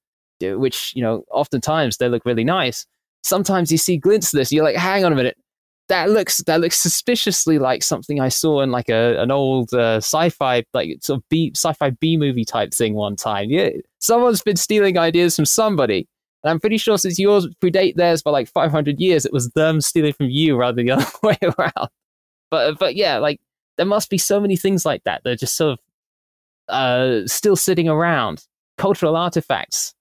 which 0.41 0.93
you 0.95 1.03
know 1.03 1.23
oftentimes 1.31 1.97
they 1.97 2.09
look 2.09 2.25
really 2.25 2.43
nice. 2.43 2.85
Sometimes 3.23 3.71
you 3.71 3.77
see 3.77 3.97
glints 3.97 4.33
of 4.33 4.37
this, 4.37 4.51
you're 4.51 4.63
like, 4.63 4.77
hang 4.77 5.03
on 5.03 5.11
a 5.11 5.15
minute, 5.15 5.37
that 5.89 6.09
looks 6.11 6.37
that 6.43 6.61
looks 6.61 6.77
suspiciously 6.77 7.59
like 7.59 7.83
something 7.83 8.21
I 8.21 8.29
saw 8.29 8.61
in 8.61 8.71
like 8.71 8.89
a 8.89 9.19
an 9.21 9.31
old 9.31 9.73
uh, 9.73 9.97
sci-fi 9.97 10.63
like 10.73 10.97
sort 11.01 11.17
of 11.17 11.29
B 11.29 11.51
sci-fi 11.55 11.89
B 11.89 12.15
movie 12.15 12.45
type 12.45 12.73
thing 12.73 12.93
one 12.93 13.15
time. 13.15 13.49
Yeah, 13.49 13.69
someone's 13.99 14.41
been 14.41 14.55
stealing 14.55 14.97
ideas 14.97 15.35
from 15.35 15.45
somebody, 15.45 16.07
and 16.43 16.51
I'm 16.51 16.59
pretty 16.59 16.77
sure 16.77 16.97
since 16.97 17.19
yours 17.19 17.47
predate 17.61 17.95
theirs 17.95 18.21
by 18.21 18.31
like 18.31 18.47
500 18.47 18.99
years, 18.99 19.25
it 19.25 19.33
was 19.33 19.49
them 19.49 19.81
stealing 19.81 20.13
from 20.13 20.29
you 20.29 20.55
rather 20.55 20.75
than 20.75 20.85
the 20.85 20.91
other 20.93 21.05
way 21.23 21.37
around. 21.41 21.89
But 22.51 22.77
but 22.79 22.95
yeah, 22.95 23.17
like 23.17 23.41
there 23.77 23.85
must 23.85 24.09
be 24.09 24.17
so 24.19 24.39
many 24.39 24.55
things 24.55 24.85
like 24.85 25.03
that. 25.05 25.21
They're 25.23 25.35
just 25.35 25.57
sort 25.57 25.73
of 25.73 25.79
uh, 26.69 27.27
still 27.27 27.55
sitting 27.55 27.89
around, 27.89 28.45
cultural 28.77 29.15
artifacts 29.15 29.95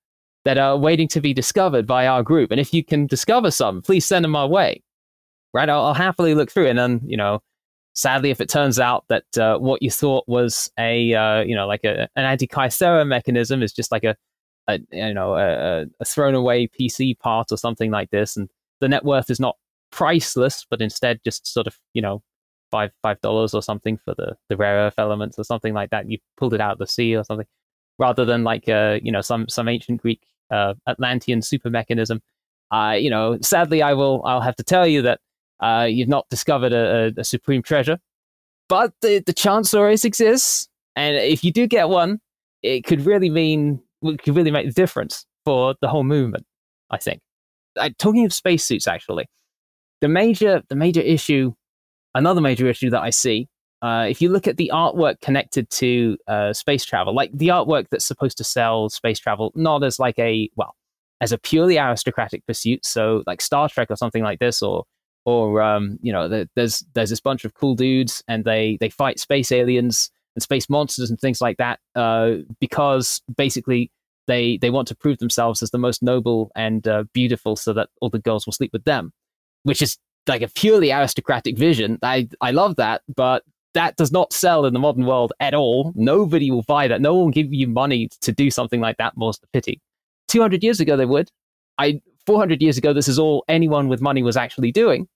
that 0.45 0.59
are 0.59 0.77
waiting 0.77 1.09
to 1.09 1.21
be 1.21 1.33
discovered 1.33 1.87
by 1.87 2.07
our 2.07 2.23
group. 2.23 2.51
And 2.51 2.61
if 2.61 2.75
you 2.75 2.85
can 2.85 3.07
discover 3.07 3.51
some, 3.51 3.81
please 3.83 4.05
send 4.05 4.25
them 4.25 4.37
our 4.37 4.47
way 4.47 4.83
right? 5.55 5.69
I'll, 5.69 5.87
I'll, 5.87 5.95
happily 5.95 6.35
look 6.35 6.51
through. 6.51 6.69
And 6.69 6.79
then, 6.79 7.01
you 7.05 7.17
know, 7.17 7.41
sadly, 7.95 8.31
if 8.31 8.41
it 8.41 8.49
turns 8.49 8.79
out 8.79 9.05
that 9.09 9.39
uh, 9.39 9.59
what 9.59 9.83
you 9.83 9.91
thought 9.91 10.25
was 10.27 10.71
a, 10.79 11.15
uh, 11.15 11.41
you 11.41 11.55
know, 11.55 11.67
like 11.67 11.85
a, 11.85 12.09
an 12.17 12.39
Antikythera 12.39 13.07
mechanism 13.07 13.63
is 13.63 13.73
just 13.73 13.93
like 13.93 14.05
a, 14.05 14.17
a 14.69 14.79
you 14.93 15.15
know, 15.15 15.35
a, 15.35 15.87
a 16.01 16.05
thrown 16.05 16.35
away 16.35 16.69
PC 16.69 17.19
part 17.19 17.51
or 17.51 17.57
something 17.57 17.91
like 17.91 18.11
this, 18.11 18.37
and 18.37 18.49
the 18.81 18.89
net 18.89 19.05
worth 19.05 19.31
is 19.31 19.41
not 19.41 19.57
priceless, 19.91 20.67
but 20.69 20.81
instead 20.81 21.21
just 21.25 21.47
sort 21.47 21.67
of, 21.67 21.77
you 21.95 22.03
know, 22.03 22.23
five 22.71 22.91
five 23.03 23.21
dollars 23.21 23.55
or 23.55 23.63
something 23.63 23.99
for 24.05 24.15
the 24.15 24.37
the 24.49 24.57
rare 24.57 24.77
earth 24.87 24.99
elements 24.99 25.39
or 25.39 25.45
something 25.45 25.75
like 25.75 25.91
that. 25.91 26.11
You 26.11 26.19
pulled 26.37 26.55
it 26.55 26.61
out 26.61 26.73
of 26.73 26.79
the 26.79 26.87
sea 26.87 27.17
or 27.17 27.25
something, 27.25 27.47
rather 27.99 28.25
than 28.25 28.45
like 28.45 28.69
uh, 28.69 28.99
you 29.03 29.13
know 29.13 29.21
some 29.21 29.49
some 29.49 29.69
ancient 29.69 30.03
Greek 30.03 30.21
uh, 30.51 30.75
Atlantean 30.87 31.43
super 31.43 31.71
mechanism. 31.71 32.21
Uh, 32.71 32.97
you 32.99 33.11
know, 33.11 33.39
sadly, 33.41 33.83
I 33.83 33.95
will 33.95 34.23
I'll 34.25 34.41
have 34.41 34.57
to 34.57 34.65
tell 34.65 34.87
you 34.87 35.03
that 35.03 35.21
uh, 35.61 35.87
you've 35.89 36.09
not 36.09 36.29
discovered 36.31 36.73
a, 36.73 37.13
a, 37.17 37.21
a, 37.21 37.25
supreme 37.25 37.63
treasure, 37.63 37.99
but 38.69 38.93
the, 39.01 39.23
the 39.25 39.33
chance 39.33 39.75
always 39.75 40.05
exists. 40.05 40.69
And 40.97 41.17
if 41.17 41.43
you 41.45 41.53
do 41.53 41.67
get 41.67 41.89
one, 41.89 42.21
it 42.63 42.85
could 42.85 43.05
really 43.05 43.31
mean, 43.31 43.81
it 44.03 44.23
could 44.23 44.37
really 44.37 44.51
make 44.51 44.67
the 44.67 44.73
difference 44.73 45.27
for 45.45 45.75
the 45.81 45.89
whole 45.89 46.05
movement, 46.05 46.45
I 46.91 46.99
think. 46.99 47.21
I, 47.79 47.91
talking 47.91 48.25
of 48.25 48.33
spacesuits, 48.33 48.87
actually, 48.87 49.29
the 50.01 50.09
major, 50.09 50.63
the 50.69 50.77
major 50.77 51.01
issue, 51.01 51.53
another 52.15 52.41
major 52.41 52.69
issue 52.69 52.91
that 52.91 53.03
I 53.03 53.11
see, 53.11 53.49
uh, 53.81 54.07
if 54.09 54.21
you 54.21 54.29
look 54.29 54.49
at 54.49 54.57
the 54.57 54.71
artwork 54.75 55.21
connected 55.21 55.71
to 55.71 56.17
uh, 56.27 56.53
space 56.53 56.85
travel, 56.85 57.15
like 57.15 57.31
the 57.33 57.49
artwork 57.49 57.87
that's 57.91 58.05
supposed 58.05 58.37
to 58.39 58.45
sell 58.45 58.89
space 58.89 59.19
travel, 59.19 59.53
not 59.55 59.85
as 59.85 59.99
like 59.99 60.19
a, 60.19 60.51
well, 60.57 60.75
as 61.21 61.33
a 61.33 61.39
purely 61.39 61.79
aristocratic 61.79 62.45
pursuit, 62.47 62.85
so 62.85 63.23
like 63.27 63.41
Star 63.41 63.69
Trek 63.69 63.91
or 63.91 63.97
something 63.97 64.23
like 64.23 64.41
this, 64.41 64.63
or 64.63 64.85
or 65.25 65.61
um, 65.63 65.99
you 66.03 66.13
know, 66.13 66.29
the, 66.29 66.49
there's 66.55 66.85
there's 66.95 67.11
this 67.11 67.21
bunch 67.21 67.45
of 67.45 67.55
cool 67.55 67.75
dudes 67.75 68.23
and 68.29 68.45
they 68.45 68.79
they 68.81 68.89
fight 68.89 69.19
space 69.19 69.53
aliens 69.53 70.11
and 70.35 70.43
space 70.43 70.71
monsters 70.71 71.11
and 71.11 71.21
things 71.21 71.41
like 71.41 71.57
that 71.59 71.81
uh, 71.95 72.37
because 72.61 73.21
basically 73.37 73.91
they 74.27 74.59
they 74.59 74.71
want 74.71 74.87
to 74.89 74.97
prove 74.97 75.19
themselves 75.19 75.63
as 75.63 75.71
the 75.71 75.79
most 75.79 76.03
noble 76.03 76.53
and 76.55 76.87
uh, 76.87 77.05
beautiful 77.13 77.57
so 77.57 77.73
that 77.73 77.89
all 78.01 78.11
the 78.11 78.19
girls 78.19 78.47
will 78.47 78.53
sleep 78.53 78.73
with 78.73 78.85
them, 78.85 79.13
which 79.65 79.83
is 79.83 79.99
like 80.29 80.43
a 80.43 80.49
purely 80.49 80.93
aristocratic 80.93 81.59
vision. 81.59 81.99
I 82.03 82.29
I 82.41 82.53
love 82.53 82.77
that, 82.77 83.03
but 83.15 83.43
that 83.75 83.97
does 83.97 84.13
not 84.13 84.33
sell 84.33 84.65
in 84.65 84.73
the 84.73 84.79
modern 84.79 85.07
world 85.07 85.33
at 85.41 85.55
all. 85.55 85.93
Nobody 85.95 86.51
will 86.51 86.63
buy 86.63 86.89
that. 86.89 87.01
No 87.01 87.15
one 87.15 87.25
will 87.27 87.33
give 87.33 87.53
you 87.53 87.67
money 87.69 88.09
to 88.23 88.33
do 88.33 88.51
something 88.51 88.81
like 88.81 88.97
that. 88.99 89.17
More's 89.17 89.39
the 89.39 89.47
pity. 89.53 89.81
Two 90.29 90.41
hundred 90.41 90.63
years 90.63 90.81
ago, 90.81 90.97
they 90.97 91.07
would. 91.07 91.31
I 91.79 92.01
400 92.29 92.61
years 92.61 92.77
ago, 92.77 92.93
this 92.93 93.09
is 93.09 93.19
all 93.19 93.43
anyone 93.49 93.89
with 93.89 94.03
money 94.03 94.23
was 94.23 94.37
actually 94.37 94.71
doing. 94.71 95.09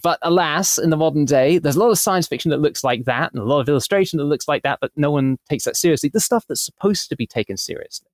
But 0.00 0.20
alas, 0.22 0.78
in 0.78 0.90
the 0.90 0.96
modern 0.96 1.24
day, 1.24 1.58
there's 1.58 1.74
a 1.74 1.80
lot 1.80 1.90
of 1.90 1.98
science 1.98 2.28
fiction 2.28 2.52
that 2.52 2.60
looks 2.60 2.84
like 2.84 3.06
that, 3.06 3.32
and 3.32 3.42
a 3.42 3.44
lot 3.44 3.58
of 3.58 3.68
illustration 3.68 4.18
that 4.18 4.26
looks 4.26 4.46
like 4.46 4.62
that, 4.62 4.78
but 4.80 4.92
no 4.94 5.10
one 5.10 5.36
takes 5.48 5.64
that 5.64 5.76
seriously. 5.76 6.10
The 6.10 6.20
stuff 6.20 6.44
that's 6.48 6.64
supposed 6.64 7.08
to 7.08 7.16
be 7.16 7.26
taken 7.26 7.56
seriously. 7.56 8.06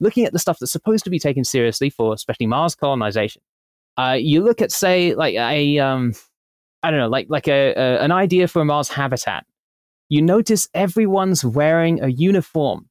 Looking 0.00 0.24
at 0.24 0.32
the 0.32 0.40
stuff 0.40 0.58
that's 0.58 0.72
supposed 0.72 1.04
to 1.04 1.10
be 1.10 1.20
taken 1.20 1.44
seriously 1.44 1.88
for 1.88 2.12
especially 2.12 2.46
Mars 2.46 2.74
colonization, 2.74 3.40
uh, 3.96 4.16
you 4.18 4.42
look 4.42 4.60
at 4.60 4.72
say 4.72 5.14
like 5.14 5.36
a 5.36 5.78
um, 5.78 6.12
I 6.82 6.90
don't 6.90 6.98
know, 6.98 7.08
like 7.08 7.26
like 7.28 7.46
a, 7.46 7.72
a 7.74 8.00
an 8.00 8.10
idea 8.10 8.48
for 8.48 8.62
a 8.62 8.64
Mars 8.64 8.88
habitat. 8.88 9.46
You 10.08 10.22
notice 10.22 10.68
everyone's 10.74 11.44
wearing 11.44 12.02
a 12.02 12.08
uniform. 12.08 12.88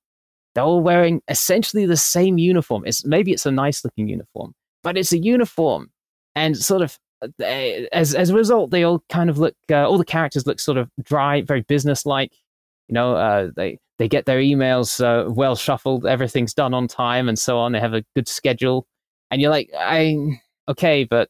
They're 0.53 0.63
all 0.63 0.81
wearing 0.81 1.22
essentially 1.27 1.85
the 1.85 1.97
same 1.97 2.38
uniform. 2.38 2.84
It's 2.85 3.05
maybe 3.05 3.34
it's 3.34 3.45
a 3.45 3.51
nice 3.51 3.84
looking 3.84 4.07
uniform, 4.07 4.53
but 4.85 4.97
it's 4.97 5.11
a 5.11 5.17
uniform, 5.17 5.89
and 6.35 6.55
sort 6.55 6.83
of 6.83 6.97
as 7.39 8.13
as 8.13 8.29
a 8.29 8.35
result, 8.35 8.69
they 8.69 8.83
all 8.83 9.03
kind 9.09 9.29
of 9.29 9.39
look. 9.39 9.55
Uh, 9.69 9.87
all 9.87 9.97
the 9.97 10.05
characters 10.05 10.45
look 10.45 10.59
sort 10.59 10.77
of 10.77 10.89
dry, 11.01 11.41
very 11.41 11.61
businesslike. 11.61 12.31
You 12.87 12.93
know, 12.93 13.15
uh, 13.15 13.49
they 13.55 13.79
they 13.97 14.07
get 14.07 14.25
their 14.25 14.39
emails 14.39 15.03
uh, 15.03 15.29
well 15.31 15.55
shuffled. 15.55 16.05
Everything's 16.05 16.53
done 16.53 16.73
on 16.73 16.87
time 16.87 17.27
and 17.27 17.37
so 17.37 17.57
on. 17.57 17.71
They 17.71 17.79
have 17.79 17.95
a 17.95 18.05
good 18.15 18.27
schedule, 18.27 18.85
and 19.31 19.41
you're 19.41 19.49
like, 19.49 19.71
I 19.75 20.39
okay, 20.69 21.03
but 21.03 21.29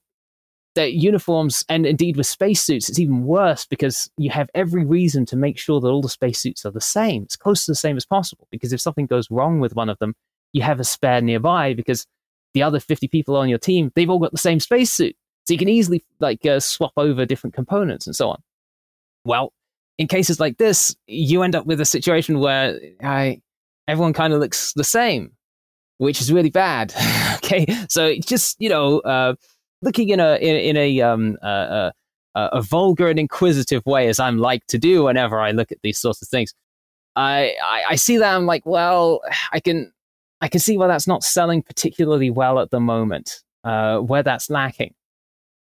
their 0.76 0.88
uniforms 0.88 1.64
and 1.70 1.86
indeed 1.86 2.18
with 2.18 2.28
spacesuits, 2.28 2.90
it's 2.90 3.00
even 3.00 3.24
worse 3.24 3.66
because 3.66 4.10
you 4.18 4.30
have 4.32 4.50
every 4.54 4.84
reason 4.84 5.26
to 5.28 5.38
make 5.38 5.58
sure 5.58 5.80
that 5.80 5.88
all 5.88 6.02
the 6.02 6.10
spacesuits 6.10 6.66
are 6.66 6.72
the 6.72 6.82
same, 6.82 7.26
as 7.30 7.38
close 7.38 7.64
to 7.64 7.72
the 7.72 7.76
same 7.76 7.96
as 7.96 8.06
possible. 8.06 8.50
Because 8.52 8.74
if 8.74 8.82
something 8.82 9.06
goes 9.06 9.32
wrong 9.32 9.62
with 9.62 9.74
one 9.74 9.88
of 9.88 9.98
them, 10.00 10.14
you 10.52 10.62
have 10.64 10.82
a 10.82 10.84
spare 10.84 11.22
nearby 11.22 11.74
because 11.74 12.06
the 12.56 12.64
other 12.64 12.80
50 12.80 13.08
people 13.10 13.36
on 13.36 13.50
your 13.50 13.60
team, 13.60 13.92
they've 13.94 14.10
all 14.10 14.18
got 14.18 14.32
the 14.32 14.40
same 14.40 14.60
spacesuit. 14.60 15.16
So 15.46 15.54
you 15.54 15.60
can 15.60 15.70
easily 15.70 16.04
like 16.20 16.44
uh, 16.46 16.60
swap 16.60 16.94
over 16.98 17.26
different 17.26 17.54
components 17.54 18.08
and 18.08 18.16
so 18.16 18.30
on. 18.30 18.42
Well, 19.26 19.54
in 20.00 20.08
cases 20.08 20.40
like 20.40 20.58
this, 20.58 20.96
you 21.06 21.44
end 21.44 21.56
up 21.56 21.68
with 21.68 21.80
a 21.80 21.86
situation 21.86 22.40
where 22.40 22.80
I, 23.04 23.42
everyone 23.88 24.14
kind 24.14 24.34
of 24.34 24.40
looks 24.40 24.74
the 24.74 24.84
same, 24.84 25.34
which 26.00 26.22
is 26.22 26.34
really 26.34 26.50
bad. 26.50 26.94
okay, 27.36 27.68
so 27.88 28.08
it's 28.08 28.26
just 28.26 28.56
you 28.60 28.70
know, 28.70 29.00
uh, 29.02 29.36
looking 29.84 30.10
in 30.10 30.20
a 30.20 30.38
in, 30.38 30.56
in 30.56 30.78
a 30.78 31.02
um 31.02 31.38
uh, 31.44 31.92
a 32.36 32.62
vulgar 32.62 33.08
and 33.08 33.20
inquisitive 33.20 33.86
way, 33.86 34.08
as 34.08 34.20
I'm 34.20 34.38
like 34.38 34.66
to 34.68 34.78
do 34.78 35.04
whenever 35.04 35.40
I 35.40 35.52
look 35.52 35.72
at 35.72 35.78
these 35.84 35.98
sorts 35.98 36.22
of 36.22 36.28
things, 36.28 36.54
I, 37.16 37.56
I, 37.64 37.84
I 37.92 37.96
see 37.96 38.18
that 38.18 38.36
I'm 38.36 38.46
like, 38.46 38.66
well, 38.66 39.22
I 39.54 39.60
can 39.60 39.94
I 40.42 40.48
can 40.48 40.60
see 40.60 40.78
why 40.78 40.88
that's 40.88 41.08
not 41.08 41.24
selling 41.24 41.64
particularly 41.64 42.30
well 42.30 42.60
at 42.60 42.70
the 42.72 42.80
moment, 42.80 43.42
uh, 43.64 44.00
where 44.00 44.24
that's 44.24 44.50
lacking 44.50 44.94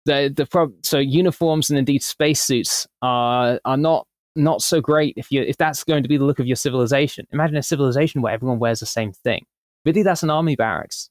the 0.06 0.32
the 0.36 0.46
pro- 0.46 0.74
so 0.82 1.00
uniforms 1.00 1.70
and 1.70 1.80
indeed 1.80 2.04
spacesuits 2.04 2.88
are 3.02 3.60
are 3.66 3.78
not 3.78 4.08
not 4.36 4.62
so 4.62 4.82
great 4.82 5.14
if 5.18 5.32
you 5.32 5.42
if 5.42 5.58
that's 5.58 5.84
going 5.84 6.04
to 6.04 6.10
be 6.10 6.18
the 6.18 6.26
look 6.26 6.40
of 6.40 6.48
your 6.48 6.56
civilization. 6.56 7.28
Imagine 7.32 7.58
a 7.58 7.64
civilization 7.64 8.22
where 8.22 8.34
everyone 8.34 8.60
wears 8.60 8.80
the 8.80 8.86
same 8.86 9.14
thing. 9.14 9.46
Really, 9.86 10.04
that's 10.04 10.24
an 10.24 10.30
army 10.30 10.56
barracks. 10.56 11.10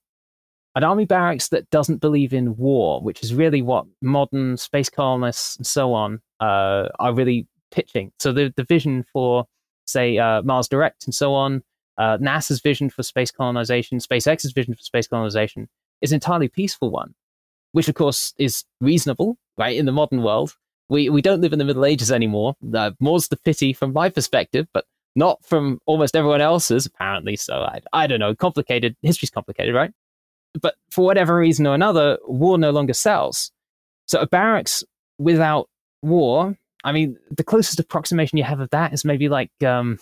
An 0.74 0.84
army 0.84 1.04
barracks 1.04 1.48
that 1.48 1.68
doesn't 1.68 2.00
believe 2.00 2.32
in 2.32 2.56
war, 2.56 3.02
which 3.02 3.22
is 3.22 3.34
really 3.34 3.60
what 3.60 3.84
modern 4.00 4.56
space 4.56 4.88
colonists 4.88 5.56
and 5.56 5.66
so 5.66 5.92
on 5.92 6.20
uh, 6.40 6.88
are 6.98 7.14
really 7.14 7.46
pitching. 7.70 8.12
So 8.18 8.32
the 8.32 8.52
the 8.56 8.64
vision 8.64 9.04
for 9.12 9.46
say 9.86 10.18
uh, 10.18 10.42
Mars 10.42 10.68
Direct 10.68 11.04
and 11.06 11.14
so 11.14 11.34
on, 11.34 11.62
uh, 12.02 12.18
NASA's 12.18 12.60
vision 12.60 12.90
for 12.90 13.02
space 13.02 13.30
colonization, 13.30 13.98
SpaceX's 13.98 14.52
vision 14.52 14.74
for 14.74 14.82
space 14.82 15.06
colonization 15.06 15.68
is 16.00 16.12
entirely 16.12 16.48
peaceful 16.48 16.90
one 16.90 17.14
which 17.72 17.88
of 17.88 17.94
course 17.94 18.32
is 18.38 18.64
reasonable, 18.80 19.36
right? 19.58 19.76
In 19.76 19.86
the 19.86 19.92
modern 19.92 20.22
world, 20.22 20.54
we 20.88 21.08
we 21.08 21.20
don't 21.20 21.40
live 21.40 21.52
in 21.52 21.58
the 21.58 21.64
Middle 21.64 21.84
Ages 21.84 22.12
anymore. 22.12 22.54
Uh, 22.74 22.92
more's 23.00 23.28
the 23.28 23.36
pity 23.36 23.72
from 23.72 23.92
my 23.92 24.08
perspective, 24.08 24.68
but 24.72 24.84
not 25.16 25.44
from 25.44 25.78
almost 25.86 26.14
everyone 26.14 26.40
else's 26.40 26.86
apparently. 26.86 27.36
So 27.36 27.54
I 27.54 27.80
I 27.92 28.06
don't 28.06 28.20
know. 28.20 28.34
Complicated 28.34 28.96
history's 29.02 29.30
complicated, 29.30 29.74
right? 29.74 29.90
But 30.60 30.76
for 30.90 31.04
whatever 31.04 31.36
reason 31.36 31.66
or 31.66 31.74
another, 31.74 32.18
war 32.26 32.58
no 32.58 32.70
longer 32.70 32.92
sells. 32.92 33.50
So 34.06 34.20
a 34.20 34.26
barracks 34.26 34.84
without 35.18 35.68
war, 36.02 36.56
I 36.84 36.92
mean, 36.92 37.16
the 37.30 37.44
closest 37.44 37.80
approximation 37.80 38.36
you 38.36 38.44
have 38.44 38.60
of 38.60 38.68
that 38.70 38.92
is 38.92 39.04
maybe 39.04 39.30
like, 39.30 39.50
um, 39.64 39.98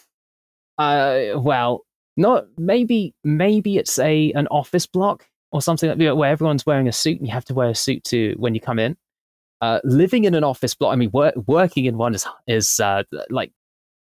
uh, 0.78 1.34
well, 1.36 1.84
not 2.20 2.46
maybe 2.58 3.14
maybe 3.24 3.76
it's 3.78 3.98
a 3.98 4.32
an 4.32 4.46
office 4.48 4.86
block 4.86 5.26
or 5.52 5.60
something 5.60 5.88
like 5.88 5.98
that, 5.98 6.16
where 6.16 6.30
everyone's 6.30 6.64
wearing 6.64 6.86
a 6.86 6.92
suit 6.92 7.18
and 7.18 7.26
you 7.26 7.32
have 7.32 7.44
to 7.46 7.54
wear 7.54 7.68
a 7.68 7.74
suit 7.74 8.04
to 8.04 8.34
when 8.38 8.54
you 8.54 8.60
come 8.60 8.78
in. 8.78 8.96
Uh, 9.60 9.80
living 9.84 10.24
in 10.24 10.34
an 10.34 10.44
office 10.44 10.74
block, 10.74 10.92
I 10.92 10.96
mean, 10.96 11.10
wor- 11.12 11.32
working 11.46 11.86
in 11.86 11.98
one 11.98 12.14
is 12.14 12.26
is 12.46 12.78
uh, 12.80 13.02
like 13.30 13.52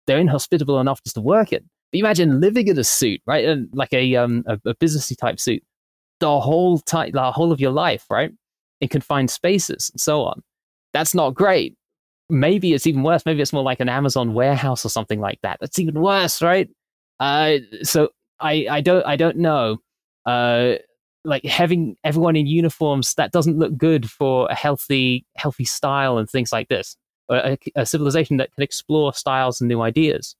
they're 0.05 0.19
inhospitable 0.19 0.79
enough 0.79 1.03
just 1.03 1.15
to 1.15 1.21
work 1.21 1.51
in. 1.53 1.67
But 1.91 1.99
imagine 1.99 2.39
living 2.39 2.67
in 2.67 2.77
a 2.77 2.83
suit, 2.83 3.21
right? 3.25 3.45
And 3.45 3.69
like 3.73 3.93
a 3.93 4.15
um 4.15 4.43
a, 4.47 4.53
a 4.65 4.75
businessy 4.75 5.17
type 5.17 5.39
suit, 5.39 5.63
the 6.19 6.39
whole 6.39 6.79
time, 6.79 7.11
the 7.11 7.31
whole 7.31 7.51
of 7.51 7.59
your 7.59 7.71
life, 7.71 8.05
right? 8.09 8.31
In 8.81 8.89
confined 8.89 9.31
spaces 9.31 9.89
and 9.91 9.99
so 9.99 10.23
on. 10.23 10.41
That's 10.93 11.15
not 11.15 11.33
great. 11.33 11.75
Maybe 12.29 12.73
it's 12.73 12.85
even 12.87 13.03
worse. 13.03 13.25
Maybe 13.25 13.41
it's 13.41 13.53
more 13.53 13.63
like 13.63 13.79
an 13.79 13.89
Amazon 13.89 14.33
warehouse 14.33 14.85
or 14.85 14.89
something 14.89 15.19
like 15.19 15.39
that. 15.41 15.57
That's 15.59 15.79
even 15.79 15.99
worse, 15.99 16.41
right? 16.41 16.69
Uh, 17.19 17.57
so 17.83 18.09
I 18.39 18.67
I 18.69 18.81
don't 18.81 19.05
I 19.05 19.15
don't 19.15 19.37
know. 19.37 19.77
Uh, 20.25 20.75
like 21.25 21.43
having 21.43 21.97
everyone 22.03 22.35
in 22.35 22.47
uniforms 22.47 23.13
that 23.15 23.31
doesn't 23.31 23.57
look 23.57 23.77
good 23.77 24.09
for 24.09 24.47
a 24.49 24.55
healthy 24.55 25.25
healthy 25.35 25.65
style 25.65 26.17
and 26.17 26.29
things 26.29 26.51
like 26.51 26.69
this 26.69 26.95
a, 27.29 27.57
a 27.75 27.85
civilization 27.85 28.37
that 28.37 28.53
can 28.53 28.63
explore 28.63 29.13
styles 29.13 29.61
and 29.61 29.67
new 29.67 29.81
ideas. 29.81 30.35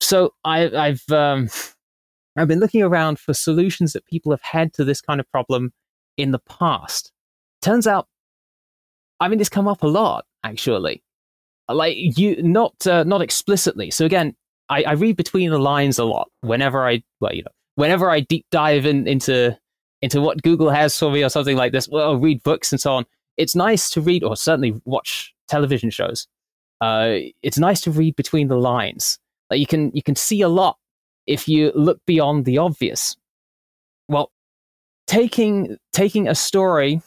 So 0.00 0.34
I, 0.44 0.70
i've 0.76 1.04
um, 1.10 1.48
i've 2.36 2.48
been 2.48 2.60
looking 2.60 2.82
around 2.82 3.18
for 3.18 3.34
solutions 3.34 3.92
that 3.94 4.06
people 4.06 4.32
have 4.32 4.42
had 4.42 4.72
to 4.74 4.84
this 4.84 5.00
kind 5.00 5.20
of 5.20 5.30
problem 5.30 5.72
in 6.16 6.32
the 6.32 6.38
past. 6.38 7.12
Turns 7.62 7.86
out 7.86 8.06
i 9.20 9.26
mean 9.26 9.40
it's 9.40 9.48
come 9.48 9.68
up 9.68 9.82
a 9.82 9.88
lot 9.88 10.26
actually. 10.44 11.02
Like 11.68 11.96
you 11.96 12.42
not 12.42 12.86
uh, 12.86 13.04
not 13.04 13.22
explicitly. 13.22 13.90
So 13.90 14.06
again 14.06 14.34
I, 14.68 14.82
I 14.82 14.92
read 14.92 15.16
between 15.16 15.50
the 15.50 15.58
lines 15.58 15.98
a 15.98 16.04
lot 16.04 16.30
whenever 16.40 16.86
i 16.86 17.02
well 17.20 17.32
you 17.32 17.42
know 17.42 17.50
whenever 17.76 18.10
i 18.10 18.20
deep 18.20 18.46
dive 18.50 18.86
in, 18.86 19.06
into 19.06 19.56
into 20.02 20.20
what 20.20 20.42
Google 20.42 20.70
has 20.70 20.98
for 20.98 21.10
me 21.10 21.24
or 21.24 21.28
something 21.28 21.56
like 21.56 21.72
this, 21.72 21.88
well, 21.88 22.16
read 22.16 22.42
books 22.42 22.72
and 22.72 22.80
so 22.80 22.92
on. 22.94 23.06
It's 23.36 23.54
nice 23.54 23.90
to 23.90 24.00
read, 24.00 24.24
or 24.24 24.36
certainly 24.36 24.80
watch 24.84 25.34
television 25.48 25.90
shows. 25.90 26.26
Uh, 26.80 27.16
it's 27.42 27.58
nice 27.58 27.80
to 27.82 27.90
read 27.90 28.16
between 28.16 28.48
the 28.48 28.56
lines. 28.56 29.18
Like 29.50 29.60
you 29.60 29.66
can 29.66 29.90
you 29.94 30.02
can 30.02 30.16
see 30.16 30.42
a 30.42 30.48
lot 30.48 30.76
if 31.26 31.48
you 31.48 31.72
look 31.74 32.00
beyond 32.06 32.44
the 32.44 32.58
obvious. 32.58 33.16
Well, 34.08 34.30
taking 35.06 35.76
taking 35.92 36.28
a 36.28 36.34
story 36.34 37.00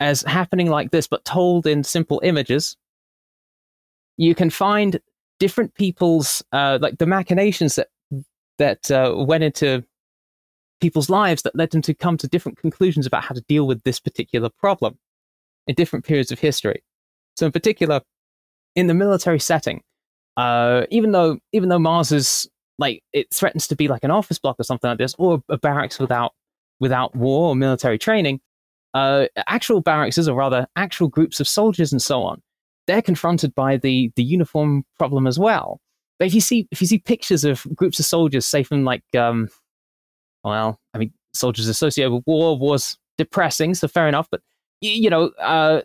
as 0.00 0.22
happening 0.22 0.70
like 0.70 0.90
this, 0.90 1.06
but 1.06 1.24
told 1.24 1.66
in 1.66 1.84
simple 1.84 2.20
images, 2.22 2.76
you 4.16 4.34
can 4.34 4.50
find 4.50 5.00
different 5.38 5.74
people's 5.74 6.42
uh, 6.52 6.78
like 6.80 6.98
the 6.98 7.06
machinations 7.06 7.76
that 7.76 7.88
that 8.58 8.90
uh, 8.90 9.14
went 9.16 9.44
into 9.44 9.84
people's 10.80 11.10
lives 11.10 11.42
that 11.42 11.56
led 11.56 11.70
them 11.70 11.82
to 11.82 11.94
come 11.94 12.16
to 12.16 12.28
different 12.28 12.58
conclusions 12.58 13.06
about 13.06 13.24
how 13.24 13.34
to 13.34 13.40
deal 13.42 13.66
with 13.66 13.82
this 13.82 13.98
particular 13.98 14.48
problem 14.48 14.98
in 15.66 15.74
different 15.74 16.04
periods 16.04 16.30
of 16.30 16.38
history. 16.38 16.82
So, 17.36 17.46
in 17.46 17.52
particular, 17.52 18.00
in 18.74 18.86
the 18.86 18.94
military 18.94 19.38
setting, 19.40 19.82
uh, 20.36 20.86
even 20.90 21.12
though 21.12 21.38
even 21.52 21.68
though 21.68 21.78
Mars 21.78 22.12
is 22.12 22.48
like 22.78 23.02
it 23.12 23.32
threatens 23.32 23.66
to 23.68 23.76
be 23.76 23.88
like 23.88 24.04
an 24.04 24.10
office 24.10 24.38
block 24.38 24.58
or 24.58 24.64
something 24.64 24.88
like 24.88 24.98
this, 24.98 25.14
or 25.18 25.42
a 25.48 25.58
barracks 25.58 25.98
without 25.98 26.32
without 26.80 27.14
war 27.14 27.48
or 27.48 27.56
military 27.56 27.98
training, 27.98 28.40
uh, 28.94 29.26
actual 29.46 29.80
barracks, 29.80 30.18
or 30.18 30.34
rather 30.34 30.66
actual 30.76 31.08
groups 31.08 31.40
of 31.40 31.48
soldiers 31.48 31.92
and 31.92 32.02
so 32.02 32.22
on, 32.22 32.40
they're 32.88 33.02
confronted 33.02 33.54
by 33.54 33.76
the 33.76 34.10
the 34.16 34.24
uniform 34.24 34.84
problem 34.98 35.28
as 35.28 35.38
well. 35.38 35.80
But 36.18 36.26
if 36.26 36.34
you 36.34 36.40
see 36.40 36.66
if 36.72 36.80
you 36.80 36.88
see 36.88 36.98
pictures 36.98 37.44
of 37.44 37.64
groups 37.76 38.00
of 38.00 38.06
soldiers, 38.06 38.44
say 38.44 38.64
from 38.64 38.84
like 38.84 39.04
um, 39.16 39.48
well, 40.42 40.80
I 40.94 40.98
mean, 40.98 41.12
soldiers 41.32 41.68
associated 41.68 42.10
with 42.10 42.24
war 42.26 42.58
was 42.58 42.98
depressing, 43.16 43.74
so 43.74 43.86
fair 43.86 44.08
enough. 44.08 44.26
But 44.30 44.40
you, 44.80 44.90
you 44.90 45.10
know, 45.10 45.26
uh, 45.40 45.82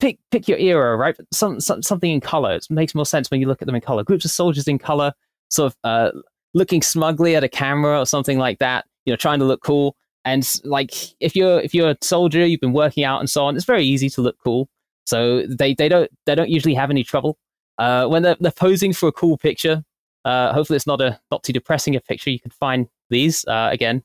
pick 0.00 0.18
pick 0.30 0.48
your 0.48 0.58
era, 0.58 0.96
right? 0.96 1.16
Some, 1.32 1.60
some 1.60 1.82
something 1.82 2.10
in 2.10 2.20
color. 2.20 2.54
It 2.54 2.66
makes 2.70 2.94
more 2.94 3.06
sense 3.06 3.30
when 3.30 3.40
you 3.40 3.48
look 3.48 3.60
at 3.60 3.66
them 3.66 3.74
in 3.74 3.80
color. 3.80 4.04
Groups 4.04 4.24
of 4.24 4.30
soldiers 4.30 4.68
in 4.68 4.78
color, 4.78 5.12
sort 5.50 5.72
of 5.72 5.76
uh, 5.84 6.10
looking 6.54 6.80
smugly 6.80 7.36
at 7.36 7.44
a 7.44 7.48
camera 7.48 7.98
or 7.98 8.06
something 8.06 8.38
like 8.38 8.60
that. 8.60 8.86
You 9.04 9.12
know, 9.12 9.16
trying 9.16 9.40
to 9.40 9.44
look 9.44 9.62
cool. 9.62 9.96
And 10.24 10.48
like, 10.64 10.92
if 11.20 11.34
you're 11.34 11.60
if 11.60 11.74
you're 11.74 11.90
a 11.90 11.96
soldier, 12.00 12.46
you've 12.46 12.60
been 12.60 12.72
working 12.72 13.04
out 13.04 13.20
and 13.20 13.28
so 13.28 13.44
on. 13.44 13.56
It's 13.56 13.64
very 13.64 13.84
easy 13.84 14.08
to 14.10 14.20
look 14.20 14.36
cool. 14.44 14.68
So 15.08 15.46
they 15.46 15.72
they 15.72 15.88
don't 15.88 16.10
they 16.26 16.34
don't 16.34 16.50
usually 16.50 16.74
have 16.74 16.90
any 16.90 17.02
trouble 17.02 17.38
uh, 17.78 18.06
when 18.06 18.22
they're, 18.22 18.36
they're 18.38 18.52
posing 18.52 18.92
for 18.92 19.08
a 19.08 19.12
cool 19.12 19.38
picture. 19.38 19.82
Uh, 20.26 20.52
hopefully, 20.52 20.76
it's 20.76 20.86
not 20.86 21.00
a 21.00 21.18
not 21.30 21.42
too 21.42 21.52
depressing 21.52 21.96
a 21.96 22.00
picture. 22.00 22.28
You 22.28 22.40
can 22.40 22.50
find 22.50 22.88
these. 23.08 23.42
Uh, 23.46 23.70
again, 23.72 24.02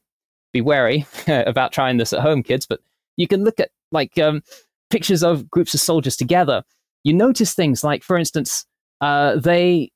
be 0.54 0.62
wary 0.62 1.06
about 1.28 1.74
trying 1.74 1.98
this 1.98 2.14
at 2.14 2.22
home, 2.22 2.42
kids. 2.42 2.66
But 2.66 2.80
you 3.18 3.28
can 3.28 3.44
look 3.44 3.60
at 3.60 3.72
like 3.92 4.18
um, 4.18 4.44
pictures 4.90 5.24
of 5.24 5.50
groups 5.52 5.74
of 5.74 5.82
soldiers 5.82 6.16
together. 6.16 6.64
You 7.04 7.14
notice 7.14 7.54
things 7.54 7.84
like, 7.84 8.02
for 8.02 8.18
instance, 8.18 8.66
uh, 9.02 9.36
they 9.36 9.92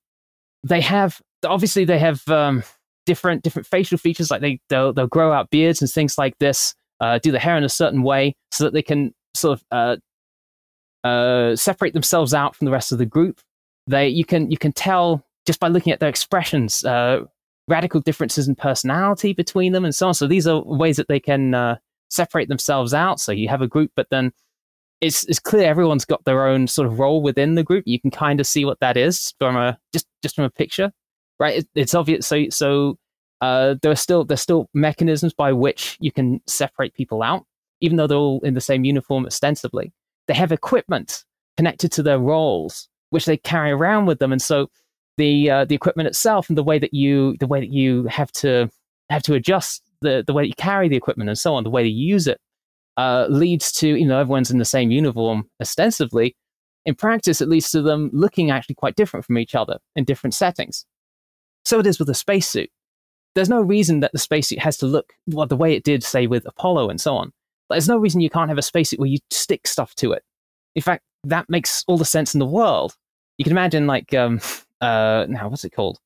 they 0.64 0.82
have 0.82 1.22
obviously 1.46 1.86
they 1.86 2.00
have 2.00 2.28
um, 2.28 2.64
different 3.06 3.44
different 3.44 3.66
facial 3.66 3.98
features. 3.98 4.30
Like 4.30 4.42
they 4.42 4.60
they'll, 4.68 4.92
they'll 4.92 5.08
grow 5.08 5.32
out 5.32 5.52
beards 5.52 5.82
and 5.82 5.90
things 5.90 6.18
like 6.18 6.38
this. 6.40 6.76
Uh, 7.00 7.18
do 7.20 7.32
the 7.32 7.40
hair 7.40 7.56
in 7.56 7.64
a 7.64 7.70
certain 7.70 8.04
way 8.04 8.36
so 8.52 8.66
that 8.66 8.74
they 8.74 8.82
can 8.82 9.14
sort 9.36 9.60
of 9.72 10.00
uh, 11.08 11.56
separate 11.56 11.94
themselves 11.94 12.34
out 12.34 12.56
from 12.56 12.66
the 12.66 12.72
rest 12.72 12.92
of 12.92 12.98
the 12.98 13.06
group. 13.06 13.42
They 13.88 14.08
you 14.10 14.26
can 14.26 14.52
you 14.52 14.58
can 14.58 14.74
tell 14.74 15.26
just 15.46 15.60
by 15.60 15.70
looking 15.70 15.94
at 15.94 16.00
their 16.00 16.10
expressions 16.10 16.84
uh, 16.84 17.22
radical 17.68 18.02
differences 18.02 18.48
in 18.48 18.56
personality 18.56 19.34
between 19.34 19.74
them 19.74 19.86
and 19.86 19.96
so 19.96 20.08
on. 20.08 20.14
So 20.14 20.28
these 20.28 20.48
are 20.48 20.62
ways 20.64 20.98
that 20.98 21.08
they 21.08 21.20
can 21.20 21.54
uh, 21.54 21.78
separate 22.10 22.50
themselves 22.50 22.94
out. 22.94 23.20
So 23.20 23.32
you 23.32 23.48
have 23.50 23.62
a 23.62 23.68
group, 23.68 23.92
but 23.96 24.08
then 24.10 24.32
it's 25.02 25.24
it's 25.26 25.40
clear 25.40 25.70
everyone's 25.70 26.06
got 26.06 26.26
their 26.26 26.48
own 26.48 26.68
sort 26.68 26.88
of 26.88 27.00
role 27.00 27.22
within 27.22 27.56
the 27.56 27.64
group. 27.64 27.84
You 27.88 28.00
can 28.00 28.12
kind 28.12 28.40
of 28.40 28.48
see 28.48 28.66
what 28.66 28.80
that 28.80 28.98
is 28.98 29.34
from 29.40 29.56
a 29.56 29.78
just 29.94 30.08
just 30.22 30.36
from 30.36 30.46
a 30.46 30.50
picture, 30.50 30.92
right? 31.40 31.60
It, 31.60 31.68
it's 31.76 31.94
obvious. 31.94 32.28
So 32.28 32.50
so 32.50 32.98
uh, 33.42 33.76
there 33.82 33.92
are 33.92 33.96
still 33.96 34.26
there's 34.26 34.42
still 34.42 34.70
mechanisms 34.74 35.34
by 35.34 35.54
which 35.54 35.98
you 36.00 36.12
can 36.12 36.42
separate 36.48 36.94
people 36.94 37.22
out, 37.22 37.46
even 37.82 37.98
though 37.98 38.08
they're 38.08 38.18
all 38.18 38.42
in 38.44 38.56
the 38.56 38.62
same 38.62 38.84
uniform 38.84 39.26
ostensibly. 39.26 39.94
They 40.28 40.34
have 40.34 40.52
equipment 40.52 41.24
connected 41.56 41.92
to 41.94 42.04
their 42.04 42.20
roles, 42.20 42.88
which 43.10 43.26
they 43.26 43.38
carry 43.38 43.72
around 43.72 44.06
with 44.06 44.20
them, 44.20 44.32
and 44.32 44.42
so 44.42 44.70
the 45.18 45.50
uh, 45.50 45.66
the 45.66 45.76
equipment 45.76 46.08
itself 46.08 46.50
and 46.50 46.58
the 46.58 46.64
way 46.64 46.80
that 46.80 46.94
you 46.94 47.36
the 47.40 47.48
way 47.48 47.60
that 47.60 47.72
you 47.72 48.06
have 48.06 48.32
to 48.34 48.70
have 49.10 49.24
to 49.24 49.34
adjust 49.34 49.82
the 50.02 50.24
the 50.26 50.34
way 50.34 50.44
that 50.44 50.48
you 50.48 50.56
carry 50.56 50.88
the 50.88 50.96
equipment 50.96 51.30
and 51.30 51.38
so 51.38 51.56
on, 51.56 51.64
the 51.64 51.70
way 51.70 51.84
that 51.84 51.90
you 51.90 52.08
use 52.08 52.28
it, 52.28 52.40
uh, 52.98 53.26
leads 53.30 53.72
to 53.74 53.88
you 53.88 54.06
know 54.06 54.20
everyone's 54.20 54.52
in 54.52 54.60
the 54.60 54.66
same 54.66 54.92
uniform 54.92 55.50
ostensibly. 55.62 56.36
In 56.86 56.96
practice, 56.96 57.42
it 57.42 57.50
leads 57.50 57.70
to 57.72 57.82
them 57.82 58.10
looking 58.14 58.50
actually 58.50 58.76
quite 58.76 58.96
different 58.96 59.26
from 59.26 59.38
each 59.38 59.56
other 59.56 59.78
in 59.96 60.06
different 60.06 60.34
settings. 60.34 60.86
So 61.66 61.80
it 61.80 61.88
is 61.88 62.00
with 62.00 62.10
a 62.10 62.14
spacesuit. 62.14 62.70
There's 63.36 63.50
no 63.50 63.62
reason 63.62 64.00
that 64.00 64.14
the 64.14 64.20
spacesuit 64.20 64.60
has 64.60 64.78
to 64.78 64.86
look 64.86 65.14
well, 65.28 65.46
the 65.46 65.58
way 65.58 65.74
it 65.74 65.84
did, 65.84 66.02
say, 66.02 66.28
with 66.28 66.48
Apollo 66.48 66.90
and 66.90 67.00
so 67.00 67.18
on. 67.18 67.34
There's 67.70 67.88
no 67.88 67.98
reason 67.98 68.22
you 68.22 68.30
can't 68.30 68.50
have 68.50 68.58
a 68.58 68.62
spacesuit 68.64 69.00
where 69.00 69.10
you 69.10 69.20
stick 69.30 69.68
stuff 69.68 69.94
to 69.96 70.14
it. 70.14 70.24
In 70.76 70.82
fact, 70.82 71.04
that 71.24 71.50
makes 71.50 71.84
all 71.88 71.98
the 71.98 72.06
sense 72.06 72.34
in 72.34 72.40
the 72.40 72.46
world. 72.46 72.96
You 73.38 73.44
can 73.44 73.52
imagine, 73.52 73.88
like, 73.88 74.14
um, 74.14 74.40
uh 74.82 75.26
now 75.28 75.50
what's 75.50 75.64
it 75.64 75.72
called? 75.72 76.00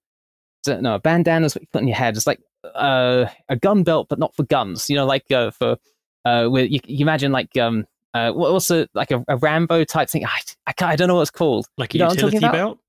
No, 0.67 0.95
a 0.95 0.99
bandana 0.99 1.45
is 1.45 1.55
what 1.55 1.61
you 1.61 1.67
put 1.71 1.81
on 1.81 1.87
your 1.87 1.97
head. 1.97 2.15
It's 2.15 2.27
like 2.27 2.39
uh, 2.75 3.25
a 3.49 3.55
gun 3.55 3.83
belt, 3.83 4.07
but 4.09 4.19
not 4.19 4.35
for 4.35 4.43
guns. 4.43 4.89
You 4.89 4.95
know, 4.95 5.05
like 5.05 5.29
uh, 5.31 5.51
for 5.51 5.77
uh, 6.25 6.47
with 6.49 6.71
you, 6.71 6.79
you 6.85 7.03
imagine 7.03 7.31
like 7.31 7.57
um 7.57 7.85
uh 8.13 8.31
what's 8.31 8.69
a 8.69 8.87
like 8.93 9.11
a, 9.11 9.23
a 9.27 9.37
Rambo 9.37 9.83
type 9.85 10.09
thing. 10.09 10.25
I, 10.25 10.39
I 10.67 10.73
I 10.79 10.95
don't 10.95 11.07
know 11.07 11.15
what 11.15 11.21
it's 11.21 11.31
called. 11.31 11.67
Like 11.77 11.95
a 11.95 11.97
you 11.97 12.03
know 12.03 12.11
utility 12.11 12.39
belt. 12.39 12.79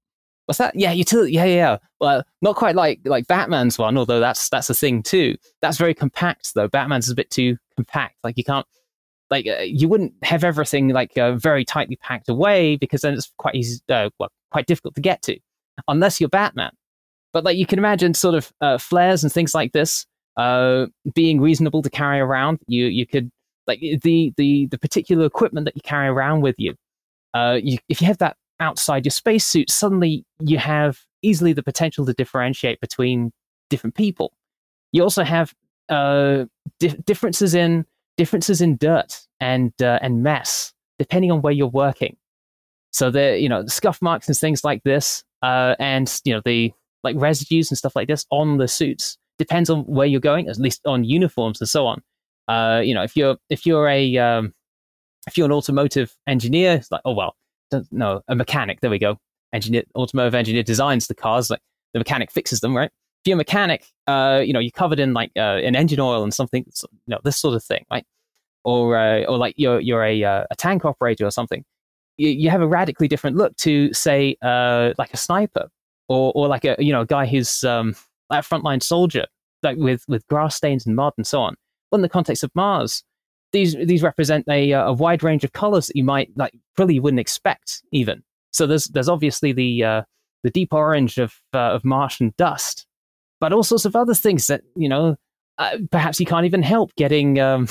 What's 0.53 0.59
that? 0.59 0.77
Yeah, 0.77 0.93
utility. 0.93 1.33
Yeah, 1.33 1.47
yeah. 1.47 1.79
Well, 1.99 2.24
not 2.43 2.57
quite 2.57 2.77
like 2.77 3.01
like 3.07 3.27
Batman's 3.27 3.79
one, 3.79 3.97
although 3.97 4.20
that's 4.20 4.51
that's 4.51 4.69
a 4.69 4.74
thing 4.74 5.03
too. 5.03 5.35
That's 5.62 5.79
very 5.79 5.95
compact 5.95 6.53
though. 6.53 6.69
Batman's 6.69 7.07
is 7.07 7.12
a 7.12 7.15
bit 7.15 7.31
too 7.31 7.57
compact. 7.74 8.16
Like 8.23 8.37
you 8.37 8.45
can't 8.45 8.66
like 9.31 9.47
uh, 9.47 9.62
you 9.62 9.89
wouldn't 9.89 10.12
have 10.23 10.45
everything 10.45 10.89
like 10.89 11.16
uh, 11.16 11.37
very 11.37 11.65
tightly 11.65 11.97
packed 11.97 12.29
away 12.29 12.77
because 12.77 13.01
then 13.01 13.15
it's 13.15 13.33
quite 13.39 13.55
easy, 13.55 13.81
uh, 13.89 14.11
well, 14.19 14.29
quite 14.51 14.66
difficult 14.66 14.95
to 14.97 15.01
get 15.01 15.23
to 15.23 15.39
unless 15.89 16.20
you're 16.20 16.29
Batman. 16.29 16.73
But 17.33 17.45
like 17.45 17.57
you 17.57 17.65
can 17.65 17.79
imagine, 17.79 18.12
sort 18.12 18.35
of 18.35 18.53
uh, 18.61 18.77
flares 18.77 19.24
and 19.24 19.33
things 19.33 19.55
like 19.55 19.73
this 19.73 20.05
uh, 20.37 20.85
being 21.15 21.41
reasonable 21.41 21.81
to 21.81 21.89
carry 21.89 22.20
around. 22.20 22.59
You 22.66 22.89
you 22.89 23.07
could 23.07 23.31
like 23.66 23.81
the 23.81 24.35
the 24.37 24.66
the 24.66 24.79
particular 24.79 25.24
equipment 25.24 25.65
that 25.65 25.77
you 25.77 25.83
carry 25.83 26.09
around 26.09 26.43
with 26.43 26.57
you. 26.59 26.74
Uh, 27.33 27.59
you 27.62 27.79
if 27.89 28.03
you 28.03 28.07
have 28.07 28.19
that 28.19 28.37
outside 28.63 29.05
your 29.05 29.11
spacesuit, 29.11 29.71
suddenly 29.71 30.25
you 30.41 30.59
have 30.59 31.01
easily 31.23 31.53
the 31.53 31.63
potential 31.63 32.07
to 32.07 32.15
differentiate 32.15 32.81
between 32.81 33.33
different 33.69 33.95
people. 33.95 34.33
You 34.93 35.03
also 35.03 35.25
have 35.25 35.53
uh, 35.89 36.45
di- 36.79 36.97
differences 37.05 37.55
in 37.55 37.85
differences 38.17 38.61
in 38.61 38.77
dirt 38.77 39.27
and 39.41 39.73
uh, 39.83 39.99
and 40.01 40.23
mess 40.23 40.73
depending 40.99 41.33
on 41.33 41.43
where 41.43 41.53
you're 41.53 41.67
working. 41.67 42.17
So 42.93 43.11
the 43.11 43.39
you 43.39 43.49
know 43.49 43.67
scuff 43.67 44.01
marks 44.01 44.29
and 44.29 44.37
things 44.37 44.65
like 44.65 44.83
this 44.85 45.25
uh, 45.43 45.75
and 45.79 46.21
you 46.25 46.33
know 46.33 46.43
the 46.45 46.73
like 47.03 47.17
residues 47.19 47.71
and 47.71 47.79
stuff 47.79 47.97
like 47.97 48.09
this 48.09 48.25
on 48.31 48.59
the 48.59 48.69
suits 48.69 49.19
depends 49.39 49.71
on 49.71 49.81
where 49.81 50.07
you're 50.07 50.21
going, 50.21 50.49
at 50.49 50.59
least 50.59 50.81
on 50.87 51.03
uniforms 51.05 51.61
and 51.61 51.69
so 51.69 51.87
on. 51.87 52.03
Uh, 52.49 52.81
you 52.81 52.95
know, 52.95 53.03
if 53.03 53.17
you're 53.17 53.37
if 53.51 53.67
you're 53.67 53.89
a 53.89 54.17
um, 54.19 54.55
if 55.27 55.37
you're 55.37 55.47
an 55.47 55.53
automotive 55.53 56.15
engineer, 56.27 56.75
it's 56.75 56.91
like, 56.91 57.03
oh 57.05 57.15
well, 57.15 57.35
no, 57.90 58.23
a 58.28 58.35
mechanic. 58.35 58.81
There 58.81 58.90
we 58.90 58.99
go. 58.99 59.19
Engineer, 59.53 59.82
automotive 59.94 60.35
engineer 60.35 60.62
designs 60.62 61.07
the 61.07 61.15
cars. 61.15 61.51
Like 61.51 61.61
the 61.93 62.01
mechanic 62.01 62.31
fixes 62.31 62.61
them, 62.61 62.77
right? 62.77 62.90
If 63.24 63.28
you're 63.28 63.35
a 63.35 63.36
mechanic, 63.36 63.86
uh, 64.07 64.43
you 64.44 64.53
know, 64.53 64.59
you're 64.59 64.73
covered 64.73 64.99
in 64.99 65.12
like 65.12 65.31
uh, 65.36 65.59
an 65.62 65.77
engine 65.77 66.01
oil 66.01 66.23
and 66.23 66.35
something, 66.35 66.65
you 66.66 66.89
know, 67.07 67.19
this 67.23 67.36
sort 67.36 67.55
of 67.55 67.62
thing, 67.62 67.85
right? 67.90 68.05
Or 68.65 68.97
uh, 68.97 69.24
or 69.24 69.39
like 69.39 69.55
you're 69.57 69.81
you're 69.81 70.05
a 70.05 70.24
uh, 70.24 70.44
a 70.51 70.57
tank 70.57 70.85
operator 70.85 71.27
or 71.27 71.31
something. 71.31 71.65
You, 72.16 72.31
you 72.31 72.51
have 72.51 72.62
a 72.62 72.66
radically 72.66 73.09
different 73.09 73.36
look 73.36 73.57
to 73.59 73.93
say 73.93 74.36
uh, 74.43 74.93
like 74.99 75.12
a 75.12 75.16
sniper 75.16 75.69
or 76.09 76.32
or 76.35 76.49
like 76.49 76.65
a 76.65 76.77
you 76.78 76.93
know 76.93 77.03
a 77.03 77.07
guy 77.07 77.27
who's 77.27 77.65
um, 77.65 77.94
like 78.31 78.44
a 78.44 78.49
frontline 78.49 78.82
soldier, 78.82 79.27
like 79.62 79.77
with 79.77 80.05
with 80.09 80.27
grass 80.28 80.57
stains 80.57 80.86
and 80.86 80.97
mud 80.97 81.12
and 81.16 81.27
so 81.27 81.40
on. 81.40 81.55
Well, 81.90 81.99
in 81.99 82.03
the 82.03 82.09
context 82.09 82.43
of 82.43 82.51
Mars, 82.55 83.03
these 83.53 83.74
these 83.74 84.03
represent 84.03 84.47
a, 84.49 84.73
a 84.73 84.93
wide 84.93 85.23
range 85.23 85.45
of 85.45 85.53
colors 85.53 85.87
that 85.87 85.97
you 85.97 86.05
might 86.05 86.31
like 86.37 86.55
probably 86.74 86.99
wouldn't 87.01 87.20
expect 87.20 87.83
even. 87.93 88.23
So 88.53 88.66
there's 88.66 88.87
there's 88.87 89.09
obviously 89.09 89.53
the 89.53 89.85
uh, 89.85 90.03
the 90.43 90.51
deep 90.51 90.73
orange 90.73 91.19
of 91.19 91.35
uh, 91.55 91.73
of 91.73 91.85
Martian 91.85 92.35
dust, 92.37 92.87
but 93.41 93.53
all 93.53 93.62
sorts 93.62 93.85
of 93.85 93.95
other 93.95 94.15
things 94.15 94.47
that 94.49 94.62
you 94.77 94.89
know 94.89 95.16
uh, 95.59 95.79
perhaps 95.91 96.19
you 96.19 96.27
can't 96.27 96.47
even 96.47 96.62
help 96.62 96.95
getting 96.97 97.39
um, 97.39 97.69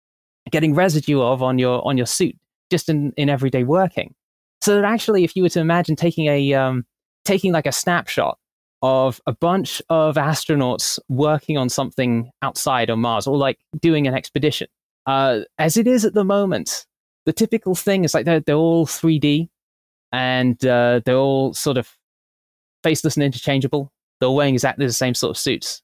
getting 0.50 0.74
residue 0.74 1.20
of 1.20 1.42
on 1.42 1.58
your 1.58 1.86
on 1.86 1.96
your 1.96 2.06
suit 2.06 2.36
just 2.70 2.88
in, 2.88 3.12
in 3.16 3.28
everyday 3.28 3.64
working. 3.64 4.14
So 4.60 4.76
that 4.76 4.84
actually, 4.84 5.24
if 5.24 5.36
you 5.36 5.42
were 5.42 5.50
to 5.50 5.60
imagine 5.60 5.96
taking 5.96 6.26
a 6.26 6.54
um, 6.54 6.84
taking 7.24 7.52
like 7.52 7.66
a 7.66 7.72
snapshot 7.72 8.38
of 8.82 9.20
a 9.26 9.32
bunch 9.32 9.80
of 9.88 10.16
astronauts 10.16 10.98
working 11.08 11.56
on 11.56 11.68
something 11.68 12.30
outside 12.42 12.90
on 12.90 13.00
Mars 13.00 13.26
or 13.26 13.36
like 13.36 13.58
doing 13.80 14.06
an 14.06 14.14
expedition, 14.14 14.68
uh, 15.06 15.40
as 15.58 15.76
it 15.76 15.86
is 15.86 16.04
at 16.04 16.14
the 16.14 16.24
moment, 16.24 16.86
the 17.26 17.32
typical 17.32 17.74
thing 17.74 18.04
is 18.04 18.14
like 18.14 18.24
they're, 18.24 18.40
they're 18.40 18.56
all 18.56 18.86
3D 18.86 19.48
and 20.12 20.64
uh, 20.66 21.00
they're 21.04 21.16
all 21.16 21.54
sort 21.54 21.76
of 21.76 21.90
faceless 22.82 23.16
and 23.16 23.24
interchangeable. 23.24 23.90
They're 24.20 24.30
wearing 24.30 24.54
exactly 24.54 24.86
the 24.86 24.92
same 24.92 25.14
sort 25.14 25.30
of 25.30 25.38
suits. 25.38 25.82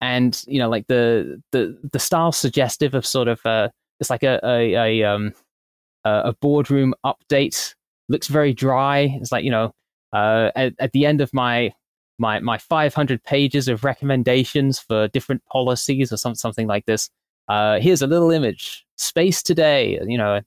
And, 0.00 0.42
you 0.46 0.58
know, 0.58 0.68
like 0.68 0.86
the, 0.88 1.40
the, 1.52 1.78
the 1.92 1.98
style 1.98 2.32
suggestive 2.32 2.94
of 2.94 3.06
sort 3.06 3.28
of, 3.28 3.44
uh, 3.46 3.68
it's 4.00 4.10
like 4.10 4.24
a, 4.24 4.40
a, 4.42 4.74
a, 4.74 5.04
um, 5.04 5.32
a 6.04 6.34
boardroom 6.40 6.94
update. 7.06 7.74
Looks 8.08 8.26
very 8.26 8.52
dry. 8.52 9.16
It's 9.20 9.30
like, 9.30 9.44
you 9.44 9.50
know, 9.50 9.72
uh, 10.12 10.50
at, 10.56 10.74
at 10.78 10.92
the 10.92 11.06
end 11.06 11.20
of 11.20 11.32
my 11.32 11.72
my 12.18 12.38
my 12.40 12.58
500 12.58 13.24
pages 13.24 13.68
of 13.68 13.84
recommendations 13.84 14.78
for 14.78 15.08
different 15.08 15.42
policies 15.46 16.12
or 16.12 16.18
some, 16.18 16.34
something 16.34 16.66
like 16.66 16.84
this 16.84 17.08
uh, 17.48 17.80
here's 17.80 18.02
a 18.02 18.06
little 18.06 18.30
image, 18.30 18.84
space 18.96 19.42
today. 19.42 19.98
You 20.06 20.18
know, 20.18 20.40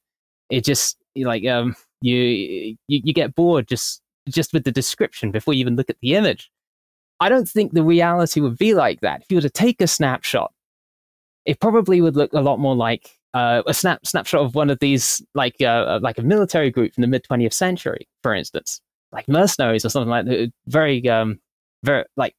it 0.49 0.63
just 0.63 0.97
like 1.15 1.45
um, 1.47 1.75
you, 2.01 2.15
you 2.15 2.77
you 2.87 3.13
get 3.13 3.35
bored 3.35 3.67
just 3.67 4.01
just 4.29 4.53
with 4.53 4.63
the 4.63 4.71
description 4.71 5.31
before 5.31 5.53
you 5.53 5.59
even 5.59 5.75
look 5.75 5.89
at 5.89 5.97
the 6.01 6.15
image. 6.15 6.51
I 7.19 7.29
don't 7.29 7.47
think 7.47 7.73
the 7.73 7.83
reality 7.83 8.41
would 8.41 8.57
be 8.57 8.73
like 8.73 9.01
that. 9.01 9.21
If 9.21 9.27
you 9.29 9.37
were 9.37 9.41
to 9.41 9.49
take 9.49 9.81
a 9.81 9.87
snapshot, 9.87 10.51
it 11.45 11.59
probably 11.59 12.01
would 12.01 12.15
look 12.15 12.33
a 12.33 12.41
lot 12.41 12.59
more 12.59 12.75
like 12.75 13.11
uh, 13.33 13.63
a 13.67 13.73
snap 13.73 14.05
snapshot 14.05 14.41
of 14.41 14.55
one 14.55 14.69
of 14.69 14.79
these, 14.79 15.21
like 15.33 15.55
uh, 15.61 15.65
uh 15.65 15.99
like 16.01 16.17
a 16.17 16.23
military 16.23 16.71
group 16.71 16.93
from 16.93 17.01
the 17.01 17.07
mid 17.07 17.23
20th 17.23 17.53
century, 17.53 18.07
for 18.23 18.33
instance, 18.33 18.81
like 19.11 19.27
mercenaries 19.27 19.85
or 19.85 19.89
something 19.89 20.09
like 20.09 20.25
that. 20.25 20.51
Very 20.67 21.07
um, 21.09 21.39
very 21.83 22.05
like 22.17 22.35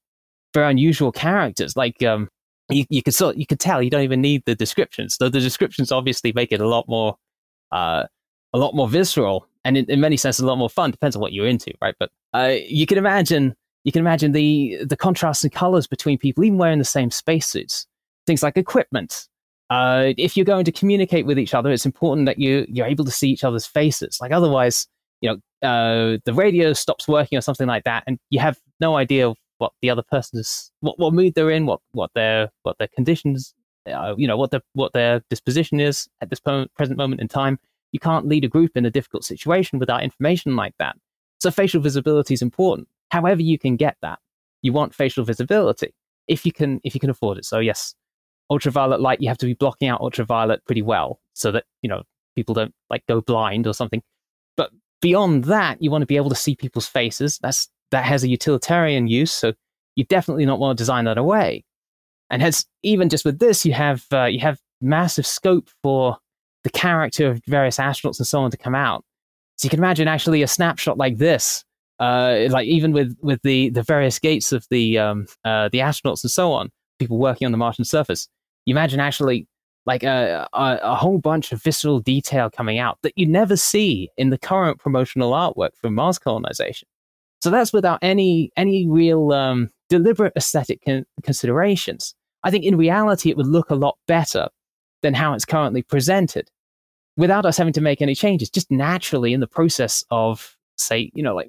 very 0.53 0.70
unusual 0.70 1.12
characters, 1.12 1.77
like 1.77 2.03
um, 2.03 2.28
you, 2.69 2.85
you 2.89 3.03
could 3.03 3.15
sort 3.15 3.37
you 3.37 3.47
could 3.47 3.61
tell 3.61 3.83
you 3.83 3.91
don't 3.91 4.03
even 4.03 4.21
need 4.21 4.43
the 4.47 4.55
descriptions. 4.55 5.17
though 5.19 5.29
the 5.29 5.41
descriptions 5.41 5.93
obviously 5.93 6.33
make 6.33 6.53
it 6.53 6.61
a 6.61 6.69
lot 6.69 6.89
more 6.89 7.17
uh, 7.73 8.05
a 8.53 8.59
lot 8.59 8.75
more 8.75 8.89
visceral 8.89 9.47
and 9.65 9.77
in, 9.77 9.85
in, 9.91 10.01
many 10.01 10.17
senses 10.17 10.41
a 10.41 10.47
lot 10.47 10.57
more 10.57 10.71
fun. 10.71 10.93
Depends 10.93 11.17
on 11.17 11.21
what 11.21 11.33
you're 11.33 11.47
into, 11.47 11.73
right? 11.83 11.95
But 11.99 12.11
uh, 12.33 12.55
you 12.67 12.87
can 12.87 12.99
imagine 12.99 13.55
you 13.85 13.93
can 13.93 14.01
imagine 14.01 14.33
the 14.33 14.79
the 14.85 14.97
contrast 14.97 15.45
in 15.45 15.51
colors 15.51 15.87
between 15.87 16.19
people 16.19 16.45
even 16.45 16.59
wearing 16.59 16.79
the 16.79 16.85
same 16.85 17.11
spacesuits. 17.11 17.87
Things 18.27 18.43
like 18.43 18.57
equipment. 18.57 19.29
Uh, 19.69 20.13
if 20.17 20.37
you're 20.37 20.47
going 20.47 20.65
to 20.65 20.73
communicate 20.73 21.27
with 21.27 21.39
each 21.39 21.55
other, 21.55 21.71
it's 21.71 21.87
important 21.87 22.27
that 22.27 22.39
you 22.39 22.67
you're 22.69 22.87
able 22.87 23.05
to 23.05 23.11
see 23.11 23.29
each 23.29 23.45
other's 23.45 23.67
faces. 23.67 24.19
Like 24.21 24.33
otherwise, 24.33 24.87
you 25.21 25.31
know, 25.31 25.69
uh, 25.69 26.19
the 26.25 26.33
radio 26.33 26.73
stops 26.73 27.09
working 27.09 27.37
or 27.37 27.41
something 27.41 27.67
like 27.67 27.85
that, 27.85 28.05
and 28.07 28.19
you 28.31 28.39
have 28.39 28.59
no 28.81 28.97
idea 28.97 29.35
what 29.59 29.73
the 29.83 29.91
other 29.91 30.03
person's 30.03 30.70
what, 30.81 30.99
what 30.99 31.15
mood 31.15 31.35
they're 31.35 31.51
in, 31.51 31.66
what 31.66 31.81
what 31.93 32.11
their 32.15 32.51
what 32.62 32.78
their 32.78 32.89
conditions, 32.89 33.55
uh, 33.87 34.15
you 34.16 34.27
know, 34.27 34.37
what 34.37 34.51
their 34.51 34.62
what 34.74 34.93
their 34.93 35.23
disposition 35.31 35.81
is 35.81 36.09
at 36.20 36.31
this 36.31 36.41
po- 36.41 36.66
present 36.77 36.99
moment 36.99 37.20
in 37.20 37.28
time. 37.28 37.59
You 37.93 38.01
can't 38.01 38.27
lead 38.27 38.45
a 38.45 38.49
group 38.49 38.73
in 38.77 38.85
a 38.85 38.91
difficult 38.91 39.24
situation 39.24 39.78
without 39.78 40.03
information 40.03 40.57
like 40.57 40.74
that. 40.78 40.97
So 41.41 41.51
facial 41.51 41.81
visibility 41.81 42.35
is 42.35 42.43
important. 42.43 42.89
However, 43.11 43.41
you 43.41 43.59
can 43.59 43.77
get 43.77 43.97
that, 44.03 44.19
you 44.62 44.73
want 44.73 44.95
facial 44.95 45.24
visibility 45.24 45.95
if 46.28 46.45
you 46.45 46.53
can 46.53 46.81
if 46.85 46.95
you 46.95 47.01
can 47.01 47.11
afford 47.11 47.39
it. 47.39 47.45
So 47.45 47.59
yes, 47.59 47.95
ultraviolet 48.51 49.01
light 49.01 49.20
you 49.20 49.28
have 49.28 49.39
to 49.39 49.47
be 49.47 49.55
blocking 49.55 49.89
out 49.89 50.01
ultraviolet 50.01 50.65
pretty 50.66 50.83
well 50.83 51.20
so 51.33 51.53
that 51.53 51.65
you 51.83 51.89
know 51.89 52.03
people 52.35 52.55
don't 52.55 52.74
like 52.91 53.05
go 53.07 53.20
blind 53.20 53.66
or 53.66 53.74
something. 53.74 54.03
But 54.57 54.70
beyond 55.01 55.45
that, 55.45 55.83
you 55.83 55.91
want 55.91 56.03
to 56.03 56.07
be 56.07 56.16
able 56.16 56.31
to 56.31 56.37
see 56.37 56.55
people's 56.55 56.87
faces. 56.87 57.39
That's 57.39 57.69
that 57.91 58.05
has 58.05 58.23
a 58.23 58.29
utilitarian 58.29 59.07
use. 59.07 59.33
So 59.33 59.53
you 59.95 60.05
definitely 60.05 60.47
not 60.47 60.59
want 60.59 60.77
to 60.77 60.81
design 60.81 61.05
that 61.07 61.19
away. 61.19 61.65
And 62.31 62.43
hence, 62.43 62.67
even 62.83 63.09
just 63.09 63.25
with 63.25 63.39
this, 63.39 63.65
you 63.65 63.73
have 63.73 64.05
uh, 64.13 64.25
you 64.25 64.41
have 64.41 64.59
massive 64.81 65.27
scope 65.27 65.69
for 65.83 66.17
the 66.65 66.71
character 66.71 67.29
of 67.29 67.41
various 67.47 67.79
astronauts 67.79 68.19
and 68.19 68.27
so 68.27 68.41
on 68.41 68.51
to 68.51 68.57
come 68.57 68.75
out. 68.75 69.05
So 69.57 69.67
you 69.67 69.71
can 69.71 69.79
imagine 69.79 70.09
actually 70.09 70.43
a 70.43 70.49
snapshot 70.49 70.99
like 70.99 71.19
this, 71.19 71.65
uh, 72.01 72.47
like 72.51 72.67
even 72.67 72.93
with 72.93 73.17
with 73.21 73.41
the 73.43 73.71
the 73.71 73.83
various 73.83 74.19
gaits 74.19 74.53
of 74.53 74.67
the 74.71 74.99
um, 74.99 75.27
uh, 75.45 75.69
the 75.71 75.79
astronauts 75.79 76.25
and 76.25 76.31
so 76.31 76.53
on, 76.53 76.71
people 76.99 77.19
working 77.19 77.47
on 77.47 77.53
the 77.53 77.59
Martian 77.59 77.85
surface. 77.85 78.29
You 78.65 78.75
imagine 78.75 78.99
actually 78.99 79.47
like 79.87 80.03
a, 80.03 80.49
a, 80.53 80.79
a 80.83 80.95
whole 80.97 81.19
bunch 81.19 81.53
of 81.53 81.63
visceral 81.63 82.01
detail 82.01 82.51
coming 82.51 82.79
out 82.79 82.99
that 83.03 83.13
you 83.17 83.25
never 83.25 83.57
see 83.57 84.11
in 84.17 84.31
the 84.31 84.39
current 84.39 84.81
promotional 84.81 85.31
artwork 85.31 85.77
for 85.81 85.91
Mars 85.91 86.19
colonization. 86.19 86.89
So 87.47 87.51
that's 87.51 87.73
without 87.73 88.01
any 88.02 88.51
any 88.56 88.89
real 88.89 89.32
um, 89.32 89.70
deliberate 89.89 90.32
aesthetic 90.35 90.81
con- 90.85 91.06
considerations. 91.23 92.12
I 92.43 92.51
think 92.51 92.64
in 92.64 92.77
reality 92.77 93.31
it 93.31 93.36
would 93.36 93.47
look 93.47 93.70
a 93.70 93.77
lot 93.77 93.98
better 94.09 94.48
than 95.02 95.14
how 95.14 95.32
it's 95.32 95.44
currently 95.44 95.82
presented, 95.82 96.51
without 97.16 97.47
us 97.47 97.56
having 97.56 97.73
to 97.74 97.81
make 97.81 98.02
any 98.02 98.16
changes. 98.16 98.51
Just 98.51 98.68
naturally 98.68 99.32
in 99.32 99.39
the 99.39 99.47
process 99.47 100.05
of, 100.10 100.56
say, 100.77 101.12
you 101.14 101.23
know, 101.23 101.36
like 101.36 101.48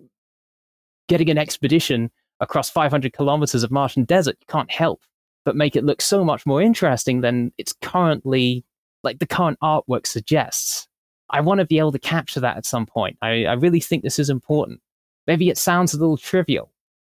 getting 1.08 1.32
an 1.32 1.40
expedition 1.40 2.12
across 2.42 2.70
500 2.70 3.12
kilometers 3.12 3.64
of 3.64 3.72
Martian 3.72 4.04
desert, 4.04 4.38
you 4.40 4.46
can't 4.48 4.70
help 4.70 5.02
but 5.46 5.56
make 5.56 5.76
it 5.76 5.84
look 5.84 6.04
so 6.04 6.24
much 6.24 6.46
more 6.46 6.62
interesting 6.62 7.22
than 7.22 7.52
it's 7.58 7.74
currently 7.82 8.64
like 9.02 9.18
the 9.18 9.26
current 9.26 9.58
artwork 9.64 10.06
suggests. 10.06 10.88
I 11.32 11.42
want 11.42 11.60
to 11.60 11.66
be 11.66 11.80
able 11.80 11.94
to 11.94 11.98
capture 11.98 12.42
that 12.42 12.56
at 12.56 12.68
some 12.68 12.86
point. 12.86 13.18
I, 13.24 13.46
I 13.46 13.54
really 13.54 13.80
think 13.80 14.04
this 14.04 14.20
is 14.20 14.30
important. 14.30 14.80
Maybe 15.28 15.50
it 15.50 15.58
sounds 15.58 15.94
a 15.94 16.00
little 16.00 16.18
trivial. 16.18 16.72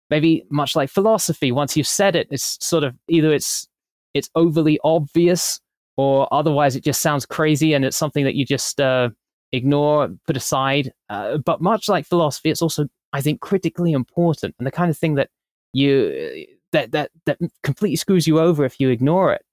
Maybe 0.09 0.43
much 0.49 0.75
like 0.75 0.89
philosophy, 0.89 1.51
once 1.51 1.77
you've 1.77 1.87
said 1.87 2.15
it, 2.15 2.27
it's 2.31 2.57
sort 2.65 2.83
of 2.83 2.95
either 3.07 3.31
it's 3.31 3.67
it's 4.15 4.29
overly 4.35 4.79
obvious 4.83 5.61
or 5.97 6.27
otherwise 6.33 6.75
it 6.75 6.83
just 6.83 7.01
sounds 7.01 7.25
crazy 7.25 7.73
and 7.73 7.85
it's 7.85 7.97
something 7.97 8.23
that 8.23 8.33
you 8.33 8.43
just 8.43 8.81
uh, 8.81 9.09
ignore, 9.51 10.09
put 10.25 10.35
aside. 10.37 10.91
Uh, 11.09 11.37
but 11.37 11.61
much 11.61 11.87
like 11.87 12.05
philosophy, 12.05 12.49
it's 12.49 12.61
also, 12.61 12.87
I 13.13 13.21
think, 13.21 13.41
critically 13.41 13.91
important 13.91 14.55
and 14.57 14.65
the 14.65 14.71
kind 14.71 14.89
of 14.89 14.97
thing 14.97 15.15
that 15.15 15.29
you 15.73 16.45
that 16.71 16.91
that 16.91 17.11
that 17.25 17.37
completely 17.63 17.95
screws 17.95 18.27
you 18.27 18.39
over 18.39 18.65
if 18.65 18.79
you 18.79 18.89
ignore 18.89 19.33
it. 19.33 19.43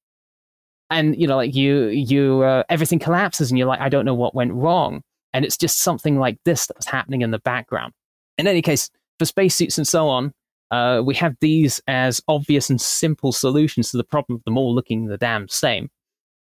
And 0.89 1.21
you 1.21 1.27
know, 1.27 1.37
like 1.37 1.55
you 1.55 1.87
you 1.89 2.43
uh, 2.43 2.63
everything 2.69 2.99
collapses 2.99 3.51
and 3.51 3.59
you're 3.59 3.67
like, 3.67 3.81
I 3.81 3.89
don't 3.89 4.05
know 4.05 4.15
what 4.15 4.35
went 4.35 4.53
wrong. 4.53 5.03
And 5.35 5.45
it's 5.45 5.57
just 5.57 5.81
something 5.81 6.19
like 6.19 6.39
this 6.45 6.67
that 6.67 6.77
was 6.77 6.87
happening 6.87 7.21
in 7.21 7.31
the 7.31 7.39
background. 7.41 7.93
In 8.39 8.47
any 8.47 8.63
case, 8.63 8.91
for 9.19 9.25
spacesuits 9.25 9.79
and 9.79 9.87
so 9.87 10.09
on, 10.09 10.33
uh, 10.71 11.03
we 11.05 11.15
have 11.15 11.37
these 11.41 11.81
as 11.87 12.21
obvious 12.29 12.71
and 12.71 12.81
simple 12.81 13.33
solutions 13.33 13.91
to 13.91 13.97
the 13.97 14.05
problem 14.05 14.37
of 14.37 14.45
them 14.45 14.59
all 14.59 14.75
looking 14.75 15.07
the 15.07 15.17
damn 15.17 15.49
same. 15.49 15.91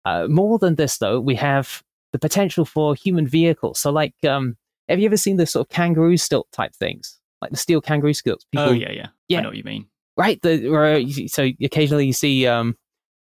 Uh, 0.06 0.28
more 0.28 0.58
than 0.58 0.76
this, 0.76 0.98
though, 0.98 1.20
we 1.20 1.36
have 1.36 1.84
the 2.12 2.20
potential 2.20 2.66
for 2.66 2.96
human 2.96 3.28
vehicles. 3.28 3.80
So, 3.80 3.92
like, 3.92 4.16
um, 4.28 4.58
have 4.88 5.00
you 5.00 5.06
ever 5.06 5.18
seen 5.18 5.38
the 5.38 5.46
sort 5.46 5.68
of 5.68 5.70
kangaroo 5.70 6.18
stilt 6.18 6.48
type 6.52 6.74
things, 6.74 7.20
like 7.42 7.52
the 7.52 7.58
steel 7.58 7.82
kangaroo 7.82 8.14
stilts? 8.14 8.46
People, 8.52 8.70
oh 8.70 8.72
yeah, 8.72 8.92
yeah, 8.92 9.08
yeah. 9.28 9.40
I 9.40 9.42
know 9.42 9.50
what 9.50 9.58
you 9.58 9.64
mean. 9.64 9.86
Right. 10.18 10.42
The, 10.42 11.28
so 11.32 11.50
occasionally 11.62 12.08
you 12.08 12.14
see, 12.14 12.48
um, 12.48 12.76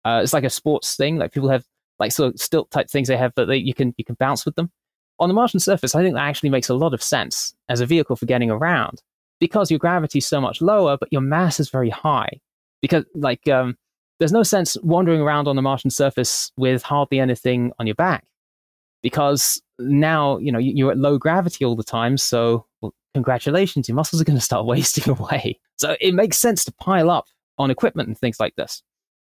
uh, 0.03 0.19
it's 0.23 0.33
like 0.33 0.43
a 0.43 0.49
sports 0.49 0.95
thing. 0.95 1.17
Like 1.17 1.31
people 1.31 1.49
have 1.49 1.63
like 1.99 2.11
sort 2.11 2.33
of 2.33 2.41
stilt 2.41 2.71
type 2.71 2.89
things 2.89 3.07
they 3.07 3.15
have 3.15 3.33
that 3.35 3.45
they, 3.45 3.57
you 3.57 3.73
can 3.73 3.93
you 3.97 4.03
can 4.03 4.15
bounce 4.19 4.45
with 4.45 4.55
them 4.55 4.71
on 5.19 5.29
the 5.29 5.35
Martian 5.35 5.59
surface, 5.59 5.95
I 5.95 6.03
think 6.03 6.15
that 6.15 6.21
actually 6.23 6.49
makes 6.49 6.69
a 6.69 6.75
lot 6.75 6.93
of 6.93 7.03
sense 7.03 7.53
as 7.69 7.81
a 7.81 7.85
vehicle 7.85 8.15
for 8.15 8.25
getting 8.25 8.51
around 8.51 9.01
because 9.39 9.71
your 9.71 9.79
gravity 9.79 10.19
is 10.19 10.27
so 10.27 10.41
much 10.41 10.61
lower, 10.61 10.97
but 10.97 11.09
your 11.11 11.21
mass 11.21 11.59
is 11.59 11.69
very 11.69 11.89
high. 11.89 12.39
Because, 12.81 13.05
like, 13.15 13.47
um, 13.47 13.77
there's 14.19 14.31
no 14.31 14.43
sense 14.43 14.77
wandering 14.83 15.21
around 15.21 15.47
on 15.47 15.55
the 15.55 15.61
Martian 15.61 15.89
surface 15.89 16.51
with 16.57 16.83
hardly 16.83 17.19
anything 17.19 17.71
on 17.79 17.87
your 17.87 17.95
back. 17.95 18.25
because 19.03 19.61
now 19.79 20.37
you 20.37 20.51
know 20.51 20.59
you're 20.59 20.91
at 20.91 20.97
low 20.97 21.17
gravity 21.17 21.65
all 21.65 21.75
the 21.75 21.83
time. 21.83 22.17
So 22.17 22.65
well, 22.81 22.93
congratulations, 23.13 23.87
your 23.87 23.95
muscles 23.95 24.21
are 24.21 24.25
going 24.25 24.37
to 24.37 24.43
start 24.43 24.65
wasting 24.73 25.09
away. 25.09 25.59
So 25.77 25.95
it 26.01 26.13
makes 26.13 26.37
sense 26.37 26.63
to 26.65 26.71
pile 26.73 27.11
up 27.11 27.25
on 27.59 27.69
equipment 27.69 28.07
and 28.07 28.17
things 28.17 28.39
like 28.39 28.55
this, 28.55 28.81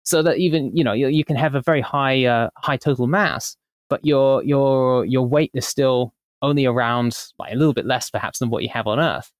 so 0.03 0.21
that 0.23 0.37
even 0.37 0.75
you 0.75 0.83
know 0.83 0.93
you, 0.93 1.07
you 1.07 1.25
can 1.25 1.35
have 1.35 1.55
a 1.55 1.61
very 1.61 1.81
high 1.81 2.25
uh, 2.25 2.49
high 2.57 2.77
total 2.77 3.07
mass, 3.07 3.57
but 3.89 4.05
your 4.05 4.43
your 4.43 5.05
your 5.05 5.27
weight 5.27 5.51
is 5.53 5.67
still 5.67 6.13
only 6.41 6.65
around 6.65 7.17
like 7.39 7.53
a 7.53 7.55
little 7.55 7.73
bit 7.73 7.85
less 7.85 8.09
perhaps 8.09 8.39
than 8.39 8.49
what 8.49 8.63
you 8.63 8.69
have 8.69 8.87
on 8.87 8.99
Earth. 8.99 9.31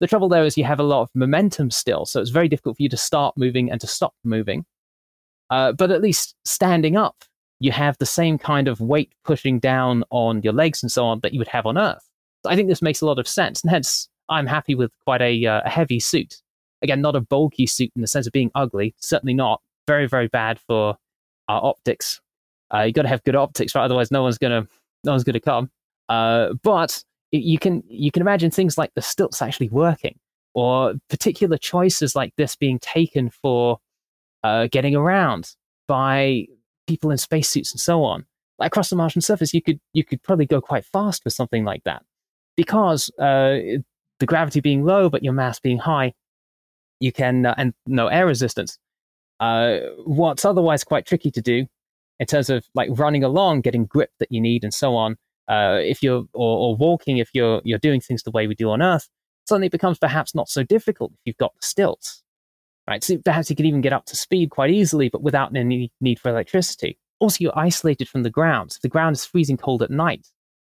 The 0.00 0.06
trouble 0.06 0.28
there 0.28 0.44
is 0.44 0.56
you 0.56 0.64
have 0.64 0.80
a 0.80 0.84
lot 0.84 1.02
of 1.02 1.10
momentum 1.14 1.70
still, 1.70 2.06
so 2.06 2.20
it's 2.20 2.30
very 2.30 2.48
difficult 2.48 2.76
for 2.76 2.82
you 2.82 2.88
to 2.88 2.96
start 2.96 3.36
moving 3.36 3.70
and 3.70 3.80
to 3.80 3.86
stop 3.86 4.14
moving. 4.24 4.64
Uh, 5.50 5.72
but 5.72 5.90
at 5.90 6.00
least 6.00 6.34
standing 6.44 6.96
up, 6.96 7.24
you 7.58 7.72
have 7.72 7.98
the 7.98 8.06
same 8.06 8.38
kind 8.38 8.68
of 8.68 8.80
weight 8.80 9.12
pushing 9.24 9.58
down 9.58 10.04
on 10.10 10.40
your 10.42 10.52
legs 10.52 10.82
and 10.82 10.90
so 10.90 11.04
on 11.04 11.20
that 11.20 11.32
you 11.32 11.38
would 11.38 11.48
have 11.48 11.66
on 11.66 11.76
Earth. 11.76 12.08
So 12.44 12.50
I 12.50 12.56
think 12.56 12.68
this 12.68 12.80
makes 12.80 13.02
a 13.02 13.06
lot 13.06 13.18
of 13.18 13.28
sense, 13.28 13.62
and 13.62 13.70
hence 13.70 14.08
I'm 14.30 14.46
happy 14.46 14.74
with 14.74 14.90
quite 15.04 15.20
a, 15.20 15.44
uh, 15.44 15.60
a 15.64 15.68
heavy 15.68 16.00
suit. 16.00 16.40
Again, 16.82 17.02
not 17.02 17.16
a 17.16 17.20
bulky 17.20 17.66
suit 17.66 17.90
in 17.94 18.00
the 18.00 18.08
sense 18.08 18.26
of 18.26 18.32
being 18.32 18.50
ugly, 18.54 18.94
certainly 18.98 19.34
not. 19.34 19.60
Very, 19.86 20.08
very 20.08 20.28
bad 20.28 20.58
for 20.58 20.96
our 21.48 21.62
optics. 21.62 22.20
Uh, 22.72 22.82
you 22.82 22.92
got 22.92 23.02
to 23.02 23.08
have 23.08 23.22
good 23.24 23.36
optics, 23.36 23.74
right? 23.74 23.84
Otherwise, 23.84 24.10
no 24.10 24.22
one's 24.22 24.38
gonna 24.38 24.66
no 25.04 25.12
one's 25.12 25.24
gonna 25.24 25.40
come. 25.40 25.70
Uh, 26.08 26.54
but 26.62 27.02
you 27.32 27.58
can 27.58 27.82
you 27.88 28.10
can 28.10 28.22
imagine 28.22 28.50
things 28.50 28.76
like 28.78 28.92
the 28.94 29.02
stilts 29.02 29.42
actually 29.42 29.68
working, 29.68 30.18
or 30.54 30.94
particular 31.08 31.56
choices 31.56 32.14
like 32.14 32.32
this 32.36 32.56
being 32.56 32.78
taken 32.78 33.30
for 33.30 33.78
uh, 34.42 34.66
getting 34.70 34.94
around 34.96 35.54
by 35.88 36.46
people 36.86 37.10
in 37.10 37.18
spacesuits 37.18 37.72
and 37.72 37.80
so 37.80 38.04
on. 38.04 38.24
Like 38.58 38.68
across 38.68 38.90
the 38.90 38.96
Martian 38.96 39.22
surface, 39.22 39.54
you 39.54 39.62
could 39.62 39.80
you 39.92 40.04
could 40.04 40.22
probably 40.22 40.46
go 40.46 40.60
quite 40.60 40.84
fast 40.84 41.24
with 41.24 41.32
something 41.32 41.64
like 41.64 41.84
that, 41.84 42.02
because 42.56 43.10
uh, 43.18 43.58
the 44.18 44.26
gravity 44.26 44.60
being 44.60 44.84
low 44.84 45.08
but 45.08 45.22
your 45.24 45.32
mass 45.32 45.58
being 45.60 45.78
high, 45.78 46.12
you 47.00 47.10
can 47.10 47.46
uh, 47.46 47.54
and 47.56 47.74
no 47.86 48.08
air 48.08 48.26
resistance. 48.26 48.78
Uh, 49.40 49.78
what's 50.04 50.44
otherwise 50.44 50.84
quite 50.84 51.06
tricky 51.06 51.30
to 51.30 51.40
do 51.40 51.66
in 52.20 52.26
terms 52.26 52.50
of 52.50 52.64
like 52.74 52.88
running 52.92 53.24
along, 53.24 53.62
getting 53.62 53.86
grip 53.86 54.10
that 54.20 54.30
you 54.30 54.40
need, 54.40 54.62
and 54.62 54.72
so 54.72 54.94
on. 54.94 55.16
Uh, 55.48 55.78
if 55.80 56.02
you're 56.02 56.24
or, 56.34 56.58
or, 56.58 56.76
walking, 56.76 57.18
if 57.18 57.30
you're 57.34 57.60
you're 57.64 57.78
doing 57.78 58.00
things 58.00 58.22
the 58.22 58.30
way 58.30 58.46
we 58.46 58.54
do 58.54 58.70
on 58.70 58.82
Earth, 58.82 59.08
suddenly 59.48 59.66
it 59.66 59.72
becomes 59.72 59.98
perhaps 59.98 60.34
not 60.34 60.48
so 60.48 60.62
difficult 60.62 61.10
if 61.12 61.18
you've 61.24 61.36
got 61.38 61.52
the 61.60 61.66
stilts. 61.66 62.22
Right, 62.88 63.02
so 63.02 63.18
perhaps 63.18 63.50
you 63.50 63.56
could 63.56 63.66
even 63.66 63.80
get 63.80 63.92
up 63.92 64.04
to 64.06 64.16
speed 64.16 64.50
quite 64.50 64.70
easily, 64.70 65.08
but 65.08 65.22
without 65.22 65.54
any 65.56 65.92
need 66.00 66.18
for 66.18 66.28
electricity. 66.28 66.98
Also, 67.20 67.38
you're 67.40 67.58
isolated 67.58 68.08
from 68.08 68.22
the 68.22 68.30
ground. 68.30 68.72
So 68.72 68.78
if 68.78 68.82
the 68.82 68.88
ground 68.88 69.16
is 69.16 69.24
freezing 69.24 69.56
cold 69.56 69.82
at 69.82 69.90
night, 69.90 70.26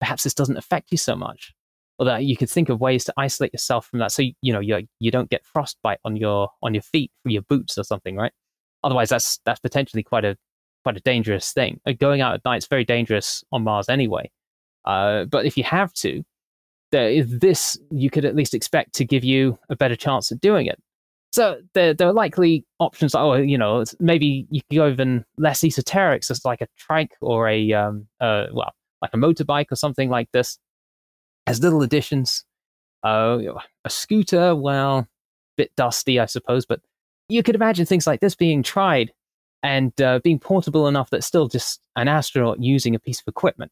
perhaps 0.00 0.24
this 0.24 0.34
doesn't 0.34 0.56
affect 0.56 0.90
you 0.90 0.98
so 0.98 1.16
much. 1.16 1.54
Or 1.98 2.06
that 2.06 2.24
you 2.24 2.36
could 2.36 2.50
think 2.50 2.68
of 2.68 2.80
ways 2.80 3.04
to 3.04 3.14
isolate 3.16 3.52
yourself 3.52 3.86
from 3.86 4.00
that, 4.00 4.12
so 4.12 4.22
you, 4.22 4.52
know 4.52 4.60
you 4.60 4.86
you 4.98 5.10
don't 5.10 5.30
get 5.30 5.44
frostbite 5.44 5.98
on 6.04 6.16
your 6.16 6.48
on 6.62 6.74
your 6.74 6.82
feet 6.82 7.10
through 7.22 7.32
your 7.32 7.42
boots 7.42 7.78
or 7.78 7.84
something, 7.84 8.16
right? 8.16 8.32
Otherwise, 8.84 9.10
that's 9.10 9.38
that's 9.44 9.60
potentially 9.60 10.02
quite 10.02 10.24
a 10.24 10.36
quite 10.82 10.96
a 10.96 11.00
dangerous 11.00 11.52
thing. 11.52 11.80
Going 11.98 12.20
out 12.20 12.34
at 12.34 12.44
night 12.44 12.58
is 12.58 12.66
very 12.66 12.84
dangerous 12.84 13.44
on 13.52 13.64
Mars 13.64 13.88
anyway. 13.88 14.30
Uh, 14.84 15.24
but 15.24 15.46
if 15.46 15.56
you 15.56 15.64
have 15.64 15.92
to, 15.94 16.24
there 16.90 17.10
is 17.10 17.38
this 17.38 17.78
you 17.90 18.10
could 18.10 18.24
at 18.24 18.36
least 18.36 18.54
expect 18.54 18.94
to 18.94 19.04
give 19.04 19.24
you 19.24 19.58
a 19.70 19.76
better 19.76 19.96
chance 19.96 20.30
at 20.30 20.40
doing 20.40 20.66
it. 20.66 20.80
So 21.32 21.60
there, 21.72 21.94
there 21.94 22.08
are 22.08 22.12
likely 22.12 22.66
options. 22.78 23.14
Oh, 23.14 23.34
you 23.34 23.56
know, 23.56 23.84
maybe 23.98 24.46
you 24.50 24.60
could 24.68 24.76
go 24.76 24.88
even 24.88 25.24
less 25.38 25.64
esoteric, 25.64 26.24
so 26.24 26.32
it's 26.32 26.44
like 26.44 26.60
a 26.60 26.66
trike 26.76 27.12
or 27.22 27.48
a 27.48 27.72
um, 27.72 28.06
uh, 28.20 28.46
well, 28.52 28.72
like 29.00 29.12
a 29.14 29.16
motorbike 29.16 29.72
or 29.72 29.76
something 29.76 30.10
like 30.10 30.30
this. 30.32 30.58
As 31.46 31.60
little 31.60 31.82
additions. 31.82 32.44
Uh, 33.04 33.38
a 33.84 33.90
scooter, 33.90 34.54
well, 34.54 35.08
bit 35.56 35.74
dusty, 35.74 36.20
I 36.20 36.26
suppose, 36.26 36.64
but 36.64 36.80
you 37.28 37.42
could 37.42 37.56
imagine 37.56 37.84
things 37.84 38.06
like 38.06 38.20
this 38.20 38.36
being 38.36 38.62
tried 38.62 39.12
and 39.62 39.98
uh, 40.00 40.20
being 40.22 40.38
portable 40.38 40.88
enough 40.88 41.10
that 41.10 41.24
still 41.24 41.48
just 41.48 41.80
an 41.96 42.08
astronaut 42.08 42.62
using 42.62 42.94
a 42.94 42.98
piece 42.98 43.20
of 43.20 43.28
equipment 43.28 43.70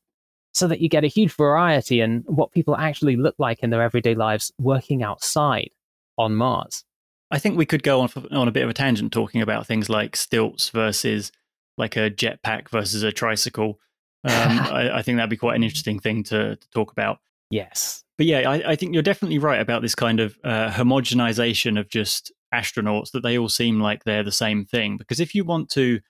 so 0.53 0.67
that 0.67 0.81
you 0.81 0.89
get 0.89 1.05
a 1.05 1.09
huge 1.09 1.35
variety 1.35 2.01
in 2.01 2.25
what 2.27 2.53
people 2.53 2.77
actually 2.77 3.17
look 3.17 3.35
like 3.39 3.61
in 3.61 3.71
their 3.71 3.83
everyday 3.83 4.15
lives 4.15 4.53
working 4.59 5.03
outside 5.03 5.71
on 6.19 6.35
Mars. 6.35 6.85
I 7.31 7.39
think 7.39 7.57
we 7.57 7.67
could 7.67 7.83
go 7.83 8.01
on 8.01 8.11
on 8.33 8.49
a 8.49 8.53
bit 8.53 8.65
of 8.65 8.71
a 8.71 8.75
tangent 8.75 9.13
talking 9.13 9.41
about 9.41 9.67
things 9.67 9.89
like 9.89 10.17
stilts 10.17 10.71
versus 10.71 11.31
like 11.79 11.97
a 11.97 12.11
jetpack 12.11 12.69
versus 12.69 13.03
a 13.03 13.13
tricycle. 13.13 13.79
Um, 14.25 14.33
I, 14.35 14.99
I, 14.99 15.03
think 15.03 15.17
that'd 15.17 15.31
be 15.31 15.37
quite 15.37 15.57
an 15.57 15.63
interesting 15.63 16.01
thing 16.01 16.25
to, 16.25 16.57
to 16.57 16.71
talk 16.71 16.91
about. 16.91 17.19
Yes, 17.51 18.05
but 18.19 18.27
yeah, 18.27 18.51
I, 18.51 18.73
I, 18.73 18.77
think 18.77 18.93
you're 18.93 19.03
definitely 19.03 19.39
right 19.39 19.61
about 19.61 19.83
this 19.83 19.95
kind 19.95 20.21
of 20.21 20.39
uh, 20.45 20.71
homogenization 20.71 21.79
of 21.79 21.89
just 21.89 22.33
astronauts 22.55 23.13
that 23.13 23.23
they 23.23 23.39
all 23.39 23.49
seem 23.49 23.81
like 23.81 24.05
they're 24.05 24.23
the 24.23 24.33
same 24.33 24.65
thing. 24.65 24.97
Because 24.97 25.21
if 25.21 25.35
you 25.35 25.45
want 25.45 25.71
to 25.71 26.01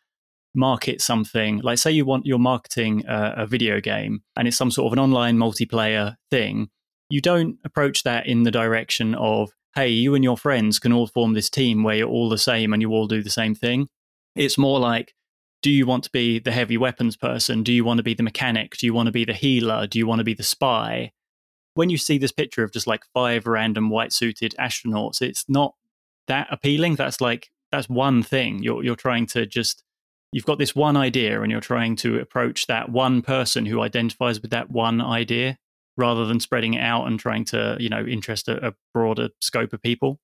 market 0.54 1.00
something, 1.00 1.58
like 1.58 1.78
say 1.78 1.90
you 1.90 2.04
want 2.04 2.26
you're 2.26 2.38
marketing 2.38 3.04
a, 3.06 3.34
a 3.38 3.46
video 3.46 3.80
game 3.80 4.22
and 4.36 4.48
it's 4.48 4.56
some 4.56 4.70
sort 4.70 4.86
of 4.86 4.92
an 4.92 4.98
online 4.98 5.36
multiplayer 5.36 6.16
thing, 6.30 6.68
you 7.08 7.20
don't 7.20 7.58
approach 7.64 8.02
that 8.04 8.26
in 8.26 8.42
the 8.42 8.50
direction 8.50 9.14
of 9.14 9.50
hey, 9.74 9.88
you 9.88 10.14
and 10.14 10.24
your 10.24 10.36
friends 10.36 10.78
can 10.78 10.92
all 10.92 11.06
form 11.06 11.34
this 11.34 11.48
team 11.48 11.82
where 11.82 11.94
you're 11.94 12.08
all 12.08 12.28
the 12.28 12.38
same 12.38 12.72
and 12.72 12.82
you 12.82 12.90
all 12.90 13.06
do 13.06 13.22
the 13.22 13.30
same 13.30 13.54
thing. 13.54 13.88
It's 14.34 14.58
more 14.58 14.80
like, 14.80 15.14
do 15.62 15.70
you 15.70 15.86
want 15.86 16.04
to 16.04 16.10
be 16.10 16.38
the 16.38 16.52
heavy 16.52 16.76
weapons 16.76 17.16
person? 17.16 17.62
Do 17.62 17.72
you 17.72 17.84
want 17.84 17.98
to 17.98 18.02
be 18.04 18.14
the 18.14 18.22
mechanic? 18.22 18.76
Do 18.76 18.86
you 18.86 18.94
want 18.94 19.06
to 19.06 19.12
be 19.12 19.24
the 19.24 19.32
healer? 19.32 19.86
Do 19.86 19.98
you 19.98 20.06
want 20.06 20.20
to 20.20 20.24
be 20.24 20.34
the 20.34 20.42
spy? 20.42 21.12
When 21.74 21.90
you 21.90 21.98
see 21.98 22.18
this 22.18 22.32
picture 22.32 22.64
of 22.64 22.72
just 22.72 22.86
like 22.86 23.04
five 23.14 23.46
random 23.46 23.90
white 23.90 24.12
suited 24.12 24.54
astronauts, 24.58 25.22
it's 25.22 25.44
not 25.48 25.74
that 26.28 26.48
appealing. 26.50 26.96
That's 26.96 27.20
like, 27.20 27.50
that's 27.72 27.88
one 27.88 28.22
thing. 28.22 28.62
You're, 28.62 28.84
you're 28.84 28.96
trying 28.96 29.26
to 29.26 29.46
just 29.46 29.82
you've 30.32 30.46
got 30.46 30.58
this 30.58 30.74
one 30.74 30.96
idea 30.96 31.42
and 31.42 31.50
you're 31.50 31.60
trying 31.60 31.96
to 31.96 32.18
approach 32.18 32.66
that 32.66 32.90
one 32.90 33.22
person 33.22 33.66
who 33.66 33.80
identifies 33.80 34.40
with 34.40 34.50
that 34.50 34.70
one 34.70 35.00
idea 35.00 35.58
rather 35.96 36.24
than 36.24 36.40
spreading 36.40 36.74
it 36.74 36.80
out 36.80 37.06
and 37.06 37.18
trying 37.18 37.44
to 37.44 37.76
you 37.80 37.88
know 37.88 38.04
interest 38.04 38.48
a, 38.48 38.68
a 38.68 38.74
broader 38.94 39.28
scope 39.40 39.72
of 39.72 39.82
people 39.82 40.20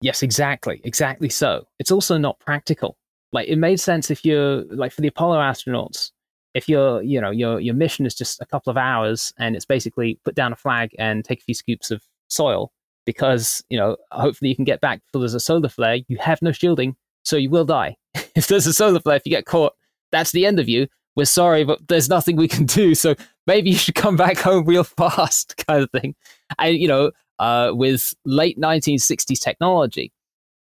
yes 0.00 0.22
exactly 0.22 0.80
exactly 0.84 1.28
so 1.28 1.66
it's 1.78 1.90
also 1.90 2.18
not 2.18 2.38
practical 2.38 2.96
like 3.32 3.48
it 3.48 3.56
made 3.56 3.80
sense 3.80 4.10
if 4.10 4.24
you're 4.24 4.64
like 4.66 4.92
for 4.92 5.00
the 5.00 5.08
apollo 5.08 5.38
astronauts 5.38 6.10
if 6.54 6.68
your 6.68 7.02
you 7.02 7.20
know 7.20 7.30
your 7.30 7.60
your 7.60 7.74
mission 7.74 8.06
is 8.06 8.14
just 8.14 8.40
a 8.40 8.46
couple 8.46 8.70
of 8.70 8.76
hours 8.76 9.32
and 9.38 9.56
it's 9.56 9.64
basically 9.64 10.20
put 10.24 10.34
down 10.34 10.52
a 10.52 10.56
flag 10.56 10.90
and 10.98 11.24
take 11.24 11.40
a 11.40 11.44
few 11.44 11.54
scoops 11.54 11.90
of 11.90 12.02
soil 12.28 12.72
because 13.10 13.62
you 13.70 13.78
know 13.78 13.96
hopefully 14.12 14.48
you 14.48 14.56
can 14.56 14.64
get 14.64 14.80
back 14.80 15.00
before 15.06 15.20
there's 15.20 15.34
a 15.34 15.40
solar 15.40 15.68
flare 15.68 15.98
you 16.08 16.16
have 16.18 16.40
no 16.42 16.52
shielding 16.52 16.96
so 17.24 17.36
you 17.36 17.50
will 17.50 17.64
die 17.64 17.96
if 18.34 18.46
there's 18.46 18.66
a 18.66 18.72
solar 18.72 19.00
flare, 19.00 19.16
if 19.16 19.26
you 19.26 19.30
get 19.30 19.46
caught, 19.46 19.74
that's 20.12 20.32
the 20.32 20.46
end 20.46 20.58
of 20.58 20.68
you. 20.68 20.86
We're 21.16 21.24
sorry, 21.24 21.64
but 21.64 21.86
there's 21.88 22.08
nothing 22.08 22.36
we 22.36 22.48
can 22.48 22.66
do. 22.66 22.94
So 22.94 23.14
maybe 23.46 23.70
you 23.70 23.76
should 23.76 23.94
come 23.94 24.16
back 24.16 24.38
home 24.38 24.64
real 24.64 24.84
fast, 24.98 25.62
kind 25.66 25.82
of 25.82 25.90
thing. 25.90 26.14
And 26.58 26.76
you 26.76 26.88
know, 26.88 27.12
uh, 27.38 27.72
with 27.74 28.14
late 28.24 28.58
1960s 28.58 29.40
technology, 29.40 30.12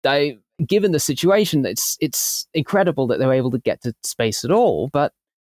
they 0.04 0.38
given 0.66 0.92
the 0.92 1.00
situation, 1.00 1.66
it's 1.66 1.98
it's 2.00 2.48
incredible 2.54 3.08
that 3.08 3.20
they 3.20 3.26
were 3.26 3.34
able 3.34 3.52
to 3.52 3.60
get 3.60 3.82
to 3.82 3.94
space 4.04 4.44
at 4.44 4.52
all. 4.52 4.90
But 4.90 5.14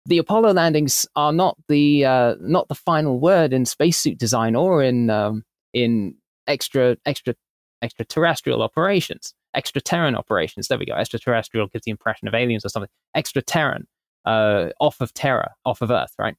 the 0.07 0.17
Apollo 0.17 0.53
landings 0.53 1.05
are 1.15 1.31
not 1.31 1.57
the 1.67 2.05
uh, 2.05 2.35
not 2.39 2.67
the 2.67 2.75
final 2.75 3.19
word 3.19 3.53
in 3.53 3.65
spacesuit 3.65 4.17
design 4.17 4.55
or 4.55 4.81
in 4.81 5.09
um, 5.09 5.43
in 5.73 6.15
extra 6.51 6.97
extra 7.05 7.33
extraterrestrial 7.81 8.61
operations 8.61 9.33
extraterran 9.55 10.15
operations. 10.15 10.67
There 10.67 10.77
we 10.77 10.85
go. 10.85 10.93
Extraterrestrial 10.93 11.67
gives 11.67 11.85
the 11.85 11.91
impression 11.91 12.27
of 12.27 12.33
aliens 12.33 12.65
or 12.65 12.69
something. 12.69 12.89
Extraterran, 13.15 13.83
uh, 14.25 14.69
off 14.79 15.01
of 15.01 15.13
Terra, 15.13 15.53
off 15.65 15.81
of 15.81 15.91
Earth, 15.91 16.13
right? 16.17 16.35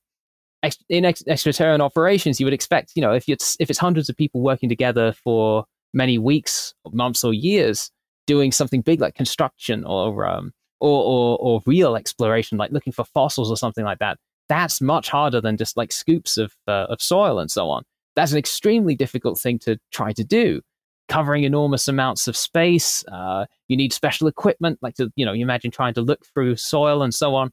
Ex- 0.62 0.78
in 0.88 1.04
ex- 1.04 1.22
extraterran 1.24 1.80
operations, 1.80 2.38
you 2.38 2.46
would 2.46 2.52
expect, 2.52 2.92
you 2.94 3.02
know, 3.02 3.12
if 3.12 3.28
it's 3.28 3.56
if 3.58 3.68
it's 3.68 3.78
hundreds 3.78 4.08
of 4.08 4.16
people 4.16 4.40
working 4.42 4.68
together 4.68 5.12
for 5.12 5.64
many 5.92 6.18
weeks, 6.18 6.72
months, 6.92 7.24
or 7.24 7.34
years, 7.34 7.90
doing 8.26 8.52
something 8.52 8.80
big 8.80 9.00
like 9.00 9.14
construction 9.14 9.84
or 9.84 10.24
um, 10.26 10.52
or, 10.80 11.02
or 11.02 11.38
or 11.38 11.62
real 11.66 11.96
exploration, 11.96 12.58
like 12.58 12.70
looking 12.70 12.92
for 12.92 13.04
fossils 13.04 13.50
or 13.50 13.56
something 13.56 13.84
like 13.84 13.98
that. 13.98 14.18
That's 14.48 14.80
much 14.80 15.08
harder 15.08 15.40
than 15.40 15.56
just 15.56 15.76
like 15.76 15.90
scoops 15.90 16.38
of 16.38 16.54
uh, 16.68 16.86
of 16.88 17.02
soil 17.02 17.40
and 17.40 17.50
so 17.50 17.68
on. 17.68 17.82
That's 18.16 18.32
an 18.32 18.38
extremely 18.38 18.94
difficult 18.94 19.38
thing 19.38 19.58
to 19.60 19.78
try 19.90 20.12
to 20.12 20.24
do 20.24 20.60
covering 21.08 21.44
enormous 21.44 21.88
amounts 21.88 22.26
of 22.28 22.36
space. 22.36 23.04
Uh, 23.10 23.44
you 23.68 23.76
need 23.76 23.92
special 23.92 24.28
equipment, 24.28 24.78
like 24.82 24.94
to, 24.94 25.12
you 25.16 25.26
know, 25.26 25.32
you 25.32 25.42
imagine 25.42 25.70
trying 25.70 25.94
to 25.94 26.00
look 26.00 26.24
through 26.26 26.56
soil 26.56 27.02
and 27.02 27.14
so 27.14 27.34
on. 27.34 27.50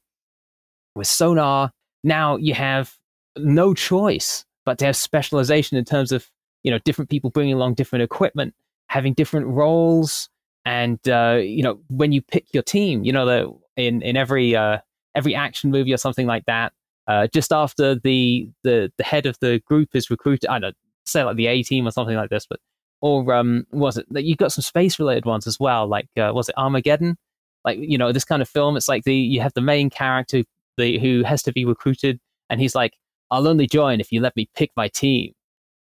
With 0.96 1.08
sonar, 1.08 1.72
now 2.04 2.38
you 2.38 2.54
have 2.54 2.96
no 3.38 3.74
choice 3.74 4.46
but 4.66 4.78
to 4.80 4.86
have 4.86 4.96
specialization 4.96 5.78
in 5.78 5.86
terms 5.86 6.12
of, 6.12 6.30
you 6.64 6.72
know, 6.72 6.80
different 6.80 7.10
people 7.10 7.30
bringing 7.30 7.54
along 7.54 7.74
different 7.74 8.04
equipment, 8.04 8.54
having 8.88 9.14
different 9.14 9.48
roles. 9.48 10.30
And, 10.66 11.00
uh, 11.10 11.40
you 11.42 11.64
know, 11.64 11.80
when 11.90 12.12
you 12.12 12.22
pick 12.22 12.54
your 12.54 12.64
team, 12.64 13.04
you 13.04 13.12
know, 13.12 13.26
the, 13.26 13.52
in, 13.76 14.02
in 14.02 14.16
every, 14.16 14.56
uh, 14.56 14.80
every 15.16 15.36
action 15.36 15.72
movie 15.72 15.94
or 15.94 15.98
something 15.98 16.28
like 16.28 16.46
that, 16.46 16.74
uh, 17.10 17.28
just 17.34 17.52
after 17.52 17.96
the, 17.96 18.48
the 18.64 18.92
the 19.00 19.04
head 19.04 19.26
of 19.26 19.36
the 19.42 19.60
group 19.66 19.96
is 19.96 20.12
recruited. 20.12 20.48
I 20.48 20.60
don't 20.60 20.70
know, 20.70 20.74
say 21.08 21.24
like 21.24 21.38
the 21.38 21.48
A 21.48 21.64
team 21.64 21.88
or 21.88 21.92
something 21.92 22.16
like 22.16 22.30
this, 22.30 22.46
but 22.48 22.60
or 23.02 23.34
um, 23.34 23.66
was 23.72 23.98
it 23.98 24.06
that 24.12 24.26
you 24.26 24.36
got 24.36 24.52
some 24.52 24.62
space 24.62 25.00
related 25.00 25.26
ones 25.26 25.48
as 25.48 25.60
well? 25.60 25.88
Like 25.88 26.08
uh, 26.18 26.32
was 26.34 26.50
it 26.50 26.56
Armageddon? 26.56 27.18
Like 27.66 27.80
you 27.82 27.98
know 27.98 28.12
this 28.12 28.26
kind 28.26 28.44
of 28.44 28.48
film. 28.48 28.78
It's 28.78 28.88
like 28.88 29.06
the 29.06 29.16
you 29.16 29.42
have 29.42 29.54
the 29.56 29.62
main 29.62 29.90
character 29.90 30.44
the 30.78 31.00
who 31.00 31.24
has 31.24 31.42
to 31.44 31.52
be 31.52 31.66
recruited, 31.66 32.20
and 32.48 32.62
he's 32.62 32.76
like, 32.76 32.94
"I'll 33.32 33.48
only 33.48 33.66
join 33.66 34.00
if 34.00 34.12
you 34.12 34.22
let 34.22 34.36
me 34.36 34.48
pick 34.56 34.70
my 34.78 34.88
team." 34.88 35.34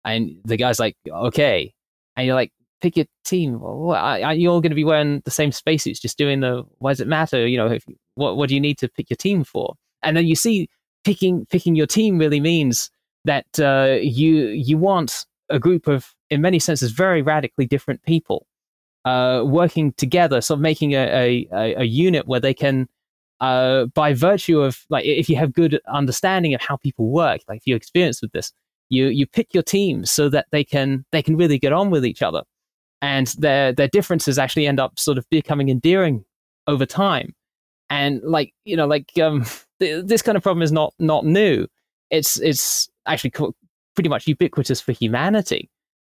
And 0.04 0.36
the 0.44 0.56
guy's 0.56 0.78
like, 0.78 0.96
"Okay," 1.10 1.74
and 2.16 2.24
you're 2.24 2.36
like, 2.36 2.52
"Pick 2.82 2.96
your 2.96 3.06
team. 3.24 3.60
Are 3.64 4.32
you 4.34 4.48
all 4.48 4.60
going 4.60 4.70
to 4.70 4.76
be 4.76 4.84
wearing 4.84 5.22
the 5.24 5.32
same 5.32 5.50
spacesuits, 5.50 5.98
just 5.98 6.16
doing 6.18 6.38
the? 6.38 6.62
Why 6.78 6.92
does 6.92 7.00
it 7.00 7.08
matter? 7.08 7.48
You 7.48 7.58
know, 7.58 7.66
if, 7.66 7.84
what 8.14 8.36
what 8.36 8.48
do 8.48 8.54
you 8.54 8.60
need 8.60 8.78
to 8.78 8.88
pick 8.88 9.10
your 9.10 9.16
team 9.16 9.42
for?" 9.42 9.74
And 10.02 10.16
then 10.16 10.26
you 10.26 10.36
see 10.36 10.68
picking 11.04 11.46
picking 11.46 11.74
your 11.74 11.86
team 11.86 12.18
really 12.18 12.40
means 12.40 12.90
that 13.24 13.46
uh, 13.58 13.98
you 14.00 14.48
you 14.48 14.78
want 14.78 15.26
a 15.50 15.58
group 15.58 15.88
of, 15.88 16.14
in 16.30 16.40
many 16.40 16.58
senses, 16.58 16.92
very 16.92 17.22
radically 17.22 17.66
different 17.66 18.02
people 18.04 18.46
uh, 19.04 19.42
working 19.44 19.92
together, 19.94 20.40
sort 20.40 20.58
of 20.58 20.62
making 20.62 20.92
a, 20.92 21.46
a, 21.52 21.74
a 21.80 21.84
unit 21.84 22.26
where 22.26 22.40
they 22.40 22.54
can, 22.54 22.88
uh, 23.40 23.86
by 23.86 24.14
virtue 24.14 24.60
of 24.60 24.84
like, 24.90 25.04
if 25.04 25.28
you 25.28 25.36
have 25.36 25.52
good 25.52 25.80
understanding 25.92 26.54
of 26.54 26.60
how 26.60 26.76
people 26.76 27.10
work, 27.10 27.40
like 27.48 27.58
if 27.58 27.66
you 27.66 27.74
experience 27.74 28.22
with 28.22 28.32
this, 28.32 28.52
you 28.90 29.06
you 29.06 29.26
pick 29.26 29.54
your 29.54 29.62
team 29.62 30.04
so 30.04 30.28
that 30.28 30.46
they 30.50 30.64
can 30.64 31.04
they 31.12 31.22
can 31.22 31.36
really 31.36 31.58
get 31.58 31.72
on 31.72 31.90
with 31.90 32.04
each 32.04 32.22
other, 32.22 32.42
and 33.00 33.28
their 33.38 33.72
their 33.72 33.88
differences 33.88 34.38
actually 34.38 34.66
end 34.66 34.80
up 34.80 34.98
sort 34.98 35.16
of 35.16 35.28
becoming 35.30 35.68
endearing 35.68 36.24
over 36.66 36.84
time, 36.86 37.34
and 37.90 38.22
like 38.22 38.54
you 38.64 38.76
know 38.76 38.86
like 38.86 39.10
um, 39.18 39.44
this 39.78 40.22
kind 40.22 40.36
of 40.36 40.42
problem 40.42 40.62
is 40.62 40.72
not 40.72 40.94
not 40.98 41.24
new. 41.26 41.66
It's 42.10 42.40
it's 42.40 42.88
actually 43.06 43.30
co- 43.30 43.54
pretty 43.94 44.08
much 44.08 44.26
ubiquitous 44.26 44.80
for 44.80 44.92
humanity. 44.92 45.68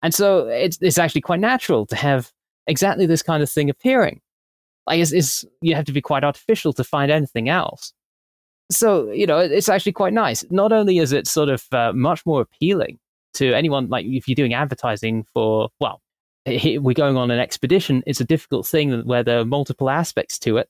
And 0.02 0.14
so 0.14 0.48
it's, 0.48 0.78
it's 0.80 0.98
actually 0.98 1.22
quite 1.22 1.40
natural 1.40 1.86
to 1.86 1.96
have 1.96 2.30
exactly 2.66 3.06
this 3.06 3.22
kind 3.22 3.42
of 3.42 3.50
thing 3.50 3.70
appearing. 3.70 4.20
Like, 4.86 5.00
it's, 5.00 5.12
it's, 5.12 5.44
you 5.62 5.74
have 5.74 5.86
to 5.86 5.92
be 5.92 6.02
quite 6.02 6.24
artificial 6.24 6.74
to 6.74 6.84
find 6.84 7.10
anything 7.10 7.48
else. 7.48 7.92
So, 8.70 9.10
you 9.10 9.26
know, 9.26 9.38
it's 9.38 9.68
actually 9.68 9.92
quite 9.92 10.12
nice. 10.12 10.44
Not 10.50 10.72
only 10.72 10.98
is 10.98 11.12
it 11.12 11.26
sort 11.26 11.48
of 11.48 11.64
uh, 11.72 11.92
much 11.94 12.24
more 12.26 12.42
appealing 12.42 12.98
to 13.34 13.54
anyone, 13.54 13.88
like 13.88 14.04
if 14.06 14.28
you're 14.28 14.34
doing 14.34 14.54
advertising 14.54 15.24
for, 15.32 15.70
well, 15.80 16.00
we're 16.46 16.92
going 16.92 17.16
on 17.16 17.30
an 17.30 17.38
expedition, 17.38 18.02
it's 18.06 18.20
a 18.20 18.24
difficult 18.24 18.66
thing 18.66 19.02
where 19.06 19.22
there 19.22 19.40
are 19.40 19.44
multiple 19.44 19.88
aspects 19.88 20.38
to 20.40 20.58
it, 20.58 20.68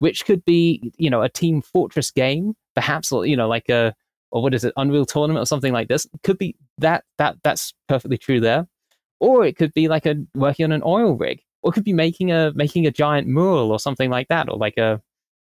which 0.00 0.24
could 0.24 0.44
be, 0.44 0.92
you 0.96 1.08
know, 1.08 1.22
a 1.22 1.28
team 1.28 1.62
fortress 1.62 2.10
game, 2.10 2.54
perhaps, 2.74 3.12
you 3.12 3.36
know, 3.36 3.48
like 3.48 3.68
a, 3.68 3.94
or 4.32 4.42
what 4.42 4.54
is 4.54 4.64
it, 4.64 4.72
Unreal 4.76 5.04
Tournament 5.04 5.42
or 5.42 5.46
something 5.46 5.72
like 5.72 5.88
this. 5.88 6.06
Could 6.22 6.38
be 6.38 6.56
that 6.78 7.04
that 7.18 7.36
that's 7.44 7.72
perfectly 7.88 8.18
true 8.18 8.40
there, 8.40 8.66
or 9.20 9.44
it 9.44 9.56
could 9.56 9.72
be 9.74 9.88
like 9.88 10.06
a 10.06 10.16
working 10.34 10.64
on 10.64 10.72
an 10.72 10.82
oil 10.84 11.16
rig, 11.16 11.42
or 11.62 11.72
could 11.72 11.84
be 11.84 11.92
making 11.92 12.32
a 12.32 12.52
making 12.54 12.86
a 12.86 12.90
giant 12.90 13.28
mural 13.28 13.70
or 13.70 13.78
something 13.78 14.10
like 14.10 14.28
that, 14.28 14.48
or 14.48 14.56
like 14.56 14.78
a 14.78 15.00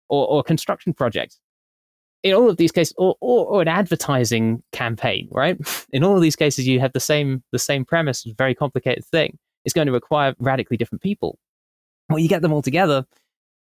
or, 0.08 0.26
or 0.28 0.40
a 0.40 0.44
construction 0.44 0.92
project. 0.92 1.36
In 2.24 2.34
all 2.34 2.50
of 2.50 2.56
these 2.56 2.72
cases, 2.72 2.94
or, 2.98 3.14
or, 3.20 3.46
or 3.46 3.62
an 3.62 3.68
advertising 3.68 4.60
campaign, 4.72 5.28
right? 5.30 5.56
In 5.92 6.02
all 6.02 6.16
of 6.16 6.22
these 6.22 6.34
cases, 6.34 6.66
you 6.66 6.80
have 6.80 6.92
the 6.92 7.00
same 7.00 7.44
the 7.52 7.60
same 7.60 7.84
premise, 7.84 8.26
very 8.36 8.54
complicated 8.54 9.04
thing. 9.04 9.38
It's 9.64 9.74
going 9.74 9.86
to 9.86 9.92
require 9.92 10.34
radically 10.40 10.76
different 10.76 11.02
people. 11.02 11.38
Well, 12.08 12.18
you 12.18 12.28
get 12.28 12.42
them 12.42 12.52
all 12.52 12.62
together. 12.62 13.04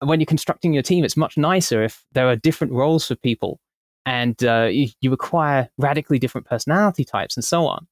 When 0.06 0.20
you're 0.20 0.26
constructing 0.26 0.74
your 0.74 0.84
team, 0.84 1.04
it's 1.04 1.18
much 1.18 1.38
nicer 1.38 1.84
if 1.84 2.04
there 2.12 2.28
are 2.28 2.36
different 2.36 2.74
roles 2.74 3.08
for 3.08 3.16
people 3.16 3.60
and 4.06 4.44
uh, 4.44 4.68
you, 4.72 4.88
you 5.02 5.14
acquire 5.14 5.70
radically 5.78 6.20
different 6.20 6.48
personality 6.48 7.06
types 7.06 7.38
and 7.38 7.44
so 7.44 7.66
on. 7.66 7.88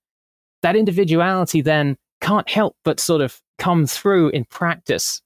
That 0.61 0.75
individuality 0.75 1.61
then 1.61 1.97
can't 2.19 2.49
help 2.49 2.75
but 2.83 2.99
sort 2.99 3.21
of 3.21 3.41
come 3.57 3.85
through 3.85 4.29
in 4.29 4.45
practice 4.45 5.21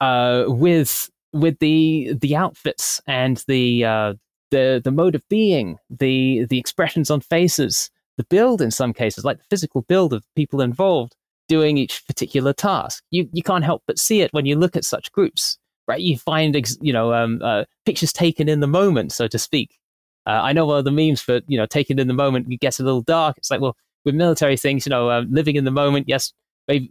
uh, 0.00 0.44
with 0.48 1.10
with 1.32 1.58
the 1.58 2.14
the 2.20 2.36
outfits 2.36 3.00
and 3.06 3.42
the 3.48 3.84
uh, 3.84 4.14
the 4.50 4.80
the 4.82 4.90
mode 4.90 5.14
of 5.14 5.26
being, 5.28 5.78
the 5.88 6.44
the 6.50 6.58
expressions 6.58 7.10
on 7.10 7.20
faces, 7.20 7.90
the 8.16 8.24
build 8.24 8.60
in 8.60 8.70
some 8.70 8.92
cases, 8.92 9.24
like 9.24 9.38
the 9.38 9.44
physical 9.50 9.82
build 9.82 10.12
of 10.12 10.24
people 10.36 10.60
involved 10.60 11.16
doing 11.48 11.76
each 11.76 12.06
particular 12.06 12.52
task. 12.52 13.02
You 13.10 13.28
you 13.32 13.42
can't 13.42 13.64
help 13.64 13.82
but 13.86 13.98
see 13.98 14.20
it 14.20 14.32
when 14.32 14.46
you 14.46 14.56
look 14.56 14.76
at 14.76 14.84
such 14.84 15.12
groups, 15.12 15.58
right? 15.86 16.00
You 16.00 16.18
find 16.18 16.56
you 16.80 16.92
know 16.92 17.12
um, 17.12 17.40
uh, 17.42 17.64
pictures 17.84 18.12
taken 18.12 18.48
in 18.48 18.60
the 18.60 18.66
moment, 18.66 19.12
so 19.12 19.28
to 19.28 19.38
speak, 19.38 19.78
uh, 20.26 20.40
I 20.42 20.52
know 20.52 20.66
one 20.66 20.78
of 20.78 20.84
the 20.84 20.90
memes 20.90 21.20
for 21.20 21.40
you 21.46 21.58
know 21.58 21.66
taking 21.66 21.98
in 21.98 22.08
the 22.08 22.14
moment 22.14 22.50
it 22.50 22.60
gets 22.60 22.80
a 22.80 22.84
little 22.84 23.02
dark. 23.02 23.38
It's 23.38 23.50
like 23.50 23.60
well 23.60 23.76
with 24.04 24.14
military 24.14 24.56
things, 24.56 24.86
you 24.86 24.90
know, 24.90 25.08
uh, 25.08 25.24
living 25.28 25.56
in 25.56 25.64
the 25.64 25.70
moment. 25.70 26.08
Yes, 26.08 26.32
maybe, 26.68 26.90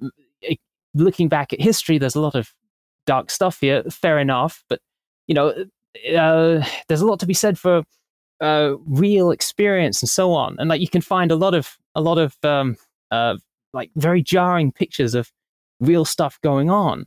looking 0.95 1.28
back 1.28 1.53
at 1.53 1.61
history, 1.61 1.98
there's 1.98 2.15
a 2.15 2.22
lot 2.22 2.36
of 2.36 2.53
dark 3.06 3.30
stuff 3.30 3.60
here. 3.60 3.84
Fair 3.84 4.20
enough, 4.20 4.64
but 4.70 4.80
you 5.28 5.36
know, 5.36 5.49
uh, 6.15 6.64
there's 6.88 7.02
a 7.02 7.06
lot 7.06 7.20
to 7.20 7.26
be 7.26 7.34
said 7.34 7.57
for 7.57 7.84
uh, 8.41 8.74
real 8.86 9.32
experience 9.32 10.02
and 10.02 10.10
so 10.10 10.34
on. 10.34 10.56
And 10.60 10.70
like 10.70 10.82
you 10.82 10.90
can 10.90 11.02
find 11.02 11.32
a 11.32 11.36
lot 11.36 11.53
of 11.53 11.78
a 11.95 12.02
lot 12.02 12.18
of 12.18 12.36
um, 12.44 12.76
uh, 13.11 13.38
like 13.74 13.91
very 13.95 14.22
jarring 14.22 14.72
pictures 14.72 15.15
of 15.15 15.32
real 15.80 16.06
stuff 16.06 16.40
going 16.41 16.70
on 16.70 17.06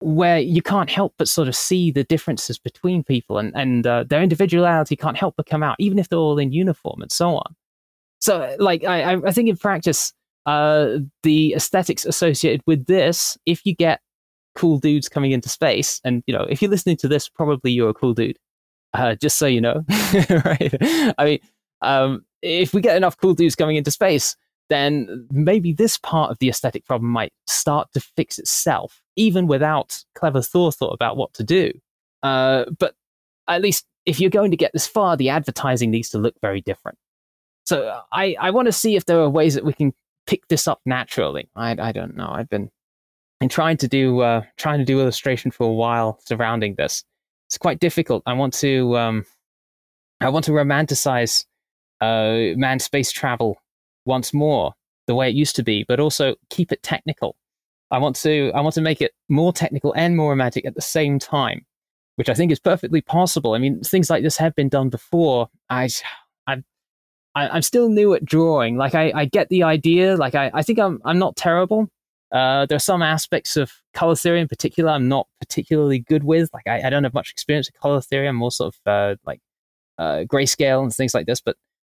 where 0.00 0.38
you 0.38 0.62
can't 0.62 0.90
help 0.90 1.14
but 1.18 1.28
sort 1.28 1.48
of 1.48 1.56
see 1.56 1.90
the 1.90 2.04
differences 2.04 2.58
between 2.58 3.02
people 3.02 3.38
and, 3.38 3.52
and 3.56 3.86
uh, 3.86 4.04
their 4.04 4.22
individuality 4.22 4.96
can't 4.96 5.16
help 5.16 5.34
but 5.36 5.46
come 5.46 5.62
out, 5.62 5.76
even 5.78 5.98
if 5.98 6.08
they're 6.08 6.18
all 6.18 6.38
in 6.38 6.52
uniform 6.52 7.02
and 7.02 7.10
so 7.10 7.36
on. 7.36 7.56
So, 8.20 8.56
like, 8.58 8.84
I, 8.84 9.14
I 9.14 9.32
think 9.32 9.48
in 9.48 9.56
practice, 9.56 10.12
uh, 10.46 10.98
the 11.22 11.54
aesthetics 11.54 12.04
associated 12.04 12.62
with 12.66 12.86
this, 12.86 13.38
if 13.46 13.64
you 13.64 13.74
get 13.74 14.00
cool 14.54 14.78
dudes 14.78 15.08
coming 15.08 15.32
into 15.32 15.48
space, 15.48 16.00
and, 16.04 16.22
you 16.26 16.34
know, 16.34 16.46
if 16.48 16.60
you're 16.60 16.70
listening 16.70 16.96
to 16.98 17.08
this, 17.08 17.28
probably 17.28 17.70
you're 17.70 17.90
a 17.90 17.94
cool 17.94 18.14
dude, 18.14 18.38
uh, 18.94 19.14
just 19.14 19.38
so 19.38 19.46
you 19.46 19.60
know, 19.60 19.84
right? 20.44 21.14
I 21.18 21.24
mean, 21.24 21.38
um, 21.82 22.24
if 22.42 22.74
we 22.74 22.80
get 22.80 22.96
enough 22.96 23.16
cool 23.16 23.34
dudes 23.34 23.54
coming 23.54 23.76
into 23.76 23.90
space, 23.90 24.36
then 24.68 25.26
maybe 25.30 25.72
this 25.72 25.98
part 25.98 26.30
of 26.30 26.38
the 26.38 26.48
aesthetic 26.48 26.84
problem 26.84 27.10
might 27.10 27.32
start 27.46 27.88
to 27.94 28.00
fix 28.00 28.38
itself, 28.38 29.02
even 29.18 29.46
without 29.46 30.02
clever 30.14 30.40
thought 30.40 30.76
about 30.80 31.16
what 31.16 31.34
to 31.34 31.44
do. 31.44 31.72
Uh, 32.22 32.64
but 32.78 32.94
at 33.48 33.60
least 33.60 33.84
if 34.06 34.20
you're 34.20 34.30
going 34.30 34.50
to 34.50 34.56
get 34.56 34.72
this 34.72 34.86
far, 34.86 35.16
the 35.16 35.28
advertising 35.28 35.90
needs 35.90 36.08
to 36.10 36.18
look 36.18 36.34
very 36.40 36.60
different. 36.60 36.96
So 37.66 38.00
I, 38.12 38.36
I 38.40 38.50
want 38.50 38.66
to 38.66 38.72
see 38.72 38.96
if 38.96 39.04
there 39.04 39.20
are 39.20 39.28
ways 39.28 39.54
that 39.54 39.64
we 39.64 39.74
can 39.74 39.92
pick 40.26 40.46
this 40.48 40.66
up 40.68 40.80
naturally. 40.86 41.50
I, 41.56 41.76
I 41.78 41.92
don't 41.92 42.16
know. 42.16 42.30
I've 42.30 42.48
been, 42.48 42.70
been 43.40 43.48
trying 43.48 43.76
to 43.78 43.88
do 43.88 44.20
uh, 44.20 44.42
trying 44.56 44.78
to 44.78 44.84
do 44.84 45.00
illustration 45.00 45.50
for 45.50 45.66
a 45.66 45.72
while 45.72 46.18
surrounding 46.24 46.76
this. 46.76 47.04
It's 47.48 47.58
quite 47.58 47.80
difficult. 47.80 48.22
I 48.24 48.34
want 48.34 48.54
to 48.54 48.96
um, 48.96 49.24
I 50.20 50.28
want 50.28 50.44
to 50.46 50.52
romanticize 50.52 51.44
uh, 52.00 52.56
manned 52.56 52.82
space 52.82 53.10
travel 53.10 53.58
once 54.04 54.32
more 54.32 54.74
the 55.06 55.14
way 55.14 55.28
it 55.28 55.34
used 55.34 55.56
to 55.56 55.62
be, 55.62 55.84
but 55.88 56.00
also 56.00 56.36
keep 56.50 56.72
it 56.72 56.82
technical. 56.82 57.36
I 57.90 57.98
want 57.98 58.16
to 58.16 58.52
I 58.54 58.60
want 58.60 58.74
to 58.74 58.80
make 58.80 59.00
it 59.00 59.12
more 59.28 59.52
technical 59.52 59.92
and 59.94 60.16
more 60.16 60.30
romantic 60.30 60.66
at 60.66 60.74
the 60.74 60.82
same 60.82 61.18
time, 61.18 61.64
which 62.16 62.28
I 62.28 62.34
think 62.34 62.52
is 62.52 62.60
perfectly 62.60 63.00
possible. 63.00 63.54
I 63.54 63.58
mean, 63.58 63.80
things 63.80 64.10
like 64.10 64.22
this 64.22 64.36
have 64.36 64.54
been 64.54 64.68
done 64.68 64.88
before. 64.88 65.48
I 65.70 65.88
I'm 66.46 66.64
I'm 67.34 67.62
still 67.62 67.88
new 67.88 68.14
at 68.14 68.24
drawing. 68.24 68.76
Like 68.76 68.94
I, 68.94 69.12
I 69.14 69.24
get 69.24 69.48
the 69.48 69.62
idea. 69.62 70.16
Like 70.16 70.34
I, 70.34 70.50
I 70.52 70.62
think 70.62 70.78
I'm 70.78 71.00
I'm 71.04 71.18
not 71.18 71.36
terrible. 71.36 71.88
Uh, 72.30 72.66
there 72.66 72.76
are 72.76 72.80
some 72.80 73.00
aspects 73.00 73.56
of 73.56 73.72
color 73.94 74.14
theory 74.14 74.40
in 74.40 74.48
particular 74.48 74.90
I'm 74.90 75.08
not 75.08 75.26
particularly 75.40 76.00
good 76.00 76.24
with. 76.24 76.50
Like 76.52 76.66
I, 76.66 76.86
I 76.86 76.90
don't 76.90 77.04
have 77.04 77.14
much 77.14 77.30
experience 77.30 77.68
with 77.68 77.80
color 77.80 78.02
theory. 78.02 78.28
I'm 78.28 78.36
more 78.36 78.52
sort 78.52 78.74
of 78.74 78.92
uh, 78.92 79.16
like 79.24 79.40
uh, 79.98 80.24
grayscale 80.26 80.82
and 80.82 80.92
things 80.94 81.14
like 81.14 81.26
this. 81.26 81.40
But 81.40 81.56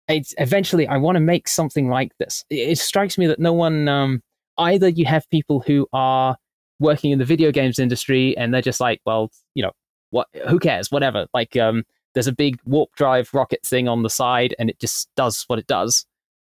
it's, 0.07 0.35
eventually 0.37 0.87
I 0.87 0.97
want 0.97 1.15
to 1.15 1.19
make 1.19 1.47
something 1.47 1.89
like 1.89 2.11
this. 2.19 2.45
It, 2.49 2.69
it 2.69 2.77
strikes 2.77 3.17
me 3.17 3.27
that 3.27 3.39
no 3.39 3.53
one, 3.53 3.87
um, 3.87 4.21
either 4.59 4.89
you 4.89 5.05
have 5.05 5.29
people 5.29 5.61
who 5.61 5.87
are 5.93 6.37
working 6.79 7.11
in 7.11 7.19
the 7.19 7.25
video 7.25 7.51
games 7.51 7.79
industry 7.79 8.37
and 8.37 8.53
they're 8.53 8.61
just 8.61 8.79
like, 8.79 9.01
well, 9.05 9.29
you 9.55 9.63
know, 9.63 9.71
what, 10.11 10.27
who 10.47 10.59
cares, 10.59 10.91
whatever. 10.91 11.27
Like, 11.33 11.55
um, 11.57 11.83
there's 12.13 12.27
a 12.27 12.33
big 12.33 12.59
warp 12.65 12.89
drive 12.95 13.29
rocket 13.33 13.65
thing 13.65 13.87
on 13.87 14.03
the 14.03 14.09
side 14.09 14.55
and 14.59 14.69
it 14.69 14.79
just 14.79 15.09
does 15.15 15.43
what 15.47 15.59
it 15.59 15.67
does. 15.67 16.05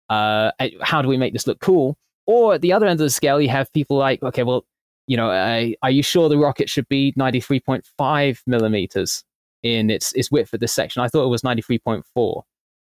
Uh, 0.09 0.51
how 0.81 1.01
do 1.01 1.07
we 1.07 1.17
make 1.17 1.34
this 1.34 1.47
look 1.47 1.59
cool? 1.59 1.97
Or 2.25 2.55
at 2.55 2.61
the 2.61 2.73
other 2.73 2.85
end 2.85 2.99
of 2.99 3.05
the 3.05 3.09
scale, 3.09 3.41
you 3.41 3.49
have 3.49 3.71
people 3.73 3.97
like, 3.97 4.21
okay, 4.21 4.43
well, 4.43 4.65
you 5.07 5.15
know, 5.15 5.29
uh, 5.29 5.67
are 5.81 5.91
you 5.91 6.03
sure 6.03 6.27
the 6.27 6.38
rocket 6.38 6.69
should 6.69 6.88
be 6.89 7.13
93.5 7.13 8.39
millimeters 8.45 9.23
in 9.63 9.89
its, 9.89 10.11
its 10.13 10.29
width 10.29 10.49
for 10.49 10.57
this 10.57 10.73
section? 10.73 11.01
I 11.01 11.07
thought 11.07 11.25
it 11.25 11.29
was 11.29 11.41
93.4 11.41 12.43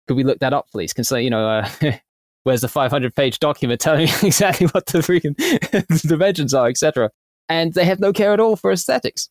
could 0.08 0.16
we 0.16 0.24
look 0.24 0.40
that 0.40 0.54
up, 0.54 0.68
please? 0.70 0.92
Can 0.92 1.04
say, 1.04 1.22
you 1.22 1.30
know, 1.30 1.46
uh, 1.46 1.68
where's 2.44 2.60
the 2.60 2.68
500 2.68 3.14
page 3.14 3.38
document 3.38 3.80
telling 3.80 4.06
me 4.06 4.12
exactly 4.22 4.66
what 4.68 4.86
the 4.86 4.98
freaking 4.98 5.36
dimensions 6.08 6.54
are, 6.54 6.68
etc. 6.68 7.10
And 7.48 7.74
they 7.74 7.84
have 7.84 8.00
no 8.00 8.12
care 8.12 8.32
at 8.32 8.40
all 8.40 8.56
for 8.56 8.70
aesthetics. 8.70 9.28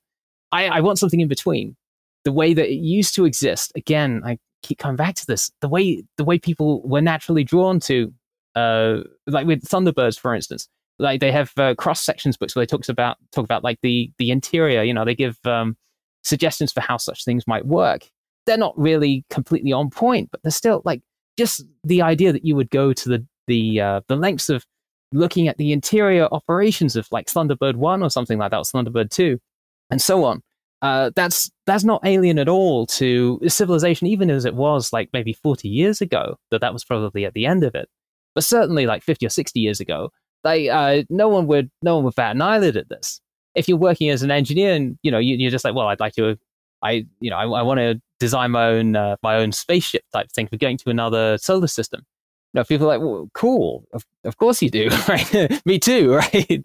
I, 0.52 0.68
I 0.68 0.80
want 0.82 1.00
something 1.00 1.20
in 1.20 1.28
between. 1.28 1.76
The 2.24 2.32
way 2.32 2.54
that 2.54 2.68
it 2.68 2.78
used 2.78 3.16
to 3.16 3.26
exist, 3.26 3.72
again, 3.76 4.22
I, 4.26 4.38
keep 4.64 4.80
coming 4.80 4.98
back 4.98 5.16
to 5.16 5.26
this. 5.26 5.52
The 5.62 5.70
way 5.70 6.04
the 6.18 6.24
way 6.24 6.40
people 6.40 6.82
were 6.88 7.02
naturally 7.02 7.44
drawn 7.44 7.80
to, 7.82 8.14
uh, 8.56 8.98
like 9.26 9.48
with 9.48 9.64
Thunderbirds, 9.64 10.20
for 10.20 10.34
instance, 10.34 10.68
like 11.00 11.20
they 11.20 11.32
have 11.32 11.54
uh, 11.58 11.76
cross 11.76 12.02
sections 12.02 12.38
books 12.38 12.56
where 12.56 12.66
they 12.66 12.70
talks 12.70 12.90
about 12.90 13.18
talk 13.32 13.46
about 13.46 13.64
like 13.64 13.80
the 13.82 14.12
the 14.18 14.32
interior. 14.32 14.84
You 14.84 14.94
know, 14.94 15.06
they 15.06 15.16
give 15.16 15.38
um, 15.46 15.78
suggestions 16.24 16.72
for 16.72 16.82
how 16.82 16.98
such 16.98 17.24
things 17.24 17.48
might 17.48 17.66
work. 17.66 18.10
They're 18.46 18.58
not 18.58 18.78
really 18.78 19.26
completely 19.30 19.74
on 19.74 19.90
point, 19.90 20.30
but 20.32 20.42
they're 20.42 20.52
still 20.52 20.82
like 20.86 21.02
just 21.38 21.64
the 21.84 22.02
idea 22.02 22.34
that 22.34 22.46
you 22.46 22.56
would 22.56 22.70
go 22.70 22.94
to 22.94 23.10
the 23.10 23.26
the 23.48 23.80
uh, 23.80 24.02
the 24.08 24.16
lengths 24.16 24.50
of 24.50 24.66
looking 25.14 25.48
at 25.48 25.58
the 25.58 25.72
interior 25.72 26.28
operations 26.32 26.96
of 26.96 27.08
like 27.12 27.28
Thunderbird 27.28 27.76
One 27.76 28.04
or 28.04 28.10
something 28.10 28.38
like 28.38 28.52
that, 28.52 28.58
or 28.58 28.64
Thunderbird 28.64 29.10
Two, 29.10 29.40
and 29.90 30.02
so 30.02 30.24
on. 30.24 30.42
Uh, 30.82 31.10
that's 31.16 31.50
that's 31.66 31.84
not 31.84 32.06
alien 32.06 32.38
at 32.38 32.50
all 32.50 32.86
to 32.86 33.40
civilization, 33.48 34.08
even 34.08 34.30
as 34.30 34.46
it 34.46 34.56
was 34.56 34.94
like 34.94 35.10
maybe 35.14 35.34
forty 35.34 35.70
years 35.70 36.02
ago. 36.02 36.38
That 36.52 36.62
that 36.62 36.74
was 36.74 36.84
probably 36.84 37.26
at 37.26 37.34
the 37.34 37.46
end 37.46 37.64
of 37.64 37.74
it, 37.76 37.90
but 38.36 38.44
certainly 38.44 38.86
like 38.86 39.04
fifty 39.04 39.26
or 39.26 39.30
sixty 39.30 39.60
years 39.60 39.80
ago, 39.80 40.12
they 40.44 40.70
uh, 40.70 41.04
no 41.10 41.30
one 41.30 41.48
would 41.48 41.72
no 41.82 41.96
one 41.96 42.04
would 42.06 42.16
bat 42.16 42.36
an 42.36 42.42
eyelid 42.42 42.78
at 42.78 42.90
this. 42.90 43.22
If 43.56 43.68
you're 43.68 43.78
working 43.78 44.10
as 44.10 44.22
an 44.22 44.30
engineer 44.30 44.74
and 44.74 45.00
you 45.02 45.10
know 45.10 45.18
you, 45.18 45.48
are 45.48 45.52
just 45.52 45.66
like, 45.66 45.74
well, 45.74 45.88
I'd 45.88 46.00
like 46.00 46.14
to, 46.14 46.38
I 46.84 47.08
you 47.20 47.32
know 47.32 47.38
I, 47.38 47.44
I 47.44 47.62
want 47.64 47.80
to 47.80 48.00
design 48.20 48.52
my 48.52 48.68
own 48.68 48.96
uh, 48.96 49.16
my 49.24 49.36
own 49.36 49.52
spaceship 49.52 50.04
type 50.14 50.32
thing 50.32 50.48
for 50.48 50.58
going 50.58 50.78
to 50.78 50.90
another 50.90 51.38
solar 51.38 51.68
system 51.68 52.06
know, 52.58 52.64
people 52.66 52.88
are 52.88 52.98
like, 52.98 53.02
well, 53.02 53.30
cool. 53.34 53.86
Of, 53.94 54.06
of 54.26 54.38
course 54.38 54.62
you 54.62 54.70
do, 54.70 54.90
right? 55.08 55.62
Me 55.66 55.80
too, 55.80 56.14
right? 56.34 56.64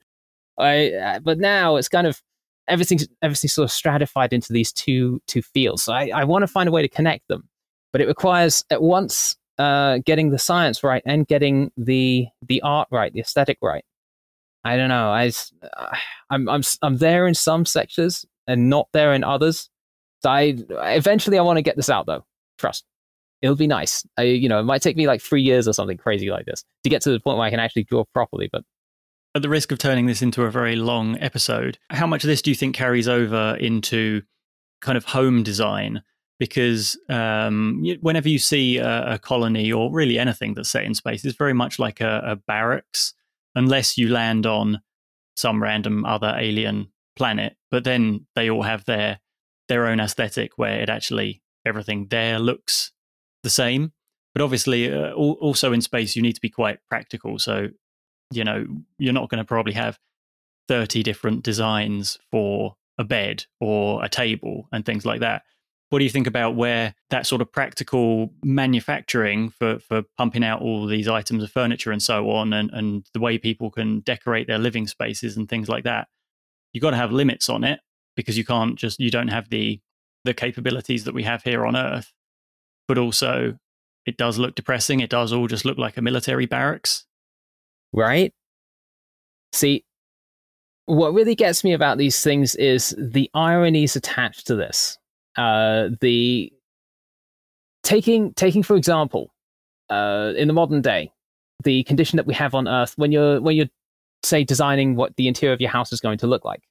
I, 0.59 0.93
uh, 0.93 1.19
but 1.21 1.39
now 1.39 1.77
it's 1.77 1.89
kind 1.89 2.07
of 2.07 2.21
everything's 2.69 3.07
everything's 3.23 3.53
sort 3.53 3.65
of 3.65 3.73
stratified 3.73 4.33
into 4.33 4.53
these 4.53 4.73
two 4.73 5.21
two 5.27 5.43
fields. 5.43 5.85
So 5.85 5.93
I, 5.93 6.11
I 6.15 6.25
want 6.25 6.43
to 6.43 6.47
find 6.47 6.69
a 6.69 6.73
way 6.73 6.83
to 6.83 6.89
connect 6.89 7.29
them, 7.29 7.49
but 7.93 8.01
it 8.01 8.09
requires 8.09 8.65
at 8.71 8.83
once 8.83 9.37
uh, 9.59 9.99
getting 10.05 10.31
the 10.31 10.39
science 10.39 10.83
right 10.83 11.03
and 11.07 11.27
getting 11.27 11.71
the 11.77 12.27
the 12.47 12.61
art 12.63 12.89
right, 12.91 13.13
the 13.13 13.21
aesthetic 13.21 13.59
right. 13.63 13.85
I 14.65 14.77
don't 14.77 14.91
know. 14.91 15.11
I, 15.11 15.33
uh, 15.77 15.97
I'm 16.31 16.49
I'm 16.49 16.63
I'm 16.83 16.99
there 16.99 17.27
in 17.27 17.35
some 17.35 17.65
sectors 17.67 18.27
and 18.47 18.69
not 18.69 18.89
there 18.93 19.15
in 19.15 19.25
others. 19.25 19.71
I 20.25 20.57
eventually 20.71 21.39
I 21.39 21.43
want 21.43 21.59
to 21.59 21.63
get 21.63 21.77
this 21.77 21.91
out 21.91 22.07
though. 22.07 22.25
Trust 22.59 22.85
it'll 23.43 23.57
be 23.57 23.67
nice. 23.67 24.07
I, 24.17 24.23
you 24.23 24.49
know, 24.49 24.61
it 24.61 24.65
might 24.65 24.83
take 24.83 24.97
me 24.97 25.07
like 25.07 25.21
three 25.21 25.43
years 25.43 25.69
or 25.69 25.73
something 25.73 25.99
crazy 25.99 26.31
like 26.31 26.47
this 26.47 26.65
to 26.85 26.89
get 26.89 27.03
to 27.03 27.11
the 27.11 27.21
point 27.21 27.37
where 27.37 27.47
I 27.47 27.51
can 27.51 27.61
actually 27.61 27.85
draw 27.85 28.05
properly. 28.15 28.49
But 28.51 28.65
at 29.35 29.43
the 29.43 29.49
risk 29.49 29.73
of 29.73 29.79
turning 29.79 30.07
this 30.07 30.23
into 30.23 30.45
a 30.45 30.51
very 30.51 30.77
long 30.77 31.19
episode, 31.19 31.79
how 31.91 32.07
much 32.07 32.25
of 32.25 32.29
this 32.29 32.41
do 32.41 32.51
you 32.51 32.55
think 32.55 32.75
carries 32.75 33.09
over 33.09 33.57
into 33.57 34.23
kind 34.81 34.97
of 34.97 35.05
home 35.05 35.43
design? 35.43 36.03
Because 36.39 36.99
um, 37.09 37.85
whenever 38.01 38.29
you 38.29 38.39
see 38.39 38.79
a, 38.79 39.15
a, 39.15 39.19
colony 39.19 39.71
or 39.71 39.93
really 39.93 40.19
anything 40.19 40.55
that's 40.55 40.71
set 40.71 40.85
in 40.85 40.95
space, 40.95 41.25
it's 41.25 41.37
very 41.37 41.53
much 41.53 41.79
like 41.79 42.01
a, 42.01 42.21
a 42.25 42.37
barracks, 42.37 43.15
unless 43.55 43.97
you 43.97 44.09
land 44.09 44.45
on 44.45 44.81
some 45.37 45.63
random 45.63 46.05
other 46.05 46.35
alien 46.37 46.89
planet. 47.15 47.57
But 47.71 47.85
then 47.85 48.27
they 48.35 48.51
all 48.51 48.63
have 48.63 48.85
their 48.87 49.21
their 49.73 49.87
own 49.87 50.01
aesthetic 50.01 50.59
where 50.59 50.81
it 50.81 50.91
actually 50.91 51.43
everything 51.65 52.07
there 52.11 52.39
looks 52.39 52.93
the 53.43 53.49
same. 53.49 53.93
But 54.35 54.43
obviously, 54.43 54.93
uh, 54.93 55.13
also 55.13 55.73
in 55.73 55.81
space, 55.81 56.15
you 56.15 56.21
need 56.21 56.35
to 56.35 56.41
be 56.43 56.51
quite 56.51 56.79
practical. 56.91 57.39
So, 57.39 57.69
you 58.31 58.45
know, 58.45 58.67
you're 58.99 59.15
not 59.15 59.31
going 59.31 59.39
to 59.39 59.47
probably 59.47 59.73
have 59.73 59.99
30 60.69 61.03
different 61.03 61.43
designs 61.43 62.19
for 62.31 62.77
a 62.99 63.05
bed 63.05 63.45
or 63.61 64.05
a 64.05 64.11
table 64.11 64.69
and 64.73 64.85
things 64.85 65.07
like 65.07 65.21
that. 65.21 65.43
What 65.89 65.99
do 65.99 66.05
you 66.05 66.11
think 66.11 66.27
about 66.27 66.55
where 66.55 66.95
that 67.11 67.27
sort 67.27 67.43
of 67.43 67.51
practical 67.51 68.33
manufacturing 68.43 69.51
for, 69.51 69.79
for 69.79 70.03
pumping 70.19 70.45
out 70.45 70.61
all 70.61 70.87
these 70.87 71.09
items 71.09 71.43
of 71.43 71.51
furniture 71.51 71.93
and 71.93 72.03
so 72.03 72.31
on, 72.31 72.53
and, 72.53 72.71
and 72.73 73.07
the 73.15 73.21
way 73.21 73.39
people 73.39 73.71
can 73.71 74.01
decorate 74.01 74.47
their 74.47 74.59
living 74.59 74.87
spaces 74.87 75.37
and 75.37 75.49
things 75.49 75.69
like 75.69 75.85
that? 75.85 76.09
You've 76.73 76.83
got 76.83 76.91
to 76.91 76.97
have 76.97 77.13
limits 77.13 77.49
on 77.49 77.65
it 77.65 77.81
because 78.17 78.37
you 78.37 78.45
can't 78.45 78.77
just, 78.77 79.01
you 79.01 79.11
don't 79.11 79.29
have 79.29 79.49
the 79.51 79.81
the 80.25 80.35
capabilities 80.35 81.03
that 81.03 81.15
we 81.15 81.25
have 81.25 81.43
here 81.43 81.67
on 81.67 81.75
Earth 81.75 82.13
but 82.89 82.99
also 82.99 83.57
it 84.05 84.17
does 84.17 84.39
look 84.39 84.55
depressing. 84.55 85.01
It 85.01 85.11
does 85.11 85.33
all 85.33 85.47
just 85.47 85.65
look 85.65 85.79
like 85.79 85.97
a 85.97 86.03
military 86.03 86.47
barracks. 86.47 87.07
Right? 87.93 88.35
See, 89.53 89.85
what 90.87 91.15
really 91.15 91.35
gets 91.35 91.63
me 91.63 91.73
about 91.73 91.99
these 91.99 92.23
things 92.23 92.55
is 92.57 92.95
the 92.99 93.31
ironies 93.35 93.97
attached 93.97 94.47
to 94.49 94.57
this. 94.57 94.99
Uh, 95.37 95.89
the 96.01 96.53
taking 97.83 98.35
taking 98.35 98.63
for 98.63 98.77
example, 98.77 99.33
uh, 99.89 100.33
in 100.37 100.49
the 100.49 100.55
modern 100.55 100.83
day, 100.83 101.13
the 101.65 101.85
condition 101.85 102.17
that 102.17 102.27
we 102.27 102.35
have 102.35 102.55
on 102.55 102.67
Earth 102.69 102.95
when 102.97 103.13
you're 103.13 103.41
when 103.41 103.57
you're 103.57 103.71
say 104.25 104.45
designing 104.45 104.97
what 104.97 105.17
the 105.17 105.29
interior 105.29 105.55
of 105.55 105.61
your 105.61 105.71
house 105.71 105.93
is 105.93 106.01
going 106.01 106.19
to 106.19 106.27
look 106.27 106.45
like, 106.45 106.63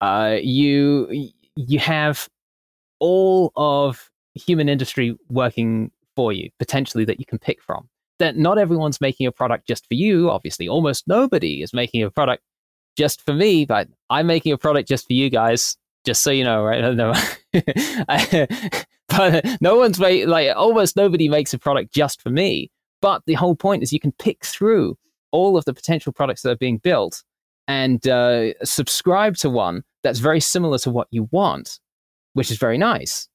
uh, 0.00 0.36
you 0.42 1.30
you 1.56 1.78
have 1.78 2.28
all 2.98 3.52
of 3.56 4.10
human 4.34 4.68
industry 4.68 5.16
working 5.28 5.90
for 6.14 6.32
you, 6.32 6.50
potentially 6.58 7.04
that 7.04 7.18
you 7.18 7.26
can 7.26 7.38
pick 7.38 7.62
from. 7.62 7.88
That 8.18 8.36
not 8.36 8.58
everyone's 8.58 9.00
making 9.00 9.26
a 9.26 9.32
product 9.32 9.66
just 9.66 9.86
for 9.86 9.94
you. 9.94 10.30
Obviously, 10.30 10.68
almost 10.68 11.06
nobody 11.06 11.62
is 11.62 11.72
making 11.74 12.02
a 12.02 12.10
product 12.10 12.42
just 12.96 13.22
for 13.22 13.34
me, 13.34 13.64
but 13.64 13.88
I'm 14.08 14.26
making 14.26 14.52
a 14.52 14.58
product 14.58 14.88
just 14.88 15.06
for 15.06 15.12
you 15.12 15.30
guys. 15.30 15.76
Just 16.04 16.22
so 16.22 16.30
you 16.30 16.44
know, 16.44 16.62
right? 16.62 16.82
Know. 16.94 17.12
but 19.08 19.44
no 19.60 19.76
one's 19.76 19.98
made, 19.98 20.26
like 20.26 20.54
almost 20.56 20.96
nobody 20.96 21.28
makes 21.28 21.52
a 21.52 21.58
product 21.58 21.92
just 21.92 22.22
for 22.22 22.30
me. 22.30 22.70
But 23.02 23.22
the 23.26 23.34
whole 23.34 23.56
point 23.56 23.82
is 23.82 23.92
you 23.92 24.00
can 24.00 24.12
pick 24.12 24.44
through 24.44 24.96
all 25.32 25.56
of 25.56 25.64
the 25.64 25.74
potential 25.74 26.12
products 26.12 26.42
that 26.42 26.50
are 26.50 26.56
being 26.56 26.78
built 26.78 27.22
and 27.68 28.06
uh, 28.06 28.52
subscribe 28.64 29.36
to 29.36 29.50
one 29.50 29.82
that's 30.02 30.18
very 30.18 30.40
similar 30.40 30.78
to 30.78 30.90
what 30.90 31.08
you 31.10 31.28
want, 31.30 31.80
which 32.34 32.50
is 32.50 32.58
very 32.58 32.78
nice. 32.78 33.28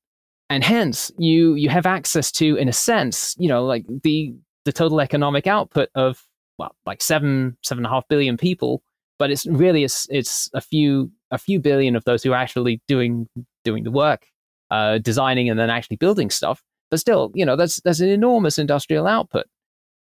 And 0.49 0.63
hence 0.63 1.11
you 1.17 1.55
you 1.55 1.69
have 1.69 1.85
access 1.85 2.31
to 2.33 2.55
in 2.57 2.67
a 2.67 2.73
sense 2.73 3.35
you 3.39 3.47
know 3.47 3.65
like 3.65 3.85
the 4.03 4.33
the 4.65 4.73
total 4.73 4.99
economic 4.99 5.47
output 5.47 5.89
of 5.95 6.27
well 6.57 6.75
like 6.85 7.01
seven 7.01 7.55
seven 7.63 7.85
and 7.85 7.91
a 7.91 7.95
half 7.95 8.05
billion 8.09 8.35
people 8.35 8.83
but 9.21 9.29
it's 9.29 9.45
really 9.45 9.83
it's 9.83 10.07
it's 10.09 10.49
a 10.53 10.59
few 10.59 11.11
a 11.29 11.37
few 11.37 11.59
billion 11.59 11.95
of 11.95 12.03
those 12.05 12.23
who 12.23 12.33
are 12.33 12.41
actually 12.41 12.81
doing 12.87 13.29
doing 13.63 13.83
the 13.83 13.91
work 13.91 14.25
uh, 14.71 14.97
designing 14.97 15.47
and 15.47 15.59
then 15.59 15.69
actually 15.69 15.97
building 15.97 16.31
stuff. 16.31 16.63
But 16.89 16.99
still 16.99 17.31
you 17.35 17.45
know 17.45 17.55
that's 17.55 17.79
that's 17.81 17.99
an 17.99 18.09
enormous 18.09 18.57
industrial 18.57 19.05
output. 19.05 19.45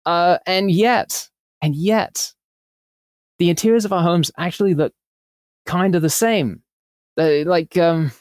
Uh, 0.06 0.38
and 0.46 0.70
yet 0.70 1.28
and 1.60 1.74
yet 1.74 2.32
the 3.40 3.50
interiors 3.50 3.84
of 3.84 3.92
our 3.92 4.02
homes 4.02 4.30
actually 4.38 4.74
look 4.74 4.92
kind 5.66 5.96
of 5.96 6.02
the 6.02 6.10
same 6.10 6.62
like 7.16 7.76
um, 7.76 8.12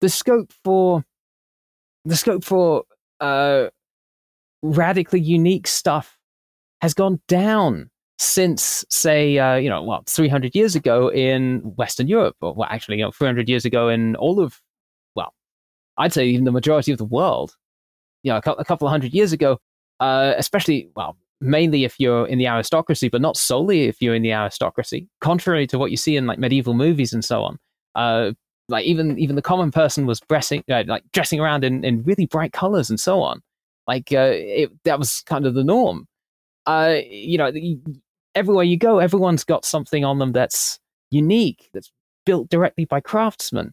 the 0.00 0.08
scope 0.08 0.52
for 0.64 1.04
the 2.04 2.16
scope 2.16 2.44
for 2.44 2.84
uh, 3.20 3.68
radically 4.62 5.20
unique 5.20 5.66
stuff 5.66 6.18
has 6.82 6.92
gone 6.92 7.20
down 7.28 7.90
since, 8.18 8.84
say, 8.90 9.38
uh, 9.38 9.56
you 9.56 9.68
know, 9.68 9.82
well, 9.82 10.02
300 10.06 10.54
years 10.54 10.74
ago 10.74 11.10
in 11.10 11.60
Western 11.76 12.08
Europe, 12.08 12.36
or 12.40 12.54
well, 12.54 12.68
actually, 12.70 12.98
you 12.98 13.04
know, 13.04 13.10
300 13.10 13.48
years 13.48 13.64
ago 13.64 13.88
in 13.88 14.16
all 14.16 14.40
of, 14.40 14.60
well, 15.14 15.32
I'd 15.96 16.12
say 16.12 16.26
even 16.26 16.44
the 16.44 16.52
majority 16.52 16.92
of 16.92 16.98
the 16.98 17.04
world. 17.04 17.56
You 18.22 18.32
know, 18.32 18.40
a, 18.44 18.50
a 18.52 18.64
couple 18.64 18.86
of 18.86 18.90
hundred 18.90 19.12
years 19.12 19.32
ago, 19.32 19.58
uh, 20.00 20.34
especially, 20.36 20.90
well, 20.96 21.16
mainly 21.40 21.84
if 21.84 21.98
you're 21.98 22.26
in 22.26 22.38
the 22.38 22.46
aristocracy, 22.46 23.08
but 23.08 23.20
not 23.20 23.36
solely 23.36 23.84
if 23.84 24.00
you're 24.00 24.14
in 24.14 24.22
the 24.22 24.32
aristocracy. 24.32 25.08
Contrary 25.20 25.66
to 25.66 25.78
what 25.78 25.90
you 25.90 25.96
see 25.96 26.16
in 26.16 26.26
like 26.26 26.38
medieval 26.38 26.74
movies 26.74 27.12
and 27.12 27.24
so 27.24 27.42
on, 27.42 27.58
uh, 27.94 28.32
like 28.68 28.84
even 28.86 29.18
even 29.18 29.36
the 29.36 29.42
common 29.42 29.70
person 29.70 30.06
was 30.06 30.20
dressing 30.28 30.64
uh, 30.70 30.84
like 30.86 31.04
dressing 31.12 31.40
around 31.40 31.64
in, 31.64 31.84
in 31.84 32.02
really 32.02 32.26
bright 32.26 32.52
colors 32.52 32.90
and 32.90 32.98
so 32.98 33.20
on. 33.20 33.40
Like 33.86 34.12
uh, 34.12 34.32
it, 34.32 34.70
that 34.84 34.98
was 34.98 35.20
kind 35.22 35.46
of 35.46 35.54
the 35.54 35.64
norm. 35.64 36.06
Uh, 36.66 36.96
you 37.06 37.36
know 37.36 37.52
everywhere 38.34 38.64
you 38.64 38.76
go 38.76 38.98
everyone's 38.98 39.44
got 39.44 39.66
something 39.66 40.02
on 40.02 40.18
them 40.18 40.32
that's 40.32 40.80
unique 41.10 41.68
that's 41.74 41.92
built 42.24 42.48
directly 42.48 42.84
by 42.84 43.00
craftsmen. 43.00 43.72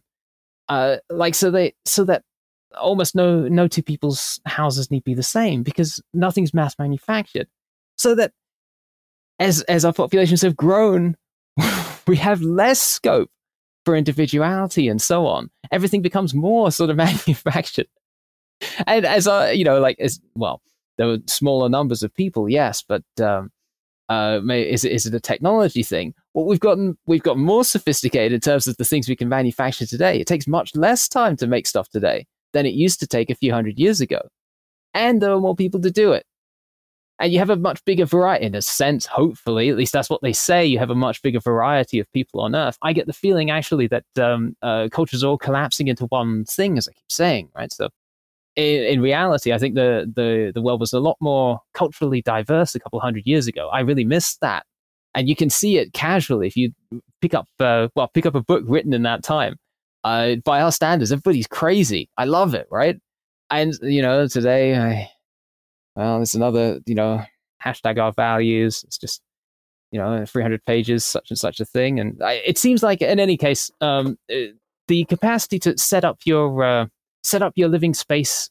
Uh, 0.68 0.96
like 1.10 1.34
so 1.34 1.50
they 1.50 1.74
so 1.84 2.04
that 2.04 2.22
almost 2.80 3.14
no 3.14 3.48
no 3.48 3.68
two 3.68 3.82
people's 3.82 4.40
houses 4.46 4.90
need 4.90 5.04
be 5.04 5.14
the 5.14 5.22
same 5.22 5.62
because 5.62 6.00
nothing's 6.14 6.54
mass 6.54 6.78
manufactured 6.78 7.48
so 7.96 8.14
that 8.14 8.32
as 9.38 9.62
as 9.62 9.84
our 9.84 9.92
populations 9.92 10.42
have 10.42 10.56
grown 10.56 11.16
we 12.06 12.16
have 12.16 12.42
less 12.42 12.80
scope 12.80 13.30
for 13.84 13.96
individuality 13.96 14.88
and 14.88 15.00
so 15.00 15.26
on. 15.26 15.50
Everything 15.70 16.02
becomes 16.02 16.34
more 16.34 16.70
sort 16.70 16.90
of 16.90 16.96
manufactured. 17.08 17.88
And 18.86 19.04
as 19.04 19.26
a, 19.26 19.54
you 19.54 19.64
know, 19.64 19.80
like 19.80 19.98
as 19.98 20.20
well, 20.34 20.62
there 20.98 21.06
were 21.06 21.18
smaller 21.26 21.68
numbers 21.68 22.02
of 22.02 22.14
people, 22.14 22.48
yes, 22.48 22.82
but 22.82 23.02
um, 23.20 23.50
uh, 24.08 24.40
is 24.48 24.84
is 24.84 25.06
it 25.06 25.14
a 25.14 25.20
technology 25.20 25.82
thing? 25.82 26.14
Well, 26.34 26.44
we've 26.44 26.60
gotten 26.60 26.96
we've 27.06 27.22
got 27.22 27.38
more 27.38 27.64
sophisticated 27.64 28.32
in 28.32 28.40
terms 28.40 28.68
of 28.68 28.76
the 28.76 28.84
things 28.84 29.08
we 29.08 29.16
can 29.16 29.28
manufacture 29.28 29.86
today. 29.86 30.20
It 30.20 30.26
takes 30.26 30.46
much 30.46 30.76
less 30.76 31.08
time 31.08 31.36
to 31.38 31.46
make 31.46 31.66
stuff 31.66 31.88
today. 31.88 32.26
Than 32.52 32.66
it 32.66 32.74
used 32.74 33.00
to 33.00 33.06
take 33.06 33.30
a 33.30 33.34
few 33.34 33.52
hundred 33.52 33.78
years 33.78 34.00
ago. 34.00 34.20
And 34.94 35.20
there 35.20 35.32
are 35.32 35.40
more 35.40 35.56
people 35.56 35.80
to 35.80 35.90
do 35.90 36.12
it. 36.12 36.24
And 37.18 37.32
you 37.32 37.38
have 37.38 37.50
a 37.50 37.56
much 37.56 37.84
bigger 37.84 38.04
variety, 38.04 38.46
in 38.46 38.54
a 38.54 38.62
sense, 38.62 39.06
hopefully, 39.06 39.68
at 39.68 39.76
least 39.76 39.92
that's 39.92 40.10
what 40.10 40.22
they 40.22 40.32
say. 40.32 40.66
You 40.66 40.80
have 40.80 40.90
a 40.90 40.94
much 40.94 41.22
bigger 41.22 41.38
variety 41.38 42.00
of 42.00 42.10
people 42.12 42.40
on 42.40 42.56
Earth. 42.56 42.76
I 42.82 42.92
get 42.92 43.06
the 43.06 43.12
feeling, 43.12 43.50
actually, 43.50 43.86
that 43.88 44.04
um, 44.20 44.56
uh, 44.60 44.88
cultures 44.90 45.22
are 45.22 45.28
all 45.28 45.38
collapsing 45.38 45.86
into 45.86 46.06
one 46.06 46.44
thing, 46.46 46.78
as 46.78 46.88
I 46.88 46.92
keep 46.92 47.10
saying, 47.10 47.50
right? 47.54 47.72
So, 47.72 47.90
in, 48.56 48.82
in, 48.82 49.00
reality, 49.00 49.52
I 49.52 49.58
think 49.58 49.76
the, 49.76 50.10
the, 50.12 50.50
the 50.52 50.60
world 50.60 50.80
was 50.80 50.92
a 50.92 51.00
lot 51.00 51.16
more 51.20 51.60
culturally 51.74 52.22
diverse 52.22 52.74
a 52.74 52.80
couple 52.80 52.98
hundred 52.98 53.24
years 53.24 53.46
ago. 53.46 53.68
I 53.68 53.80
really 53.80 54.04
missed 54.04 54.40
that. 54.40 54.66
And 55.14 55.28
you 55.28 55.36
can 55.36 55.48
see 55.48 55.78
it 55.78 55.92
casually 55.92 56.46
if 56.46 56.56
you 56.56 56.72
pick 57.20 57.34
up, 57.34 57.46
uh, 57.60 57.88
well, 57.94 58.08
pick 58.08 58.26
up 58.26 58.34
a 58.34 58.42
book 58.42 58.64
written 58.66 58.92
in 58.92 59.02
that 59.02 59.22
time. 59.22 59.56
Uh, 60.04 60.36
by 60.44 60.60
our 60.60 60.72
standards, 60.72 61.12
everybody's 61.12 61.46
crazy. 61.46 62.08
I 62.18 62.24
love 62.24 62.54
it, 62.54 62.66
right? 62.70 62.98
And, 63.50 63.74
you 63.82 64.02
know, 64.02 64.26
today 64.26 64.76
I 64.76 65.10
well, 65.96 66.22
it's 66.22 66.34
another, 66.34 66.80
you 66.86 66.94
know, 66.94 67.22
hashtag 67.62 67.98
our 67.98 68.12
values. 68.12 68.82
It's 68.84 68.98
just, 68.98 69.20
you 69.90 69.98
know, 69.98 70.24
300 70.24 70.64
pages, 70.64 71.04
such 71.04 71.30
and 71.30 71.38
such 71.38 71.60
a 71.60 71.64
thing. 71.64 72.00
And 72.00 72.22
I, 72.22 72.34
it 72.46 72.58
seems 72.58 72.82
like, 72.82 73.02
in 73.02 73.20
any 73.20 73.36
case, 73.36 73.70
um, 73.80 74.18
uh, 74.32 74.52
the 74.88 75.04
capacity 75.04 75.58
to 75.60 75.76
set 75.78 76.04
up 76.04 76.20
your 76.24 76.62
uh, 76.64 76.86
set 77.22 77.42
up 77.42 77.52
your 77.56 77.68
living 77.68 77.94
space 77.94 78.50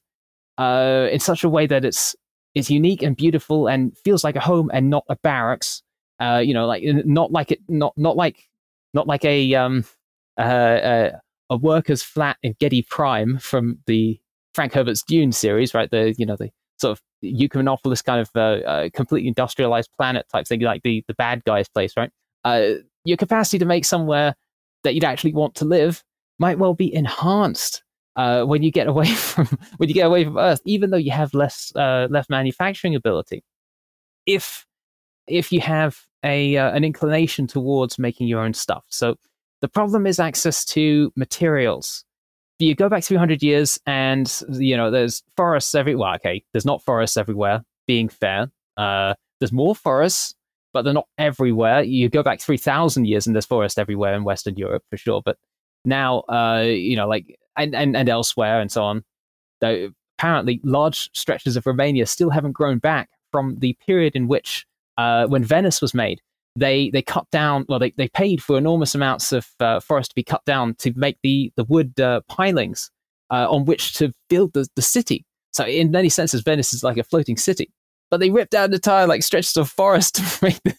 uh, 0.57 1.07
in 1.11 1.19
such 1.19 1.44
a 1.44 1.49
way 1.49 1.68
that 1.68 1.84
it's 1.84 2.15
it's 2.53 2.69
unique 2.69 3.02
and 3.02 3.15
beautiful 3.15 3.68
and 3.68 3.98
feels 3.98 4.23
like 4.23 4.36
a 4.36 4.40
home 4.40 4.69
and 4.73 4.90
not 4.90 5.03
a 5.10 5.15
barracks. 5.18 5.82
Uh, 6.19 6.41
you 6.44 6.53
know, 6.53 6.68
like 6.68 6.84
not 6.84 7.32
like 7.32 7.52
it, 7.52 7.60
not 7.68 7.94
not 7.98 8.15
like 8.15 8.48
not 8.94 9.07
like 9.07 9.26
a 9.26 9.56
um, 9.56 9.84
uh, 10.38 10.41
uh, 10.41 11.19
a 11.52 11.57
worker's 11.57 12.02
flat 12.02 12.38
in 12.41 12.56
Giedi 12.56 12.88
Prime 12.88 13.38
from 13.38 13.78
the 13.86 14.19
Frank 14.56 14.73
Herbert's 14.73 15.03
Dune 15.03 15.34
series, 15.34 15.73
right? 15.73 15.91
The 15.91 16.15
you 16.18 16.26
know 16.26 16.38
the 16.38 16.49
sort 16.80 16.98
of 16.98 17.02
Ecumenopolis 17.23 18.03
kind 18.03 18.22
of 18.22 18.30
uh, 18.36 18.65
uh, 18.68 18.90
completely 18.94 19.28
industrialized 19.28 19.91
planet 19.95 20.26
type 20.32 20.48
thing, 20.48 20.61
like 20.61 20.82
the, 20.82 21.03
the 21.07 21.14
bad 21.14 21.44
guy's 21.44 21.69
place, 21.69 21.94
right? 21.95 22.10
Uh, 22.44 22.72
your 23.06 23.18
capacity 23.18 23.60
to 23.60 23.65
make 23.65 23.86
somewhere 23.86 24.34
that 24.84 24.95
you'd 24.95 25.03
actually 25.03 25.34
want 25.34 25.53
to 25.56 25.65
live 25.65 26.03
might 26.40 26.57
well 26.57 26.73
be 26.73 26.91
enhanced 26.91 27.84
uh, 28.15 28.44
when 28.44 28.64
you 28.64 28.72
get 28.72 28.88
away 28.88 29.06
from 29.14 29.45
when 29.78 29.90
you 29.90 29.95
get 29.95 30.07
away 30.07 30.23
from 30.23 30.38
Earth, 30.38 30.61
even 30.65 30.90
though 30.90 30.98
you 30.98 31.11
have 31.11 31.34
less 31.34 31.72
uh, 31.76 32.07
less 32.10 32.30
manufacturing 32.30 32.95
ability. 32.95 33.44
If 34.26 34.65
if 35.28 35.52
you 35.52 35.60
have 35.60 35.99
a 36.23 36.56
uh, 36.56 36.72
an 36.72 36.86
inclination 36.86 37.45
towards 37.45 37.99
making 37.99 38.28
your 38.28 38.40
own 38.40 38.53
stuff, 38.53 38.86
so 38.88 39.18
the 39.62 39.68
problem 39.68 40.06
is 40.06 40.20
access 40.20 40.66
to 40.66 41.12
materials. 41.16 42.04
You 42.60 42.76
go 42.76 42.90
back 42.90 43.04
300 43.04 43.42
years 43.42 43.80
and 43.88 44.32
you 44.50 44.78
know 44.78 44.92
there's 44.92 45.24
forests 45.36 45.74
everywhere 45.74 46.14
okay 46.16 46.44
there's 46.54 46.66
not 46.66 46.84
forests 46.84 47.18
everywhere 47.18 47.64
being 47.88 48.08
fair. 48.08 48.52
Uh, 48.78 49.16
there's 49.40 49.52
more 49.52 49.76
forests 49.76 50.36
but 50.74 50.84
they're 50.84 50.94
not 50.94 51.08
everywhere. 51.18 51.82
You 51.82 52.08
go 52.08 52.24
back 52.24 52.40
3000 52.40 53.06
years 53.06 53.28
and 53.28 53.36
there's 53.36 53.46
forest 53.46 53.78
everywhere 53.80 54.14
in 54.14 54.24
western 54.24 54.56
europe 54.56 54.84
for 54.90 54.98
sure 54.98 55.22
but 55.26 55.38
now 55.86 56.20
uh, 56.30 56.64
you 56.66 56.96
know 56.96 57.08
like 57.08 57.38
and, 57.58 57.76
and, 57.76 57.98
and 57.98 58.08
elsewhere 58.08 58.62
and 58.62 58.72
so 58.72 58.84
on 58.84 59.04
though 59.60 59.92
apparently 60.18 60.62
large 60.64 61.10
stretches 61.14 61.58
of 61.58 61.66
romania 61.66 62.06
still 62.06 62.30
haven't 62.30 62.54
grown 62.54 62.78
back 62.78 63.10
from 63.32 63.58
the 63.60 63.76
period 63.86 64.16
in 64.16 64.28
which 64.28 64.66
uh, 64.98 65.26
when 65.28 65.44
venice 65.44 65.82
was 65.82 65.94
made 65.94 66.22
they 66.56 66.90
they 66.90 67.02
cut 67.02 67.26
down 67.32 67.65
well 67.69 67.80
they, 67.80 67.91
they 67.98 68.10
paid 68.10 68.44
for 68.44 68.57
enormous 68.57 68.94
amounts 68.94 69.32
of 69.32 69.48
uh, 69.60 69.80
forest 69.80 70.11
to 70.11 70.15
be 70.15 70.23
cut 70.23 70.44
down 70.45 70.76
to 70.76 70.94
make 70.95 71.18
the 71.23 71.52
the 71.56 71.64
wood 71.65 71.99
uh, 71.99 72.22
pilings 72.28 72.91
uh, 73.30 73.48
on 73.49 73.65
which 73.65 73.94
to 73.94 74.14
build 74.30 74.53
the, 74.53 74.68
the 74.76 74.82
city. 74.82 75.26
So 75.53 75.65
in 75.65 75.91
many 75.91 76.10
senses 76.10 76.41
venice 76.41 76.73
is 76.73 76.84
like 76.84 76.98
a 76.98 77.03
floating 77.03 77.38
city 77.38 77.72
but 78.11 78.19
they 78.19 78.30
ripped 78.30 78.53
out 78.53 78.72
entire 78.72 79.07
like 79.07 79.23
stretches 79.23 79.57
of 79.57 79.69
forest 79.69 80.15
to 80.40 80.45
make 80.45 80.60
the, 80.64 80.78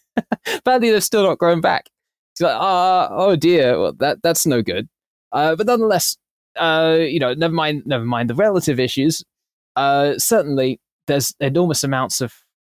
they've 0.79 1.03
still 1.03 1.25
not 1.25 1.39
grown 1.39 1.61
back. 1.61 1.89
It's 2.35 2.43
like 2.43 2.55
ah 2.57 3.09
oh 3.11 3.35
dear 3.35 3.81
well 3.81 3.93
that 3.95 4.19
that's 4.23 4.47
no 4.47 4.63
good. 4.63 4.89
Uh, 5.33 5.57
but 5.57 5.67
nonetheless 5.67 6.17
uh, 6.57 6.99
you 7.01 7.19
know 7.19 7.35
never 7.35 7.55
mind 7.55 7.83
never 7.87 8.05
mind 8.05 8.31
the 8.31 8.35
relative 8.35 8.79
issues. 8.79 9.25
Uh, 9.75 10.15
certainly 10.19 10.79
there's 11.07 11.35
enormous 11.41 11.83
amounts 11.83 12.21
of 12.21 12.35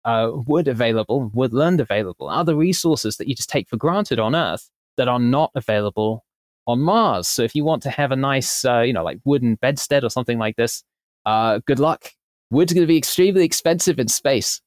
uh, 0.05 0.31
wood 0.33 0.69
available, 0.69 1.21
wood 1.21 1.35
woodland 1.35 1.81
available, 1.81 2.29
other 2.29 2.55
resources 2.55 3.17
that 3.17 3.29
you 3.29 3.35
just 3.35 3.51
take 3.51 3.69
for 3.69 3.77
granted 3.77 4.19
on 4.19 4.35
Earth 4.35 4.71
that 4.97 5.09
are 5.09 5.19
not 5.19 5.51
available 5.55 6.25
on 6.67 6.81
Mars. 6.81 7.29
So 7.29 7.43
if 7.43 7.55
you 7.55 7.65
want 7.65 7.83
to 7.83 7.91
have 7.91 8.13
a 8.13 8.17
nice, 8.17 8.65
uh, 8.65 8.81
you 8.81 8.93
know, 8.93 9.05
like 9.05 9.19
wooden 9.25 9.57
bedstead 9.57 10.05
or 10.05 10.11
something 10.11 10.39
like 10.39 10.57
this, 10.57 10.83
uh, 11.27 11.61
good 11.67 11.79
luck. 11.79 12.13
Wood's 12.51 12.73
going 12.73 12.83
to 12.83 12.89
be 12.89 12.99
extremely 12.99 13.45
expensive 13.45 13.99
in 13.99 14.09
space, 14.09 14.61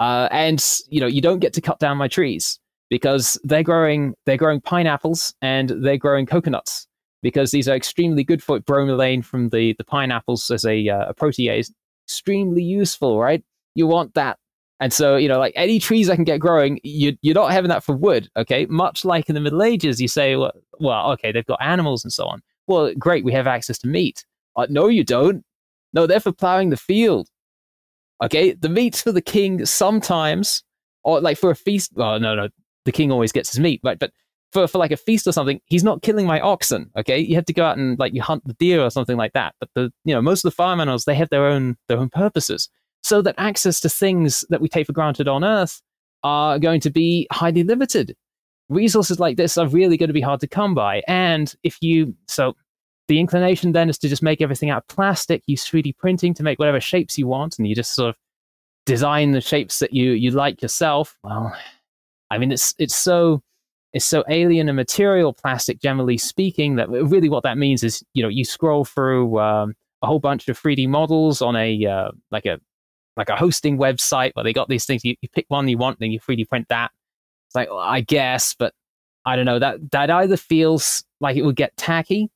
uh, 0.00 0.28
and 0.30 0.64
you 0.88 1.00
know 1.00 1.06
you 1.06 1.20
don't 1.20 1.38
get 1.38 1.52
to 1.52 1.60
cut 1.60 1.78
down 1.78 1.96
my 1.96 2.08
trees 2.08 2.58
because 2.90 3.38
they're 3.44 3.62
growing 3.62 4.14
they're 4.26 4.36
growing 4.36 4.60
pineapples 4.60 5.34
and 5.40 5.68
they're 5.68 5.98
growing 5.98 6.26
coconuts 6.26 6.88
because 7.22 7.50
these 7.50 7.68
are 7.68 7.76
extremely 7.76 8.24
good 8.24 8.42
for 8.42 8.58
bromelain 8.60 9.24
from 9.24 9.50
the 9.50 9.74
the 9.78 9.84
pineapples 9.84 10.50
as 10.50 10.64
a, 10.64 10.88
uh, 10.88 11.10
a 11.10 11.14
protease. 11.14 11.70
Extremely 12.06 12.62
useful, 12.62 13.20
right? 13.20 13.44
You 13.74 13.86
want 13.86 14.14
that 14.14 14.38
and 14.80 14.92
so, 14.92 15.16
you 15.16 15.28
know, 15.28 15.38
like 15.38 15.52
any 15.56 15.80
trees 15.80 16.08
I 16.08 16.14
can 16.14 16.24
get 16.24 16.38
growing, 16.38 16.78
you, 16.84 17.16
you're 17.20 17.34
not 17.34 17.50
having 17.52 17.68
that 17.68 17.82
for 17.82 17.96
wood, 17.96 18.28
okay? 18.36 18.66
Much 18.66 19.04
like 19.04 19.28
in 19.28 19.34
the 19.34 19.40
Middle 19.40 19.62
Ages, 19.62 20.00
you 20.00 20.08
say, 20.08 20.36
well, 20.36 20.52
well 20.78 21.10
okay, 21.12 21.32
they've 21.32 21.46
got 21.46 21.60
animals 21.60 22.04
and 22.04 22.12
so 22.12 22.26
on. 22.26 22.42
Well, 22.68 22.94
great, 22.94 23.24
we 23.24 23.32
have 23.32 23.46
access 23.46 23.78
to 23.78 23.88
meat. 23.88 24.24
Uh, 24.56 24.66
no, 24.70 24.88
you 24.88 25.04
don't. 25.04 25.44
No, 25.92 26.06
they're 26.06 26.20
for 26.20 26.32
plowing 26.32 26.70
the 26.70 26.76
field. 26.76 27.28
Okay, 28.22 28.52
the 28.52 28.68
meat's 28.68 29.02
for 29.02 29.12
the 29.12 29.22
king 29.22 29.64
sometimes, 29.64 30.62
or 31.02 31.20
like 31.20 31.38
for 31.38 31.50
a 31.50 31.56
feast. 31.56 31.92
Well, 31.94 32.20
no, 32.20 32.34
no, 32.34 32.48
the 32.84 32.92
king 32.92 33.10
always 33.10 33.32
gets 33.32 33.50
his 33.50 33.60
meat, 33.60 33.80
right? 33.82 33.98
But 33.98 34.12
for, 34.52 34.66
for 34.66 34.78
like 34.78 34.90
a 34.90 34.96
feast 34.96 35.26
or 35.26 35.32
something, 35.32 35.60
he's 35.66 35.84
not 35.84 36.02
killing 36.02 36.26
my 36.26 36.40
oxen. 36.40 36.90
Okay, 36.96 37.18
you 37.18 37.34
have 37.36 37.46
to 37.46 37.52
go 37.52 37.64
out 37.64 37.78
and 37.78 37.98
like 37.98 38.12
you 38.14 38.22
hunt 38.22 38.44
the 38.46 38.54
deer 38.54 38.80
or 38.82 38.90
something 38.90 39.16
like 39.16 39.32
that. 39.32 39.54
But 39.60 39.70
the 39.74 39.92
you 40.04 40.14
know 40.14 40.22
most 40.22 40.44
of 40.44 40.50
the 40.50 40.54
farm 40.54 40.80
animals 40.80 41.04
they 41.04 41.14
have 41.14 41.30
their 41.30 41.46
own 41.46 41.76
their 41.88 41.98
own 41.98 42.10
purposes 42.10 42.68
so 43.02 43.22
that 43.22 43.34
access 43.38 43.80
to 43.80 43.88
things 43.88 44.44
that 44.50 44.60
we 44.60 44.68
take 44.68 44.86
for 44.86 44.92
granted 44.92 45.28
on 45.28 45.44
Earth 45.44 45.80
are 46.22 46.58
going 46.58 46.80
to 46.80 46.90
be 46.90 47.26
highly 47.32 47.62
limited. 47.62 48.16
Resources 48.68 49.18
like 49.18 49.36
this 49.36 49.56
are 49.56 49.66
really 49.66 49.96
going 49.96 50.08
to 50.08 50.14
be 50.14 50.20
hard 50.20 50.40
to 50.40 50.46
come 50.46 50.74
by. 50.74 51.02
And 51.08 51.54
if 51.62 51.78
you, 51.80 52.14
so 52.26 52.54
the 53.06 53.20
inclination 53.20 53.72
then 53.72 53.88
is 53.88 53.98
to 53.98 54.08
just 54.08 54.22
make 54.22 54.42
everything 54.42 54.70
out 54.70 54.82
of 54.82 54.88
plastic, 54.88 55.42
use 55.46 55.64
3D 55.64 55.96
printing 55.96 56.34
to 56.34 56.42
make 56.42 56.58
whatever 56.58 56.80
shapes 56.80 57.16
you 57.16 57.26
want, 57.26 57.58
and 57.58 57.66
you 57.66 57.74
just 57.74 57.94
sort 57.94 58.10
of 58.10 58.16
design 58.84 59.32
the 59.32 59.40
shapes 59.40 59.78
that 59.78 59.92
you, 59.92 60.12
you 60.12 60.30
like 60.30 60.60
yourself. 60.60 61.16
Well, 61.22 61.56
I 62.30 62.38
mean, 62.38 62.52
it's, 62.52 62.74
it's 62.78 62.94
so, 62.94 63.42
it's 63.94 64.04
so 64.04 64.22
alien 64.28 64.68
and 64.68 64.76
material 64.76 65.32
plastic, 65.32 65.80
generally 65.80 66.18
speaking, 66.18 66.76
that 66.76 66.90
really 66.90 67.30
what 67.30 67.44
that 67.44 67.56
means 67.56 67.82
is, 67.82 68.04
you 68.12 68.22
know, 68.22 68.28
you 68.28 68.44
scroll 68.44 68.84
through 68.84 69.38
um, 69.38 69.74
a 70.02 70.06
whole 70.06 70.20
bunch 70.20 70.46
of 70.48 70.60
3D 70.60 70.88
models 70.88 71.40
on 71.40 71.56
a, 71.56 71.86
uh, 71.86 72.10
like 72.30 72.44
a 72.44 72.60
like 73.18 73.28
a 73.28 73.36
hosting 73.36 73.76
website 73.76 74.30
where 74.34 74.44
they 74.44 74.52
got 74.52 74.68
these 74.68 74.86
things. 74.86 75.04
You, 75.04 75.16
you 75.20 75.28
pick 75.28 75.46
one 75.48 75.68
you 75.68 75.76
want, 75.76 75.98
then 75.98 76.10
you 76.10 76.20
3D 76.20 76.48
print 76.48 76.68
that. 76.68 76.92
It's 77.48 77.54
like, 77.54 77.68
well, 77.68 77.78
I 77.78 78.00
guess, 78.00 78.54
but 78.58 78.72
I 79.26 79.36
don't 79.36 79.44
know. 79.44 79.58
That 79.58 79.90
that 79.90 80.10
either 80.10 80.36
feels 80.36 81.04
like 81.20 81.36
it 81.36 81.42
would 81.42 81.56
get 81.56 81.76
tacky, 81.76 82.30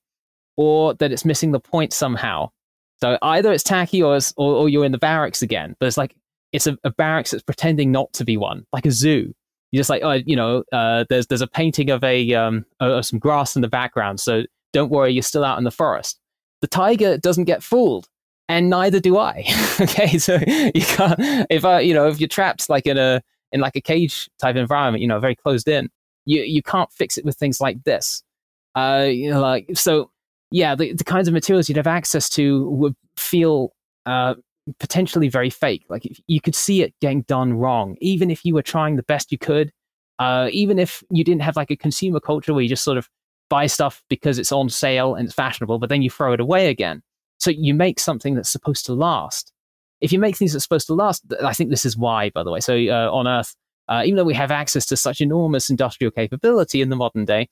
or 0.56 0.94
that 0.94 1.12
it's 1.12 1.24
missing 1.24 1.52
the 1.52 1.60
point 1.60 1.92
somehow. 1.92 2.50
So 3.00 3.18
either 3.22 3.52
it's 3.52 3.64
tacky, 3.64 4.02
or 4.02 4.16
it's, 4.16 4.34
or, 4.36 4.54
or 4.54 4.68
you're 4.68 4.84
in 4.84 4.92
the 4.92 4.98
barracks 4.98 5.42
again. 5.42 5.76
But 5.78 5.86
it's 5.86 5.96
like 5.96 6.14
it's 6.52 6.66
a, 6.66 6.76
a, 6.84 6.90
barracks 6.90 7.30
that's 7.30 7.42
pretending 7.42 7.90
not 7.90 8.12
to 8.14 8.24
be 8.24 8.36
one, 8.36 8.66
like 8.72 8.86
a 8.86 8.90
zoo. 8.90 9.34
You're 9.70 9.80
just 9.80 9.90
like, 9.90 10.02
oh, 10.02 10.20
you 10.26 10.36
know, 10.36 10.64
uh, 10.72 11.04
there's 11.08 11.26
there's 11.28 11.40
a 11.40 11.46
painting 11.46 11.90
of 11.90 12.02
a 12.04 12.34
um 12.34 12.64
of 12.80 13.06
some 13.06 13.18
grass 13.18 13.56
in 13.56 13.62
the 13.62 13.68
background, 13.68 14.20
so 14.20 14.44
don't 14.72 14.90
worry, 14.90 15.12
you're 15.12 15.22
still 15.22 15.44
out 15.44 15.58
in 15.58 15.64
the 15.64 15.70
forest. 15.70 16.18
The 16.60 16.68
tiger 16.68 17.18
doesn't 17.18 17.44
get 17.44 17.62
fooled 17.62 18.08
and 18.48 18.68
neither 18.70 19.00
do 19.00 19.18
I. 19.18 19.44
okay, 19.80 20.18
so 20.18 20.34
you 20.46 20.82
can't 20.82 21.18
if 21.50 21.64
I, 21.64 21.80
you 21.80 21.94
know, 21.94 22.08
if 22.08 22.20
you're 22.20 22.28
trapped 22.28 22.68
like 22.68 22.86
in 22.86 22.98
a 22.98 23.22
in 23.52 23.60
like 23.60 23.76
a 23.76 23.80
cage 23.80 24.28
type 24.40 24.56
environment, 24.56 25.02
you 25.02 25.08
know, 25.08 25.20
very 25.20 25.34
closed 25.36 25.68
in, 25.68 25.90
you 26.24 26.42
you 26.42 26.62
can't 26.62 26.92
fix 26.92 27.16
it 27.16 27.24
with 27.24 27.36
things 27.36 27.60
like 27.60 27.82
this. 27.84 28.22
Uh, 28.74 29.06
you 29.08 29.30
know, 29.30 29.40
like 29.40 29.68
so, 29.74 30.10
yeah, 30.50 30.74
the, 30.74 30.92
the 30.94 31.04
kinds 31.04 31.28
of 31.28 31.34
materials 31.34 31.68
you'd 31.68 31.76
have 31.76 31.86
access 31.86 32.28
to 32.30 32.68
would 32.70 32.94
feel 33.16 33.72
uh 34.06 34.34
potentially 34.78 35.28
very 35.28 35.50
fake. 35.50 35.84
Like 35.88 36.06
you 36.26 36.40
could 36.40 36.54
see 36.54 36.82
it 36.82 36.94
getting 37.00 37.22
done 37.22 37.54
wrong, 37.54 37.96
even 38.00 38.30
if 38.30 38.44
you 38.44 38.54
were 38.54 38.62
trying 38.62 38.96
the 38.96 39.02
best 39.02 39.32
you 39.32 39.38
could. 39.38 39.72
Uh, 40.18 40.48
even 40.52 40.78
if 40.78 41.02
you 41.10 41.24
didn't 41.24 41.42
have 41.42 41.56
like 41.56 41.70
a 41.70 41.76
consumer 41.76 42.20
culture 42.20 42.54
where 42.54 42.62
you 42.62 42.68
just 42.68 42.84
sort 42.84 42.96
of 42.96 43.08
buy 43.50 43.66
stuff 43.66 44.04
because 44.08 44.38
it's 44.38 44.52
on 44.52 44.68
sale 44.68 45.16
and 45.16 45.26
it's 45.26 45.34
fashionable, 45.34 45.80
but 45.80 45.88
then 45.88 46.00
you 46.00 46.10
throw 46.10 46.32
it 46.32 46.38
away 46.38 46.68
again 46.68 47.02
so 47.42 47.50
you 47.50 47.74
make 47.74 47.98
something 47.98 48.36
that's 48.36 48.50
supposed 48.50 48.86
to 48.86 48.92
last. 48.92 49.52
If 50.00 50.12
you 50.12 50.20
make 50.20 50.36
things 50.36 50.52
that's 50.52 50.64
supposed 50.64 50.86
to 50.86 50.94
last, 50.94 51.24
I 51.42 51.52
think 51.52 51.70
this 51.70 51.84
is 51.84 51.96
why, 51.96 52.30
by 52.30 52.44
the 52.44 52.52
way. 52.52 52.60
So 52.60 52.76
uh, 52.76 53.10
on 53.12 53.26
Earth, 53.26 53.56
uh, 53.88 54.02
even 54.04 54.16
though 54.16 54.24
we 54.24 54.34
have 54.34 54.52
access 54.52 54.86
to 54.86 54.96
such 54.96 55.20
enormous 55.20 55.68
industrial 55.68 56.12
capability 56.12 56.82
in 56.82 56.88
the 56.88 56.94
modern 56.94 57.24
day, 57.24 57.48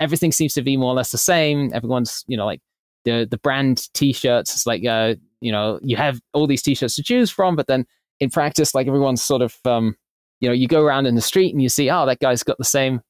everything 0.00 0.32
seems 0.32 0.54
to 0.54 0.62
be 0.62 0.78
more 0.78 0.92
or 0.92 0.94
less 0.94 1.12
the 1.12 1.18
same. 1.18 1.70
Everyone's, 1.74 2.24
you 2.26 2.38
know, 2.38 2.46
like 2.46 2.62
the 3.04 3.26
the 3.30 3.36
brand 3.36 3.92
T-shirts. 3.92 4.54
It's 4.54 4.66
like 4.66 4.84
uh, 4.86 5.16
you 5.40 5.52
know, 5.52 5.78
you 5.82 5.96
have 5.96 6.20
all 6.32 6.46
these 6.46 6.62
T-shirts 6.62 6.96
to 6.96 7.02
choose 7.02 7.30
from, 7.30 7.54
but 7.54 7.66
then 7.66 7.86
in 8.20 8.30
practice, 8.30 8.74
like 8.74 8.86
everyone's 8.86 9.22
sort 9.22 9.42
of 9.42 9.54
um, 9.66 9.94
you 10.40 10.48
know, 10.48 10.54
you 10.54 10.68
go 10.68 10.82
around 10.82 11.04
in 11.04 11.16
the 11.16 11.20
street 11.20 11.52
and 11.52 11.62
you 11.62 11.68
see, 11.68 11.90
oh, 11.90 12.06
that 12.06 12.20
guy's 12.20 12.42
got 12.42 12.56
the 12.56 12.64
same 12.64 13.02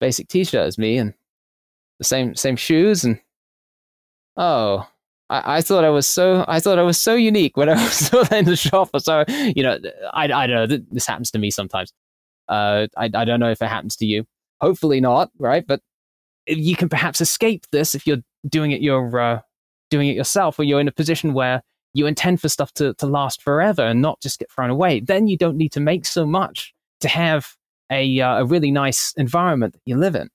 basic 0.00 0.28
T-shirt 0.28 0.64
as 0.64 0.78
me 0.78 0.96
and 0.96 1.12
the 1.98 2.04
same 2.04 2.36
same 2.36 2.54
shoes, 2.54 3.02
and 3.02 3.20
oh, 4.36 4.86
I, 5.32 5.56
I 5.56 5.60
thought 5.62 5.84
I 5.84 5.88
was 5.88 6.06
so 6.06 6.44
I 6.46 6.60
thought 6.60 6.78
I 6.78 6.82
was 6.82 6.98
so 6.98 7.14
unique 7.14 7.56
when 7.56 7.68
I 7.68 7.74
was 7.82 7.92
still 7.92 8.24
in 8.30 8.44
the 8.44 8.56
shop. 8.56 8.90
So 9.00 9.24
you 9.28 9.62
know, 9.62 9.78
I 10.12 10.24
I 10.24 10.46
don't 10.46 10.68
know. 10.68 10.78
This 10.90 11.06
happens 11.06 11.30
to 11.32 11.38
me 11.38 11.50
sometimes. 11.50 11.92
Uh, 12.48 12.86
I 12.96 13.10
I 13.12 13.24
don't 13.24 13.40
know 13.40 13.50
if 13.50 13.62
it 13.62 13.68
happens 13.68 13.96
to 13.96 14.06
you. 14.06 14.24
Hopefully 14.60 15.00
not, 15.00 15.30
right? 15.38 15.66
But 15.66 15.80
you 16.46 16.76
can 16.76 16.88
perhaps 16.88 17.20
escape 17.20 17.66
this 17.72 17.94
if 17.94 18.06
you're 18.06 18.22
doing 18.46 18.72
it 18.72 18.82
your 18.82 19.18
uh, 19.18 19.40
doing 19.90 20.08
it 20.08 20.16
yourself, 20.16 20.58
or 20.58 20.64
you're 20.64 20.80
in 20.80 20.88
a 20.88 20.92
position 20.92 21.32
where 21.32 21.62
you 21.94 22.06
intend 22.06 22.40
for 22.40 22.48
stuff 22.48 22.72
to, 22.72 22.94
to 22.94 23.06
last 23.06 23.42
forever 23.42 23.82
and 23.82 24.00
not 24.00 24.18
just 24.22 24.38
get 24.38 24.50
thrown 24.50 24.70
away. 24.70 25.00
Then 25.00 25.28
you 25.28 25.36
don't 25.36 25.58
need 25.58 25.72
to 25.72 25.80
make 25.80 26.06
so 26.06 26.24
much 26.24 26.74
to 27.00 27.08
have 27.08 27.54
a 27.90 28.20
uh, 28.20 28.40
a 28.40 28.44
really 28.44 28.70
nice 28.70 29.12
environment 29.16 29.74
that 29.74 29.82
you 29.84 29.96
live 29.96 30.14
in 30.14 30.28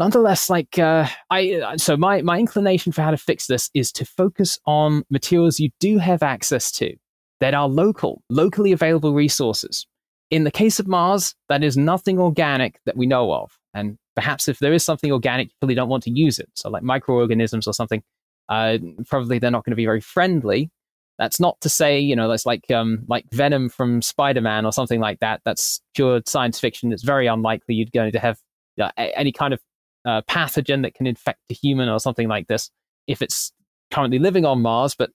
nonetheless, 0.00 0.48
like 0.48 0.78
uh, 0.78 1.06
I, 1.28 1.52
uh, 1.52 1.76
so 1.76 1.96
my 1.96 2.22
my 2.22 2.38
inclination 2.38 2.90
for 2.90 3.02
how 3.02 3.12
to 3.12 3.16
fix 3.16 3.46
this 3.46 3.70
is 3.74 3.92
to 3.92 4.04
focus 4.04 4.58
on 4.66 5.04
materials 5.10 5.60
you 5.60 5.70
do 5.78 5.98
have 5.98 6.22
access 6.22 6.72
to 6.72 6.96
that 7.38 7.54
are 7.54 7.68
local, 7.68 8.22
locally 8.30 8.72
available 8.72 9.14
resources. 9.14 9.86
In 10.30 10.44
the 10.44 10.50
case 10.50 10.80
of 10.80 10.88
Mars, 10.88 11.34
that 11.48 11.62
is 11.62 11.76
nothing 11.76 12.18
organic 12.18 12.80
that 12.86 12.96
we 12.96 13.06
know 13.06 13.32
of, 13.32 13.56
and 13.74 13.98
perhaps 14.16 14.48
if 14.48 14.58
there 14.58 14.72
is 14.72 14.84
something 14.84 15.12
organic, 15.12 15.48
you 15.48 15.54
probably 15.60 15.74
don't 15.74 15.88
want 15.88 16.02
to 16.04 16.10
use 16.10 16.38
it. 16.38 16.48
So, 16.54 16.70
like 16.70 16.82
microorganisms 16.82 17.68
or 17.68 17.74
something, 17.74 18.02
uh, 18.48 18.78
probably 19.06 19.38
they're 19.38 19.50
not 19.50 19.64
going 19.64 19.72
to 19.72 19.76
be 19.76 19.86
very 19.86 20.00
friendly. 20.00 20.70
That's 21.18 21.38
not 21.38 21.60
to 21.60 21.68
say, 21.68 22.00
you 22.00 22.16
know, 22.16 22.28
that's 22.28 22.46
like 22.46 22.70
um, 22.70 23.04
like 23.06 23.26
Venom 23.30 23.68
from 23.68 24.00
Spider-Man 24.00 24.64
or 24.64 24.72
something 24.72 25.00
like 25.00 25.20
that. 25.20 25.42
That's 25.44 25.82
pure 25.94 26.22
science 26.24 26.58
fiction. 26.58 26.92
It's 26.94 27.02
very 27.02 27.26
unlikely 27.26 27.74
you're 27.74 27.88
going 27.92 28.12
to 28.12 28.18
have 28.18 28.38
uh, 28.80 28.90
any 28.96 29.30
kind 29.30 29.52
of 29.52 29.60
uh, 30.04 30.22
pathogen 30.22 30.82
that 30.82 30.94
can 30.94 31.06
infect 31.06 31.40
a 31.50 31.54
human 31.54 31.88
or 31.88 32.00
something 32.00 32.28
like 32.28 32.46
this 32.48 32.70
if 33.06 33.22
it's 33.22 33.52
currently 33.90 34.18
living 34.18 34.44
on 34.44 34.62
Mars, 34.62 34.94
but 34.94 35.10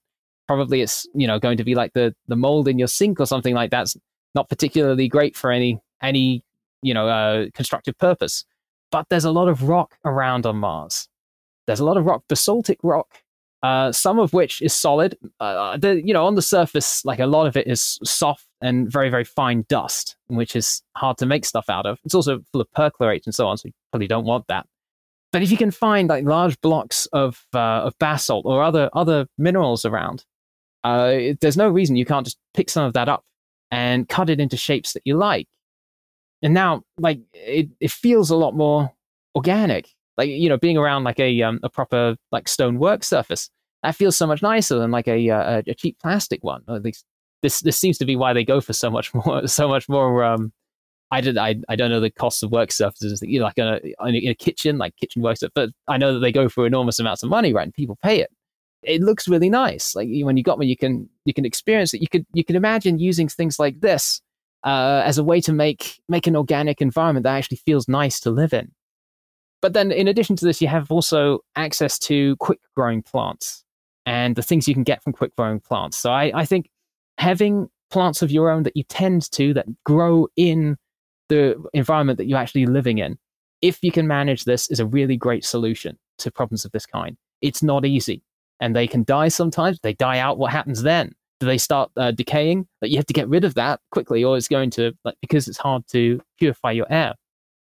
probably 0.46 0.80
it's 0.80 1.06
you 1.14 1.26
know 1.26 1.38
going 1.38 1.56
to 1.56 1.64
be 1.64 1.74
like 1.74 1.92
the 1.92 2.14
the 2.28 2.36
mold 2.36 2.68
in 2.68 2.78
your 2.78 2.88
sink 2.88 3.20
or 3.20 3.26
something 3.26 3.54
like 3.54 3.70
that's 3.70 3.96
not 4.34 4.48
particularly 4.48 5.08
great 5.08 5.36
for 5.36 5.50
any 5.50 5.80
any 6.02 6.44
you 6.82 6.94
know 6.94 7.08
uh, 7.08 7.46
constructive 7.54 7.96
purpose. 7.98 8.44
But 8.92 9.08
there's 9.08 9.24
a 9.24 9.32
lot 9.32 9.48
of 9.48 9.64
rock 9.64 9.98
around 10.04 10.46
on 10.46 10.56
Mars. 10.56 11.08
There's 11.66 11.80
a 11.80 11.84
lot 11.84 11.96
of 11.96 12.04
rock, 12.04 12.22
basaltic 12.28 12.78
rock, 12.84 13.22
uh, 13.64 13.90
some 13.90 14.20
of 14.20 14.32
which 14.32 14.62
is 14.62 14.72
solid. 14.72 15.18
Uh, 15.40 15.76
the, 15.76 16.00
you 16.00 16.14
know, 16.14 16.24
on 16.24 16.36
the 16.36 16.42
surface, 16.42 17.04
like 17.04 17.18
a 17.18 17.26
lot 17.26 17.48
of 17.48 17.56
it 17.56 17.66
is 17.66 17.98
soft 18.04 18.46
and 18.60 18.90
very, 18.90 19.10
very 19.10 19.24
fine 19.24 19.64
dust, 19.68 20.16
which 20.28 20.54
is 20.54 20.82
hard 20.96 21.18
to 21.18 21.26
make 21.26 21.44
stuff 21.44 21.68
out 21.68 21.84
of. 21.84 21.98
It's 22.04 22.14
also 22.14 22.40
full 22.52 22.60
of 22.60 22.68
perchlorate 22.76 23.26
and 23.26 23.34
so 23.34 23.48
on, 23.48 23.58
so 23.58 23.66
you 23.66 23.72
probably 23.90 24.06
don't 24.06 24.24
want 24.24 24.46
that. 24.46 24.66
But 25.36 25.42
if 25.42 25.50
you 25.50 25.58
can 25.58 25.70
find 25.70 26.08
like 26.08 26.24
large 26.24 26.58
blocks 26.62 27.04
of 27.12 27.44
uh, 27.52 27.82
of 27.84 27.98
basalt 27.98 28.46
or 28.46 28.62
other 28.62 28.88
other 28.94 29.26
minerals 29.36 29.84
around, 29.84 30.24
uh, 30.82 31.34
there's 31.42 31.58
no 31.58 31.68
reason 31.68 31.94
you 31.94 32.06
can't 32.06 32.24
just 32.24 32.38
pick 32.54 32.70
some 32.70 32.86
of 32.86 32.94
that 32.94 33.06
up 33.06 33.22
and 33.70 34.08
cut 34.08 34.30
it 34.30 34.40
into 34.40 34.56
shapes 34.56 34.94
that 34.94 35.02
you 35.04 35.14
like. 35.14 35.46
And 36.40 36.54
now, 36.54 36.84
like 36.96 37.20
it, 37.34 37.68
it 37.80 37.90
feels 37.90 38.30
a 38.30 38.34
lot 38.34 38.56
more 38.56 38.90
organic. 39.34 39.90
Like 40.16 40.30
you 40.30 40.48
know, 40.48 40.56
being 40.56 40.78
around 40.78 41.04
like 41.04 41.20
a 41.20 41.42
um, 41.42 41.60
a 41.62 41.68
proper 41.68 42.16
like 42.32 42.48
stone 42.48 42.78
work 42.78 43.04
surface, 43.04 43.50
that 43.82 43.94
feels 43.94 44.16
so 44.16 44.26
much 44.26 44.40
nicer 44.40 44.78
than 44.78 44.90
like 44.90 45.06
a 45.06 45.28
uh, 45.28 45.60
a 45.66 45.74
cheap 45.74 45.98
plastic 46.00 46.42
one. 46.42 46.62
Or 46.66 46.76
at 46.76 46.82
least 46.82 47.04
this 47.42 47.60
this 47.60 47.76
seems 47.76 47.98
to 47.98 48.06
be 48.06 48.16
why 48.16 48.32
they 48.32 48.42
go 48.42 48.62
for 48.62 48.72
so 48.72 48.88
much 48.88 49.12
more 49.26 49.46
so 49.46 49.68
much 49.68 49.86
more 49.86 50.24
um, 50.24 50.54
I 51.10 51.20
don't 51.20 51.38
I, 51.38 51.56
I 51.68 51.76
don't 51.76 51.90
know 51.90 52.00
the 52.00 52.10
costs 52.10 52.42
of 52.42 52.50
work 52.50 52.72
surfaces 52.72 53.22
you 53.22 53.38
know, 53.38 53.46
like 53.46 53.58
in 53.58 53.66
a, 53.66 54.08
in 54.08 54.30
a 54.30 54.34
kitchen 54.34 54.78
like 54.78 54.96
kitchen 54.96 55.22
work 55.22 55.36
surface, 55.36 55.52
but 55.54 55.70
I 55.88 55.98
know 55.98 56.14
that 56.14 56.20
they 56.20 56.32
go 56.32 56.48
for 56.48 56.66
enormous 56.66 56.98
amounts 56.98 57.22
of 57.22 57.30
money 57.30 57.52
right? 57.52 57.64
And 57.64 57.74
people 57.74 57.98
pay 58.02 58.20
it. 58.20 58.30
It 58.82 59.02
looks 59.02 59.28
really 59.28 59.50
nice. 59.50 59.94
Like 59.94 60.08
when 60.22 60.36
you 60.36 60.42
got 60.42 60.58
one 60.58 60.68
you 60.68 60.76
can 60.76 61.08
you 61.24 61.34
can 61.34 61.44
experience 61.44 61.94
it. 61.94 62.00
You 62.00 62.08
could 62.08 62.26
you 62.32 62.44
can 62.44 62.56
imagine 62.56 62.98
using 62.98 63.28
things 63.28 63.58
like 63.58 63.80
this 63.80 64.20
uh, 64.64 65.02
as 65.04 65.18
a 65.18 65.24
way 65.24 65.40
to 65.42 65.52
make 65.52 66.00
make 66.08 66.26
an 66.26 66.36
organic 66.36 66.80
environment 66.80 67.24
that 67.24 67.36
actually 67.36 67.58
feels 67.58 67.88
nice 67.88 68.20
to 68.20 68.30
live 68.30 68.52
in. 68.52 68.72
But 69.62 69.72
then 69.72 69.92
in 69.92 70.08
addition 70.08 70.36
to 70.36 70.44
this 70.44 70.60
you 70.60 70.68
have 70.68 70.90
also 70.90 71.40
access 71.54 71.98
to 72.00 72.36
quick 72.36 72.60
growing 72.74 73.02
plants 73.02 73.64
and 74.06 74.36
the 74.36 74.42
things 74.42 74.68
you 74.68 74.74
can 74.74 74.84
get 74.84 75.02
from 75.02 75.12
quick 75.12 75.34
growing 75.36 75.60
plants. 75.60 75.96
So 75.98 76.10
I, 76.10 76.30
I 76.34 76.44
think 76.44 76.70
having 77.18 77.68
plants 77.90 78.22
of 78.22 78.30
your 78.30 78.50
own 78.50 78.62
that 78.64 78.76
you 78.76 78.82
tend 78.84 79.30
to 79.32 79.54
that 79.54 79.66
grow 79.84 80.28
in 80.36 80.76
the 81.28 81.62
environment 81.72 82.18
that 82.18 82.26
you're 82.26 82.38
actually 82.38 82.66
living 82.66 82.98
in, 82.98 83.18
if 83.62 83.78
you 83.82 83.92
can 83.92 84.06
manage 84.06 84.44
this, 84.44 84.70
is 84.70 84.80
a 84.80 84.86
really 84.86 85.16
great 85.16 85.44
solution 85.44 85.98
to 86.18 86.30
problems 86.30 86.64
of 86.64 86.72
this 86.72 86.86
kind. 86.86 87.16
It's 87.40 87.62
not 87.62 87.84
easy, 87.84 88.22
and 88.60 88.74
they 88.74 88.86
can 88.86 89.04
die 89.04 89.28
sometimes. 89.28 89.78
They 89.82 89.94
die 89.94 90.18
out. 90.18 90.38
What 90.38 90.52
happens 90.52 90.82
then? 90.82 91.12
Do 91.40 91.46
they 91.46 91.58
start 91.58 91.90
uh, 91.96 92.12
decaying? 92.12 92.66
But 92.80 92.90
you 92.90 92.96
have 92.96 93.06
to 93.06 93.12
get 93.12 93.28
rid 93.28 93.44
of 93.44 93.54
that 93.54 93.80
quickly, 93.90 94.24
or 94.24 94.36
it's 94.36 94.48
going 94.48 94.70
to 94.70 94.92
like 95.04 95.16
because 95.20 95.48
it's 95.48 95.58
hard 95.58 95.86
to 95.88 96.20
purify 96.38 96.72
your 96.72 96.86
air, 96.90 97.14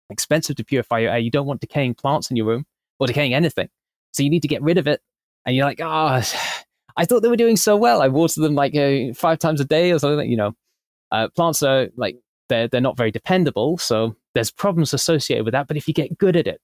expensive 0.09 0.55
to 0.57 0.63
purify 0.63 0.99
your 0.99 1.11
air. 1.11 1.19
You 1.19 1.31
don't 1.31 1.45
want 1.45 1.61
decaying 1.61 1.95
plants 1.95 2.29
in 2.31 2.37
your 2.37 2.47
room 2.47 2.65
or 2.99 3.07
decaying 3.07 3.33
anything, 3.33 3.69
so 4.11 4.23
you 4.23 4.29
need 4.29 4.41
to 4.41 4.47
get 4.47 4.61
rid 4.61 4.77
of 4.77 4.87
it. 4.87 5.01
And 5.45 5.55
you're 5.55 5.65
like, 5.65 5.81
oh, 5.81 6.21
I 6.97 7.05
thought 7.05 7.21
they 7.21 7.29
were 7.29 7.37
doing 7.37 7.57
so 7.57 7.77
well. 7.77 8.01
I 8.01 8.07
water 8.09 8.41
them 8.41 8.55
like 8.55 8.75
uh, 8.75 9.13
five 9.13 9.39
times 9.39 9.61
a 9.61 9.65
day 9.65 9.91
or 9.91 9.99
something. 9.99 10.29
You 10.29 10.37
know, 10.37 10.53
uh, 11.11 11.29
plants 11.29 11.63
are 11.63 11.87
like 11.95 12.17
they're 12.51 12.67
they're 12.67 12.81
not 12.81 12.97
very 12.97 13.11
dependable, 13.11 13.77
so 13.77 14.15
there's 14.35 14.51
problems 14.51 14.93
associated 14.93 15.45
with 15.45 15.53
that. 15.53 15.67
But 15.67 15.77
if 15.77 15.87
you 15.87 15.93
get 15.93 16.17
good 16.17 16.35
at 16.35 16.45
it, 16.45 16.61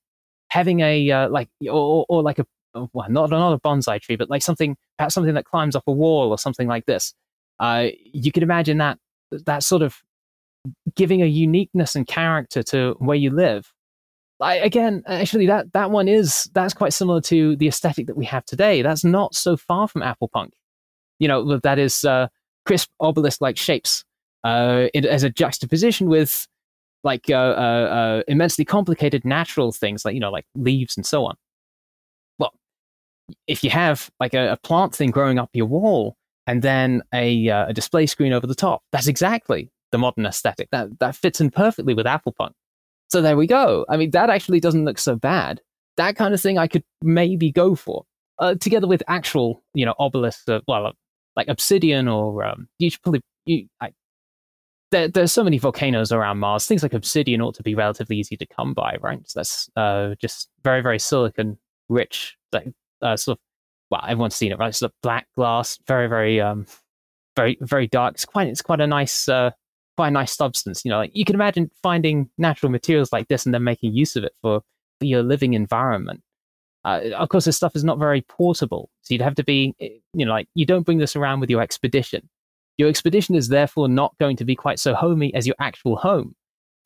having 0.50 0.82
a 0.82 1.10
uh, 1.10 1.30
like 1.30 1.50
or 1.68 2.06
or 2.10 2.22
like 2.22 2.40
a 2.40 2.46
well, 2.94 3.10
not 3.10 3.30
not 3.32 3.54
a 3.54 3.60
bonsai 3.60 4.00
tree, 4.02 4.18
but 4.18 4.30
like 4.30 4.44
something 4.44 4.76
perhaps 4.98 5.16
something 5.16 5.34
that 5.34 5.46
climbs 5.46 5.76
up 5.76 5.84
a 5.88 5.92
wall 5.92 6.30
or 6.30 6.38
something 6.38 6.68
like 6.68 6.86
this, 6.86 7.14
uh, 7.60 7.88
you 7.96 8.32
could 8.32 8.44
imagine 8.44 8.78
that 8.78 9.00
that 9.32 9.64
sort 9.64 9.82
of 9.82 10.04
giving 10.96 11.22
a 11.22 11.26
uniqueness 11.26 11.96
and 11.96 12.06
character 12.06 12.62
to 12.64 12.96
where 13.00 13.18
you 13.18 13.32
live. 13.32 13.72
I, 14.40 14.56
again, 14.56 15.04
actually, 15.08 15.48
that 15.48 15.74
that 15.74 15.90
one 15.90 16.08
is 16.08 16.50
that's 16.54 16.74
quite 16.74 16.94
similar 16.94 17.22
to 17.22 17.56
the 17.56 17.68
aesthetic 17.68 18.08
that 18.08 18.18
we 18.18 18.26
have 18.26 18.46
today. 18.46 18.82
That's 18.82 19.04
not 19.04 19.34
so 19.34 19.58
far 19.58 19.88
from 19.88 20.04
Apple 20.04 20.28
Punk. 20.28 20.54
You 21.20 21.28
know, 21.28 21.58
that 21.58 21.80
is 21.80 22.06
uh, 22.06 22.28
crisp 22.66 22.90
obelisk-like 23.00 23.58
shapes 23.58 24.04
uh, 24.48 24.88
it, 24.94 25.06
as 25.06 25.24
a 25.24 25.30
juxtaposition 25.30 26.08
with 26.08 26.48
like 27.04 27.30
uh, 27.30 27.34
uh, 27.34 27.88
uh, 28.00 28.24
immensely 28.28 28.64
complicated 28.64 29.26
natural 29.26 29.74
things 29.74 30.06
like 30.06 30.14
you 30.14 30.22
know 30.22 30.32
like 30.32 30.46
leaves 30.56 30.96
and 30.96 31.06
so 31.06 31.26
on. 31.26 31.36
Well, 32.40 32.54
if 33.48 33.62
you 33.64 33.70
have 33.72 34.10
like 34.22 34.34
a, 34.34 34.54
a 34.54 34.58
plant 34.58 34.96
thing 34.96 35.12
growing 35.12 35.38
up 35.38 35.50
your 35.54 35.66
wall 35.66 36.16
and 36.48 36.62
then 36.62 37.02
a, 37.14 37.50
uh, 37.50 37.68
a 37.68 37.74
display 37.74 38.06
screen 38.06 38.32
over 38.32 38.48
the 38.48 38.56
top, 38.56 38.84
that's 38.94 39.08
exactly 39.08 39.70
the 39.92 39.98
modern 39.98 40.26
aesthetic. 40.26 40.70
That 40.72 40.98
that 41.00 41.16
fits 41.16 41.42
in 41.42 41.52
perfectly 41.52 41.94
with 41.94 42.08
Apple 42.08 42.32
Punk. 42.32 42.54
So 43.10 43.22
there 43.22 43.36
we 43.36 43.48
go. 43.48 43.86
I 43.90 43.98
mean, 43.98 44.12
that 44.12 44.30
actually 44.30 44.62
doesn't 44.62 44.86
look 44.86 44.98
so 44.98 45.18
bad. 45.18 45.60
That 45.98 46.16
kind 46.16 46.34
of 46.34 46.40
thing 46.40 46.58
I 46.58 46.68
could 46.68 46.84
maybe 47.02 47.52
go 47.52 47.76
for, 47.76 48.04
uh, 48.40 48.56
together 48.56 48.88
with 48.88 49.04
actual, 49.08 49.62
you 49.74 49.86
know, 49.86 49.96
obelisks. 50.00 50.48
Uh, 50.48 50.62
well, 50.68 50.94
like 51.36 51.50
obsidian 51.50 52.08
or 52.08 52.46
um, 52.46 52.68
you 52.80 52.90
should 52.90 53.02
probably 53.02 53.22
you, 53.46 53.68
I, 53.82 53.92
there, 54.92 55.08
there's 55.08 55.34
so 55.34 55.44
many 55.44 55.58
volcanoes 55.58 56.12
around 56.12 56.40
Mars. 56.40 56.66
Things 56.66 56.84
like 56.84 56.94
obsidian 56.94 57.42
ought 57.42 57.56
to 57.56 57.64
be 57.64 57.76
relatively 57.76 58.18
easy 58.18 58.38
to 58.38 58.46
come 58.46 58.74
by, 58.74 58.98
right? 59.02 59.20
So 59.30 59.40
that's 59.40 59.70
uh, 59.76 60.16
just 60.20 60.50
very, 60.64 60.82
very 60.82 61.00
silicon 61.00 61.58
rich. 61.90 62.38
Like 62.52 62.74
uh, 63.02 63.18
sort 63.18 63.38
of, 63.38 63.42
well, 63.90 64.02
everyone's 64.04 64.36
seen 64.36 64.52
it, 64.52 64.60
right? 64.60 64.74
Sort 64.74 64.92
of 64.92 64.96
black 65.02 65.28
glass, 65.36 65.80
very, 65.88 66.08
very, 66.08 66.40
um, 66.40 66.66
very, 67.36 67.58
very 67.62 67.88
dark. 67.88 68.16
It's 68.16 68.26
quite, 68.26 68.48
it's 68.48 68.62
quite 68.62 68.82
a 68.82 68.88
nice, 68.88 69.28
uh, 69.28 69.52
quite 69.98 70.10
a 70.10 70.12
nice 70.12 70.36
substance. 70.36 70.84
You 70.86 70.92
know, 70.92 70.98
like 70.98 71.12
you 71.14 71.26
can 71.26 71.36
imagine 71.36 71.70
finding 71.84 72.30
natural 72.38 72.72
materials 72.72 73.12
like 73.12 73.28
this 73.28 73.46
and 73.46 73.54
then 73.54 73.64
making 73.64 73.94
use 73.94 74.16
of 74.16 74.24
it 74.24 74.34
for, 74.42 74.62
for 75.00 75.06
your 75.06 75.24
living 75.24 75.54
environment. 75.54 76.22
Uh, 76.86 77.02
of 77.18 77.28
course, 77.28 77.44
this 77.44 77.58
stuff 77.58 77.76
is 77.76 77.84
not 77.84 78.00
very 78.00 78.22
portable, 78.22 78.90
so 79.02 79.14
you'd 79.14 79.22
have 79.22 79.36
to 79.36 79.44
be, 79.44 79.76
eh, 79.82 79.90
you 80.14 80.26
know, 80.26 80.32
like 80.32 80.48
you 80.54 80.66
don't 80.66 80.86
bring 80.86 81.00
this 81.00 81.18
around 81.18 81.42
with 81.42 81.50
your 81.50 81.62
expedition 81.62 82.30
your 82.78 82.90
expedition 82.90 83.36
is 83.36 83.50
therefore 83.50 83.90
not 83.90 84.18
going 84.20 84.38
to 84.38 84.46
be 84.46 84.56
quite 84.56 84.80
so 84.80 84.94
homey 84.94 85.34
as 85.34 85.48
your 85.48 85.56
actual 85.60 85.98
home. 85.98 86.36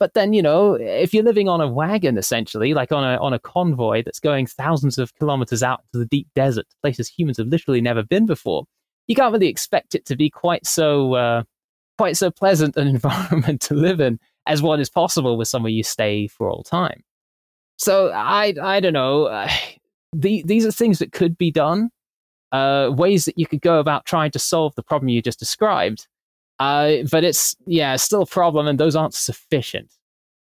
But 0.02 0.14
then, 0.14 0.32
you 0.32 0.42
know, 0.42 0.74
if 0.74 1.14
you're 1.14 1.22
living 1.22 1.48
on 1.48 1.60
a 1.60 1.68
wagon, 1.68 2.18
essentially, 2.18 2.74
like 2.74 2.90
on 2.90 3.04
a 3.04 3.18
on 3.18 3.32
a 3.32 3.38
convoy 3.38 4.02
that's 4.02 4.18
going 4.18 4.46
thousands 4.46 4.98
of 4.98 5.14
kilometers 5.14 5.62
out 5.62 5.82
to 5.92 5.98
the 6.00 6.06
deep 6.06 6.26
desert, 6.34 6.66
places 6.82 7.08
humans 7.08 7.38
have 7.38 7.46
literally 7.46 7.80
never 7.80 8.02
been 8.02 8.26
before, 8.26 8.64
you 9.06 9.14
can't 9.14 9.32
really 9.32 9.46
expect 9.46 9.94
it 9.94 10.04
to 10.06 10.16
be 10.16 10.28
quite 10.28 10.66
so 10.66 11.14
uh, 11.14 11.42
quite 11.98 12.16
so 12.16 12.32
pleasant 12.32 12.76
an 12.76 12.88
environment 12.96 13.60
to 13.60 13.74
live 13.74 14.00
in 14.00 14.18
as 14.46 14.60
what 14.60 14.80
is 14.80 14.90
possible 14.90 15.36
with 15.36 15.46
somewhere 15.46 15.70
you 15.70 15.84
stay 15.84 16.26
for 16.26 16.50
all 16.50 16.64
time. 16.64 17.04
So 17.78 18.10
I 18.10 18.54
I 18.60 18.80
don't 18.80 18.94
know. 18.94 19.46
The, 20.14 20.42
these 20.44 20.66
are 20.66 20.70
things 20.70 20.98
that 20.98 21.12
could 21.12 21.38
be 21.38 21.50
done. 21.50 21.88
Uh, 22.52 22.90
ways 22.92 23.24
that 23.24 23.38
you 23.38 23.46
could 23.46 23.60
go 23.60 23.80
about 23.80 24.04
trying 24.06 24.30
to 24.30 24.38
solve 24.38 24.74
the 24.74 24.82
problem 24.82 25.08
you 25.08 25.22
just 25.22 25.38
described. 25.38 26.06
Uh, 26.58 26.98
but 27.10 27.24
it's 27.24 27.56
yeah, 27.66 27.94
it's 27.94 28.02
still 28.02 28.22
a 28.22 28.26
problem, 28.26 28.66
and 28.66 28.78
those 28.78 28.94
aren't 28.94 29.14
sufficient. 29.14 29.92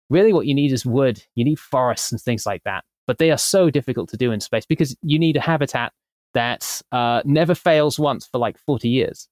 Really, 0.09 0.31
what 0.31 0.45
you 0.45 0.53
need 0.53 0.71
is 0.71 0.85
wood. 0.85 1.23
You 1.35 1.43
need 1.43 1.59
forests 1.59 2.11
and 2.11 2.21
things 2.21 2.45
like 2.45 2.63
that. 2.63 2.85
But 3.07 3.17
they 3.17 3.31
are 3.31 3.37
so 3.37 3.69
difficult 3.69 4.09
to 4.09 4.17
do 4.17 4.31
in 4.31 4.39
space 4.39 4.65
because 4.65 4.95
you 5.01 5.19
need 5.19 5.35
a 5.35 5.41
habitat 5.41 5.91
that 6.33 6.81
uh, 6.91 7.21
never 7.25 7.55
fails 7.55 7.99
once 7.99 8.25
for 8.25 8.37
like 8.39 8.57
40 8.57 8.89
years, 8.89 9.27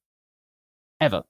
ever. 1.00 1.22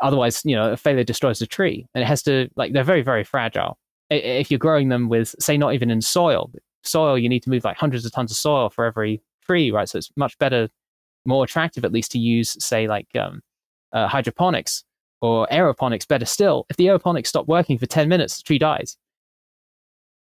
Otherwise, 0.00 0.42
you 0.44 0.54
know, 0.54 0.72
a 0.72 0.76
failure 0.76 1.04
destroys 1.04 1.38
the 1.38 1.46
tree, 1.46 1.86
and 1.94 2.02
it 2.02 2.06
has 2.06 2.22
to 2.24 2.48
like 2.56 2.72
they're 2.72 2.84
very 2.84 3.02
very 3.02 3.24
fragile. 3.24 3.78
If 4.10 4.50
you're 4.50 4.58
growing 4.58 4.88
them 4.88 5.08
with, 5.08 5.34
say, 5.40 5.56
not 5.56 5.74
even 5.74 5.90
in 5.90 6.00
soil, 6.00 6.52
soil 6.84 7.18
you 7.18 7.28
need 7.28 7.42
to 7.42 7.50
move 7.50 7.64
like 7.64 7.76
hundreds 7.76 8.04
of 8.04 8.12
tons 8.12 8.30
of 8.30 8.36
soil 8.36 8.70
for 8.70 8.84
every 8.84 9.20
tree, 9.46 9.70
right? 9.70 9.88
So 9.88 9.98
it's 9.98 10.10
much 10.16 10.38
better, 10.38 10.68
more 11.24 11.44
attractive 11.44 11.84
at 11.84 11.92
least 11.92 12.12
to 12.12 12.18
use, 12.18 12.56
say, 12.64 12.88
like 12.88 13.08
um, 13.16 13.42
uh, 13.92 14.08
hydroponics 14.08 14.84
or 15.20 15.46
aeroponics. 15.50 16.06
Better 16.06 16.26
still, 16.26 16.66
if 16.68 16.76
the 16.76 16.86
aeroponics 16.86 17.28
stop 17.28 17.46
working 17.46 17.78
for 17.78 17.86
10 17.86 18.08
minutes, 18.08 18.38
the 18.38 18.42
tree 18.42 18.58
dies. 18.58 18.96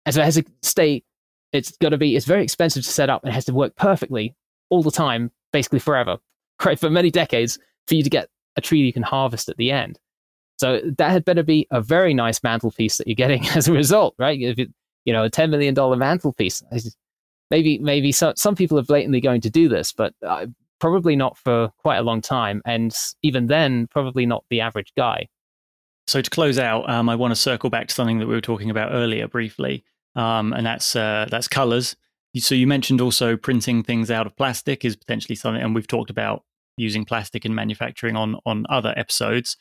And 0.05 0.15
so 0.15 0.21
it 0.21 0.25
has 0.25 0.35
to 0.35 0.45
stay, 0.61 1.03
it's 1.51 1.75
got 1.77 1.89
to 1.89 1.97
be, 1.97 2.15
it's 2.15 2.25
very 2.25 2.43
expensive 2.43 2.83
to 2.83 2.89
set 2.89 3.09
up 3.09 3.23
and 3.23 3.31
it 3.31 3.35
has 3.35 3.45
to 3.45 3.53
work 3.53 3.75
perfectly 3.75 4.35
all 4.69 4.81
the 4.81 4.91
time, 4.91 5.31
basically 5.51 5.79
forever, 5.79 6.17
right? 6.65 6.79
For 6.79 6.89
many 6.89 7.11
decades 7.11 7.59
for 7.87 7.95
you 7.95 8.03
to 8.03 8.09
get 8.09 8.29
a 8.55 8.61
tree 8.61 8.79
you 8.79 8.93
can 8.93 9.03
harvest 9.03 9.49
at 9.49 9.57
the 9.57 9.71
end. 9.71 9.99
So 10.57 10.81
that 10.97 11.11
had 11.11 11.23
better 11.23 11.43
be 11.43 11.67
a 11.71 11.79
very 11.79 12.13
nice 12.13 12.43
mantelpiece 12.43 12.97
that 12.97 13.07
you're 13.07 13.15
getting 13.15 13.47
as 13.55 13.67
a 13.67 13.73
result, 13.73 14.15
right? 14.17 14.39
If 14.39 14.59
it, 14.59 14.69
you 15.05 15.13
know, 15.13 15.23
a 15.23 15.29
$10 15.29 15.49
million 15.49 15.73
mantelpiece, 15.97 16.61
maybe 17.49 17.79
maybe 17.79 18.11
so, 18.11 18.33
some 18.35 18.55
people 18.55 18.77
are 18.79 18.83
blatantly 18.83 19.21
going 19.21 19.41
to 19.41 19.49
do 19.49 19.69
this, 19.69 19.91
but 19.91 20.13
uh, 20.25 20.47
probably 20.79 21.15
not 21.15 21.37
for 21.37 21.71
quite 21.77 21.97
a 21.97 22.03
long 22.03 22.21
time, 22.21 22.61
and 22.65 22.95
even 23.21 23.47
then, 23.47 23.87
probably 23.87 24.25
not 24.25 24.43
the 24.49 24.61
average 24.61 24.93
guy. 24.97 25.27
So 26.07 26.21
to 26.21 26.29
close 26.29 26.57
out, 26.57 26.89
um, 26.89 27.07
I 27.07 27.15
want 27.15 27.31
to 27.31 27.35
circle 27.35 27.69
back 27.69 27.87
to 27.87 27.93
something 27.93 28.17
that 28.19 28.27
we 28.27 28.33
were 28.33 28.41
talking 28.41 28.69
about 28.69 28.91
earlier 28.91 29.27
briefly, 29.27 29.83
um, 30.15 30.53
and 30.53 30.65
that's 30.65 30.95
uh, 30.95 31.27
that's 31.29 31.47
colors. 31.47 31.95
So 32.35 32.55
you 32.55 32.67
mentioned 32.67 33.01
also 33.01 33.35
printing 33.35 33.83
things 33.83 34.11
out 34.11 34.27
of 34.27 34.35
plastic 34.35 34.85
is 34.85 34.95
potentially 34.95 35.35
something, 35.35 35.61
and 35.61 35.75
we've 35.75 35.87
talked 35.87 36.09
about 36.09 36.43
using 36.77 37.05
plastic 37.05 37.45
in 37.45 37.53
manufacturing 37.53 38.15
on 38.15 38.37
on 38.45 38.65
other 38.69 38.93
episodes. 38.97 39.57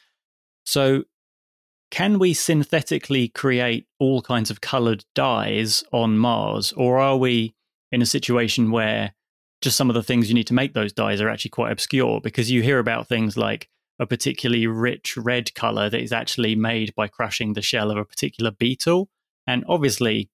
So 0.65 1.05
can 1.91 2.19
we 2.19 2.35
synthetically 2.35 3.29
create 3.29 3.87
all 3.99 4.21
kinds 4.21 4.51
of 4.51 4.61
colored 4.61 5.05
dyes 5.15 5.83
on 5.93 6.19
Mars, 6.19 6.73
or 6.73 6.99
are 6.99 7.17
we 7.17 7.55
in 7.93 8.03
a 8.03 8.07
situation 8.07 8.71
where 8.71 9.13
just 9.61 9.77
some 9.77 9.91
of 9.91 9.95
the 9.95 10.03
things 10.03 10.29
you 10.29 10.35
need 10.35 10.47
to 10.47 10.55
make 10.55 10.75
those 10.75 10.93
dyes 10.93 11.21
are 11.21 11.29
actually 11.29 11.51
quite 11.51 11.73
obscure 11.73 12.21
because 12.21 12.51
you 12.51 12.63
hear 12.63 12.79
about 12.79 13.09
things 13.09 13.37
like 13.37 13.69
a 13.99 14.07
particularly 14.07 14.67
rich 14.67 15.17
red 15.17 15.55
color 15.55 15.91
that 15.91 16.01
is 16.01 16.13
actually 16.13 16.55
made 16.55 16.95
by 16.95 17.09
crushing 17.09 17.55
the 17.55 17.63
shell 17.63 17.91
of 17.91 17.97
a 17.97 18.05
particular 18.05 18.51
beetle. 18.51 19.09
And 19.47 19.65
obviously 19.69 20.31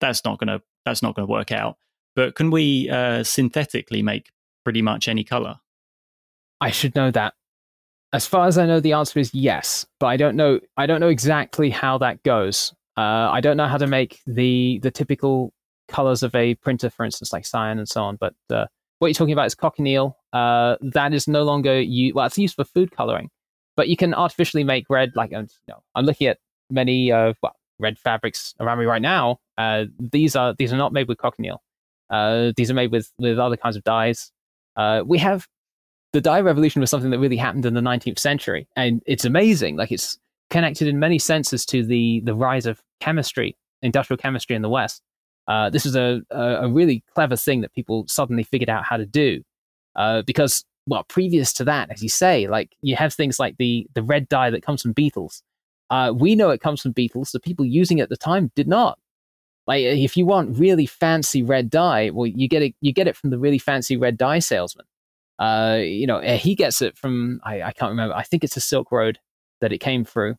that's 0.00 0.24
not 0.24 0.38
going 0.38 0.48
to 0.48 0.62
that's 0.84 1.02
not 1.02 1.14
going 1.14 1.26
to 1.26 1.30
work 1.30 1.52
out. 1.52 1.76
But 2.14 2.34
can 2.34 2.50
we 2.50 2.88
uh, 2.88 3.22
synthetically 3.22 4.02
make 4.02 4.30
pretty 4.64 4.82
much 4.82 5.08
any 5.08 5.22
color? 5.22 5.56
I 6.60 6.70
should 6.70 6.94
know 6.94 7.10
that. 7.10 7.34
As 8.12 8.26
far 8.26 8.46
as 8.46 8.56
i 8.56 8.64
know 8.64 8.80
the 8.80 8.92
answer 8.92 9.18
is 9.18 9.34
yes 9.34 9.84
but 9.98 10.06
i 10.06 10.16
don't 10.16 10.36
know 10.36 10.60
i 10.76 10.86
don't 10.86 11.00
know 11.00 11.08
exactly 11.08 11.70
how 11.70 11.98
that 11.98 12.22
goes. 12.22 12.72
Uh, 12.96 13.28
i 13.30 13.40
don't 13.40 13.58
know 13.58 13.66
how 13.66 13.76
to 13.76 13.86
make 13.86 14.20
the 14.26 14.78
the 14.82 14.90
typical 14.90 15.52
colors 15.88 16.22
of 16.22 16.34
a 16.34 16.54
printer, 16.56 16.90
for 16.90 17.04
instance, 17.04 17.32
like 17.32 17.46
cyan 17.46 17.78
and 17.78 17.88
so 17.88 18.02
on. 18.02 18.16
But 18.16 18.34
uh, 18.50 18.66
what 18.98 19.08
you're 19.08 19.14
talking 19.14 19.32
about 19.32 19.46
is 19.46 19.54
cochineal. 19.54 20.16
Uh, 20.32 20.76
that 20.80 21.12
is 21.12 21.28
no 21.28 21.44
longer 21.44 21.80
you. 21.80 22.14
Well, 22.14 22.26
it's 22.26 22.38
used 22.38 22.56
for 22.56 22.64
food 22.64 22.90
coloring, 22.90 23.30
but 23.76 23.88
you 23.88 23.96
can 23.96 24.14
artificially 24.14 24.64
make 24.64 24.86
red. 24.88 25.12
Like 25.14 25.30
you 25.30 25.46
know, 25.68 25.82
I'm 25.94 26.04
looking 26.04 26.26
at 26.28 26.38
many 26.70 27.12
uh, 27.12 27.34
well, 27.42 27.54
red 27.78 27.98
fabrics 27.98 28.54
around 28.60 28.78
me 28.78 28.84
right 28.84 29.02
now. 29.02 29.38
Uh, 29.58 29.84
these 29.98 30.36
are 30.36 30.54
these 30.54 30.72
are 30.72 30.76
not 30.76 30.92
made 30.92 31.08
with 31.08 31.18
cochineal. 31.18 31.62
Uh, 32.10 32.52
these 32.56 32.70
are 32.70 32.74
made 32.74 32.92
with 32.92 33.12
with 33.18 33.38
other 33.38 33.56
kinds 33.56 33.76
of 33.76 33.84
dyes. 33.84 34.30
Uh, 34.76 35.02
we 35.06 35.18
have 35.18 35.46
the 36.12 36.20
dye 36.20 36.40
revolution 36.40 36.80
was 36.80 36.90
something 36.90 37.10
that 37.10 37.18
really 37.18 37.36
happened 37.36 37.66
in 37.66 37.74
the 37.74 37.80
19th 37.80 38.18
century, 38.18 38.68
and 38.76 39.02
it's 39.06 39.24
amazing. 39.24 39.76
Like 39.76 39.92
it's 39.92 40.18
connected 40.50 40.88
in 40.88 40.98
many 40.98 41.18
senses 41.18 41.66
to 41.66 41.84
the 41.84 42.20
the 42.24 42.34
rise 42.34 42.66
of 42.66 42.80
chemistry, 43.00 43.56
industrial 43.82 44.18
chemistry 44.18 44.56
in 44.56 44.62
the 44.62 44.70
West. 44.70 45.02
Uh, 45.48 45.70
this 45.70 45.86
is 45.86 45.94
a, 45.94 46.22
a, 46.30 46.68
really 46.68 47.04
clever 47.14 47.36
thing 47.36 47.60
that 47.60 47.72
people 47.72 48.04
suddenly 48.08 48.42
figured 48.42 48.68
out 48.68 48.84
how 48.84 48.96
to 48.96 49.06
do. 49.06 49.42
Uh, 49.94 50.22
because, 50.22 50.64
well, 50.86 51.04
previous 51.04 51.52
to 51.52 51.64
that, 51.64 51.90
as 51.90 52.02
you 52.02 52.08
say, 52.08 52.48
like 52.48 52.74
you 52.82 52.96
have 52.96 53.14
things 53.14 53.38
like 53.38 53.56
the, 53.56 53.86
the 53.94 54.02
red 54.02 54.28
dye 54.28 54.50
that 54.50 54.64
comes 54.64 54.82
from 54.82 54.92
beetles. 54.92 55.42
Uh, 55.88 56.12
we 56.14 56.34
know 56.34 56.50
it 56.50 56.60
comes 56.60 56.82
from 56.82 56.92
beetles. 56.92 57.30
The 57.30 57.40
people 57.40 57.64
using 57.64 57.98
it 57.98 58.02
at 58.02 58.08
the 58.08 58.16
time 58.16 58.50
did 58.56 58.66
not. 58.66 58.98
Like, 59.66 59.82
if 59.82 60.16
you 60.16 60.26
want 60.26 60.58
really 60.58 60.86
fancy 60.86 61.42
red 61.42 61.70
dye, 61.70 62.10
well, 62.10 62.26
you 62.26 62.48
get 62.48 62.62
it. 62.62 62.74
You 62.80 62.92
get 62.92 63.08
it 63.08 63.16
from 63.16 63.30
the 63.30 63.38
really 63.38 63.58
fancy 63.58 63.96
red 63.96 64.16
dye 64.16 64.38
salesman. 64.38 64.86
Uh, 65.38 65.78
you 65.80 66.06
know, 66.06 66.20
he 66.20 66.54
gets 66.54 66.80
it 66.80 66.96
from 66.96 67.40
I, 67.44 67.62
I 67.62 67.72
can't 67.72 67.90
remember. 67.90 68.14
I 68.14 68.22
think 68.22 68.44
it's 68.44 68.56
a 68.56 68.60
Silk 68.60 68.92
Road 68.92 69.18
that 69.60 69.72
it 69.72 69.78
came 69.78 70.04
through. 70.04 70.36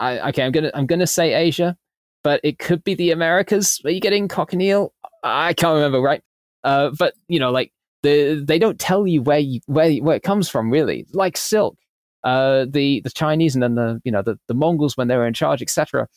I, 0.00 0.30
okay, 0.30 0.42
I'm 0.42 0.52
gonna 0.52 0.70
I'm 0.74 0.86
gonna 0.86 1.06
say 1.06 1.32
Asia 1.34 1.76
but 2.22 2.40
it 2.42 2.58
could 2.58 2.84
be 2.84 2.94
the 2.94 3.10
Americas. 3.10 3.80
Are 3.84 3.90
you 3.90 4.00
getting 4.00 4.28
cochineal? 4.28 4.92
I 5.22 5.52
can't 5.54 5.74
remember, 5.74 6.00
right? 6.00 6.22
Uh, 6.64 6.90
but 6.98 7.14
you 7.28 7.38
know, 7.38 7.50
like 7.50 7.72
the 8.02 8.42
they 8.46 8.58
don't 8.58 8.78
tell 8.78 9.06
you 9.06 9.22
where 9.22 9.38
you, 9.38 9.60
where 9.66 9.92
where 9.96 10.16
it 10.16 10.22
comes 10.22 10.48
from, 10.48 10.70
really. 10.70 11.06
Like 11.12 11.36
silk, 11.36 11.76
uh, 12.24 12.66
the 12.68 13.00
the 13.02 13.10
Chinese 13.10 13.54
and 13.54 13.62
then 13.62 13.74
the 13.74 14.00
you 14.04 14.12
know 14.12 14.22
the, 14.22 14.38
the 14.46 14.54
Mongols 14.54 14.96
when 14.96 15.08
they 15.08 15.16
were 15.16 15.26
in 15.26 15.34
charge, 15.34 15.62
etc. 15.62 16.08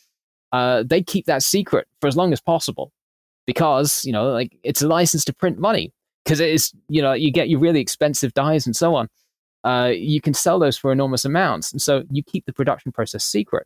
Uh, 0.52 0.84
they 0.86 1.02
keep 1.02 1.26
that 1.26 1.44
secret 1.44 1.88
for 2.00 2.08
as 2.08 2.16
long 2.16 2.32
as 2.32 2.40
possible 2.40 2.92
because 3.46 4.04
you 4.06 4.12
know, 4.12 4.32
like 4.32 4.58
it's 4.64 4.82
a 4.82 4.88
license 4.88 5.26
to 5.26 5.34
print 5.34 5.58
money 5.58 5.94
because 6.24 6.40
it 6.40 6.50
is 6.50 6.74
you 6.90 7.02
know 7.02 7.14
you 7.14 7.32
get 7.32 7.50
your 7.50 7.60
really 7.60 7.80
expensive 7.80 8.34
dyes 8.34 8.66
and 8.66 8.76
so 8.76 8.96
on. 8.96 9.10
Uh, 9.64 9.92
you 9.96 10.20
can 10.20 10.34
sell 10.34 10.60
those 10.60 10.78
for 10.78 10.92
enormous 10.92 11.24
amounts, 11.24 11.72
and 11.72 11.82
so 11.82 12.04
you 12.12 12.22
keep 12.22 12.46
the 12.46 12.54
production 12.54 12.92
process 12.92 13.24
secret. 13.24 13.66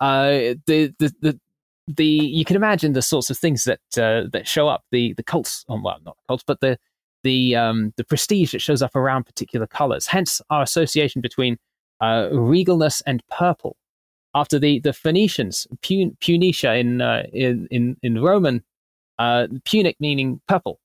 Uh, 0.00 0.54
the, 0.66 0.94
the 0.98 1.14
the 1.20 1.40
the 1.88 2.04
you 2.04 2.44
can 2.44 2.56
imagine 2.56 2.92
the 2.92 3.02
sorts 3.02 3.30
of 3.30 3.38
things 3.38 3.64
that 3.64 3.80
uh, 3.98 4.28
that 4.32 4.46
show 4.46 4.68
up. 4.68 4.84
The 4.90 5.12
the 5.14 5.22
cults 5.22 5.64
oh, 5.68 5.80
well 5.82 5.98
not 6.04 6.16
cults 6.26 6.44
but 6.46 6.60
the 6.60 6.78
the 7.22 7.56
um, 7.56 7.92
the 7.96 8.04
prestige 8.04 8.52
that 8.52 8.60
shows 8.60 8.82
up 8.82 8.96
around 8.96 9.24
particular 9.24 9.66
colors. 9.66 10.06
Hence 10.06 10.40
our 10.50 10.62
association 10.62 11.20
between 11.20 11.58
uh, 12.00 12.28
regalness 12.32 13.02
and 13.06 13.22
purple. 13.30 13.76
After 14.34 14.58
the 14.58 14.78
the 14.80 14.92
Phoenicians 14.92 15.66
Pun- 15.82 16.16
Punicia 16.20 16.78
in 16.78 17.00
uh, 17.00 17.24
in 17.32 17.66
in 17.70 17.96
in 18.02 18.22
Roman 18.22 18.62
uh, 19.18 19.48
Punic 19.64 19.96
meaning 20.00 20.40
purple. 20.46 20.80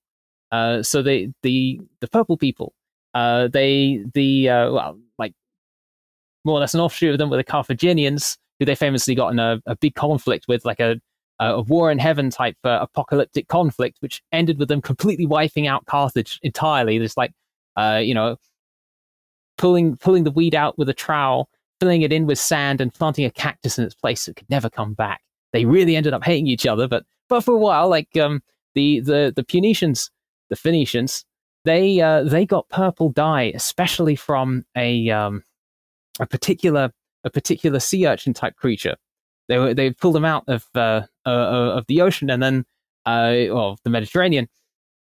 Uh, 0.52 0.82
so 0.82 1.02
the 1.02 1.32
the 1.42 1.80
the 2.00 2.08
purple 2.08 2.36
people 2.36 2.74
uh, 3.16 3.48
they 3.48 4.04
the 4.12 4.48
uh, 4.48 4.70
well 4.70 4.98
like 5.18 5.32
more 6.44 6.58
or 6.58 6.60
less 6.60 6.74
an 6.74 6.80
offshoot 6.80 7.12
of 7.12 7.18
them 7.18 7.30
were 7.30 7.36
the 7.38 7.44
Carthaginians 7.44 8.36
who 8.58 8.64
they 8.64 8.74
famously 8.74 9.14
got 9.14 9.32
in 9.32 9.38
a, 9.38 9.60
a 9.66 9.76
big 9.76 9.94
conflict 9.94 10.46
with, 10.48 10.64
like 10.64 10.80
a, 10.80 11.00
a 11.38 11.60
war 11.60 11.90
in 11.90 11.98
heaven 11.98 12.30
type 12.30 12.56
uh, 12.64 12.78
apocalyptic 12.80 13.48
conflict, 13.48 13.98
which 14.00 14.22
ended 14.32 14.58
with 14.58 14.68
them 14.68 14.80
completely 14.80 15.26
wiping 15.26 15.66
out 15.66 15.86
Carthage 15.86 16.40
entirely. 16.42 16.98
Just 16.98 17.16
like, 17.16 17.32
uh, 17.76 18.00
you 18.02 18.14
know, 18.14 18.36
pulling 19.58 19.96
pulling 19.96 20.24
the 20.24 20.30
weed 20.30 20.54
out 20.54 20.78
with 20.78 20.88
a 20.88 20.94
trowel, 20.94 21.48
filling 21.80 22.02
it 22.02 22.12
in 22.12 22.26
with 22.26 22.38
sand, 22.38 22.80
and 22.80 22.92
planting 22.94 23.24
a 23.24 23.30
cactus 23.30 23.78
in 23.78 23.84
its 23.84 23.94
place 23.94 24.22
so 24.22 24.30
it 24.30 24.36
could 24.36 24.50
never 24.50 24.70
come 24.70 24.94
back. 24.94 25.20
They 25.52 25.64
really 25.64 25.96
ended 25.96 26.12
up 26.12 26.24
hating 26.24 26.46
each 26.46 26.66
other, 26.66 26.88
but 26.88 27.04
but 27.28 27.42
for 27.42 27.54
a 27.54 27.58
while, 27.58 27.88
like 27.88 28.16
um, 28.16 28.42
the 28.74 29.00
the 29.00 29.32
the 29.34 29.44
Punicians, 29.44 30.10
the 30.48 30.56
Phoenicians, 30.56 31.24
they 31.64 32.00
uh, 32.00 32.22
they 32.22 32.46
got 32.46 32.68
purple 32.68 33.10
dye, 33.10 33.52
especially 33.54 34.16
from 34.16 34.64
a 34.76 35.10
um, 35.10 35.42
a 36.20 36.26
particular 36.26 36.92
a 37.26 37.30
particular 37.30 37.80
sea 37.80 38.06
urchin 38.06 38.32
type 38.32 38.56
creature. 38.56 38.96
They 39.48 39.58
were 39.58 39.74
they 39.74 39.90
pulled 39.90 40.14
them 40.14 40.24
out 40.24 40.44
of 40.48 40.64
uh, 40.74 41.02
uh, 41.26 41.76
of 41.78 41.84
the 41.88 42.00
ocean 42.00 42.30
and 42.30 42.42
then 42.42 42.64
uh, 43.04 43.34
well 43.50 43.78
the 43.84 43.90
Mediterranean, 43.90 44.48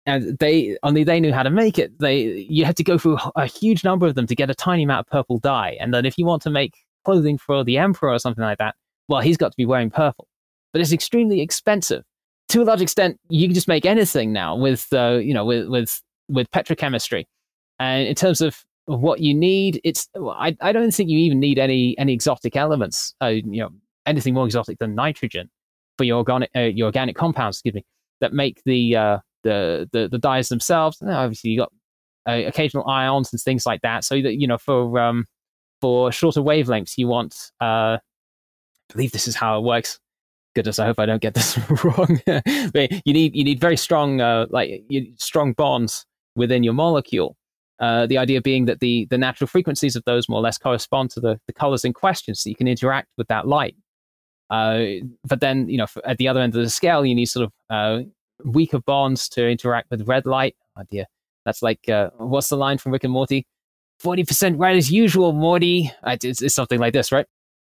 and 0.05 0.39
they 0.39 0.77
only 0.83 1.05
they 1.05 1.21
knew 1.21 1.33
how 1.33 1.45
to 1.45 1.51
make 1.51 1.79
it. 1.79 1.99
They 2.01 2.47
you 2.49 2.65
had 2.65 2.77
to 2.79 2.85
go 2.85 2.99
through 2.99 3.19
a 3.37 3.47
huge 3.47 3.85
number 3.85 4.07
of 4.07 4.15
them 4.15 4.27
to 4.27 4.35
get 4.35 4.51
a 4.51 4.55
tiny 4.55 4.83
amount 4.83 5.07
of 5.07 5.11
purple 5.11 5.39
dye, 5.39 5.77
and 5.79 5.95
then 5.95 6.05
if 6.05 6.19
you 6.19 6.27
want 6.27 6.43
to 6.43 6.51
make 6.51 6.75
clothing 7.05 7.39
for 7.39 7.63
the 7.63 7.79
emperor 7.79 8.11
or 8.11 8.19
something 8.19 8.43
like 8.43 8.59
that, 8.59 8.75
well, 9.09 9.21
he's 9.21 9.37
got 9.37 9.53
to 9.53 9.57
be 9.57 9.67
wearing 9.67 9.91
purple. 9.91 10.27
But 10.73 10.83
it's 10.83 10.93
extremely 10.93 11.41
expensive. 11.41 12.03
To 12.49 12.63
a 12.63 12.65
large 12.65 12.83
extent, 12.83 13.19
you 13.29 13.47
can 13.47 13.55
just 13.55 13.69
make 13.69 13.87
anything 13.87 14.33
now 14.33 14.57
with 14.57 14.93
uh, 14.93 15.19
you 15.23 15.33
know 15.33 15.45
with 15.45 15.69
with 15.69 16.03
with 16.29 16.51
petrochemistry. 16.51 17.25
And 17.79 18.07
in 18.07 18.15
terms 18.15 18.41
of 18.41 18.65
what 18.87 19.21
you 19.21 19.35
need. 19.35 19.81
It's 19.85 20.09
I, 20.17 20.57
I 20.61 20.73
don't 20.73 20.93
think 20.93 21.11
you 21.11 21.19
even 21.19 21.41
need 21.41 21.59
any 21.59 21.97
any 21.99 22.13
exotic 22.13 22.57
elements. 22.57 23.15
Uh, 23.23 23.27
you 23.27 23.61
know 23.61 23.71
anything 24.07 24.35
more 24.35 24.47
exotic 24.47 24.79
than 24.79 24.95
nitrogen 24.95 25.51
for 25.99 26.05
your 26.05 26.19
organic 26.19 26.51
uh, 26.57 26.61
your 26.61 26.87
organic 26.87 27.17
compounds. 27.17 27.59
Excuse 27.59 27.75
me 27.75 27.85
that 28.21 28.33
make 28.33 28.63
the 28.65 28.97
uh, 28.97 29.19
the 29.43 29.89
the, 29.93 30.09
the 30.09 30.19
dyes 30.19 30.49
themselves. 30.49 31.01
And 31.01 31.11
obviously, 31.11 31.51
you 31.51 31.59
got 31.59 31.73
uh, 32.29 32.43
occasional 32.47 32.89
ions 32.89 33.33
and 33.33 33.41
things 33.41 33.67
like 33.67 33.83
that. 33.83 34.05
So 34.05 34.21
that 34.23 34.41
you 34.41 34.47
know, 34.47 34.59
for 34.59 34.99
um, 34.99 35.25
for 35.81 36.13
shorter 36.13 36.41
wavelengths, 36.41 36.95
you 36.97 37.09
want. 37.09 37.51
Uh, 37.61 37.99
I 38.89 38.93
believe 38.93 39.13
this 39.13 39.27
is 39.27 39.35
how 39.35 39.59
it 39.59 39.63
works. 39.63 39.99
Goodness, 40.55 40.79
I 40.79 40.87
hope 40.87 41.01
I 41.01 41.07
don't 41.07 41.21
get 41.21 41.35
this 41.35 41.59
wrong. 41.85 42.21
but 42.73 42.91
you 43.05 43.13
need 43.13 43.35
you 43.35 43.45
need 43.45 43.61
very 43.61 43.77
strong 43.77 44.21
uh, 44.21 44.47
like 44.51 44.85
you, 44.89 45.13
strong 45.17 45.53
bonds 45.53 46.07
within 46.35 46.63
your 46.63 46.75
molecule. 46.75 47.37
Uh, 47.79 48.07
the 48.07 48.17
idea 48.17 48.41
being 48.41 48.65
that 48.65 48.81
the 48.81 49.07
the 49.11 49.19
natural 49.19 49.47
frequencies 49.47 49.97
of 49.97 50.03
those 50.05 50.29
more 50.29 50.39
or 50.39 50.43
less 50.43 50.57
correspond 50.57 51.11
to 51.11 51.21
the, 51.21 51.39
the 51.47 51.53
colors 51.53 51.85
in 51.85 51.93
question, 51.93 52.35
so 52.35 52.49
you 52.49 52.57
can 52.57 52.67
interact 52.67 53.09
with 53.19 53.29
that 53.29 53.47
light. 53.47 53.77
Uh, 54.49 54.85
but 55.29 55.41
then, 55.41 55.69
you 55.69 55.77
know, 55.77 55.87
at 56.05 56.17
the 56.19 56.29
other 56.29 56.41
end 56.41 56.55
of 56.57 56.63
the 56.63 56.71
scale, 56.71 57.05
you 57.05 57.15
need 57.15 57.27
sort 57.27 57.45
of 57.45 57.53
uh, 57.69 58.03
weaker 58.45 58.79
bonds 58.79 59.29
to 59.29 59.47
interact 59.47 59.91
with 59.91 60.09
red 60.09 60.25
light. 60.25 60.57
Oh 60.79 60.85
dear, 60.91 61.05
that's 61.45 61.63
like 61.63 61.89
uh, 61.89 62.11
what's 62.17 62.49
the 62.49 62.57
line 62.57 62.79
from 62.79 62.93
Rick 62.93 63.05
and 63.05 63.13
Morty? 63.13 63.47
Forty 63.99 64.25
percent 64.25 64.59
red 64.59 64.77
as 64.77 64.91
usual, 64.91 65.33
Morty. 65.33 65.93
It's, 66.07 66.41
it's 66.41 66.55
something 66.55 66.81
like 66.81 66.93
this, 66.95 67.13
right? 67.13 67.27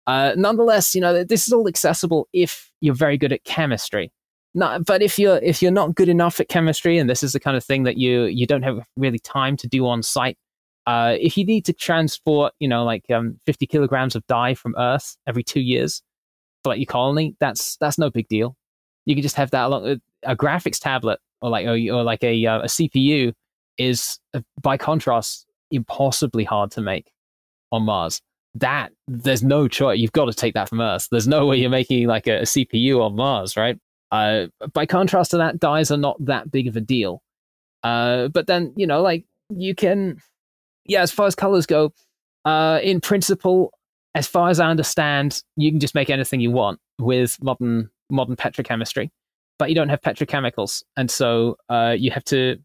Uh, 0.07 0.33
nonetheless, 0.35 0.95
you 0.95 1.01
know, 1.01 1.23
this 1.23 1.45
is 1.45 1.53
all 1.53 1.67
accessible 1.67 2.27
if 2.33 2.71
you're 2.81 2.95
very 2.95 3.17
good 3.17 3.33
at 3.33 3.43
chemistry. 3.43 4.11
Not, 4.53 4.85
but 4.85 5.01
if 5.01 5.17
you're 5.17 5.37
if 5.37 5.61
you're 5.61 5.71
not 5.71 5.95
good 5.95 6.09
enough 6.09 6.39
at 6.39 6.49
chemistry, 6.49 6.97
and 6.97 7.09
this 7.09 7.23
is 7.23 7.31
the 7.31 7.39
kind 7.39 7.55
of 7.55 7.63
thing 7.63 7.83
that 7.83 7.97
you 7.97 8.23
you 8.23 8.45
don't 8.45 8.63
have 8.63 8.79
really 8.97 9.19
time 9.19 9.55
to 9.57 9.67
do 9.67 9.87
on 9.87 10.03
site, 10.03 10.37
uh, 10.87 11.15
if 11.19 11.37
you 11.37 11.45
need 11.45 11.65
to 11.65 11.73
transport, 11.73 12.53
you 12.59 12.67
know, 12.67 12.83
like 12.83 13.09
um, 13.11 13.39
50 13.45 13.65
kilograms 13.67 14.15
of 14.15 14.25
dye 14.27 14.53
from 14.53 14.75
Earth 14.77 15.15
every 15.27 15.43
two 15.43 15.61
years 15.61 16.01
for 16.63 16.69
like 16.69 16.79
your 16.79 16.85
colony, 16.85 17.35
that's 17.39 17.77
that's 17.77 17.97
no 17.97 18.09
big 18.09 18.27
deal. 18.27 18.57
You 19.05 19.15
can 19.15 19.21
just 19.21 19.35
have 19.35 19.51
that 19.51 19.65
along 19.65 20.01
a 20.23 20.35
graphics 20.35 20.79
tablet 20.79 21.19
or 21.41 21.49
like 21.49 21.65
or, 21.65 21.75
or 21.75 22.03
like 22.03 22.23
a 22.23 22.45
uh, 22.45 22.61
a 22.61 22.65
CPU 22.65 23.33
is 23.77 24.19
uh, 24.33 24.41
by 24.61 24.77
contrast 24.77 25.45
impossibly 25.71 26.43
hard 26.43 26.71
to 26.71 26.81
make 26.81 27.11
on 27.71 27.83
Mars. 27.83 28.21
That 28.55 28.91
there's 29.07 29.43
no 29.43 29.67
choice. 29.67 29.99
You've 29.99 30.11
got 30.11 30.25
to 30.25 30.33
take 30.33 30.55
that 30.55 30.67
from 30.67 30.81
Earth. 30.81 31.07
There's 31.09 31.27
no 31.27 31.45
way 31.45 31.57
you're 31.57 31.69
making 31.69 32.07
like 32.07 32.27
a, 32.27 32.39
a 32.39 32.43
CPU 32.43 33.01
on 33.01 33.15
Mars, 33.15 33.55
right? 33.55 33.79
Uh, 34.11 34.47
by 34.73 34.85
contrast 34.85 35.31
to 35.31 35.37
that, 35.37 35.59
dyes 35.59 35.89
are 35.89 35.97
not 35.97 36.17
that 36.25 36.51
big 36.51 36.67
of 36.67 36.75
a 36.75 36.81
deal. 36.81 37.21
Uh, 37.83 38.27
but 38.27 38.47
then 38.47 38.73
you 38.75 38.85
know, 38.85 39.01
like 39.01 39.25
you 39.49 39.73
can, 39.73 40.17
yeah. 40.85 41.01
As 41.01 41.11
far 41.11 41.27
as 41.27 41.35
colors 41.35 41.65
go, 41.65 41.93
uh, 42.45 42.79
in 42.83 43.01
principle, 43.01 43.71
as 44.13 44.27
far 44.27 44.49
as 44.49 44.59
I 44.59 44.69
understand, 44.69 45.41
you 45.55 45.71
can 45.71 45.79
just 45.79 45.95
make 45.95 46.09
anything 46.09 46.41
you 46.41 46.51
want 46.51 46.79
with 46.99 47.41
modern 47.41 47.89
modern 48.09 48.35
petrochemistry, 48.35 49.09
but 49.57 49.69
you 49.69 49.75
don't 49.75 49.89
have 49.89 50.01
petrochemicals, 50.01 50.83
and 50.97 51.09
so 51.09 51.57
uh, 51.69 51.95
you 51.97 52.11
have 52.11 52.25
to, 52.25 52.57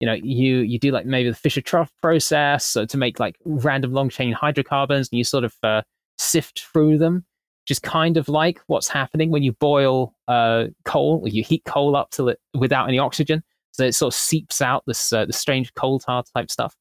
you 0.00 0.06
know, 0.06 0.14
you 0.14 0.58
you 0.58 0.78
do 0.78 0.90
like 0.90 1.06
maybe 1.06 1.30
the 1.30 1.36
Fischer 1.36 1.62
Tropsch 1.62 1.90
process, 2.02 2.64
so 2.64 2.84
to 2.84 2.98
make 2.98 3.20
like 3.20 3.36
random 3.44 3.92
long 3.92 4.10
chain 4.10 4.32
hydrocarbons, 4.32 5.08
and 5.10 5.18
you 5.18 5.24
sort 5.24 5.44
of 5.44 5.54
uh, 5.62 5.82
sift 6.18 6.60
through 6.60 6.98
them, 6.98 7.24
which 7.68 7.74
is 7.74 7.78
kind 7.80 8.16
of 8.16 8.30
like 8.30 8.62
what's 8.66 8.88
happening 8.88 9.30
when 9.30 9.42
you 9.42 9.52
boil 9.52 10.14
uh, 10.26 10.68
coal, 10.86 11.20
or 11.22 11.28
you 11.28 11.42
heat 11.42 11.62
coal 11.66 11.96
up 11.96 12.08
till 12.10 12.30
it 12.30 12.40
without 12.54 12.88
any 12.88 12.98
oxygen, 12.98 13.42
so 13.72 13.84
it 13.84 13.94
sort 13.94 14.14
of 14.14 14.18
seeps 14.18 14.62
out 14.62 14.82
this 14.86 15.12
uh, 15.12 15.26
the 15.26 15.34
strange 15.34 15.74
coal 15.74 15.98
tar 15.98 16.24
type 16.34 16.50
stuff. 16.50 16.74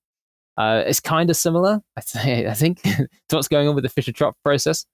Uh, 0.56 0.84
it's 0.88 1.02
kind 1.02 1.30
of 1.30 1.36
similar, 1.36 1.82
I, 1.98 2.02
th- 2.02 2.48
I 2.48 2.54
think, 2.54 2.84
to 2.84 3.10
what's 3.32 3.50
going 3.50 3.68
on 3.68 3.76
with 3.76 3.84
the 3.84 3.90
Fischer 3.90 4.14
Tropsch 4.14 4.36
process. 4.46 4.86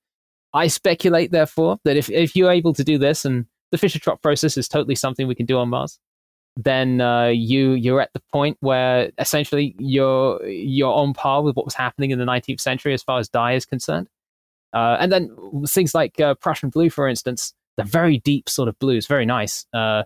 I 0.56 0.65
speculate, 0.65 1.32
therefore, 1.32 1.78
that 1.86 1.95
if, 1.95 2.10
if 2.10 2.36
you're 2.36 2.52
able 2.52 2.74
to 2.74 2.84
do 2.84 2.98
this, 2.98 3.24
and 3.24 3.45
the 3.72 3.78
Fischer 3.78 3.99
Tropsch 3.99 4.24
process 4.24 4.57
is 4.57 4.68
totally 4.68 4.95
something 4.95 5.28
we 5.28 5.36
can 5.36 5.45
do 5.45 5.60
on 5.60 5.70
Mars, 5.70 5.99
then 6.56 7.02
uh, 7.02 7.28
you 7.28 7.74
you're 7.74 8.02
at 8.02 8.14
the 8.14 8.22
point 8.32 8.57
where 8.61 9.11
essentially 9.20 9.76
you're 9.78 10.44
you're 10.48 10.94
on 10.94 11.14
par 11.14 11.44
with 11.44 11.56
what 11.56 11.65
was 11.65 11.76
happening 11.76 12.10
in 12.10 12.18
the 12.18 12.26
19th 12.26 12.61
century 12.61 12.95
as 12.95 13.03
far 13.03 13.20
as 13.20 13.30
dye 13.30 13.53
is 13.53 13.65
concerned. 13.65 14.10
Uh, 14.74 14.98
and 15.00 15.12
then 15.12 15.30
things 15.68 15.94
like 15.94 16.20
uh, 16.20 16.34
Prussian 16.36 16.70
blue, 16.70 16.90
for 16.90 17.08
instance, 17.08 17.54
the 17.78 17.84
very 17.84 18.20
deep 18.20 18.50
sort 18.50 18.68
of 18.68 18.78
blues, 18.80 19.08
very 19.08 19.26
nice. 19.26 19.66
Uh, 19.74 20.04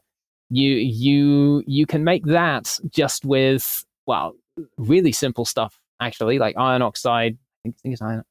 you 0.50 0.72
you 0.76 1.64
you 1.68 1.86
can 1.86 2.04
make 2.04 2.26
that 2.26 2.80
just 2.90 3.26
with 3.26 3.86
well 4.06 4.34
really 4.78 5.12
simple 5.12 5.46
stuff 5.46 5.80
actually, 6.00 6.40
like 6.40 6.56
iron 6.58 6.82
oxide. 6.82 7.38
I 7.66 7.74
think, 7.82 7.94
it's 7.94 8.02
iron. 8.02 8.24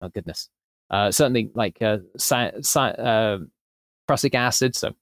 Oh 0.00 0.08
goodness, 0.08 0.48
uh, 0.90 1.10
certainly 1.10 1.50
like 1.54 1.80
uh, 1.80 1.98
uh, 2.76 3.38
prussic 4.06 4.34
acid, 4.34 4.76
so 4.76 4.92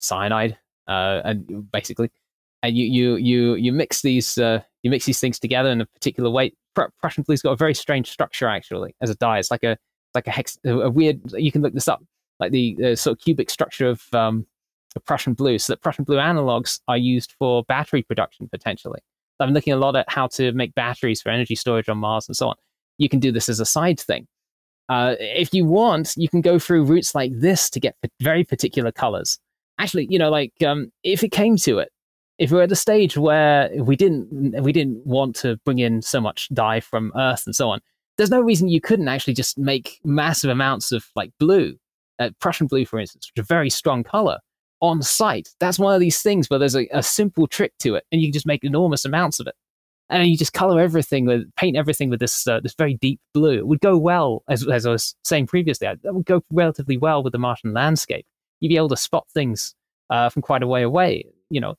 cyanide, 0.00 0.58
uh, 0.88 1.20
and 1.24 1.70
basically, 1.70 2.10
and 2.62 2.76
you 2.76 2.86
you 2.86 3.16
you 3.16 3.54
you 3.54 3.72
mix 3.72 4.02
these 4.02 4.38
uh, 4.38 4.60
you 4.82 4.90
mix 4.90 5.06
these 5.06 5.20
things 5.20 5.38
together 5.38 5.70
in 5.70 5.80
a 5.80 5.86
particular 5.86 6.30
way. 6.30 6.52
Prussian 7.00 7.24
blue's 7.24 7.42
got 7.42 7.52
a 7.52 7.56
very 7.56 7.74
strange 7.74 8.10
structure 8.10 8.48
actually 8.48 8.94
as 9.00 9.10
a 9.10 9.14
dye. 9.16 9.38
It's 9.38 9.50
like 9.50 9.64
a 9.64 9.76
like 10.14 10.26
a 10.26 10.30
hex, 10.30 10.58
a 10.64 10.90
weird. 10.90 11.20
You 11.32 11.52
can 11.52 11.62
look 11.62 11.74
this 11.74 11.88
up, 11.88 12.02
like 12.38 12.52
the 12.52 12.96
sort 12.96 13.18
of 13.18 13.24
cubic 13.24 13.50
structure 13.50 13.88
of 13.88 14.02
um, 14.12 14.46
Prussian 15.04 15.34
blue. 15.34 15.58
So 15.58 15.72
that 15.72 15.82
Prussian 15.82 16.04
blue 16.04 16.16
analogs 16.16 16.80
are 16.88 16.96
used 16.98 17.34
for 17.38 17.64
battery 17.64 18.02
production 18.02 18.48
potentially. 18.48 19.00
I'm 19.40 19.52
looking 19.52 19.72
a 19.72 19.76
lot 19.76 19.96
at 19.96 20.04
how 20.08 20.26
to 20.28 20.52
make 20.52 20.74
batteries 20.74 21.22
for 21.22 21.30
energy 21.30 21.54
storage 21.54 21.88
on 21.88 21.98
Mars 21.98 22.28
and 22.28 22.36
so 22.36 22.48
on. 22.48 22.56
You 22.98 23.08
can 23.08 23.20
do 23.20 23.32
this 23.32 23.48
as 23.48 23.60
a 23.60 23.64
side 23.64 23.98
thing. 23.98 24.26
Uh, 24.88 25.14
if 25.18 25.54
you 25.54 25.64
want, 25.64 26.14
you 26.16 26.28
can 26.28 26.40
go 26.40 26.58
through 26.58 26.84
routes 26.84 27.14
like 27.14 27.32
this 27.34 27.70
to 27.70 27.80
get 27.80 27.96
very 28.20 28.44
particular 28.44 28.92
colors. 28.92 29.38
Actually, 29.78 30.08
you 30.10 30.18
know, 30.18 30.30
like 30.30 30.52
um, 30.66 30.92
if 31.04 31.22
it 31.22 31.30
came 31.30 31.56
to 31.56 31.78
it, 31.78 31.90
if 32.38 32.50
we're 32.50 32.62
at 32.62 32.72
a 32.72 32.76
stage 32.76 33.16
where 33.16 33.70
we 33.76 33.96
didn't 33.96 34.62
we 34.62 34.72
didn't 34.72 35.06
want 35.06 35.36
to 35.36 35.56
bring 35.64 35.78
in 35.78 36.02
so 36.02 36.20
much 36.20 36.48
dye 36.52 36.80
from 36.80 37.12
Earth 37.16 37.44
and 37.46 37.54
so 37.54 37.70
on, 37.70 37.80
there's 38.20 38.30
no 38.30 38.42
reason 38.42 38.68
you 38.68 38.82
couldn't 38.82 39.08
actually 39.08 39.32
just 39.32 39.56
make 39.56 39.98
massive 40.04 40.50
amounts 40.50 40.92
of 40.92 41.06
like 41.16 41.32
blue, 41.40 41.78
uh, 42.18 42.28
Prussian 42.38 42.66
blue, 42.66 42.84
for 42.84 43.00
instance, 43.00 43.26
which 43.26 43.40
is 43.40 43.46
a 43.46 43.46
very 43.46 43.70
strong 43.70 44.04
color, 44.04 44.36
on 44.80 45.00
site. 45.02 45.48
That's 45.58 45.78
one 45.78 45.94
of 45.94 46.00
these 46.00 46.20
things 46.20 46.50
where 46.50 46.58
there's 46.58 46.76
a, 46.76 46.86
a 46.92 47.02
simple 47.02 47.46
trick 47.46 47.72
to 47.78 47.94
it, 47.94 48.04
and 48.12 48.20
you 48.20 48.28
can 48.28 48.34
just 48.34 48.44
make 48.44 48.62
enormous 48.62 49.06
amounts 49.06 49.40
of 49.40 49.46
it. 49.46 49.54
And 50.10 50.28
you 50.28 50.36
just 50.36 50.52
color 50.52 50.82
everything 50.82 51.24
with 51.24 51.50
paint 51.56 51.78
everything 51.78 52.10
with 52.10 52.20
this 52.20 52.46
uh, 52.46 52.60
this 52.60 52.74
very 52.74 52.92
deep 52.92 53.20
blue. 53.32 53.56
It 53.56 53.66
would 53.66 53.80
go 53.80 53.96
well, 53.96 54.42
as, 54.50 54.68
as 54.68 54.84
I 54.84 54.90
was 54.90 55.14
saying 55.24 55.46
previously, 55.46 55.86
that 55.86 56.14
would 56.14 56.26
go 56.26 56.42
relatively 56.50 56.98
well 56.98 57.22
with 57.22 57.32
the 57.32 57.38
Martian 57.38 57.72
landscape. 57.72 58.26
You'd 58.60 58.68
be 58.68 58.76
able 58.76 58.90
to 58.90 58.98
spot 58.98 59.28
things 59.32 59.74
uh, 60.10 60.28
from 60.28 60.42
quite 60.42 60.62
a 60.62 60.66
way 60.66 60.82
away. 60.82 61.24
You 61.48 61.62
know, 61.62 61.76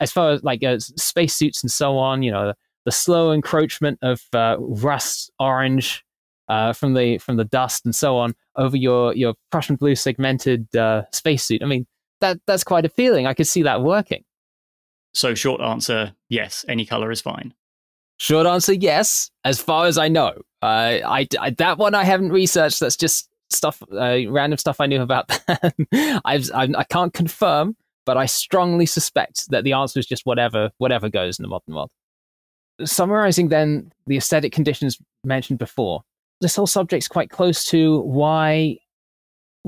as 0.00 0.12
far 0.12 0.32
as 0.32 0.44
like 0.44 0.62
uh, 0.62 0.80
spacesuits 0.80 1.62
and 1.62 1.70
so 1.70 1.96
on. 1.96 2.22
You 2.22 2.32
know, 2.32 2.52
the 2.88 2.92
slow 2.92 3.32
encroachment 3.32 3.98
of 4.00 4.22
uh, 4.32 4.56
rust 4.58 5.30
orange 5.38 6.06
uh, 6.48 6.72
from 6.72 6.94
the 6.94 7.18
from 7.18 7.36
the 7.36 7.44
dust 7.44 7.84
and 7.84 7.94
so 7.94 8.16
on 8.16 8.34
over 8.56 8.78
your 8.78 9.14
your 9.14 9.34
Prussian 9.52 9.76
blue 9.76 9.94
segmented 9.94 10.74
uh, 10.74 11.02
spacesuit. 11.12 11.62
I 11.62 11.66
mean, 11.66 11.86
that 12.22 12.40
that's 12.46 12.64
quite 12.64 12.86
a 12.86 12.88
feeling. 12.88 13.26
I 13.26 13.34
could 13.34 13.46
see 13.46 13.62
that 13.64 13.82
working. 13.82 14.24
So, 15.12 15.34
short 15.34 15.60
answer, 15.60 16.14
yes, 16.30 16.64
any 16.66 16.86
color 16.86 17.10
is 17.10 17.20
fine. 17.20 17.52
Short 18.16 18.46
answer, 18.46 18.72
yes. 18.72 19.30
As 19.44 19.60
far 19.60 19.84
as 19.84 19.98
I 19.98 20.08
know, 20.08 20.32
uh, 20.62 21.00
I, 21.04 21.28
I, 21.38 21.50
that 21.58 21.76
one 21.76 21.94
I 21.94 22.04
haven't 22.04 22.30
researched. 22.30 22.80
That's 22.80 22.96
just 22.96 23.28
stuff, 23.50 23.82
uh, 23.92 24.18
random 24.30 24.56
stuff 24.56 24.80
I 24.80 24.86
knew 24.86 25.02
about. 25.02 25.38
I've, 26.24 26.50
I've, 26.54 26.74
I 26.74 26.84
can't 26.88 27.12
confirm, 27.12 27.76
but 28.06 28.16
I 28.16 28.24
strongly 28.24 28.86
suspect 28.86 29.50
that 29.50 29.64
the 29.64 29.74
answer 29.74 30.00
is 30.00 30.06
just 30.06 30.24
whatever, 30.24 30.70
whatever 30.78 31.10
goes 31.10 31.38
in 31.38 31.42
the 31.42 31.48
modern 31.48 31.74
world. 31.74 31.90
Summarizing 32.84 33.48
then 33.48 33.92
the 34.06 34.16
aesthetic 34.16 34.52
conditions 34.52 34.98
mentioned 35.24 35.58
before, 35.58 36.02
this 36.40 36.56
whole 36.56 36.66
subject's 36.66 37.08
quite 37.08 37.30
close 37.30 37.64
to 37.66 38.00
why 38.00 38.78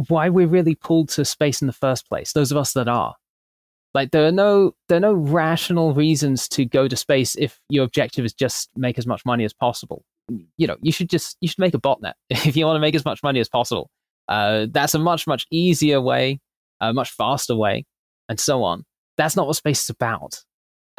why 0.09 0.29
we're 0.29 0.47
really 0.47 0.75
pulled 0.75 1.09
to 1.11 1.25
space 1.25 1.61
in 1.61 1.67
the 1.67 1.73
first 1.73 2.09
place. 2.09 2.33
Those 2.33 2.51
of 2.51 2.57
us 2.57 2.73
that 2.75 2.89
are. 2.89 3.15
Like 3.93 4.13
there 4.13 4.25
are 4.25 4.33
no 4.33 4.75
there 4.89 4.99
are 4.99 5.01
no 5.01 5.13
rational 5.13 5.95
reasons 5.95 6.49
to 6.51 6.65
go 6.65 6.87
to 6.87 6.97
space 6.97 7.35
if 7.37 7.61
your 7.69 7.85
objective 7.85 8.25
is 8.25 8.33
just 8.33 8.71
make 8.77 8.99
as 8.99 9.07
much 9.07 9.25
money 9.27 9.45
as 9.45 9.53
possible. 9.53 10.05
You 10.57 10.69
know, 10.69 10.77
you 10.81 10.93
should 10.93 11.11
just 11.11 11.37
you 11.41 11.49
should 11.49 11.59
make 11.59 11.75
a 11.75 11.81
botnet 11.81 12.13
if 12.31 12.57
you 12.57 12.67
want 12.67 12.77
to 12.77 12.81
make 12.81 12.95
as 12.95 13.05
much 13.05 13.23
money 13.23 13.41
as 13.41 13.49
possible. 13.49 13.91
Uh, 14.29 14.67
that's 14.71 14.95
a 14.95 14.99
much 14.99 15.27
much 15.27 15.45
easier 15.51 16.01
way, 16.01 16.41
a 16.81 16.95
much 16.95 17.11
faster 17.11 17.57
way, 17.57 17.85
and 18.29 18.39
so 18.39 18.63
on. 18.63 18.85
That's 19.17 19.35
not 19.35 19.49
what 19.49 19.57
space 19.57 19.83
is 19.83 19.91
about, 19.91 20.41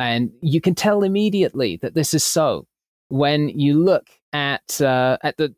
and 0.02 0.32
you 0.42 0.60
can 0.60 0.74
tell 0.74 1.04
immediately 1.04 1.78
that 1.78 1.94
this 1.94 2.16
is 2.16 2.24
so 2.24 2.66
when 3.10 3.50
you 3.50 3.80
look 3.80 4.08
at 4.34 4.82
uh, 4.82 5.18
at 5.22 5.38
the 5.38 5.54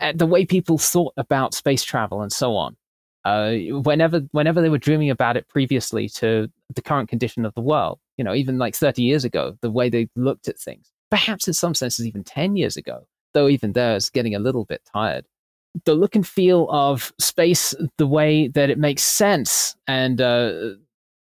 uh, 0.00 0.12
the 0.14 0.26
way 0.26 0.44
people 0.44 0.76
thought 0.76 1.14
about 1.16 1.54
space 1.54 1.82
travel 1.82 2.20
and 2.20 2.30
so 2.32 2.54
on. 2.54 2.76
Uh, 3.24 3.54
whenever 3.82 4.20
whenever 4.32 4.60
they 4.60 4.68
were 4.68 4.78
dreaming 4.78 5.10
about 5.10 5.36
it 5.36 5.48
previously 5.48 6.08
to 6.08 6.48
the 6.74 6.82
current 6.82 7.08
condition 7.08 7.46
of 7.46 7.54
the 7.54 7.60
world, 7.62 7.98
you 8.18 8.24
know, 8.24 8.34
even 8.34 8.58
like 8.58 8.76
30 8.76 9.02
years 9.02 9.24
ago, 9.24 9.56
the 9.62 9.70
way 9.70 9.88
they 9.88 10.08
looked 10.14 10.46
at 10.46 10.58
things, 10.58 10.92
perhaps 11.10 11.48
in 11.48 11.54
some 11.54 11.74
senses 11.74 12.06
even 12.06 12.22
10 12.22 12.54
years 12.56 12.76
ago, 12.76 13.06
though 13.32 13.48
even 13.48 13.72
there 13.72 13.96
is 13.96 14.10
getting 14.10 14.34
a 14.34 14.38
little 14.38 14.66
bit 14.66 14.82
tired. 14.92 15.24
The 15.86 15.94
look 15.94 16.14
and 16.14 16.26
feel 16.26 16.68
of 16.70 17.12
space, 17.18 17.74
the 17.96 18.06
way 18.06 18.48
that 18.48 18.70
it 18.70 18.78
makes 18.78 19.02
sense 19.02 19.74
and 19.86 20.20
uh, 20.20 20.74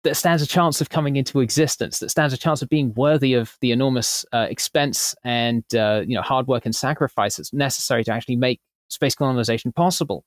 that 0.04 0.14
stands 0.14 0.42
a 0.42 0.46
chance 0.46 0.80
of 0.80 0.90
coming 0.90 1.16
into 1.16 1.40
existence, 1.40 1.98
that 1.98 2.10
stands 2.10 2.32
a 2.32 2.36
chance 2.38 2.62
of 2.62 2.68
being 2.68 2.92
worthy 2.94 3.34
of 3.34 3.56
the 3.60 3.72
enormous 3.72 4.24
uh, 4.32 4.46
expense 4.48 5.14
and 5.24 5.64
uh, 5.74 6.02
you 6.06 6.14
know 6.14 6.22
hard 6.22 6.46
work 6.46 6.64
and 6.64 6.76
sacrifice 6.76 7.36
that's 7.36 7.52
necessary 7.52 8.04
to 8.04 8.12
actually 8.12 8.36
make 8.36 8.60
space 8.88 9.14
colonization 9.14 9.72
possible, 9.72 10.24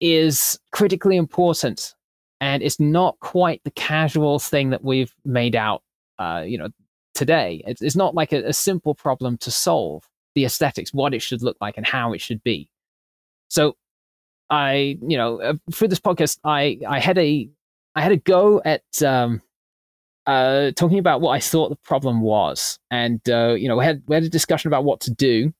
is 0.00 0.58
critically 0.72 1.16
important, 1.16 1.94
and 2.40 2.62
it's 2.62 2.80
not 2.80 3.18
quite 3.20 3.62
the 3.64 3.70
casual 3.70 4.38
thing 4.38 4.70
that 4.70 4.82
we've 4.82 5.14
made 5.24 5.54
out. 5.54 5.82
Uh, 6.18 6.42
you 6.46 6.56
know, 6.56 6.68
today 7.14 7.62
it's, 7.66 7.82
it's 7.82 7.96
not 7.96 8.14
like 8.14 8.32
a, 8.32 8.42
a 8.44 8.52
simple 8.52 8.94
problem 8.94 9.36
to 9.38 9.50
solve. 9.50 10.02
The 10.34 10.44
aesthetics, 10.44 10.92
what 10.92 11.14
it 11.14 11.22
should 11.22 11.42
look 11.42 11.56
like, 11.60 11.76
and 11.76 11.86
how 11.86 12.12
it 12.12 12.20
should 12.20 12.42
be. 12.42 12.68
So 13.48 13.76
I, 14.50 14.98
you 15.06 15.16
know, 15.16 15.40
uh, 15.40 15.54
through 15.72 15.88
this 15.88 16.00
podcast, 16.00 16.38
I 16.44 16.78
I 16.86 16.98
had 16.98 17.18
a 17.18 17.48
I 17.96 18.02
had 18.02 18.12
a 18.12 18.18
go 18.18 18.60
at 18.64 19.02
um, 19.02 19.40
uh, 20.26 20.70
talking 20.72 20.98
about 20.98 21.22
what 21.22 21.30
I 21.30 21.40
thought 21.40 21.70
the 21.70 21.76
problem 21.76 22.20
was, 22.20 22.78
and 22.90 23.20
uh, 23.28 23.54
you 23.54 23.68
know, 23.68 23.76
we 23.76 23.84
had 23.84 24.02
we 24.06 24.14
had 24.14 24.22
a 24.22 24.28
discussion 24.28 24.68
about 24.68 24.84
what 24.84 25.00
to 25.00 25.10
do 25.10 25.52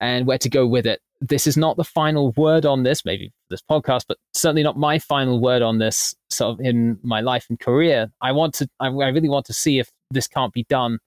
and 0.00 0.26
where 0.26 0.38
to 0.38 0.48
go 0.48 0.66
with 0.66 0.86
it. 0.86 1.00
This 1.20 1.46
is 1.46 1.56
not 1.56 1.76
the 1.76 1.84
final 1.84 2.32
word 2.32 2.64
on 2.64 2.82
this, 2.82 3.04
maybe 3.04 3.30
this 3.50 3.62
podcast, 3.62 4.06
but 4.08 4.16
certainly 4.32 4.62
not 4.62 4.76
my 4.76 4.98
final 4.98 5.38
word 5.38 5.60
on 5.60 5.78
this. 5.78 6.16
Sort 6.30 6.58
of 6.58 6.64
in 6.64 6.98
my 7.02 7.20
life 7.20 7.46
and 7.50 7.60
career, 7.60 8.10
I 8.22 8.32
want 8.32 8.54
to, 8.54 8.68
I, 8.80 8.86
I 8.86 9.08
really 9.08 9.28
want 9.28 9.44
to 9.46 9.52
see 9.52 9.78
if 9.78 9.90
this 10.10 10.26
can't 10.26 10.52
be 10.52 10.64
done. 10.70 10.98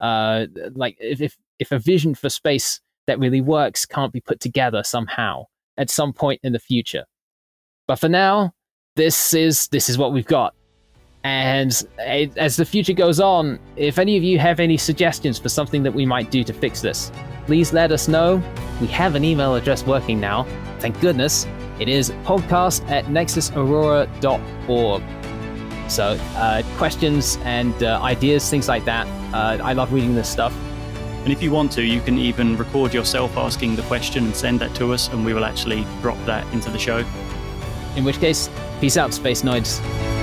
Uh, 0.00 0.46
like 0.74 0.96
if, 0.98 1.20
if 1.20 1.36
if 1.60 1.70
a 1.70 1.78
vision 1.78 2.16
for 2.16 2.28
space 2.28 2.80
that 3.06 3.20
really 3.20 3.40
works 3.40 3.86
can't 3.86 4.12
be 4.12 4.20
put 4.20 4.40
together 4.40 4.82
somehow 4.82 5.44
at 5.78 5.88
some 5.88 6.12
point 6.12 6.40
in 6.42 6.52
the 6.52 6.58
future. 6.58 7.04
But 7.86 8.00
for 8.00 8.08
now, 8.08 8.54
this 8.94 9.32
is 9.34 9.68
this 9.68 9.88
is 9.88 9.96
what 9.98 10.12
we've 10.12 10.26
got. 10.26 10.54
And 11.24 11.86
as 11.98 12.56
the 12.56 12.64
future 12.64 12.92
goes 12.92 13.20
on, 13.20 13.60
if 13.76 13.98
any 13.98 14.16
of 14.16 14.24
you 14.24 14.40
have 14.40 14.58
any 14.58 14.76
suggestions 14.76 15.38
for 15.38 15.48
something 15.48 15.84
that 15.84 15.94
we 15.94 16.04
might 16.04 16.32
do 16.32 16.42
to 16.42 16.52
fix 16.52 16.80
this, 16.80 17.12
please 17.46 17.72
let 17.72 17.92
us 17.92 18.08
know. 18.08 18.42
We 18.80 18.88
have 18.88 19.14
an 19.14 19.24
email 19.24 19.54
address 19.54 19.86
working 19.86 20.18
now. 20.18 20.42
Thank 20.80 21.00
goodness. 21.00 21.46
It 21.78 21.88
is 21.88 22.10
podcast 22.24 22.88
at 22.90 23.04
nexusaurora.org. 23.04 25.02
So, 25.88 26.18
uh, 26.34 26.62
questions 26.76 27.38
and 27.44 27.82
uh, 27.84 28.00
ideas, 28.02 28.50
things 28.50 28.66
like 28.66 28.84
that. 28.86 29.06
Uh, 29.32 29.58
I 29.62 29.74
love 29.74 29.92
reading 29.92 30.16
this 30.16 30.28
stuff. 30.28 30.52
And 31.22 31.32
if 31.32 31.40
you 31.40 31.52
want 31.52 31.70
to, 31.72 31.82
you 31.84 32.00
can 32.00 32.18
even 32.18 32.56
record 32.56 32.92
yourself 32.92 33.36
asking 33.36 33.76
the 33.76 33.82
question 33.82 34.24
and 34.24 34.34
send 34.34 34.58
that 34.60 34.74
to 34.76 34.92
us, 34.92 35.06
and 35.08 35.24
we 35.24 35.34
will 35.34 35.44
actually 35.44 35.86
drop 36.00 36.18
that 36.26 36.52
into 36.52 36.68
the 36.70 36.78
show. 36.80 37.04
In 37.94 38.04
which 38.04 38.18
case, 38.18 38.48
peace 38.82 38.96
out, 38.96 39.14
Space 39.14 39.42
Noids. 39.42 40.21